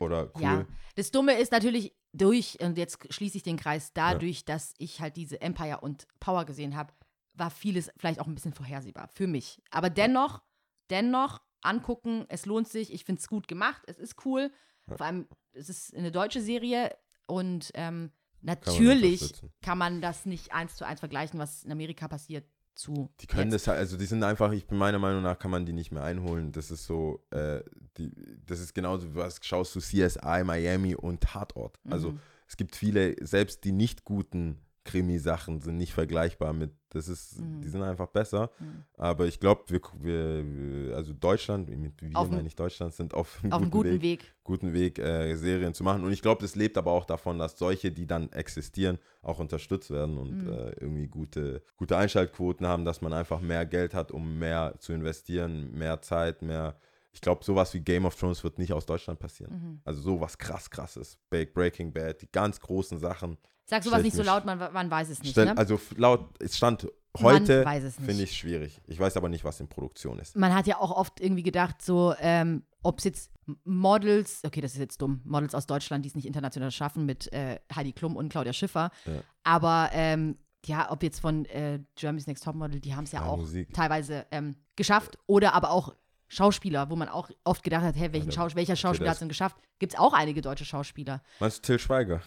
oder 0.00 0.32
cool. 0.34 0.42
Ja, 0.42 0.66
das 0.96 1.10
Dumme 1.12 1.38
ist 1.38 1.52
natürlich 1.52 1.94
durch, 2.12 2.58
und 2.60 2.76
jetzt 2.76 2.98
schließe 3.14 3.36
ich 3.36 3.42
den 3.44 3.56
Kreis, 3.56 3.92
dadurch, 3.94 4.44
dass 4.44 4.74
ich 4.78 5.00
halt 5.00 5.16
diese 5.16 5.40
Empire 5.40 5.78
und 5.80 6.06
Power 6.20 6.44
gesehen 6.44 6.74
habe, 6.76 6.92
war 7.34 7.50
vieles 7.50 7.90
vielleicht 7.96 8.20
auch 8.20 8.26
ein 8.26 8.34
bisschen 8.34 8.52
vorhersehbar 8.54 9.08
für 9.08 9.26
mich. 9.26 9.60
Aber 9.70 9.90
dennoch, 9.90 10.42
dennoch 10.90 11.40
angucken, 11.62 12.24
es 12.28 12.46
lohnt 12.46 12.68
sich, 12.68 12.92
ich 12.92 13.04
finde 13.04 13.20
es 13.20 13.28
gut 13.28 13.48
gemacht, 13.48 13.82
es 13.86 13.98
ist 13.98 14.24
cool. 14.24 14.50
Vor 14.88 15.06
allem, 15.06 15.28
es 15.52 15.68
ist 15.68 15.94
eine 15.94 16.10
deutsche 16.10 16.42
Serie 16.42 16.94
und 17.26 17.70
ähm, 17.74 18.10
natürlich 18.40 19.22
unterstützen. 19.22 19.52
kann 19.62 19.78
man 19.78 20.00
das 20.00 20.26
nicht 20.26 20.52
eins 20.52 20.76
zu 20.76 20.84
eins 20.86 21.00
vergleichen, 21.00 21.38
was 21.38 21.62
in 21.64 21.72
Amerika 21.72 22.08
passiert, 22.08 22.44
zu. 22.74 23.10
Die 23.20 23.26
können 23.26 23.52
jetzt. 23.52 23.66
das 23.66 23.68
halt, 23.68 23.78
also 23.78 23.96
die 23.96 24.06
sind 24.06 24.24
einfach, 24.24 24.50
ich 24.52 24.66
bin 24.66 24.78
meiner 24.78 24.98
Meinung 24.98 25.22
nach 25.22 25.38
kann 25.38 25.50
man 25.50 25.64
die 25.66 25.72
nicht 25.72 25.92
mehr 25.92 26.02
einholen. 26.02 26.52
Das 26.52 26.70
ist 26.70 26.84
so, 26.84 27.24
äh, 27.30 27.62
die, 27.96 28.10
das 28.44 28.60
ist 28.60 28.74
genauso, 28.74 29.14
was 29.14 29.38
schaust 29.42 29.74
du 29.76 29.80
CSI, 29.80 30.42
Miami 30.44 30.94
und 30.94 31.20
Tatort. 31.20 31.78
Also 31.88 32.12
Mhm. 32.12 32.20
es 32.48 32.56
gibt 32.56 32.74
viele, 32.74 33.14
selbst 33.24 33.64
die 33.64 33.72
nicht 33.72 34.04
guten 34.04 34.58
Krimi-Sachen 34.84 35.60
sind 35.60 35.76
nicht 35.76 35.92
vergleichbar 35.92 36.52
mit, 36.52 36.72
das 36.90 37.08
ist, 37.08 37.40
Mhm. 37.40 37.60
die 37.60 37.68
sind 37.68 37.82
einfach 37.82 38.08
besser. 38.08 38.50
Mhm. 38.58 38.84
Aber 38.98 39.26
ich 39.26 39.38
glaube, 39.40 39.62
wir, 39.68 39.80
wir, 40.00 40.96
also 40.96 41.12
Deutschland, 41.12 41.68
wir 41.70 41.92
Auf 42.14 42.30
meine 42.30 42.46
ich 42.48 42.56
Deutschland, 42.56 42.92
sind 42.92 43.14
auf 43.14 43.40
einem 43.42 43.52
guten, 43.52 43.70
guten 43.70 43.90
Weg, 43.92 44.02
Weg. 44.02 44.34
guten 44.44 44.72
Weg, 44.72 44.98
äh, 44.98 45.34
Serien 45.36 45.72
zu 45.74 45.84
machen. 45.84 46.04
Und 46.04 46.12
ich 46.12 46.20
glaube, 46.22 46.42
das 46.42 46.56
lebt 46.56 46.76
aber 46.76 46.90
auch 46.92 47.04
davon, 47.04 47.38
dass 47.38 47.56
solche, 47.58 47.92
die 47.92 48.06
dann 48.06 48.30
existieren, 48.32 48.98
auch 49.22 49.38
unterstützt 49.38 49.90
werden 49.90 50.18
und 50.18 50.42
Mhm. 50.44 50.48
äh, 50.52 50.70
irgendwie 50.80 51.06
gute, 51.06 51.62
gute 51.76 51.96
Einschaltquoten 51.96 52.66
haben, 52.66 52.84
dass 52.84 53.00
man 53.00 53.12
einfach 53.12 53.40
mehr 53.40 53.64
Geld 53.66 53.94
hat, 53.94 54.10
um 54.10 54.38
mehr 54.38 54.74
zu 54.78 54.92
investieren, 54.92 55.72
mehr 55.72 56.02
Zeit, 56.02 56.42
mehr. 56.42 56.76
Ich 57.14 57.20
glaube, 57.20 57.44
sowas 57.44 57.72
wie 57.74 57.80
Game 57.80 58.06
of 58.06 58.16
Thrones 58.16 58.42
wird 58.42 58.58
nicht 58.58 58.72
aus 58.72 58.86
Deutschland 58.86 59.20
passieren. 59.20 59.52
Mhm. 59.52 59.80
Also 59.84 60.00
sowas 60.00 60.38
krass 60.38 60.70
krasses. 60.70 61.18
Breaking 61.30 61.92
Bad, 61.92 62.22
die 62.22 62.28
ganz 62.32 62.58
großen 62.58 62.98
Sachen. 62.98 63.36
Sag 63.72 63.84
sowas 63.84 64.02
nicht 64.02 64.12
ich 64.12 64.14
so 64.14 64.22
laut, 64.22 64.44
man, 64.44 64.58
man 64.58 64.90
weiß 64.90 65.08
es 65.08 65.22
nicht. 65.22 65.30
Stell, 65.32 65.46
ne? 65.46 65.56
Also 65.56 65.80
laut, 65.96 66.28
es 66.40 66.56
stand 66.58 66.86
heute, 67.18 67.64
finde 68.04 68.22
ich 68.22 68.36
schwierig. 68.36 68.82
Ich 68.86 69.00
weiß 69.00 69.16
aber 69.16 69.30
nicht, 69.30 69.44
was 69.44 69.60
in 69.60 69.68
Produktion 69.68 70.18
ist. 70.18 70.36
man 70.36 70.54
hat 70.54 70.66
ja 70.66 70.78
auch 70.78 70.90
oft 70.90 71.20
irgendwie 71.20 71.42
gedacht, 71.42 71.80
so, 71.80 72.14
ähm, 72.20 72.64
ob 72.82 72.98
es 72.98 73.04
jetzt 73.04 73.30
Models, 73.64 74.42
okay, 74.44 74.60
das 74.60 74.74
ist 74.74 74.78
jetzt 74.78 75.00
dumm, 75.00 75.22
Models 75.24 75.54
aus 75.54 75.66
Deutschland, 75.66 76.04
die 76.04 76.10
es 76.10 76.14
nicht 76.14 76.26
international 76.26 76.70
schaffen, 76.70 77.06
mit 77.06 77.32
äh, 77.32 77.58
Heidi 77.74 77.92
Klum 77.92 78.14
und 78.16 78.28
Claudia 78.28 78.52
Schiffer. 78.52 78.90
Ja. 79.06 79.22
Aber 79.42 79.88
ähm, 79.92 80.36
ja, 80.66 80.90
ob 80.90 81.02
jetzt 81.02 81.20
von 81.20 81.44
äh, 81.46 81.80
Germany's 81.96 82.26
Next 82.26 82.44
Topmodel, 82.44 82.78
die 82.78 82.94
haben 82.94 83.04
es 83.04 83.12
ja, 83.12 83.20
Ja, 83.22 83.26
auch 83.26 83.38
Musik. 83.38 83.72
teilweise 83.72 84.26
ähm, 84.30 84.54
geschafft. 84.76 85.18
Oder 85.26 85.54
aber 85.54 85.70
auch 85.70 85.94
Schauspieler, 86.34 86.88
wo 86.88 86.96
man 86.96 87.08
auch 87.10 87.28
oft 87.44 87.62
gedacht 87.62 87.82
hat, 87.82 87.94
hey, 87.94 88.10
welchen 88.12 88.30
Ja, 88.30 88.32
Schaus 88.34 88.54
welcher 88.54 88.74
Schauspieler 88.74 89.10
hat 89.10 89.16
es 89.16 89.18
denn 89.20 89.28
geschafft? 89.28 89.56
Gibt 89.78 89.92
es 89.92 89.98
auch 89.98 90.14
einige 90.14 90.40
deutsche 90.40 90.64
Schauspieler. 90.64 91.20
Meinst 91.40 91.58
du 91.58 91.62
Till 91.62 91.78
Schweiger? 91.78 92.22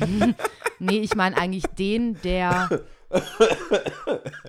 Nee, 0.84 0.98
ich 0.98 1.14
meine 1.14 1.36
eigentlich 1.36 1.62
den, 1.78 2.20
der. 2.22 2.68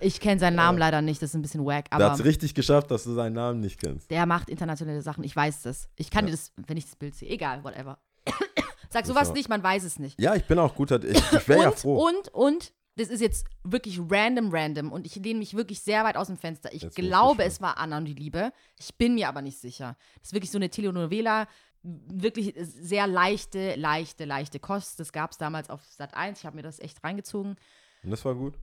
Ich 0.02 0.20
kenne 0.22 0.40
seinen 0.40 0.56
Namen 0.56 0.78
leider 0.78 1.02
nicht, 1.02 1.22
das 1.22 1.32
ist 1.32 1.36
ein 1.36 1.42
bisschen 1.42 1.66
wack, 1.66 1.90
Der 1.92 1.98
hat 1.98 2.02
aber 2.06 2.14
es 2.16 2.24
richtig 2.24 2.56
geschafft, 2.56 2.90
dass 2.92 3.04
du 3.04 3.14
seinen 3.14 3.34
Namen 3.34 3.60
nicht 3.60 3.80
kennst. 3.80 4.10
der 4.10 4.26
macht 4.26 4.50
internationale 4.50 5.02
Sachen. 5.02 5.24
Ich 5.26 5.36
weiß 5.36 5.64
das. 5.64 5.90
Ich 5.98 6.10
kann 6.10 6.26
Ja. 6.26 6.32
dir 6.32 6.38
das, 6.38 6.52
wenn 6.66 6.78
ich 6.78 6.86
das 6.86 6.96
Bild 6.96 7.14
sehe, 7.14 7.30
egal, 7.30 7.64
whatever. 7.64 8.00
Sag 8.90 9.06
sowas 9.06 9.34
nicht, 9.34 9.50
man 9.50 9.62
weiß 9.62 9.84
es 9.84 10.00
nicht. 10.00 10.20
Ja, 10.20 10.34
ich 10.36 10.46
bin 10.46 10.58
auch 10.60 10.74
guter. 10.76 11.04
Ich, 11.04 11.18
ich 11.18 11.48
wäre 11.48 11.64
ja 11.64 11.72
froh. 11.72 12.08
und, 12.08 12.30
und, 12.30 12.74
das 12.96 13.10
ist 13.10 13.22
jetzt 13.22 13.48
wirklich 13.64 14.00
random, 14.00 14.50
random 14.52 14.92
und 14.92 15.06
ich 15.06 15.16
lehne 15.16 15.40
mich 15.40 15.56
wirklich 15.56 15.82
sehr 15.82 16.04
weit 16.04 16.16
aus 16.16 16.28
dem 16.28 16.38
Fenster. 16.38 16.74
Ich 16.74 16.84
Jetzt 16.84 16.96
glaube, 16.96 17.44
es 17.44 17.62
war 17.62 17.78
Anna 17.78 17.98
und 17.98 18.06
die 18.06 18.14
Liebe. 18.14 18.52
Ich 18.80 18.96
bin 18.96 19.16
mir 19.16 19.28
aber 19.28 19.42
nicht 19.42 19.58
sicher. 19.58 19.98
Das 20.20 20.30
ist 20.30 20.34
wirklich 20.34 20.52
so 20.52 20.58
eine 20.58 20.70
Telenovela, 20.70 21.48
wirklich 21.82 22.54
sehr 22.58 23.08
leichte, 23.08 23.76
leichte, 23.76 24.26
leichte 24.26 24.60
Kost. 24.60 25.00
Das 25.00 25.12
gab 25.12 25.32
es 25.32 25.38
damals 25.38 25.70
auf 25.70 25.84
Sat 25.84 26.14
1. 26.14 26.40
Ich 26.40 26.46
habe 26.46 26.56
mir 26.56 26.62
das 26.62 26.80
echt 26.80 27.04
reingezogen. 27.04 27.56
Und 28.04 28.12
das 28.12 28.24
war 28.26 28.36
gut. 28.36 28.58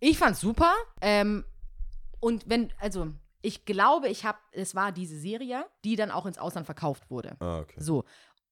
Ich 0.00 0.18
fand's 0.18 0.40
super. 0.40 0.72
Ähm, 1.00 1.44
und 2.20 2.48
wenn, 2.48 2.72
also, 2.80 3.12
ich 3.40 3.64
glaube, 3.64 4.08
ich 4.08 4.24
habe, 4.24 4.38
es 4.52 4.74
war 4.74 4.92
diese 4.92 5.18
Serie, 5.18 5.64
die 5.84 5.96
dann 5.96 6.10
auch 6.10 6.26
ins 6.26 6.38
Ausland 6.38 6.66
verkauft 6.66 7.10
wurde. 7.10 7.36
Ah, 7.40 7.60
okay. 7.60 7.76
So. 7.78 8.04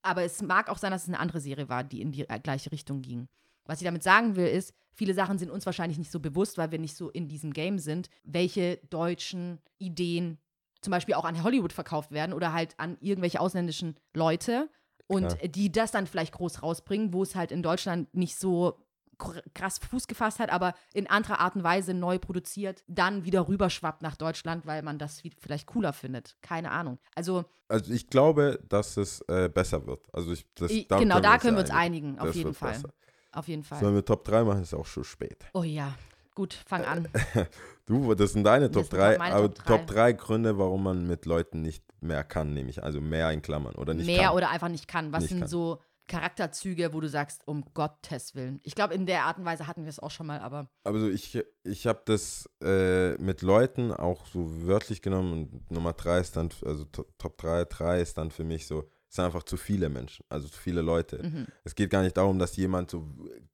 Aber 0.03 0.22
es 0.22 0.43
mag 0.43 0.68
auch 0.68 0.78
sein, 0.78 0.91
dass 0.93 1.03
es 1.03 1.09
eine 1.09 1.18
andere 1.18 1.41
Serie 1.41 1.68
war, 1.68 1.82
die 1.82 2.01
in 2.01 2.12
die 2.12 2.28
äh, 2.28 2.39
gleiche 2.39 2.70
Richtung 2.70 3.03
ging. 3.03 3.28
Was 3.66 3.80
ich 3.80 3.84
damit 3.84 4.02
sagen 4.02 4.36
will, 4.36 4.46
ist, 4.46 4.74
viele 4.92 5.14
Sachen 5.14 5.38
sind 5.38 5.50
uns 5.50 5.66
wahrscheinlich 5.66 5.98
nicht 5.98 6.10
so 6.10 6.20
bewusst, 6.20 6.58
weil 6.58 6.70
wir 6.70 6.78
nicht 6.78 6.96
so 6.96 7.10
in 7.10 7.28
diesem 7.28 7.52
Game 7.52 7.78
sind, 7.78 8.08
welche 8.24 8.76
deutschen 8.90 9.58
Ideen 9.78 10.38
zum 10.80 10.90
Beispiel 10.90 11.14
auch 11.14 11.24
an 11.24 11.42
Hollywood 11.42 11.72
verkauft 11.72 12.10
werden 12.12 12.32
oder 12.34 12.52
halt 12.52 12.74
an 12.78 12.98
irgendwelche 13.00 13.40
ausländischen 13.40 13.96
Leute 14.12 14.68
und 15.06 15.28
Klar. 15.28 15.48
die 15.48 15.72
das 15.72 15.90
dann 15.92 16.06
vielleicht 16.06 16.32
groß 16.34 16.62
rausbringen, 16.62 17.12
wo 17.12 17.22
es 17.22 17.34
halt 17.34 17.52
in 17.52 17.62
Deutschland 17.62 18.14
nicht 18.14 18.36
so 18.38 18.78
kr- 19.18 19.42
krass 19.54 19.78
Fuß 19.78 20.06
gefasst 20.08 20.38
hat, 20.40 20.50
aber 20.50 20.74
in 20.92 21.06
anderer 21.08 21.40
Art 21.40 21.56
und 21.56 21.64
Weise 21.64 21.94
neu 21.94 22.18
produziert, 22.18 22.84
dann 22.86 23.24
wieder 23.24 23.48
rüberschwappt 23.48 24.02
nach 24.02 24.16
Deutschland, 24.16 24.66
weil 24.66 24.82
man 24.82 24.98
das 24.98 25.22
vielleicht 25.38 25.66
cooler 25.66 25.92
findet. 25.94 26.36
Keine 26.42 26.70
Ahnung. 26.70 26.98
Also 27.14 27.44
Also 27.68 27.92
ich 27.92 28.08
glaube, 28.08 28.62
dass 28.68 28.96
es 28.98 29.22
äh, 29.22 29.48
besser 29.48 29.86
wird. 29.86 30.06
Also 30.12 30.32
ich, 30.32 30.44
das, 30.54 30.70
I- 30.70 30.86
da 30.86 30.98
genau, 30.98 31.20
da 31.20 31.38
können 31.38 31.56
wir 31.56 31.62
uns 31.62 31.70
einigen, 31.70 32.18
auf 32.18 32.34
jeden 32.34 32.52
Fall. 32.54 32.72
besser. 32.72 32.92
Auf 33.35 33.49
jeden 33.49 33.62
Fall. 33.64 33.80
Sollen 33.80 33.95
wir 33.95 34.05
Top 34.05 34.24
3 34.24 34.45
machen? 34.45 34.62
Ist 34.62 34.74
auch 34.74 34.87
schon 34.87 35.05
spät. 35.05 35.45
Oh 35.53 35.62
ja, 35.62 35.95
gut, 36.35 36.55
fang 36.66 36.85
an. 36.85 37.09
Du, 37.87 38.14
das 38.14 38.32
sind 38.32 38.45
deine 38.45 38.70
Das 38.70 38.72
Top 38.85 38.91
sind 38.91 38.99
3, 38.99 39.18
meine 39.18 39.35
aber 39.35 39.53
Top 39.53 39.64
drei. 39.66 39.76
Top 39.76 39.87
3 39.89 40.12
Gründe, 40.14 40.57
warum 40.59 40.85
man 40.85 41.07
mit 41.07 41.26
Leuten 41.26 41.61
nicht 41.61 41.85
mehr 42.01 42.24
kann, 42.24 42.55
nehme 42.55 42.70
ich. 42.70 42.82
Also 42.82 42.99
mehr 43.03 43.30
in 43.30 43.43
Klammern 43.43 43.74
oder 43.74 43.93
nicht 43.93 44.07
Mehr 44.07 44.28
kann. 44.28 44.37
oder 44.37 44.49
einfach 44.49 44.68
nicht 44.70 44.89
kann. 44.89 45.12
Was 45.12 45.20
Nicht 45.24 45.28
sind 45.30 45.41
kann. 45.41 45.49
so 45.49 45.80
Charakterzüge, 46.09 46.95
wo 46.95 47.01
du 47.01 47.09
sagst, 47.11 47.43
um 47.47 47.62
Gottes 47.74 48.35
Willen? 48.35 48.61
Ich 48.62 48.74
glaube, 48.74 48.95
in 48.95 49.05
der 49.05 49.24
Art 49.24 49.37
und 49.39 49.45
Weise 49.45 49.66
hatten 49.66 49.82
wir 49.85 49.91
es 49.91 49.99
auch 50.01 50.11
schon 50.11 50.26
mal, 50.26 50.39
aber 50.41 50.68
Also 50.85 51.09
ich, 51.11 51.39
ich 51.62 51.87
habe 51.87 52.01
das 52.07 52.49
äh, 52.62 53.14
mit 53.16 53.43
Leuten 53.43 53.93
auch 53.93 54.24
so 54.26 54.66
wörtlich 54.66 55.03
genommen 55.03 55.32
und 55.32 55.70
Nummer 55.70 55.93
3 55.93 56.20
ist 56.20 56.37
dann, 56.37 56.49
also 56.64 56.85
To- 56.85 57.07
Top 57.18 57.37
3, 57.37 57.64
3 57.66 58.01
ist 58.01 58.16
dann 58.16 58.30
für 58.30 58.45
mich 58.45 58.66
so, 58.66 58.89
es 59.14 59.16
sind 59.16 59.26
einfach 59.26 59.44
zu 59.44 59.56
viele 59.56 59.88
Menschen, 59.90 60.24
also 60.28 60.48
zu 60.48 60.58
viele 60.58 60.82
Leute. 60.82 61.22
mhm. 61.22 61.46
Es 61.62 61.76
geht 61.76 61.88
gar 61.88 62.02
nicht 62.02 62.16
darum, 62.16 62.40
dass 62.40 62.56
jemand 62.56 62.90
so 62.90 63.08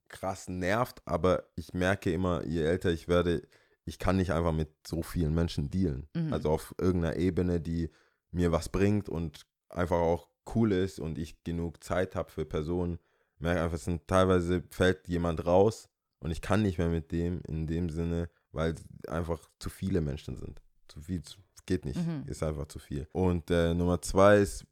krass 0.09 0.49
nervt, 0.49 1.03
aber 1.05 1.45
ich 1.55 1.75
merke 1.75 2.11
immer, 2.11 2.47
je 2.47 2.63
älter 2.63 2.91
ich 2.91 3.09
werde, 3.09 3.43
ich 3.85 3.99
kann 3.99 4.17
nicht 4.17 4.33
einfach 4.33 4.55
mit 4.55 4.71
so 4.87 5.03
vielen 5.03 5.35
Menschen 5.35 5.69
dealen. 5.69 6.09
Mhm. 6.15 6.33
Also 6.33 6.49
auf 6.49 6.75
irgendeiner 6.81 7.17
Ebene, 7.17 7.61
die 7.61 7.91
mir 8.31 8.53
was 8.53 8.71
bringt 8.71 9.11
und 9.11 9.45
einfach 9.69 9.99
auch 9.99 10.29
cool 10.55 10.73
ist 10.73 10.99
und 10.99 11.19
ich 11.19 11.45
genug 11.45 11.85
Zeit 11.85 12.17
habe 12.17 12.31
für 12.31 12.47
Personen. 12.47 12.99
Merke 13.39 13.61
einfach, 13.63 13.77
sind 13.77 14.09
teilweise 14.09 14.63
fällt 14.71 15.09
jemand 15.09 15.45
raus 15.45 15.91
und 16.21 16.31
ich 16.31 16.41
kann 16.41 16.63
nicht 16.63 16.79
mehr 16.79 16.89
mit 16.89 17.13
dem 17.13 17.43
in 17.47 17.67
dem 17.67 17.91
Sinne, 17.91 18.31
weil 18.53 18.77
einfach 19.09 19.47
zu 19.59 19.69
viele 19.69 20.01
Menschen 20.01 20.37
sind. 20.37 20.63
Zu 20.89 21.03
viel, 21.03 21.21
zu, 21.23 21.37
es 21.55 21.67
geht 21.67 21.85
nicht, 21.85 21.99
Mhm. 21.99 22.25
ist 22.29 22.43
einfach 22.43 22.67
zu 22.69 22.79
viel. 22.79 23.07
Und 23.13 23.51
äh, 23.51 23.75
Nummer 23.75 24.01
zwei 24.01 24.39
ist 24.39 24.65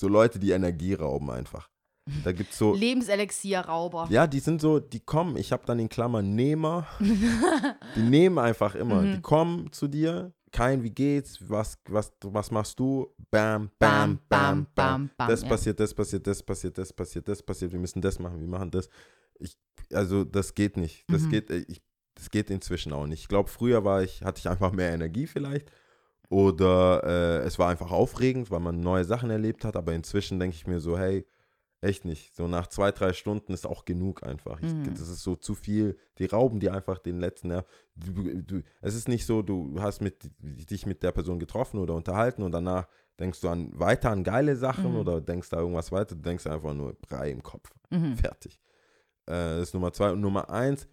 so 0.00 0.08
Leute, 0.08 0.38
die 0.38 0.50
Energie 0.52 0.94
rauben 0.94 1.30
einfach. 1.30 1.68
Da 2.24 2.32
gibt 2.32 2.52
es 2.52 2.58
so, 2.58 2.74
Lebenselixier-Rauber. 2.74 4.06
ja, 4.10 4.26
die 4.26 4.40
sind 4.40 4.62
so, 4.62 4.78
die 4.80 5.00
kommen, 5.00 5.36
ich 5.36 5.52
habe 5.52 5.66
dann 5.66 5.78
in 5.78 5.90
Klammern 5.90 6.34
Nehmer, 6.34 6.86
die 7.96 8.00
nehmen 8.02 8.38
einfach 8.38 8.74
immer, 8.74 9.02
Mhm. 9.02 9.12
die 9.12 9.20
kommen 9.20 9.72
zu 9.72 9.88
dir, 9.88 10.32
kein, 10.50 10.82
wie 10.82 10.90
geht's, 10.90 11.38
was, 11.50 11.76
was, 11.88 12.10
was 12.22 12.50
machst 12.50 12.78
du, 12.80 13.14
bam, 13.30 13.70
bam, 13.78 14.18
bam, 14.30 14.66
bam, 14.74 15.10
bam. 15.18 15.28
das 15.28 15.42
ja. 15.42 15.48
passiert, 15.48 15.78
das 15.80 15.92
passiert, 15.92 16.26
das 16.26 16.42
passiert, 16.42 16.78
das 16.78 16.92
passiert, 16.94 17.28
das 17.28 17.42
passiert, 17.42 17.72
wir 17.72 17.78
müssen 17.78 18.00
das 18.00 18.18
machen, 18.18 18.40
wir 18.40 18.48
machen 18.48 18.70
das. 18.70 18.88
Ich, 19.40 19.58
also 19.92 20.24
das 20.24 20.54
geht 20.54 20.78
nicht, 20.78 21.04
das 21.08 21.22
Mhm. 21.24 21.30
geht, 21.30 21.50
äh, 21.50 21.64
ich, 21.68 21.82
das 22.14 22.30
geht 22.30 22.48
inzwischen 22.48 22.92
auch 22.94 23.06
nicht. 23.06 23.20
Ich 23.20 23.28
glaube, 23.28 23.50
früher 23.50 23.84
war 23.84 24.02
ich, 24.02 24.22
hatte 24.22 24.38
ich 24.40 24.48
einfach 24.48 24.72
mehr 24.72 24.92
Energie 24.92 25.26
vielleicht 25.26 25.70
oder 26.28 27.02
äh, 27.04 27.46
es 27.46 27.58
war 27.58 27.68
einfach 27.70 27.90
aufregend, 27.90 28.50
weil 28.50 28.60
man 28.60 28.80
neue 28.80 29.04
Sachen 29.04 29.30
erlebt 29.30 29.64
hat, 29.64 29.76
aber 29.76 29.94
inzwischen 29.94 30.38
denke 30.38 30.54
ich 30.56 30.66
mir 30.66 30.80
so, 30.80 30.98
hey, 30.98 31.26
echt 31.80 32.04
nicht. 32.04 32.34
So 32.34 32.48
nach 32.48 32.66
zwei, 32.66 32.90
drei 32.92 33.12
Stunden 33.12 33.52
ist 33.52 33.66
auch 33.66 33.84
genug 33.84 34.24
einfach. 34.24 34.60
Ich, 34.60 34.72
Mhm. 34.72 34.90
Das 34.94 35.08
ist 35.08 35.22
so 35.22 35.36
zu 35.36 35.54
viel. 35.54 35.96
Die 36.18 36.26
rauben 36.26 36.58
dir 36.60 36.74
einfach 36.74 36.98
den 36.98 37.18
letzten 37.20 37.48
Nerv. 37.48 37.64
Du, 37.94 38.42
du, 38.42 38.62
es 38.82 38.94
ist 38.94 39.08
nicht 39.08 39.24
so, 39.26 39.42
du 39.42 39.80
hast 39.80 40.00
mit, 40.00 40.28
dich 40.40 40.86
mit 40.86 41.02
der 41.02 41.12
Person 41.12 41.38
getroffen 41.38 41.78
oder 41.78 41.94
unterhalten 41.94 42.42
und 42.42 42.50
danach 42.52 42.88
denkst 43.20 43.40
du 43.40 43.48
an 43.48 43.70
weiter 43.78 44.10
an 44.10 44.22
geile 44.24 44.56
Sachen 44.56 44.90
Mhm. 44.92 44.96
oder 44.98 45.20
denkst 45.20 45.50
da 45.50 45.58
irgendwas 45.60 45.90
weiter. 45.92 46.14
Du 46.16 46.22
denkst 46.22 46.46
einfach 46.48 46.74
nur 46.74 46.94
Brei 46.94 47.30
im 47.30 47.42
Kopf. 47.42 47.70
Mhm. 47.90 48.16
Fertig. 48.16 48.58
Äh, 49.26 49.32
das 49.32 49.62
ist 49.68 49.74
Nummer 49.74 49.92
zwei. 49.92 50.10
Und 50.10 50.20
Nummer 50.20 50.50
eins, 50.50 50.88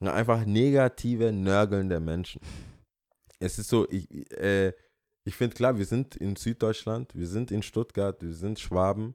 einfach 0.00 0.44
negative, 0.46 1.30
nörgelnde 1.30 2.00
Menschen. 2.00 2.40
Es 3.42 3.58
ist 3.58 3.68
so, 3.68 3.88
ich, 3.90 4.08
äh, 4.38 4.72
ich 5.24 5.34
finde 5.36 5.54
klar, 5.56 5.76
wir 5.76 5.84
sind 5.84 6.16
in 6.16 6.36
Süddeutschland, 6.36 7.14
wir 7.14 7.26
sind 7.26 7.50
in 7.50 7.62
Stuttgart, 7.62 8.20
wir 8.22 8.32
sind 8.34 8.58
Schwaben 8.58 9.14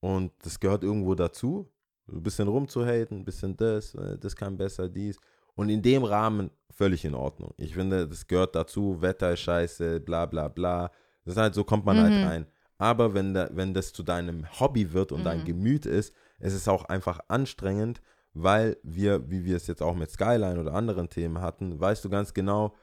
und 0.00 0.32
das 0.42 0.58
gehört 0.60 0.82
irgendwo 0.84 1.14
dazu. 1.14 1.70
Ein 2.10 2.22
bisschen 2.22 2.48
rumzuhaten, 2.48 3.18
ein 3.18 3.24
bisschen 3.24 3.56
das, 3.56 3.94
äh, 3.94 4.18
das 4.18 4.34
kann 4.34 4.56
besser, 4.56 4.88
dies. 4.88 5.18
Und 5.54 5.68
in 5.68 5.82
dem 5.82 6.04
Rahmen 6.04 6.50
völlig 6.70 7.04
in 7.04 7.14
Ordnung. 7.14 7.52
Ich 7.56 7.74
finde, 7.74 8.08
das 8.08 8.26
gehört 8.26 8.54
dazu, 8.54 9.00
Wetter 9.02 9.32
ist 9.32 9.40
scheiße, 9.40 10.00
bla 10.00 10.26
bla 10.26 10.48
bla. 10.48 10.90
Das 11.24 11.34
ist 11.34 11.40
halt, 11.40 11.54
so 11.54 11.64
kommt 11.64 11.84
man 11.84 11.96
Mhm. 11.98 12.00
halt 12.02 12.24
rein. 12.24 12.46
Aber 12.78 13.12
wenn, 13.14 13.34
da, 13.34 13.48
wenn 13.52 13.74
das 13.74 13.92
zu 13.92 14.02
deinem 14.02 14.46
Hobby 14.58 14.92
wird 14.92 15.12
und 15.12 15.24
dein 15.24 15.40
Mhm. 15.40 15.44
Gemüt 15.44 15.86
ist, 15.86 16.14
es 16.38 16.54
ist 16.54 16.68
auch 16.68 16.84
einfach 16.86 17.20
anstrengend, 17.28 18.00
weil 18.32 18.76
wir, 18.82 19.28
wie 19.30 19.44
wir 19.44 19.56
es 19.56 19.66
jetzt 19.66 19.82
auch 19.82 19.94
mit 19.94 20.10
Skyline 20.10 20.58
oder 20.58 20.72
anderen 20.72 21.08
Themen 21.10 21.40
hatten, 21.42 21.78
weißt 21.78 22.04
du 22.04 22.08
ganz 22.08 22.32
genau, 22.32 22.74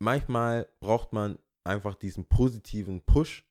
manchmal 0.00 0.66
braucht 0.80 1.12
man 1.12 1.38
einfach 1.62 1.94
diesen 1.94 2.24
positiven 2.24 3.02
Push, 3.02 3.44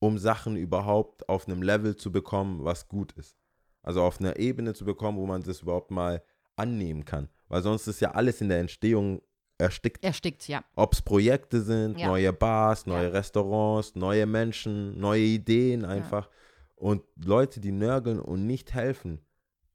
um 0.00 0.18
Sachen 0.18 0.56
überhaupt 0.56 1.28
auf 1.28 1.46
einem 1.46 1.62
Level 1.62 1.94
zu 1.94 2.10
bekommen, 2.10 2.64
was 2.64 2.88
gut 2.88 3.12
ist. 3.12 3.36
Also 3.82 4.02
auf 4.02 4.18
einer 4.18 4.36
Ebene 4.38 4.74
zu 4.74 4.84
bekommen, 4.84 5.18
wo 5.18 5.26
man 5.26 5.42
das 5.42 5.60
überhaupt 5.60 5.90
mal 5.90 6.22
annehmen 6.56 7.04
kann. 7.04 7.28
Weil 7.48 7.62
sonst 7.62 7.86
ist 7.86 8.00
ja 8.00 8.12
alles 8.12 8.40
in 8.40 8.48
der 8.48 8.60
Entstehung 8.60 9.22
erstickt. 9.58 10.02
Erstickt, 10.02 10.48
ja. 10.48 10.64
Ob 10.74 10.94
es 10.94 11.02
Projekte 11.02 11.60
sind, 11.60 11.98
Ja. 11.98 12.08
neue 12.08 12.32
Bars, 12.32 12.86
neue 12.86 13.04
Ja. 13.04 13.10
Restaurants, 13.10 13.94
neue 13.94 14.26
Menschen, 14.26 14.98
neue 14.98 15.22
Ideen 15.22 15.84
einfach. 15.84 16.28
Und 16.76 17.02
Leute, 17.22 17.60
die 17.60 17.72
nörgeln 17.72 18.20
und 18.20 18.46
nicht 18.46 18.72
helfen 18.72 19.20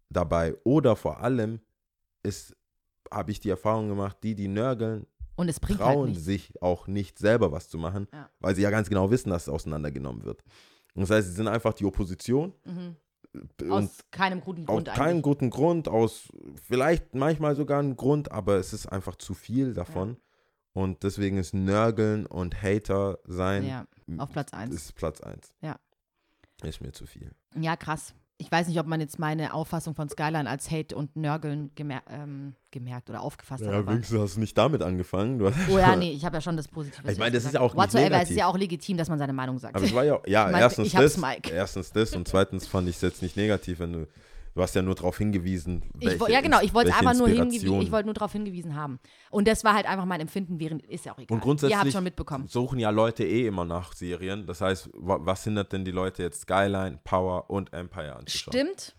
dabei 0.10 0.56
oder 0.64 0.96
vor 0.96 1.20
allem 1.20 1.60
ist, 2.24 2.56
habe 3.12 3.32
ich 3.32 3.40
die 3.40 3.50
Erfahrung 3.50 3.90
gemacht, 3.90 4.18
die, 4.24 4.34
die 4.34 4.48
nörgeln, 4.48 5.06
Und 5.36 5.50
es 5.50 5.60
bringt 5.60 5.80
halt 5.82 5.94
trauen 5.96 6.10
nichts. 6.12 6.24
sich 6.26 6.62
auch 6.62 6.88
nicht 6.88 7.20
selber 7.20 7.52
was 7.52 7.68
zu 7.70 7.78
machen, 7.78 8.08
Ja. 8.14 8.30
weil 8.40 8.56
sie 8.56 8.62
ja 8.62 8.70
ganz 8.70 8.90
genau 8.90 9.12
wissen, 9.12 9.30
dass 9.30 9.44
es 9.44 9.50
auseinandergenommen 9.50 10.24
wird. 10.24 10.44
Und 10.94 11.02
das 11.02 11.10
heißt, 11.10 11.28
sie 11.28 11.34
sind 11.34 11.48
einfach 11.48 11.74
die 11.74 11.86
Opposition 11.86 12.54
Mhm. 12.64 12.96
und 13.62 13.72
Aus 13.72 14.00
keinem 14.12 14.40
guten 14.40 14.62
aus 14.62 14.68
Grund 14.68 14.88
keinem 14.88 15.10
eigentlich. 15.10 15.24
guten 15.24 15.50
Grund, 15.50 15.88
aus 15.90 16.30
vielleicht 16.64 17.14
manchmal 17.16 17.56
sogar 17.56 17.82
ein 17.82 17.98
Grund, 17.98 18.32
aber 18.32 18.56
es 18.56 18.72
ist 18.72 18.88
einfach 18.88 19.16
zu 19.18 19.34
viel 19.34 19.74
davon. 19.74 20.18
Und 20.72 21.04
deswegen 21.04 21.38
ist 21.38 21.54
Nörgeln 21.54 22.26
und 22.26 22.62
Hater 22.62 23.20
sein 23.26 23.66
Ja, 23.66 23.86
auf 24.18 24.30
Platz 24.32 24.54
1. 24.54 24.74
ist 24.74 24.96
Platz 24.96 25.22
1. 25.22 25.54
Ja. 25.62 25.78
Ist 26.64 26.82
mir 26.82 26.92
zu 26.94 27.06
viel. 27.06 27.32
Ja, 27.60 27.76
krass. 27.76 28.14
Ich 28.38 28.52
weiß 28.52 28.68
nicht, 28.68 28.78
ob 28.80 28.86
man 28.86 29.00
jetzt 29.00 29.18
meine 29.18 29.54
Auffassung 29.54 29.96
von 29.96 30.10
Skyline 30.10 30.50
als 30.50 30.70
Hate 30.70 30.96
und 30.96 31.16
Nörgeln 31.16 31.72
gemer 31.76 32.02
ähm, 32.10 32.54
gemerkt 32.70 33.10
oder 33.10 33.22
aufgefasst 33.22 33.66
hat. 33.66 33.72
Ja, 33.72 33.88
wenigstens 33.88 34.20
hast 34.20 34.36
du 34.36 34.42
nicht 34.42 34.58
damit 34.58 34.82
angefangen. 34.82 35.42
Oh 35.42 35.78
ja, 35.78 35.96
nee, 35.96 36.12
ich 36.12 36.26
habe 36.26 36.36
ja 36.36 36.42
schon 36.42 36.58
das 36.58 36.68
Positive. 36.68 37.10
Ich 37.10 37.18
meine, 37.18 37.32
das 37.32 37.46
ist 37.46 37.54
ja 37.54 37.62
auch 37.62 37.74
Whatsoever, 37.76 38.22
es 38.22 38.30
ist 38.30 38.36
ja 38.36 38.48
auch 38.48 38.58
legitim, 38.58 38.98
dass 38.98 39.08
man 39.08 39.20
seine 39.20 39.32
Meinung 39.32 39.58
sagt. 39.58 39.76
Aber 39.76 39.86
es 39.86 39.94
war 39.94 40.04
ja, 40.04 40.20
ja 40.28 40.48
Ich 40.48 40.52
mein, 40.52 40.62
erstens 40.62 40.92
das, 40.92 41.18
erstens 41.50 41.92
das 41.94 42.14
und 42.14 42.28
zweitens 42.28 42.68
fand 42.68 42.90
ich 42.90 42.98
es 42.98 43.02
jetzt 43.02 43.22
nicht 43.22 43.38
negativ, 43.38 43.80
wenn 43.80 43.94
du, 43.94 44.08
du 44.56 44.62
hast 44.62 44.74
ja 44.74 44.82
nur 44.82 44.96
darauf 44.96 45.18
hingewiesen, 45.18 45.84
Ich, 46.00 46.08
welche 46.08 46.20
wo- 46.22 46.28
ja, 46.28 46.42
genau, 46.42 46.60
ich 46.62 46.74
wollte 46.74 46.94
einfach 46.96 47.14
nur 47.14 47.28
hingewiesen, 47.28 47.82
ich 47.82 47.92
wollte 47.92 48.06
nur 48.08 48.14
darauf 48.16 48.32
hingewiesen 48.32 48.76
haben. 48.76 49.00
Und 49.30 49.48
das 49.48 49.64
war 49.64 49.74
halt 49.76 49.86
einfach 49.86 50.06
mein 50.06 50.22
Empfinden, 50.22 50.60
während, 50.60 50.84
ist 50.88 51.06
ja 51.06 51.14
auch 51.14 51.20
egal. 51.20 51.36
Und 51.36 51.42
grundsätzlich 51.42 51.76
Ihr 51.78 51.80
habt 51.82 51.92
schon 51.92 52.04
mitbekommen. 52.04 52.48
suchen 52.48 52.80
ja 52.80 52.90
Leute 52.90 53.24
eh 53.26 53.46
immer 53.48 53.66
nach 53.66 53.94
Serien. 53.94 54.48
Das 54.48 54.62
heißt, 54.62 54.90
wa- 54.94 55.20
was 55.22 55.44
hindert 55.44 55.72
denn 55.74 55.86
die 55.86 55.92
Leute 55.92 56.24
jetzt 56.24 56.42
Skyline, 56.42 57.00
Power 57.04 57.50
und 57.50 57.72
Empire 57.74 58.16
anzuschauen? 58.16 58.54
Stimmt. 58.54 58.96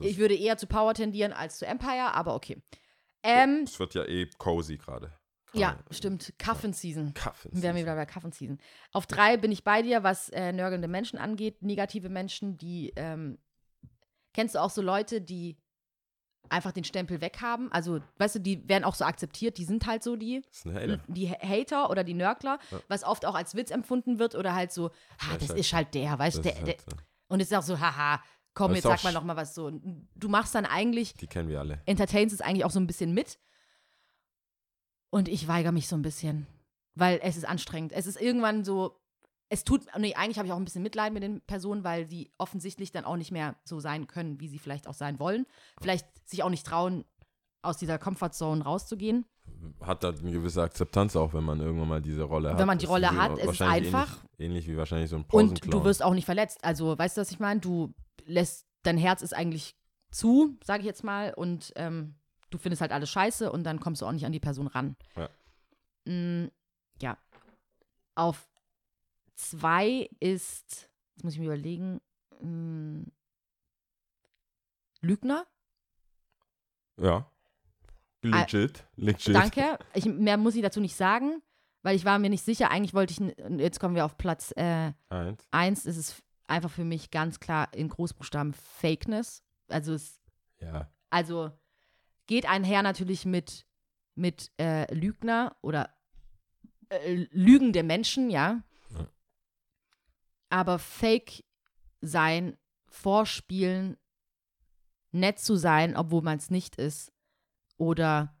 Ich 0.00 0.16
würde 0.18 0.34
eher 0.34 0.56
zu 0.56 0.66
Power 0.66 0.94
tendieren 0.94 1.32
als 1.34 1.58
zu 1.58 1.66
Empire, 1.66 2.14
aber 2.14 2.34
okay. 2.34 2.60
Ähm, 3.22 3.66
das 3.66 3.78
wird 3.78 3.94
ja 3.94 4.04
eh 4.04 4.28
cozy 4.38 4.76
gerade. 4.78 5.12
ja, 5.52 5.78
stimmt. 5.90 6.32
Coffin 6.42 6.72
Season. 6.72 7.12
Kaffee. 7.14 7.48
Wir 7.52 7.62
wären 7.62 7.76
wieder 7.76 7.94
bei 7.94 8.06
Coffin 8.06 8.32
Season. 8.32 8.58
Auf 8.92 9.06
drei 9.06 9.36
bin 9.36 9.52
ich 9.52 9.62
bei 9.62 9.82
dir, 9.82 10.02
was 10.02 10.28
äh, 10.30 10.52
nörgelnde 10.52 10.88
Menschen 10.88 11.18
angeht. 11.18 11.62
Negative 11.62 12.08
Menschen, 12.08 12.56
die, 12.56 12.92
ähm, 12.96 13.38
kennst 14.34 14.54
du 14.54 14.58
auch 14.60 14.70
so 14.70 14.82
Leute, 14.82 15.20
die 15.22 15.56
einfach 16.50 16.72
den 16.72 16.84
Stempel 16.84 17.22
weghaben? 17.22 17.72
Also, 17.72 18.00
weißt 18.18 18.34
du, 18.34 18.38
die 18.40 18.68
werden 18.68 18.84
auch 18.84 18.94
so 18.94 19.04
akzeptiert, 19.06 19.56
die 19.56 19.64
sind 19.64 19.86
halt 19.86 20.02
so 20.02 20.16
die, 20.16 20.42
die 21.08 21.30
Hater 21.30 21.88
oder 21.88 22.04
die 22.04 22.12
Nörgler, 22.14 22.58
Ja. 22.70 22.80
was 22.88 23.02
oft 23.04 23.24
auch 23.24 23.34
als 23.34 23.54
Witz 23.54 23.70
empfunden 23.70 24.18
wird 24.18 24.34
oder 24.34 24.54
halt 24.54 24.70
so, 24.72 24.90
ah, 25.18 25.32
Ja, 25.32 25.34
das 25.38 25.48
ist 25.50 25.56
ist 25.58 25.72
halt 25.72 25.94
der, 25.94 26.18
weißt 26.18 26.36
du, 26.38 26.42
der, 26.42 26.52
der, 26.52 26.64
halt, 26.66 26.80
äh, 26.92 26.96
und 27.28 27.40
es 27.40 27.50
ist 27.50 27.56
auch 27.56 27.62
so, 27.62 27.80
haha, 27.80 28.22
komm, 28.52 28.74
jetzt 28.74 28.82
sag 28.84 29.02
mal 29.02 29.10
sch- 29.10 29.14
noch 29.14 29.24
mal 29.24 29.36
was 29.36 29.54
so. 29.54 29.70
Du 30.14 30.28
machst 30.28 30.54
dann 30.54 30.66
eigentlich, 30.66 31.14
die 31.14 31.26
kennen 31.26 31.48
wir 31.48 31.60
alle. 31.60 31.80
entertainst 31.86 32.34
es 32.34 32.40
eigentlich 32.42 32.64
auch 32.66 32.70
so 32.70 32.78
ein 32.78 32.86
bisschen 32.86 33.14
mit. 33.14 33.38
Und 35.10 35.28
ich 35.28 35.46
weigere 35.48 35.72
mich 35.72 35.88
so 35.88 35.96
ein 35.96 36.02
bisschen, 36.02 36.46
weil 36.94 37.20
es 37.22 37.36
ist 37.36 37.44
anstrengend. 37.46 37.92
Es 37.92 38.06
ist 38.06 38.20
irgendwann 38.20 38.64
so, 38.64 39.00
es 39.54 39.64
tut, 39.64 39.86
nee, 39.98 40.14
eigentlich 40.14 40.38
habe 40.38 40.46
ich 40.46 40.52
auch 40.52 40.58
ein 40.58 40.64
bisschen 40.64 40.82
Mitleid 40.82 41.12
mit 41.12 41.22
den 41.22 41.40
Personen, 41.42 41.84
weil 41.84 42.06
sie 42.08 42.30
offensichtlich 42.38 42.92
dann 42.92 43.04
auch 43.04 43.16
nicht 43.16 43.30
mehr 43.32 43.56
so 43.64 43.80
sein 43.80 44.06
können, 44.06 44.40
wie 44.40 44.48
sie 44.48 44.58
vielleicht 44.58 44.86
auch 44.86 44.94
sein 44.94 45.18
wollen. 45.18 45.46
Vielleicht 45.80 46.06
sich 46.28 46.42
auch 46.42 46.50
nicht 46.50 46.66
trauen, 46.66 47.04
aus 47.62 47.76
dieser 47.78 47.98
Comfortzone 47.98 48.62
rauszugehen. 48.62 49.24
Hat 49.80 50.04
da 50.04 50.10
eine 50.10 50.30
gewisse 50.32 50.62
Akzeptanz 50.62 51.16
auch, 51.16 51.32
wenn 51.34 51.44
man 51.44 51.60
irgendwann 51.60 51.88
mal 51.88 52.02
diese 52.02 52.22
Rolle 52.24 52.50
hat. 52.50 52.58
Wenn 52.58 52.66
man 52.66 52.78
die 52.78 52.86
Rolle 52.86 53.08
wie- 53.10 53.16
hat, 53.16 53.32
es 53.32 53.38
ist 53.40 53.46
wahrscheinlich 53.46 53.94
einfach. 53.94 54.16
Ähnlich, 54.16 54.38
ähnlich 54.38 54.68
wie 54.68 54.76
wahrscheinlich 54.76 55.10
so 55.10 55.16
ein 55.16 55.24
Und 55.30 55.72
du 55.72 55.84
wirst 55.84 56.02
auch 56.02 56.14
nicht 56.14 56.24
verletzt. 56.24 56.62
Also, 56.62 56.98
weißt 56.98 57.16
du, 57.16 57.20
was 57.22 57.30
ich 57.30 57.40
meine? 57.40 57.60
Du 57.60 57.94
lässt, 58.26 58.66
dein 58.82 58.98
Herz 58.98 59.22
ist 59.22 59.34
eigentlich 59.34 59.76
zu, 60.10 60.56
sage 60.64 60.80
ich 60.80 60.86
jetzt 60.86 61.04
mal, 61.04 61.32
und 61.34 61.72
ähm, 61.76 62.14
du 62.50 62.58
findest 62.58 62.80
halt 62.82 62.92
alles 62.92 63.10
scheiße 63.10 63.50
und 63.50 63.64
dann 63.64 63.80
kommst 63.80 64.02
du 64.02 64.06
auch 64.06 64.12
nicht 64.12 64.26
an 64.26 64.32
die 64.32 64.40
Person 64.40 64.66
ran. 64.66 64.96
Ja. 65.16 65.28
Mm, 66.10 66.50
ja. 67.00 67.18
Auf 68.14 68.46
zwei 69.34 70.08
ist, 70.20 70.88
jetzt 71.14 71.24
muss 71.24 71.34
ich 71.34 71.38
mir 71.40 71.46
überlegen, 71.46 72.00
mm, 72.40 73.04
Lügner. 75.00 75.46
Ja. 76.96 77.30
Legit. 78.22 78.86
Legit. 78.96 79.34
Danke. 79.34 79.78
Ich, 79.94 80.06
mehr 80.06 80.36
muss 80.36 80.54
ich 80.56 80.62
dazu 80.62 80.80
nicht 80.80 80.96
sagen, 80.96 81.42
weil 81.82 81.94
ich 81.96 82.04
war 82.04 82.18
mir 82.18 82.30
nicht 82.30 82.44
sicher. 82.44 82.70
Eigentlich 82.70 82.94
wollte 82.94 83.12
ich, 83.12 83.36
jetzt 83.60 83.78
kommen 83.80 83.94
wir 83.94 84.04
auf 84.04 84.16
Platz 84.16 84.52
äh, 84.56 84.92
Eins. 85.08 85.46
eins, 85.50 85.86
ist 85.86 85.96
es 85.98 86.22
einfach 86.46 86.70
für 86.70 86.84
mich 86.84 87.10
ganz 87.10 87.38
klar 87.40 87.72
in 87.74 87.88
Großbuchstaben 87.88 88.54
Fakeness. 88.54 89.42
Also 89.68 89.94
es 89.94 90.20
Ja. 90.60 90.90
also 91.10 91.50
geht 92.26 92.46
einher 92.48 92.82
natürlich 92.82 93.26
mit, 93.26 93.66
mit 94.14 94.50
äh, 94.58 94.92
Lügner 94.94 95.56
oder 95.60 95.94
äh, 96.88 97.26
lügende 97.30 97.82
Menschen, 97.82 98.30
ja. 98.30 98.62
Aber 100.54 100.78
Fake 100.78 101.44
sein, 102.00 102.56
vorspielen, 102.86 103.96
nett 105.10 105.40
zu 105.40 105.56
sein, 105.56 105.96
obwohl 105.96 106.22
man 106.22 106.38
es 106.38 106.48
nicht 106.48 106.76
ist, 106.76 107.12
oder 107.76 108.36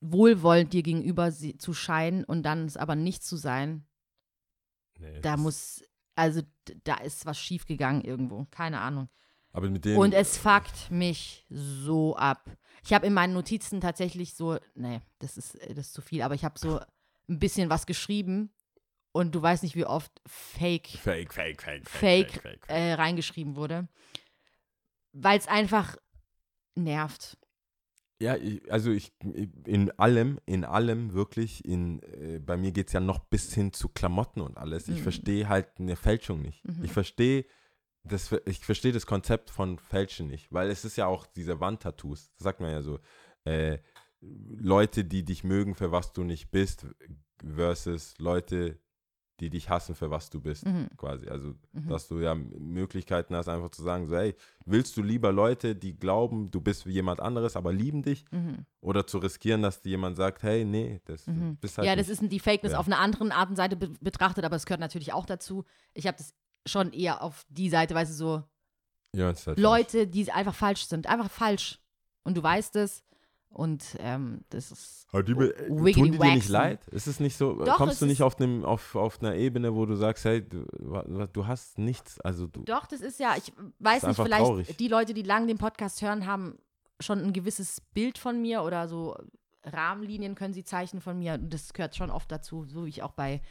wohlwollend 0.00 0.72
dir 0.72 0.84
gegenüber 0.84 1.32
zu 1.32 1.74
scheinen 1.74 2.22
und 2.22 2.44
dann 2.44 2.64
es 2.64 2.76
aber 2.76 2.94
nicht 2.94 3.24
zu 3.24 3.36
sein, 3.36 3.88
Nee, 5.00 5.20
da 5.20 5.36
muss, 5.36 5.82
also 6.14 6.42
da 6.84 6.94
ist 6.98 7.26
was 7.26 7.40
schiefgegangen 7.40 8.02
irgendwo, 8.02 8.46
keine 8.52 8.78
Ahnung. 8.80 9.08
Aber 9.50 9.68
mit 9.68 9.84
denen. 9.84 9.98
Und 9.98 10.14
es 10.14 10.36
fuckt 10.36 10.92
mich 10.92 11.44
so 11.50 12.14
ab. 12.14 12.48
Ich 12.84 12.92
habe 12.92 13.08
in 13.08 13.14
meinen 13.14 13.34
Notizen 13.34 13.80
tatsächlich 13.80 14.34
so, 14.34 14.58
nee, 14.76 15.00
das 15.18 15.36
ist, 15.36 15.56
äh, 15.56 15.74
das 15.74 15.88
ist 15.88 15.94
zu 15.94 16.02
viel, 16.02 16.22
aber 16.22 16.36
ich 16.36 16.44
habe 16.44 16.56
so 16.56 16.78
ein 17.28 17.40
bisschen 17.40 17.68
was 17.68 17.84
geschrieben 17.86 18.52
und 19.12 19.34
du 19.34 19.42
weißt 19.42 19.62
nicht, 19.62 19.74
wie 19.76 19.84
oft 19.86 20.12
Fake, 20.26 20.88
Fake, 20.88 21.32
fake, 21.34 21.62
fake, 21.62 21.88
Fake, 21.88 22.30
fake, 22.32 22.42
fake. 22.42 22.64
äh, 22.68 22.92
reingeschrieben 22.94 23.56
wurde. 23.56 23.88
Weil 25.12 25.38
es 25.38 25.48
einfach 25.48 25.96
nervt. 26.76 27.36
Ja, 28.22 28.36
ich, 28.36 28.70
also 28.70 28.90
ich 28.90 29.12
in 29.64 29.90
allem, 29.98 30.38
in 30.44 30.64
allem 30.64 31.14
wirklich, 31.14 31.64
in, 31.64 32.02
äh, 32.02 32.38
bei 32.38 32.56
mir 32.58 32.70
geht 32.70 32.88
es 32.88 32.92
ja 32.92 33.00
noch 33.00 33.18
bis 33.20 33.54
hin 33.54 33.72
zu 33.72 33.88
Klamotten 33.88 34.42
und 34.42 34.58
alles. 34.58 34.88
Ich 34.88 34.98
Mhm. 34.98 35.02
verstehe 35.04 35.48
halt 35.48 35.68
eine 35.78 35.96
Fälschung 35.96 36.42
nicht. 36.42 36.62
Mhm. 36.66 36.84
Ich 36.84 36.92
verstehe 36.92 37.46
das, 38.04 38.30
ich 38.46 38.60
verstehe 38.64 38.92
das 38.92 39.06
Konzept 39.06 39.50
von 39.50 39.78
Fälschen 39.78 40.26
nicht, 40.28 40.52
weil 40.52 40.70
es 40.70 40.84
ist 40.84 40.96
ja 40.96 41.06
auch 41.06 41.26
diese 41.26 41.60
Wandtattoos, 41.60 42.30
das 42.34 42.44
sagt 42.44 42.60
man 42.60 42.70
ja 42.70 42.82
so. 42.82 42.98
Äh, 43.44 43.78
Leute, 44.20 45.04
die 45.04 45.24
dich 45.24 45.44
mögen, 45.44 45.74
für 45.74 45.90
was 45.92 46.12
du 46.12 46.22
nicht 46.22 46.50
bist, 46.50 46.86
versus 47.42 48.14
Leute, 48.18 48.78
die 49.40 49.50
dich 49.50 49.68
hassen, 49.70 49.94
für 49.94 50.10
was 50.10 50.30
du 50.30 50.40
bist, 50.40 50.66
Mhm. 50.66 50.88
quasi. 50.96 51.28
Also, 51.28 51.54
Mhm. 51.72 51.88
dass 51.88 52.08
du 52.08 52.18
ja 52.18 52.34
Möglichkeiten 52.34 53.34
hast, 53.34 53.48
einfach 53.48 53.70
zu 53.70 53.82
sagen, 53.82 54.06
so, 54.06 54.16
hey, 54.16 54.34
willst 54.64 54.96
du 54.96 55.02
lieber 55.02 55.32
Leute, 55.32 55.74
die 55.74 55.96
glauben, 55.98 56.50
du 56.50 56.60
bist 56.60 56.86
wie 56.86 56.92
jemand 56.92 57.20
anderes, 57.20 57.56
aber 57.56 57.72
lieben 57.72 58.02
dich, 58.02 58.24
Mhm. 58.30 58.66
oder 58.80 59.06
zu 59.06 59.18
riskieren, 59.18 59.62
dass 59.62 59.80
dir 59.82 59.90
jemand 59.90 60.16
sagt, 60.16 60.42
hey, 60.42 60.64
nee, 60.64 61.00
das 61.06 61.26
Mhm. 61.26 61.56
bist 61.56 61.78
halt 61.78 61.86
ja, 61.86 61.96
das 61.96 62.08
nicht. 62.08 62.22
ist 62.22 62.32
die 62.32 62.40
Fakeness 62.40 62.72
Ja. 62.72 62.78
auf 62.78 62.86
einer 62.86 62.98
anderen 62.98 63.32
Art 63.32 63.48
und 63.50 63.56
Seite 63.56 63.76
be 63.76 63.90
betrachtet, 64.00 64.44
aber 64.44 64.56
es 64.56 64.66
gehört 64.66 64.80
natürlich 64.80 65.12
auch 65.12 65.26
dazu. 65.26 65.64
Ich 65.94 66.06
habe 66.06 66.18
das 66.18 66.34
schon 66.66 66.92
eher 66.92 67.22
auf 67.22 67.46
die 67.48 67.70
Seite, 67.70 67.94
weißt 67.94 68.10
du, 68.12 68.14
so 68.14 68.42
ja, 69.16 69.26
halt 69.26 69.58
Leute, 69.58 70.06
die 70.06 70.30
einfach 70.30 70.54
falsch 70.54 70.86
sind. 70.86 71.06
Einfach 71.08 71.30
falsch. 71.30 71.80
Und 72.22 72.36
du 72.36 72.42
weißt 72.42 72.76
es. 72.76 73.02
Und 73.52 73.96
ähm, 73.98 74.44
das 74.50 74.70
ist. 74.70 75.06
Aber 75.10 75.24
die, 75.24 75.36
Wiggity 75.36 75.92
tun 75.92 76.12
die 76.12 76.18
dir 76.18 76.34
nicht 76.34 76.48
leid? 76.48 76.86
Ist 76.88 77.08
es 77.08 77.18
nicht 77.18 77.36
so, 77.36 77.54
Doch, 77.64 77.76
kommst 77.76 78.00
du 78.00 78.06
nicht 78.06 78.22
auf, 78.22 78.40
einem, 78.40 78.64
auf, 78.64 78.94
auf 78.94 79.20
einer 79.20 79.34
Ebene, 79.34 79.74
wo 79.74 79.86
du 79.86 79.96
sagst, 79.96 80.24
hey, 80.24 80.48
du, 80.48 80.64
du 81.32 81.46
hast 81.46 81.78
nichts, 81.78 82.20
also 82.20 82.46
du, 82.46 82.62
Doch, 82.62 82.86
das 82.86 83.00
ist 83.00 83.18
ja, 83.18 83.34
ich 83.36 83.52
weiß 83.80 84.04
nicht, 84.04 84.16
vielleicht 84.16 84.44
traurig. 84.44 84.76
die 84.76 84.88
Leute, 84.88 85.14
die 85.14 85.22
lang 85.22 85.48
den 85.48 85.58
Podcast 85.58 86.00
hören, 86.00 86.26
haben 86.26 86.58
schon 87.00 87.18
ein 87.18 87.32
gewisses 87.32 87.80
Bild 87.92 88.18
von 88.18 88.40
mir 88.40 88.62
oder 88.62 88.86
so 88.86 89.16
Rahmenlinien 89.64 90.34
können 90.34 90.54
sie 90.54 90.64
zeichnen 90.64 91.02
von 91.02 91.18
mir. 91.18 91.34
Und 91.34 91.52
das 91.52 91.72
gehört 91.72 91.96
schon 91.96 92.10
oft 92.10 92.30
dazu, 92.30 92.64
so 92.64 92.84
wie 92.84 92.90
ich 92.90 93.02
auch 93.02 93.12
bei, 93.12 93.42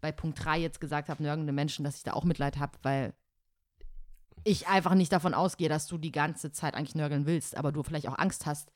bei 0.00 0.12
Punkt 0.12 0.42
3 0.44 0.58
jetzt 0.58 0.80
gesagt 0.80 1.08
habe, 1.08 1.22
nörgende 1.22 1.52
Menschen, 1.52 1.84
dass 1.84 1.96
ich 1.96 2.02
da 2.02 2.14
auch 2.14 2.24
Mitleid 2.24 2.58
habe, 2.58 2.78
weil 2.82 3.14
ich 4.44 4.68
einfach 4.68 4.94
nicht 4.94 5.12
davon 5.12 5.34
ausgehe, 5.34 5.68
dass 5.68 5.86
du 5.86 5.98
die 5.98 6.12
ganze 6.12 6.52
Zeit 6.52 6.74
eigentlich 6.74 6.94
nörgeln 6.94 7.26
willst, 7.26 7.56
aber 7.56 7.72
du 7.72 7.82
vielleicht 7.82 8.08
auch 8.08 8.18
Angst 8.18 8.46
hast, 8.46 8.70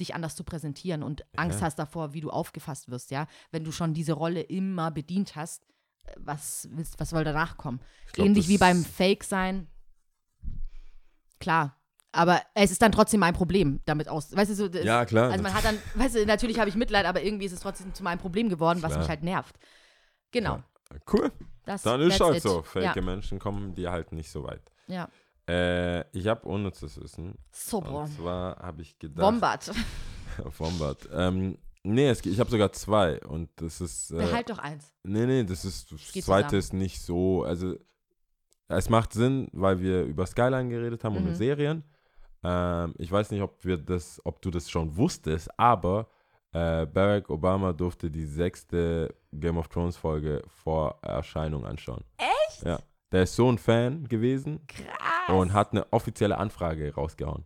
dich 0.00 0.14
anders 0.14 0.34
zu 0.36 0.44
präsentieren 0.44 1.02
und 1.02 1.24
Angst 1.36 1.60
Ja. 1.60 1.66
hast 1.66 1.78
davor, 1.78 2.12
wie 2.14 2.20
du 2.20 2.30
aufgefasst 2.30 2.90
wirst, 2.90 3.10
ja. 3.10 3.26
Wenn 3.50 3.64
du 3.64 3.72
schon 3.72 3.94
diese 3.94 4.12
Rolle 4.12 4.40
immer 4.42 4.90
bedient 4.90 5.36
hast, 5.36 5.64
äh, 6.04 6.12
was, 6.16 6.68
willst, 6.72 6.98
was 7.00 7.10
soll 7.10 7.24
danach 7.24 7.56
kommen? 7.56 7.80
glaub, 8.12 8.26
Ähnlich 8.26 8.48
wie 8.48 8.58
beim 8.58 8.84
Fake 8.84 9.24
sein. 9.24 9.68
Klar. 11.40 11.74
Aber 12.10 12.40
es 12.54 12.70
ist 12.70 12.80
dann 12.80 12.90
trotzdem 12.90 13.20
mein 13.20 13.34
Problem, 13.34 13.80
damit 13.84 14.08
aus. 14.08 14.34
Weißt 14.34 14.50
du, 14.50 14.54
so, 14.54 14.68
das, 14.68 14.82
Ja, 14.84 15.04
klar. 15.04 15.30
also 15.30 15.42
man 15.42 15.52
hat 15.52 15.64
dann, 15.64 15.78
weißt 15.94 16.16
du, 16.16 16.26
natürlich 16.26 16.58
habe 16.58 16.68
ich 16.70 16.74
Mitleid, 16.74 17.04
aber 17.04 17.22
irgendwie 17.22 17.44
ist 17.44 17.52
es 17.52 17.60
trotzdem 17.60 17.92
zu 17.94 18.02
meinem 18.02 18.18
Problem 18.18 18.48
geworden, 18.48 18.82
was 18.82 18.90
Klar. 18.92 19.00
mich 19.00 19.08
halt 19.08 19.22
nervt. 19.22 19.56
Genau. 20.32 20.62
Cool, 21.12 21.30
Das, 21.66 21.82
dann 21.82 22.00
ist 22.00 22.18
halt 22.18 22.36
it. 22.36 22.42
so. 22.42 22.62
Fake 22.62 22.96
Ja, 22.96 23.02
Menschen 23.02 23.38
kommen 23.38 23.74
dir 23.74 23.92
halt 23.92 24.12
nicht 24.12 24.30
so 24.30 24.42
weit. 24.44 24.62
ja. 24.86 25.08
Äh, 25.48 26.00
ich 26.16 26.26
habe 26.26 26.46
unnützes 26.46 27.00
Wissen. 27.00 27.34
Super. 27.50 28.02
Und 28.02 28.08
zwar 28.14 28.56
habe 28.58 28.82
ich 28.82 28.98
gedacht. 28.98 29.24
Wombat. 29.26 29.70
Wombat. 30.58 31.08
Ähm, 31.12 31.56
nee, 31.82 32.08
es, 32.08 32.24
ich 32.26 32.38
habe 32.38 32.50
sogar 32.50 32.72
zwei. 32.72 33.20
Und 33.22 33.48
das 33.56 33.80
ist. 33.80 34.10
Äh, 34.10 34.16
Behalt 34.18 34.50
doch 34.50 34.58
eins. 34.58 34.92
Nee, 35.04 35.26
nee, 35.26 35.44
das 35.44 35.64
ist 35.64 35.90
das 35.90 36.12
geht 36.12 36.24
zweite 36.24 36.48
zusammen. 36.48 36.58
ist 36.60 36.72
nicht 36.74 37.00
so. 37.00 37.44
Also 37.44 37.76
es 38.68 38.88
macht 38.90 39.12
Sinn, 39.14 39.48
weil 39.52 39.80
wir 39.80 40.02
über 40.04 40.26
Skyline 40.26 40.68
geredet 40.68 41.02
haben 41.04 41.16
und 41.16 41.22
Mhm. 41.22 41.28
über 41.28 41.36
Serien. 41.36 41.84
Ähm, 42.44 42.94
ich 42.98 43.10
weiß 43.10 43.30
nicht, 43.30 43.40
ob 43.42 43.64
wir 43.64 43.78
das, 43.78 44.20
ob 44.24 44.40
du 44.42 44.50
das 44.50 44.70
schon 44.70 44.96
wusstest, 44.96 45.48
aber 45.58 46.08
äh, 46.52 46.86
Barack 46.86 47.28
Obama 47.30 47.72
durfte 47.72 48.10
die 48.10 48.24
sechste 48.26 49.14
Game 49.32 49.56
of 49.58 49.68
Thrones 49.68 49.96
Folge 49.96 50.42
vor 50.48 50.98
Erscheinung 51.02 51.64
anschauen. 51.66 52.04
Echt? 52.16 52.62
Ja. 52.64 52.78
Der 53.12 53.22
ist 53.22 53.36
so 53.36 53.50
ein 53.50 53.58
Fan 53.58 54.06
gewesen 54.08 54.60
Krass. 54.66 55.34
und 55.36 55.52
hat 55.52 55.72
eine 55.72 55.90
offizielle 55.92 56.36
Anfrage 56.38 56.94
rausgehauen. 56.94 57.44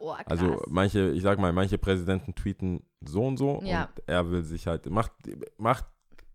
oh. 0.00 0.10
Also 0.26 0.60
manche, 0.68 1.10
ich 1.10 1.22
sag 1.22 1.38
mal, 1.38 1.52
manche 1.52 1.78
Präsidenten 1.78 2.34
tweeten 2.34 2.84
so 3.04 3.24
und 3.24 3.36
so 3.36 3.60
Ja. 3.64 3.84
und 3.84 4.02
er 4.06 4.30
will 4.30 4.42
sich 4.42 4.66
halt, 4.66 4.86
macht, 4.90 5.12
macht 5.58 5.84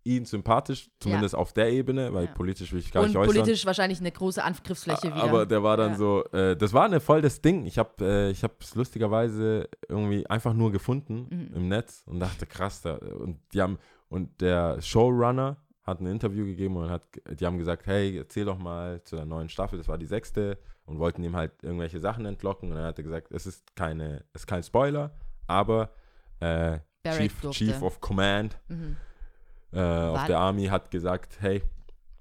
ihn 0.04 0.24
sympathisch, 0.24 0.90
zumindest 1.00 1.34
auf 1.34 1.52
der 1.52 1.70
Ebene, 1.70 2.14
weil 2.14 2.24
Ja. 2.26 2.30
politisch 2.32 2.72
will 2.72 2.78
ich 2.80 2.90
gar 2.90 3.02
Und 3.02 3.08
nicht 3.10 3.18
äußern. 3.18 3.34
politisch 3.34 3.66
wahrscheinlich 3.66 4.00
eine 4.00 4.10
große 4.10 4.42
Angriffsfläche 4.42 5.08
wieder. 5.08 5.16
Aber 5.22 5.44
der 5.44 5.62
war 5.62 5.76
dann 5.76 5.90
Ja. 5.92 5.96
so, 5.98 6.24
äh, 6.32 6.56
das 6.56 6.72
war 6.72 6.86
eine 6.86 7.00
voll 7.00 7.20
das 7.20 7.42
Ding. 7.42 7.66
Ich 7.66 7.76
habe 7.76 7.92
äh, 8.02 8.30
ich 8.30 8.42
es 8.42 8.74
lustigerweise 8.74 9.68
irgendwie 9.86 10.26
einfach 10.26 10.54
nur 10.54 10.72
gefunden 10.72 11.26
Mhm. 11.30 11.54
im 11.54 11.68
Netz 11.68 12.04
und 12.06 12.20
dachte, 12.20 12.46
krass, 12.46 12.80
da, 12.80 12.94
und 12.96 13.38
die 13.52 13.60
haben, 13.60 13.78
und 14.08 14.40
der 14.40 14.80
Showrunner 14.80 15.58
hat 15.88 16.00
ein 16.00 16.06
Interview 16.06 16.44
gegeben 16.44 16.76
und 16.76 16.90
hat, 16.90 17.02
die 17.40 17.44
haben 17.46 17.58
gesagt, 17.58 17.86
hey, 17.86 18.16
erzähl 18.18 18.44
doch 18.44 18.58
mal 18.58 19.02
zu 19.04 19.16
der 19.16 19.24
neuen 19.24 19.48
Staffel, 19.48 19.78
das 19.78 19.88
war 19.88 19.98
die 19.98 20.06
sechste 20.06 20.58
und 20.84 20.98
wollten 20.98 21.22
ihm 21.24 21.34
halt 21.34 21.52
irgendwelche 21.62 21.98
Sachen 22.00 22.24
entlocken 22.26 22.70
und 22.70 22.76
dann 22.76 22.84
hat 22.86 22.98
er 22.98 23.04
gesagt, 23.04 23.32
es 23.32 23.46
ist 23.46 23.74
keine, 23.74 24.24
es 24.32 24.42
ist 24.42 24.46
kein 24.46 24.62
Spoiler, 24.62 25.10
aber 25.46 25.90
äh, 26.40 26.78
Chief. 27.08 27.50
Chief 27.50 27.82
of 27.82 28.00
Command 28.00 28.58
mhm. 28.68 28.96
äh, 29.72 29.80
auf 29.80 30.26
der 30.26 30.38
Army 30.38 30.66
hat 30.66 30.90
gesagt, 30.90 31.38
hey, 31.40 31.62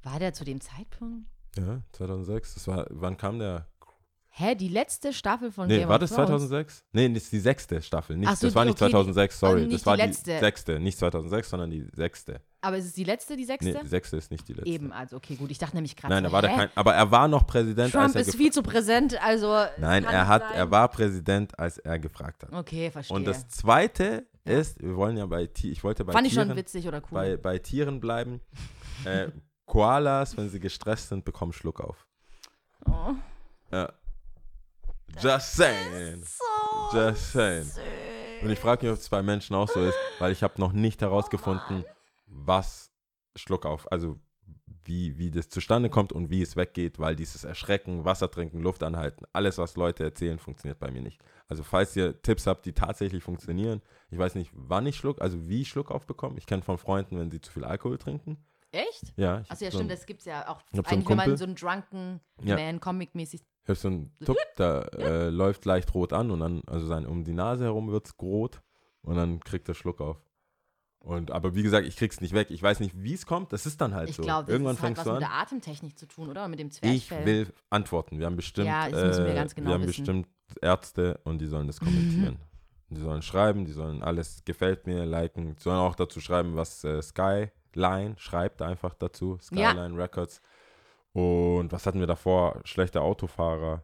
War 0.03 0.19
der 0.19 0.33
zu 0.33 0.45
dem 0.45 0.61
Zeitpunkt? 0.61 1.27
ja, 1.57 1.81
2006, 1.91 2.53
das 2.53 2.67
war, 2.67 2.85
wann 2.89 3.17
kam 3.17 3.39
der? 3.39 3.67
Hä, 4.29 4.53
die 4.53 4.67
letzte 4.67 5.13
Staffel 5.13 5.51
von 5.51 5.67
Nee, 5.67 5.79
Game 5.79 5.89
war 5.89 5.97
das 5.97 6.11
Thrones? 6.11 6.27
2006? 6.27 6.85
Nee, 6.91 7.09
das 7.11 7.23
ist 7.23 7.33
die 7.33 7.39
sechste 7.39 7.81
Staffel. 7.81 8.15
Nicht, 8.17 8.37
so, 8.37 8.45
das 8.47 8.55
war 8.55 8.65
die- 8.65 8.69
nicht 8.69 8.79
okay, 8.79 8.85
die- 8.85 8.91
2006, 8.91 9.39
sorry. 9.39 9.61
nicht 9.61 9.73
das 9.73 9.81
die 9.81 9.85
war 9.87 9.97
die 9.97 10.03
letzte. 10.03 10.39
sechste. 10.39 10.79
Nicht 10.79 10.99
2006, 10.99 11.49
sondern 11.49 11.71
die 11.71 11.87
sechste. 11.93 12.41
Aber 12.59 12.77
ist 12.77 12.85
es 12.85 12.93
die 12.93 13.03
letzte, 13.03 13.35
die 13.37 13.45
sechste? 13.45 13.71
Nee, 13.71 13.79
die 13.83 13.87
sechste 13.87 14.17
ist 14.17 14.31
nicht 14.31 14.47
die 14.47 14.53
letzte. 14.53 14.69
Eben, 14.69 14.91
also 14.91 15.17
okay, 15.17 15.35
gut. 15.35 15.51
Ich 15.51 15.59
dachte 15.59 15.75
nämlich 15.75 15.95
gerade 15.95 16.13
Nein, 16.15 16.23
so, 16.23 16.29
da 16.29 16.33
war 16.33 16.41
der 16.41 16.51
hä? 16.51 16.55
kein. 16.57 16.69
Aber 16.75 16.95
er 16.95 17.11
war 17.11 17.27
noch 17.27 17.45
Präsident, 17.45 17.91
Trump 17.91 18.05
als 18.05 18.15
er 18.15 18.21
ist 18.21 18.35
viel 18.35 18.51
zu 18.51 18.63
präsent, 18.63 19.21
also. 19.23 19.65
Nein, 19.77 20.03
er 20.05 20.27
hat, 20.27 20.41
sein. 20.41 20.53
er 20.53 20.71
war 20.71 20.87
Präsident, 20.89 21.57
als 21.59 21.77
er 21.77 21.99
gefragt 21.99 22.43
hat. 22.43 22.53
Okay, 22.53 22.89
verstehe. 22.89 23.15
Und 23.15 23.25
das 23.25 23.47
zweite 23.47 24.25
ist, 24.43 24.81
wir 24.81 24.95
wollen 24.95 25.17
ja 25.17 25.25
bei 25.27 25.45
Ti- 25.45 25.71
ich 25.71 25.83
wollte 25.83 26.03
bei 26.03 26.13
Fand 26.13 26.25
ich 26.25 26.33
Tieren, 26.33 26.47
schon 26.49 26.57
witzig 26.57 26.87
oder 26.87 26.97
cool. 26.97 27.07
bei, 27.11 27.37
bei 27.37 27.59
Tieren 27.59 27.99
bleiben. 27.99 28.41
äh, 29.05 29.27
Koalas, 29.65 30.35
wenn 30.37 30.49
sie 30.49 30.59
gestresst 30.59 31.09
sind, 31.09 31.25
bekommen 31.25 31.53
Schluck 31.53 31.79
auf. 31.81 32.07
oh. 32.87 33.13
Ja. 33.71 33.91
Just 35.21 35.53
saying. 35.55 36.23
So 36.91 36.97
Just 36.97 37.31
saying. 37.33 37.69
Und 38.41 38.49
ich 38.49 38.59
frage 38.59 38.85
mich, 38.85 38.93
ob 38.93 38.99
es 38.99 39.09
bei 39.09 39.21
Menschen 39.23 39.55
auch 39.55 39.67
so 39.67 39.81
ist, 39.83 39.95
weil 40.19 40.31
ich 40.31 40.43
habe 40.43 40.53
noch 40.59 40.71
nicht 40.73 41.01
herausgefunden, 41.01 41.83
was 42.27 42.91
Schluck 43.35 43.65
auf, 43.65 43.91
also 43.91 44.19
wie, 44.83 45.17
wie 45.17 45.31
das 45.31 45.49
zustande 45.49 45.89
kommt 45.89 46.13
und 46.13 46.29
wie 46.29 46.41
es 46.41 46.55
weggeht, 46.55 46.99
weil 46.99 47.15
dieses 47.15 47.43
Erschrecken, 47.43 48.05
Wasser 48.05 48.31
trinken, 48.31 48.61
Luft 48.61 48.83
anhalten, 48.83 49.25
alles, 49.33 49.57
was 49.57 49.75
Leute 49.75 50.03
erzählen, 50.03 50.39
funktioniert 50.39 50.79
bei 50.79 50.91
mir 50.91 51.01
nicht. 51.01 51.19
Also 51.47 51.63
falls 51.63 51.95
ihr 51.95 52.21
Tipps 52.21 52.47
habt, 52.47 52.65
die 52.65 52.73
tatsächlich 52.73 53.23
funktionieren, 53.23 53.81
ich 54.09 54.17
weiß 54.17 54.35
nicht, 54.35 54.51
wann 54.53 54.85
ich 54.85 54.95
Schluck, 54.95 55.21
also 55.21 55.47
wie 55.47 55.61
ich 55.61 55.69
Schluck 55.69 55.91
aufbekomme. 55.91 56.37
Ich 56.37 56.45
kenne 56.45 56.61
von 56.61 56.77
Freunden, 56.77 57.19
wenn 57.19 57.29
sie 57.29 57.41
zu 57.41 57.51
viel 57.51 57.65
Alkohol 57.65 57.97
trinken. 57.97 58.37
Echt? 58.71 59.13
Ja, 59.15 59.41
ich 59.41 59.51
Achso, 59.51 59.65
ja, 59.65 59.71
so 59.71 59.77
stimmt, 59.77 59.91
das 59.91 60.05
gibt's 60.05 60.25
ja 60.25 60.47
auch. 60.47 60.61
Ich 60.71 60.77
hab 60.77 60.87
so 60.87 60.95
einen 60.95 61.01
Eigentlich, 61.01 61.09
wenn 61.09 61.17
man 61.17 61.37
so 61.37 61.45
einen 61.45 61.55
Drunken 61.55 62.21
Ja. 62.43 62.55
Man 62.55 62.79
Comic-mäßig. 62.79 63.41
Ich 63.63 63.69
habe 63.69 63.79
so 63.79 63.87
einen 63.87 64.17
Tupp, 64.25 64.37
der 64.57 64.89
äh, 64.93 65.29
läuft 65.29 65.65
leicht 65.65 65.93
rot 65.93 66.13
an 66.13 66.31
und 66.31 66.39
dann, 66.39 66.61
also 66.67 66.85
sein, 66.85 67.05
um 67.05 67.23
die 67.23 67.33
Nase 67.33 67.65
herum 67.65 67.91
wird 67.91 68.07
es 68.07 68.15
rot 68.21 68.61
und 69.01 69.15
dann 69.15 69.39
kriegt 69.41 69.67
er 69.67 69.75
Schluck 69.75 69.99
auf. 69.99 70.17
Und, 70.99 71.31
aber 71.31 71.55
wie 71.55 71.63
gesagt, 71.63 71.87
ich 71.87 71.95
krieg's 71.95 72.19
nicht 72.19 72.33
weg. 72.33 72.51
Ich 72.51 72.61
weiß 72.61 72.79
nicht, 72.81 72.93
wie 73.01 73.13
es 73.13 73.25
kommt. 73.25 73.53
Das 73.53 73.65
ist 73.65 73.79
dann 73.79 73.93
halt 73.93 74.09
Ich 74.09 74.15
so. 74.17 74.23
glaube, 74.23 74.45
das 74.47 74.51
Irgendwann 74.53 74.73
halt 74.75 74.79
fängst 74.85 74.99
was 74.99 75.05
du 75.05 75.13
mit 75.13 75.23
an. 75.23 75.29
der 75.29 75.39
Atemtechnik 75.39 75.97
zu 75.97 76.05
tun, 76.05 76.29
oder? 76.29 76.47
Mit 76.47 76.59
dem 76.59 76.67
Ich 76.67 76.73
Zwerchfell. 76.73 77.25
will 77.25 77.53
antworten. 77.69 78.19
Wir 78.19 78.25
haben 78.25 78.35
bestimmt, 78.35 78.67
Ja, 78.67 78.89
das 78.89 79.03
müssen 79.05 79.25
wir 79.25 79.31
äh, 79.31 79.35
ganz 79.35 79.55
genau 79.55 79.67
wir 79.69 79.73
haben 79.75 79.81
wissen. 79.83 80.03
bestimmt 80.03 80.27
Ärzte 80.61 81.19
und 81.23 81.39
die 81.39 81.47
sollen 81.47 81.67
das 81.67 81.79
kommentieren. 81.79 82.39
Die 82.89 83.01
sollen 83.01 83.21
schreiben, 83.21 83.65
die 83.65 83.73
sollen 83.73 84.01
alles 84.01 84.45
gefällt 84.45 84.87
mir, 84.87 85.05
liken. 85.05 85.57
Die 85.57 85.61
sollen 85.61 85.75
auch 85.75 85.93
dazu 85.93 86.21
schreiben, 86.21 86.55
was 86.55 86.85
äh, 86.85 87.01
Skyline 87.01 88.15
schreibt 88.17 88.61
einfach 88.61 88.93
dazu. 88.93 89.37
Ja. 89.51 89.71
Skyline 89.71 89.97
Records. 90.01 90.41
Und 91.11 91.69
was 91.73 91.85
hatten 91.85 91.99
wir 91.99 92.07
davor? 92.07 92.61
Schlechter 92.63 93.01
Autofahrer. 93.01 93.83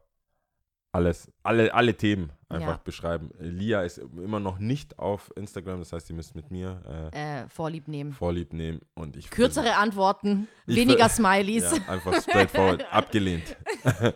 Alles, 0.96 1.28
alle, 1.42 1.74
alle 1.74 1.96
Themen 1.98 2.32
einfach 2.50 2.68
Ja. 2.74 2.80
beschreiben. 2.84 3.32
Lia 3.40 3.82
ist 3.82 3.98
immer 3.98 4.40
noch 4.40 4.60
nicht 4.60 5.00
auf 5.00 5.32
Instagram, 5.36 5.80
das 5.80 5.92
heißt, 5.92 6.08
ihr 6.12 6.16
müsst 6.16 6.36
mit 6.36 6.52
mir 6.52 7.10
äh, 7.14 7.42
Äh, 7.42 7.50
Vorlieb 7.50 7.88
nehmen. 7.88 8.14
Vorlieb 8.14 8.54
nehmen. 8.54 8.80
Und 8.94 9.16
ich 9.18 9.32
Kürzere 9.32 9.76
Antworten, 9.76 10.48
Ich 10.68 10.76
weniger 10.76 11.10
Smileys. 11.10 11.64
ja, 11.76 11.92
einfach 11.92 12.14
straightforward, 12.22 12.86
abgelehnt. 12.94 13.58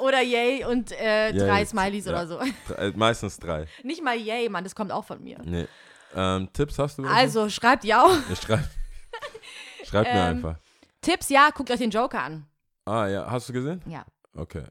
Oder 0.00 0.22
Yay 0.22 0.64
und 0.64 0.92
äh, 0.92 1.30
Yay, 1.32 1.38
drei 1.38 1.64
Smileys 1.64 2.04
ja. 2.06 2.12
oder 2.12 2.26
so. 2.26 2.40
Drei- 2.68 2.92
Meistens 2.94 3.38
drei. 3.38 3.66
Nicht 3.82 4.02
mal 4.02 4.16
Yay, 4.16 4.48
Mann, 4.48 4.64
das 4.64 4.74
kommt 4.74 4.92
auch 4.92 5.04
von 5.04 5.22
mir. 5.22 5.38
Nee. 5.44 5.66
Ähm, 6.14 6.48
Tipps 6.52 6.78
hast 6.78 6.98
du? 6.98 7.04
Also, 7.04 7.48
schreibt 7.48 7.84
ja 7.84 8.04
auch. 8.04 8.14
Schreib 8.40 8.60
schreib 9.84 10.04
mir 10.06 10.12
Ähm, 10.12 10.36
einfach. 10.36 10.56
Tipps, 11.00 11.28
ja, 11.30 11.50
guckt 11.52 11.70
euch 11.70 11.78
den 11.78 11.90
Joker 11.90 12.22
an. 12.22 12.46
Ah 12.84 13.06
ja, 13.08 13.28
hast 13.28 13.48
du 13.48 13.52
gesehen? 13.52 13.82
Ja. 13.86 14.04
Okay. 14.36 14.62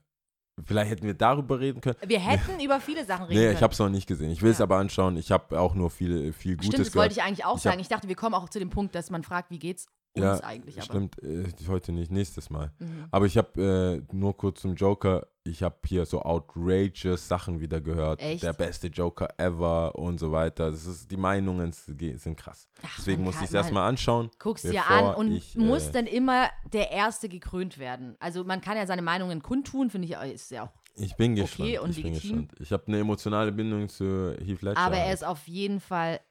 Vielleicht 0.63 0.91
hätten 0.91 1.05
wir 1.07 1.13
darüber 1.15 1.59
reden 1.59 1.81
können. 1.81 1.95
Wir 2.05 2.19
hätten 2.19 2.59
über 2.63 2.79
viele 2.79 3.03
Sachen 3.05 3.23
reden 3.25 3.39
Nee, 3.39 3.45
können. 3.45 3.55
ich 3.57 3.63
habe 3.63 3.73
es 3.73 3.79
noch 3.79 3.89
nicht 3.89 4.07
gesehen. 4.07 4.29
Ich 4.31 4.41
will 4.41 4.51
es 4.51 4.59
Ja. 4.59 4.63
aber 4.63 4.77
anschauen. 4.77 5.17
Ich 5.17 5.31
habe 5.31 5.59
auch 5.59 5.73
nur 5.73 5.89
viel, 5.89 6.31
viel 6.31 6.55
Gutes 6.55 6.67
Stimmt, 6.67 6.79
das 6.85 6.91
gehört. 6.93 7.05
wollte 7.09 7.19
ich 7.19 7.23
eigentlich 7.23 7.45
auch 7.45 7.57
Ich 7.57 7.63
sagen. 7.63 7.79
Ich 7.79 7.87
dachte, 7.87 8.07
wir 8.07 8.15
kommen 8.15 8.35
auch 8.35 8.47
zu 8.49 8.59
dem 8.59 8.69
Punkt, 8.69 8.93
dass 8.93 9.09
man 9.09 9.23
fragt, 9.23 9.49
wie 9.49 9.57
geht's 9.59 9.87
uns 10.15 10.23
ja, 10.25 10.39
eigentlich. 10.43 10.75
Aber, 10.75 10.85
stimmt. 10.85 11.21
Äh, 11.23 11.45
heute 11.67 11.91
nicht, 11.91 12.11
nächstes 12.11 12.51
Mal. 12.51 12.71
Mhm. 12.77 13.05
Aber 13.09 13.25
ich 13.25 13.35
habe 13.35 14.03
äh, 14.11 14.15
nur 14.15 14.37
kurz 14.37 14.61
zum 14.61 14.75
Joker. 14.75 15.27
Ich 15.45 15.61
habe 15.61 15.75
hier 15.85 16.05
so 16.05 16.21
outrageous 16.21 17.27
Sachen 17.27 17.59
wieder 17.59 17.81
gehört. 17.81 18.21
Echt? 18.21 18.43
Der 18.43 18.53
beste 18.53 18.87
Joker 18.87 19.27
ever 19.37 19.93
und 19.95 20.17
so 20.17 20.31
weiter. 20.31 20.71
Das 20.71 20.85
ist, 20.85 21.11
die 21.11 21.17
Meinungen 21.17 21.73
sind 21.73 22.37
krass. 22.37 22.69
Ach, 22.81 22.95
Deswegen 22.97 23.23
muss 23.23 23.35
ich 23.35 23.43
es 23.43 23.53
erstmal 23.53 23.89
anschauen. 23.89 24.31
Guck's 24.39 24.61
dir 24.61 24.87
an 24.87 25.15
und 25.15 25.33
ich, 25.33 25.57
muss 25.57 25.87
äh, 25.87 25.91
dann 25.91 26.07
immer 26.07 26.49
der 26.71 26.91
Erste 26.91 27.27
gekrönt 27.27 27.77
werden. 27.77 28.15
Also 28.19 28.45
man 28.45 28.61
kann 28.61 28.77
ja 28.77 28.87
seine 28.87 29.01
Meinungen 29.01 29.41
kundtun, 29.41 29.89
finde 29.89 30.07
ich, 30.07 30.33
ist 30.33 30.51
ja 30.51 30.63
auch. 30.63 30.71
Ich 30.95 31.15
bin 31.17 31.33
Okay 31.33 31.41
gespannt. 31.41 31.79
und 31.79 31.89
ich 31.89 32.03
bin 32.03 32.13
legitim. 32.13 32.47
gespannt. 32.47 32.61
Ich 32.61 32.71
habe 32.71 32.87
eine 32.87 32.99
emotionale 32.99 33.51
Bindung 33.51 33.89
zu 33.89 34.37
Heath 34.39 34.61
Ledger. 34.61 34.77
Aber 34.77 34.95
er 34.95 35.13
ist 35.13 35.25
auf 35.25 35.47
jeden 35.47 35.81
Fall 35.81 36.21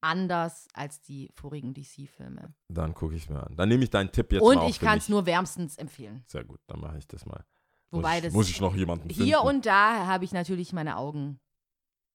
anders 0.00 0.66
als 0.72 1.00
die 1.00 1.30
vorigen 1.34 1.74
DC-Filme. 1.74 2.54
Dann 2.68 2.94
gucke 2.94 3.14
ich 3.14 3.28
mir 3.28 3.42
an. 3.42 3.54
Dann 3.56 3.68
nehme 3.68 3.84
ich 3.84 3.90
deinen 3.90 4.10
Tipp 4.10 4.32
jetzt 4.32 4.42
Und 4.42 4.56
mal 4.56 4.62
auf 4.62 4.70
ich 4.70 4.80
kann 4.80 4.98
es 4.98 5.08
nur 5.08 5.26
wärmstens 5.26 5.76
empfehlen. 5.76 6.24
Sehr 6.26 6.44
gut, 6.44 6.60
dann 6.66 6.80
mache 6.80 6.98
ich 6.98 7.06
das 7.06 7.26
mal. 7.26 7.44
Wobei 7.90 8.08
muss, 8.08 8.16
ich, 8.16 8.22
das 8.24 8.32
muss 8.32 8.50
ich 8.50 8.60
noch 8.60 8.74
jemanden 8.74 9.08
finden. 9.10 9.24
hier 9.24 9.42
und 9.42 9.66
da 9.66 10.06
habe 10.06 10.24
ich 10.24 10.32
natürlich 10.32 10.72
meine 10.72 10.96
Augen 10.96 11.38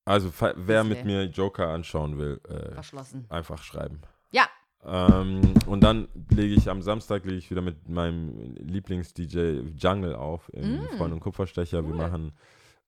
Also 0.05 0.31
wer 0.55 0.83
mit 0.83 1.05
mir 1.05 1.23
Joker 1.25 1.69
anschauen 1.69 2.17
will, 2.17 2.41
äh, 2.47 2.73
verschlossen. 2.73 3.25
einfach 3.29 3.61
schreiben. 3.63 4.01
Ja. 4.31 4.47
Ähm, 4.83 5.53
und 5.67 5.81
dann 5.81 6.07
lege 6.29 6.55
ich 6.55 6.69
am 6.69 6.81
Samstag 6.81 7.23
lege 7.25 7.37
ich 7.37 7.51
wieder 7.51 7.61
mit 7.61 7.87
meinem 7.87 8.55
Lieblings-DJ 8.55 9.61
Jungle 9.77 10.15
auf 10.15 10.49
im 10.53 10.81
Mm. 10.81 10.87
Freund 10.97 11.13
und 11.13 11.19
Kupferstecher. 11.19 11.83
Wir 11.83 11.89
Cool. 11.91 11.97
machen 11.97 12.33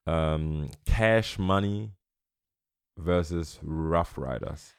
ähm, 0.08 0.70
Cash 0.86 1.38
Money 1.38 1.92
versus 3.02 3.60
Rough 3.64 4.18
Riders. 4.18 4.76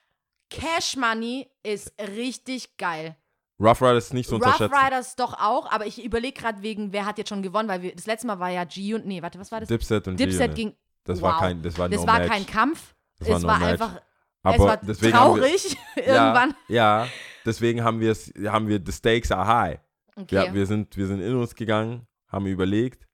Cash 0.51 0.97
Money 0.97 1.49
ist 1.63 1.93
richtig 2.01 2.77
geil. 2.77 3.17
Rough 3.61 3.81
Riders 3.83 4.07
ist 4.07 4.15
nicht 4.15 4.29
so 4.29 4.37
Rough 4.37 4.47
unterschätzen. 4.47 4.75
Riders 4.75 5.17
doch 5.17 5.35
auch, 5.35 5.71
aber 5.71 5.87
ich 5.87 6.05
überlege 6.05 6.41
gerade 6.41 6.63
wegen, 6.63 6.93
wer 6.93 7.07
hat 7.07 7.19
jetzt 7.19 7.29
schon 7.29 7.43
gewonnen, 7.43 7.69
weil 7.69 7.83
wir, 7.83 7.95
das 7.95 8.07
letzte 8.07 8.27
Mal 8.27 8.39
war 8.41 8.51
ja 8.51 8.65
G 8.65 8.95
und, 8.95 9.07
nee, 9.07 9.23
warte, 9.23 9.39
was 9.39 9.53
war 9.53 9.61
das? 9.61 9.69
Dipset 9.69 10.09
und 10.09 10.19
Dipset 10.19 10.39
G-Unit. 10.41 10.55
ging, 10.57 10.75
Das 11.05 11.23
war 11.23 11.35
wow. 11.35 11.41
kein, 11.41 11.63
das 11.63 11.79
war 11.79 11.89
das 11.89 12.01
no 12.01 12.07
war 12.07 12.19
match. 12.19 12.31
kein 12.31 12.47
Kampf, 12.47 12.95
Das 13.19 13.29
war 13.29 13.37
es 13.37 13.43
no 13.43 13.49
war 13.49 13.59
match. 13.61 13.71
einfach, 13.73 13.95
es 13.97 14.01
Aber 14.43 14.59
war 14.65 14.77
deswegen 14.79 15.17
haben 15.19 15.35
wir, 15.37 15.43
traurig 15.43 15.77
irgendwann. 15.97 16.55
Ja, 16.69 17.05
ja, 17.05 17.09
deswegen 17.47 17.85
haben 17.85 18.01
wir 18.01 18.11
es, 18.13 18.33
haben 18.47 18.67
wir 18.69 18.81
the 18.85 18.93
stakes 18.93 19.31
are 19.31 19.47
high. 19.47 19.79
Okay. 20.17 20.35
Ja, 20.35 20.53
wir 20.55 20.67
sind, 20.67 20.97
wir 20.97 21.07
sind 21.07 21.21
in 21.21 21.35
uns 21.37 21.55
gegangen, 21.55 22.07
haben 22.29 22.47
überlegt 22.47 23.07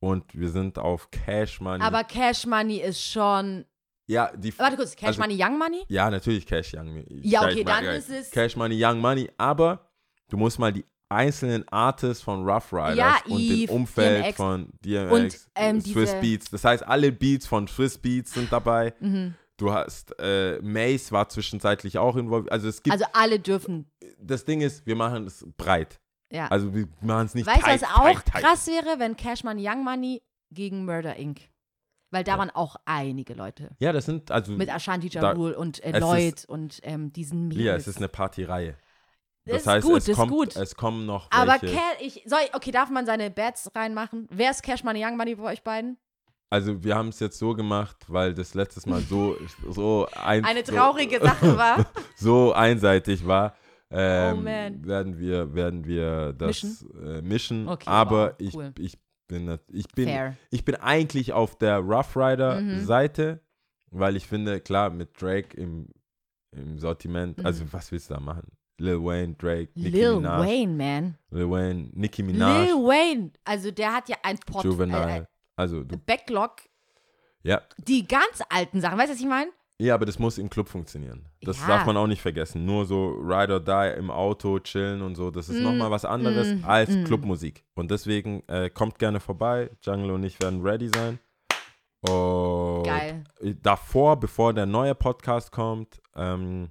und 0.00 0.24
wir 0.38 0.50
sind 0.50 0.78
auf 0.78 1.10
Cash 1.10 1.60
Money. 1.60 1.82
aber 1.82 2.04
Cash 2.04 2.46
Money 2.46 2.78
ist 2.80 3.02
schon, 3.02 3.64
ja, 4.06 4.30
die, 4.36 4.56
warte 4.58 4.76
kurz, 4.76 4.94
Cash 4.96 5.08
Also- 5.08 5.20
Money, 5.20 5.36
Young 5.42 5.58
Money? 5.58 5.84
ja, 5.88 6.10
natürlich 6.10 6.46
Cash 6.46 6.74
Young. 6.74 7.04
Ja, 7.08 7.40
Cash 7.40 7.50
okay, 7.52 7.64
Money, 7.64 7.64
dann 7.64 7.84
ja, 7.84 7.92
ist 7.92 8.10
es- 8.10 8.30
Cash 8.30 8.56
Money, 8.56 8.84
Young 8.84 9.00
Money, 9.00 9.30
aber 9.36 9.88
du 10.28 10.36
musst 10.36 10.58
mal 10.58 10.72
die 10.72 10.84
einzelnen 11.08 11.66
Artists 11.68 12.22
von 12.22 12.48
Rough 12.48 12.72
Riders 12.72 12.96
Ja, 12.96 13.16
und 13.28 13.40
Eve, 13.40 13.66
dem 13.66 13.76
Umfeld 13.76 14.24
DMX. 14.24 14.36
von 14.36 14.68
DMX, 14.84 15.12
Und, 15.12 15.48
ähm, 15.54 15.80
Swiss 15.80 16.10
diese- 16.10 16.20
Beats. 16.20 16.50
Das 16.50 16.64
heißt, 16.64 16.86
alle 16.86 17.12
Beats 17.12 17.46
von 17.46 17.68
Swiss 17.68 17.96
Beats 17.98 18.32
sind 18.34 18.50
dabei. 18.52 18.92
Mhm. 19.00 19.34
Du 19.56 19.72
hast, 19.72 20.12
äh, 20.18 20.58
Mace 20.62 21.12
war 21.12 21.28
zwischenzeitlich 21.28 21.96
auch 21.98 22.16
involviert. 22.16 22.52
Also 22.52 22.68
es 22.68 22.82
gibt, 22.82 22.92
Also 22.92 23.06
alle 23.12 23.38
dürfen, 23.38 23.90
das 24.18 24.44
Ding 24.44 24.60
ist, 24.60 24.84
wir 24.84 24.96
machen 24.96 25.26
es 25.26 25.46
breit. 25.56 25.98
ja. 26.30 26.48
Also 26.48 26.74
wir 26.74 26.88
machen 27.00 27.26
es 27.26 27.34
nicht 27.34 27.46
weißt 27.46 27.62
du, 27.62 27.70
was 27.70 27.82
auch 27.84 28.02
tight, 28.04 28.24
tight. 28.26 28.42
krass 28.44 28.66
wäre, 28.66 28.98
wenn 28.98 29.16
Cash 29.16 29.44
Money 29.44 29.66
Young 29.66 29.82
Money 29.84 30.22
gegen 30.50 30.84
Murder 30.84 31.14
Inc. 31.16 31.40
Weil 32.10 32.22
da 32.24 32.38
waren 32.38 32.50
auch 32.50 32.76
einige 32.84 33.34
Leute. 33.34 33.70
Ja, 33.80 33.92
das 33.92 34.06
sind, 34.06 34.30
also, 34.30 34.52
Mit 34.52 34.72
Ashanti 34.72 35.08
Jarul 35.08 35.52
und 35.52 35.82
äh, 35.82 35.98
Lloyd 35.98 36.44
und 36.46 36.78
ähm, 36.84 37.12
diesen 37.12 37.48
Mädels. 37.48 37.62
Lia, 37.62 37.74
es 37.76 37.88
ist 37.88 37.96
eine 37.98 38.08
Partyreihe. 38.08 38.76
Das 39.44 39.52
Das 39.54 39.60
ist 39.62 39.66
heißt, 39.68 39.86
gut, 39.86 39.98
es, 39.98 40.08
ist 40.08 40.16
kommt, 40.16 40.30
gut. 40.32 40.56
es 40.56 40.74
kommen 40.76 41.06
noch 41.06 41.30
Aber 41.30 41.58
welche. 41.60 41.74
Ca- 41.76 41.80
ich, 42.00 42.22
soll, 42.26 42.38
okay, 42.52 42.70
darf 42.70 42.90
man 42.90 43.06
seine 43.06 43.30
Bats 43.30 43.70
reinmachen? 43.74 44.26
Wer 44.30 44.50
ist 44.50 44.62
Cash 44.62 44.82
Money 44.84 45.04
Young 45.04 45.16
Money 45.16 45.34
bei 45.36 45.52
euch 45.52 45.62
beiden? 45.62 45.98
Also 46.48 46.82
wir 46.84 46.94
haben 46.94 47.08
es 47.08 47.18
jetzt 47.20 47.38
so 47.38 47.54
gemacht, 47.54 47.96
weil 48.08 48.32
das 48.34 48.54
letztes 48.54 48.86
Mal 48.86 49.00
so, 49.02 49.36
so, 49.68 50.08
ein, 50.14 50.44
Eine 50.44 50.64
so, 50.64 50.72
traurige 50.74 51.20
Sache 51.20 51.56
war. 51.56 51.86
so 52.16 52.52
einseitig 52.52 53.26
war. 53.26 53.54
Ähm, 53.90 54.38
Oh, 54.38 54.40
man. 54.42 54.84
Werden 54.84 55.18
wir, 55.18 55.54
werden 55.54 55.84
wir 55.84 56.32
das 56.32 56.62
mischen. 56.62 57.04
Äh, 57.06 57.22
mischen. 57.22 57.68
Okay, 57.68 57.88
aber 57.88 58.28
wow, 58.30 58.34
ich, 58.38 58.54
cool. 58.54 58.72
ich 58.78 58.98
bin, 59.26 59.58
ich 59.68 59.88
bin, 59.88 60.08
Fair. 60.08 60.36
ich 60.50 60.64
bin 60.64 60.74
eigentlich 60.76 61.32
auf 61.32 61.56
der 61.56 61.78
Rough 61.78 62.16
Rider 62.16 62.60
Mhm. 62.60 62.84
Seite, 62.84 63.40
weil 63.90 64.16
ich 64.16 64.26
finde, 64.26 64.60
klar, 64.60 64.90
mit 64.90 65.20
Drake 65.20 65.56
im, 65.56 65.88
im 66.52 66.78
Sortiment, 66.78 67.44
also 67.44 67.64
Mhm. 67.64 67.72
was 67.72 67.92
willst 67.92 68.10
du 68.10 68.14
da 68.14 68.20
machen? 68.20 68.50
Lil 68.78 69.02
Wayne, 69.02 69.34
Drake, 69.34 69.70
Nicki 69.74 69.88
Lil 69.90 70.16
Minaj, 70.16 70.46
Wayne, 70.46 70.72
man. 70.74 71.18
Lil 71.30 71.50
Wayne, 71.50 71.88
Nicki 71.94 72.22
Minaj, 72.22 72.66
Lil 72.66 72.74
Wayne. 72.74 73.30
Also 73.44 73.70
der 73.70 73.94
hat 73.94 74.08
ja 74.08 74.16
ein 74.22 74.38
Port 74.38 74.64
Juvenile. 74.64 75.16
äh, 75.16 75.24
also 75.56 75.82
du, 75.82 75.96
Backlog. 75.96 76.56
ja, 77.42 77.62
Die 77.78 78.06
ganz 78.06 78.42
alten 78.50 78.80
Sachen. 78.82 78.98
Weißt 78.98 79.08
du, 79.08 79.14
was 79.14 79.20
ich 79.20 79.26
meine? 79.26 79.50
Ja, 79.78 79.94
aber 79.94 80.06
das 80.06 80.18
muss 80.18 80.38
im 80.38 80.48
Club 80.48 80.68
funktionieren. 80.68 81.26
Das 81.42 81.60
Ja. 81.60 81.66
darf 81.68 81.86
man 81.86 81.96
auch 81.98 82.06
nicht 82.06 82.22
vergessen. 82.22 82.64
Nur 82.64 82.86
so 82.86 83.10
Ride 83.10 83.52
or 83.54 83.60
Die 83.60 83.98
im 83.98 84.10
Auto, 84.10 84.58
chillen 84.60 85.02
und 85.02 85.16
so, 85.16 85.30
das 85.30 85.50
ist 85.50 85.60
nochmal 85.60 85.90
was 85.90 86.06
anderes 86.06 86.54
mm, 86.54 86.64
als 86.64 86.90
mm. 86.90 87.04
Clubmusik. 87.04 87.62
Und 87.74 87.90
deswegen 87.90 88.42
äh, 88.48 88.70
kommt 88.70 88.98
gerne 88.98 89.20
vorbei. 89.20 89.70
Jungle 89.82 90.12
und 90.12 90.24
ich 90.24 90.40
werden 90.40 90.62
ready 90.62 90.88
sein. 90.88 91.18
Und 92.08 92.84
Geil. 92.84 93.24
davor, 93.62 94.18
bevor 94.18 94.54
der 94.54 94.66
neue 94.66 94.94
Podcast 94.94 95.52
kommt, 95.52 96.00
ähm, 96.14 96.70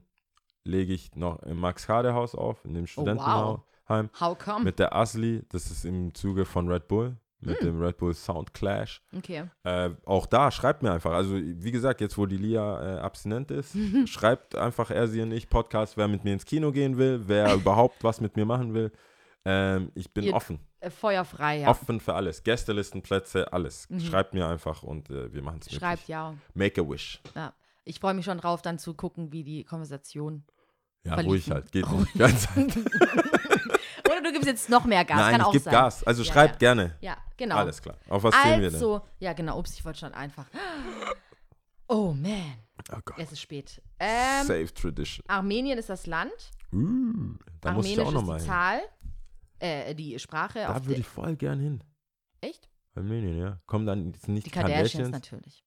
lege 0.63 0.93
ich 0.93 1.15
noch 1.15 1.43
im 1.43 1.59
Max 1.59 1.85
Kade 1.87 2.13
Haus 2.13 2.33
auf, 2.33 2.63
in 2.65 2.73
dem 2.73 2.85
Oh, 2.85 2.87
Studentenheim 2.87 4.09
How 4.19 4.37
come? 4.37 4.63
mit 4.63 4.79
der 4.79 4.95
Asli. 4.95 5.43
Das 5.49 5.69
ist 5.69 5.85
im 5.85 6.13
Zuge 6.15 6.45
von 6.45 6.67
Red 6.69 6.87
Bull, 6.87 7.17
mit 7.45 7.59
Hm. 7.59 7.65
dem 7.67 7.81
Red 7.81 7.97
Bull 7.97 8.13
Sound 8.13 8.53
Clash. 8.53 9.01
Okay. 9.15 9.43
Äh, 9.63 9.91
auch 10.05 10.25
da, 10.25 10.51
schreibt 10.51 10.83
mir 10.83 10.91
einfach. 10.91 11.11
Also, 11.13 11.35
wie 11.35 11.71
gesagt, 11.71 12.01
jetzt 12.01 12.17
wo 12.17 12.25
die 12.25 12.37
Lia 12.37 12.97
äh, 12.97 12.99
abstinent 12.99 13.51
ist, 13.51 13.75
schreibt 14.09 14.55
einfach 14.55 14.91
er, 14.91 15.07
sie 15.07 15.21
und 15.21 15.31
ich 15.31 15.49
Podcast, 15.49 15.97
wer 15.97 16.07
mit 16.07 16.23
mir 16.23 16.33
ins 16.33 16.45
Kino 16.45 16.71
gehen 16.71 16.97
will, 16.97 17.21
wer 17.27 17.53
überhaupt 17.55 18.03
was 18.03 18.21
mit 18.21 18.35
mir 18.35 18.45
machen 18.45 18.73
will. 18.73 18.91
Ähm, 19.45 19.91
ich 19.95 20.11
bin 20.13 20.23
Ihr- 20.25 20.33
offen. 20.33 20.59
Äh, 20.79 20.89
feuerfrei, 20.89 21.59
ja. 21.59 21.67
Offen 21.69 21.99
für 21.99 22.13
alles. 22.15 22.43
Gästelistenplätze, 22.43 23.51
alles. 23.53 23.89
Mhm. 23.89 23.99
Schreibt 23.99 24.33
mir 24.33 24.47
einfach 24.47 24.83
und 24.83 25.09
äh, 25.09 25.31
wir 25.33 25.41
machen 25.43 25.59
es 25.65 25.71
Schreibt 25.73 26.07
ja. 26.07 26.33
Make 26.53 26.81
a 26.81 26.89
wish. 26.89 27.21
ja. 27.35 27.53
Ich 27.87 27.99
freue 27.99 28.15
mich 28.15 28.25
schon 28.25 28.39
drauf, 28.39 28.63
dann 28.63 28.79
zu 28.79 28.95
gucken, 28.95 29.31
wie 29.31 29.43
die 29.43 29.63
Konversation. 29.63 30.43
Ja, 31.03 31.13
Verliefen. 31.13 31.29
ruhig 31.29 31.51
halt. 31.51 31.71
Geht 31.71 31.85
ganze 32.17 32.47
Zeit. 32.47 32.77
Oder 32.77 33.34
du 34.25 34.31
gibst 34.33 34.47
jetzt 34.47 34.69
noch 34.69 34.85
mehr 34.85 35.05
Gas. 35.05 35.17
Nein, 35.17 35.31
Kann 35.31 35.41
ich 35.41 35.47
auch 35.47 35.51
gebe 35.51 35.63
sein. 35.63 35.71
Gas. 35.73 36.03
Also 36.03 36.23
Ja, 36.23 36.31
schreibt 36.33 36.53
ja. 36.53 36.57
gerne. 36.73 36.95
Ja, 37.01 37.17
genau. 37.37 37.55
Alles 37.57 37.81
klar. 37.81 37.97
Auf 38.09 38.23
was 38.23 38.33
zählen 38.41 38.61
wir 38.61 38.67
denn? 38.69 38.75
Also, 38.75 39.01
ja, 39.19 39.33
genau. 39.33 39.57
Ups, 39.59 39.73
ich 39.73 39.85
wollte 39.85 39.99
schon 39.99 40.13
einfach. 40.13 40.45
Oh 41.87 42.13
man, 42.13 42.55
Oh 42.91 42.97
Gott. 43.05 43.15
es 43.19 43.31
ist 43.31 43.41
spät. 43.41 43.79
Ähm, 43.99 44.47
Safe 44.47 44.73
Tradition. 44.73 45.23
Armenien 45.27 45.77
ist 45.77 45.89
das 45.89 46.07
Land. 46.07 46.33
Uh, 46.73 47.35
da 47.61 47.73
muss 47.73 47.85
ich 47.85 47.99
auch 47.99 48.11
noch 48.11 48.21
ist 48.21 48.27
mal 48.27 48.37
die 48.37 48.41
hin. 48.43 48.51
Zahl. 48.51 48.81
Äh, 49.59 49.93
die 49.95 50.17
Sprache. 50.17 50.59
Da 50.61 50.83
würde 50.83 50.99
ich 50.99 51.05
voll 51.07 51.35
gern 51.35 51.59
hin. 51.59 51.83
Echt? 52.41 52.67
Armenien, 52.95 53.37
ja. 53.37 53.59
Kommen 53.67 53.85
dann 53.85 54.07
nicht 54.07 54.25
Die 54.27 54.33
die 54.33 54.49
Kardashians 54.49 54.91
Kardashians. 54.93 55.11
natürlich. 55.11 55.63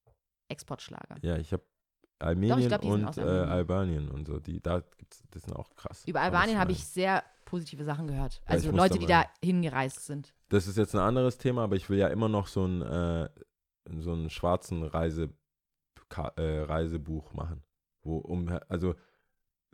Exportschlager. 0.49 1.17
Ja, 1.23 1.37
ich 1.37 1.53
habe 1.53 1.63
Armenien 2.19 2.67
glaub, 2.67 2.81
die 2.81 2.91
sind 2.91 3.05
aus 3.05 3.17
und 3.19 3.25
äh. 3.25 3.31
Albanien 3.31 4.09
und 4.11 4.27
so. 4.27 4.41
Die, 4.41 4.61
da 4.61 4.81
gibt's, 4.97 5.23
das 5.31 5.43
sind 5.45 5.55
auch 5.55 5.73
krass. 5.77 6.03
Über 6.07 6.21
Albanien 6.21 6.59
habe 6.59 6.73
ich 6.73 6.85
sehr 6.85 7.23
positive 7.49 7.85
Sachen 7.85 8.07
gehört. 8.07 8.35
Ja, 8.45 8.55
Also 8.55 8.69
muss 8.71 8.77
Leute, 8.79 8.99
die 8.99 9.07
da 9.07 9.25
hingereist 9.43 10.05
sind. 10.07 10.35
Das 10.51 10.67
ist 10.67 10.77
jetzt 10.77 10.95
ein 10.95 11.01
anderes 11.01 11.39
Thema, 11.39 11.65
aber 11.65 11.77
ich 11.77 11.89
will 11.91 11.99
ja 11.99 12.09
immer 12.09 12.29
noch 12.29 12.47
so 12.47 12.65
ein 12.67 12.83
äh, 12.83 13.29
so 14.01 14.13
einen 14.13 14.29
schwarzen 14.29 14.83
Reise, 14.85 15.31
äh, 16.37 16.43
Reisebuch 16.61 17.33
machen, 17.33 17.63
wo 18.03 18.19
um 18.19 18.49
also 18.69 18.95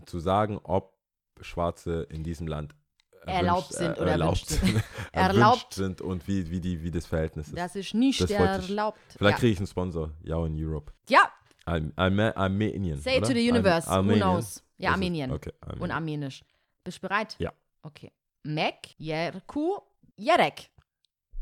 zu 0.07 0.21
sagen, 0.21 0.59
ob 0.63 0.97
Schwarze 1.41 2.07
in 2.11 2.23
diesem 2.23 2.47
Land 2.47 2.75
Erlaubt 3.27 3.73
erwünscht- 3.73 3.79
sind 3.79 3.99
oder 3.99 4.11
erlaubt, 4.13 4.47
sind. 4.47 4.83
Erlaubt. 5.13 5.75
sind 5.75 6.01
und 6.01 6.29
wie, 6.29 6.51
wie, 6.51 6.61
die, 6.61 6.83
wie 6.83 6.91
das 6.91 7.07
Verhältnis 7.07 7.49
ist. 7.49 7.57
Das 7.59 7.75
ist 7.75 7.95
nicht 7.95 8.21
Das 8.21 8.31
wollte 8.31 8.61
ich. 8.61 8.69
erlaubt. 8.69 8.99
Vielleicht 9.17 9.37
ja. 9.37 9.41
kriege 9.41 9.53
ich 9.53 9.59
einen 9.59 9.67
Sponsor, 9.67 10.11
ja 10.23 10.45
in 10.47 10.55
Europe. 10.63 10.93
ja, 11.09 11.29
Arm, 11.67 11.93
Arme, 11.97 12.37
Armenien. 12.37 13.01
say 13.01 13.13
it 13.17 13.19
oder? 13.23 13.29
to 13.29 13.35
the 13.35 13.51
universe. 13.51 13.89
Arm, 13.89 14.07
Who 14.07 14.11
Armenien. 14.13 14.21
knows? 14.21 14.63
Ja, 14.77 14.91
Armenien. 14.93 15.33
Okay, 15.33 15.53
Armenien. 15.63 15.83
Und 15.83 15.91
Armenisch. 15.91 16.45
Bist 16.85 16.99
du 16.99 17.09
bereit? 17.09 17.37
Ja. 17.39 17.53
Okay. 17.85 18.11
Mek, 18.45 18.95
Jerku, 18.99 19.81
Jerek. 20.17 20.71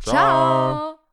Ciao. 0.00 0.12
Ciao. 0.12 1.01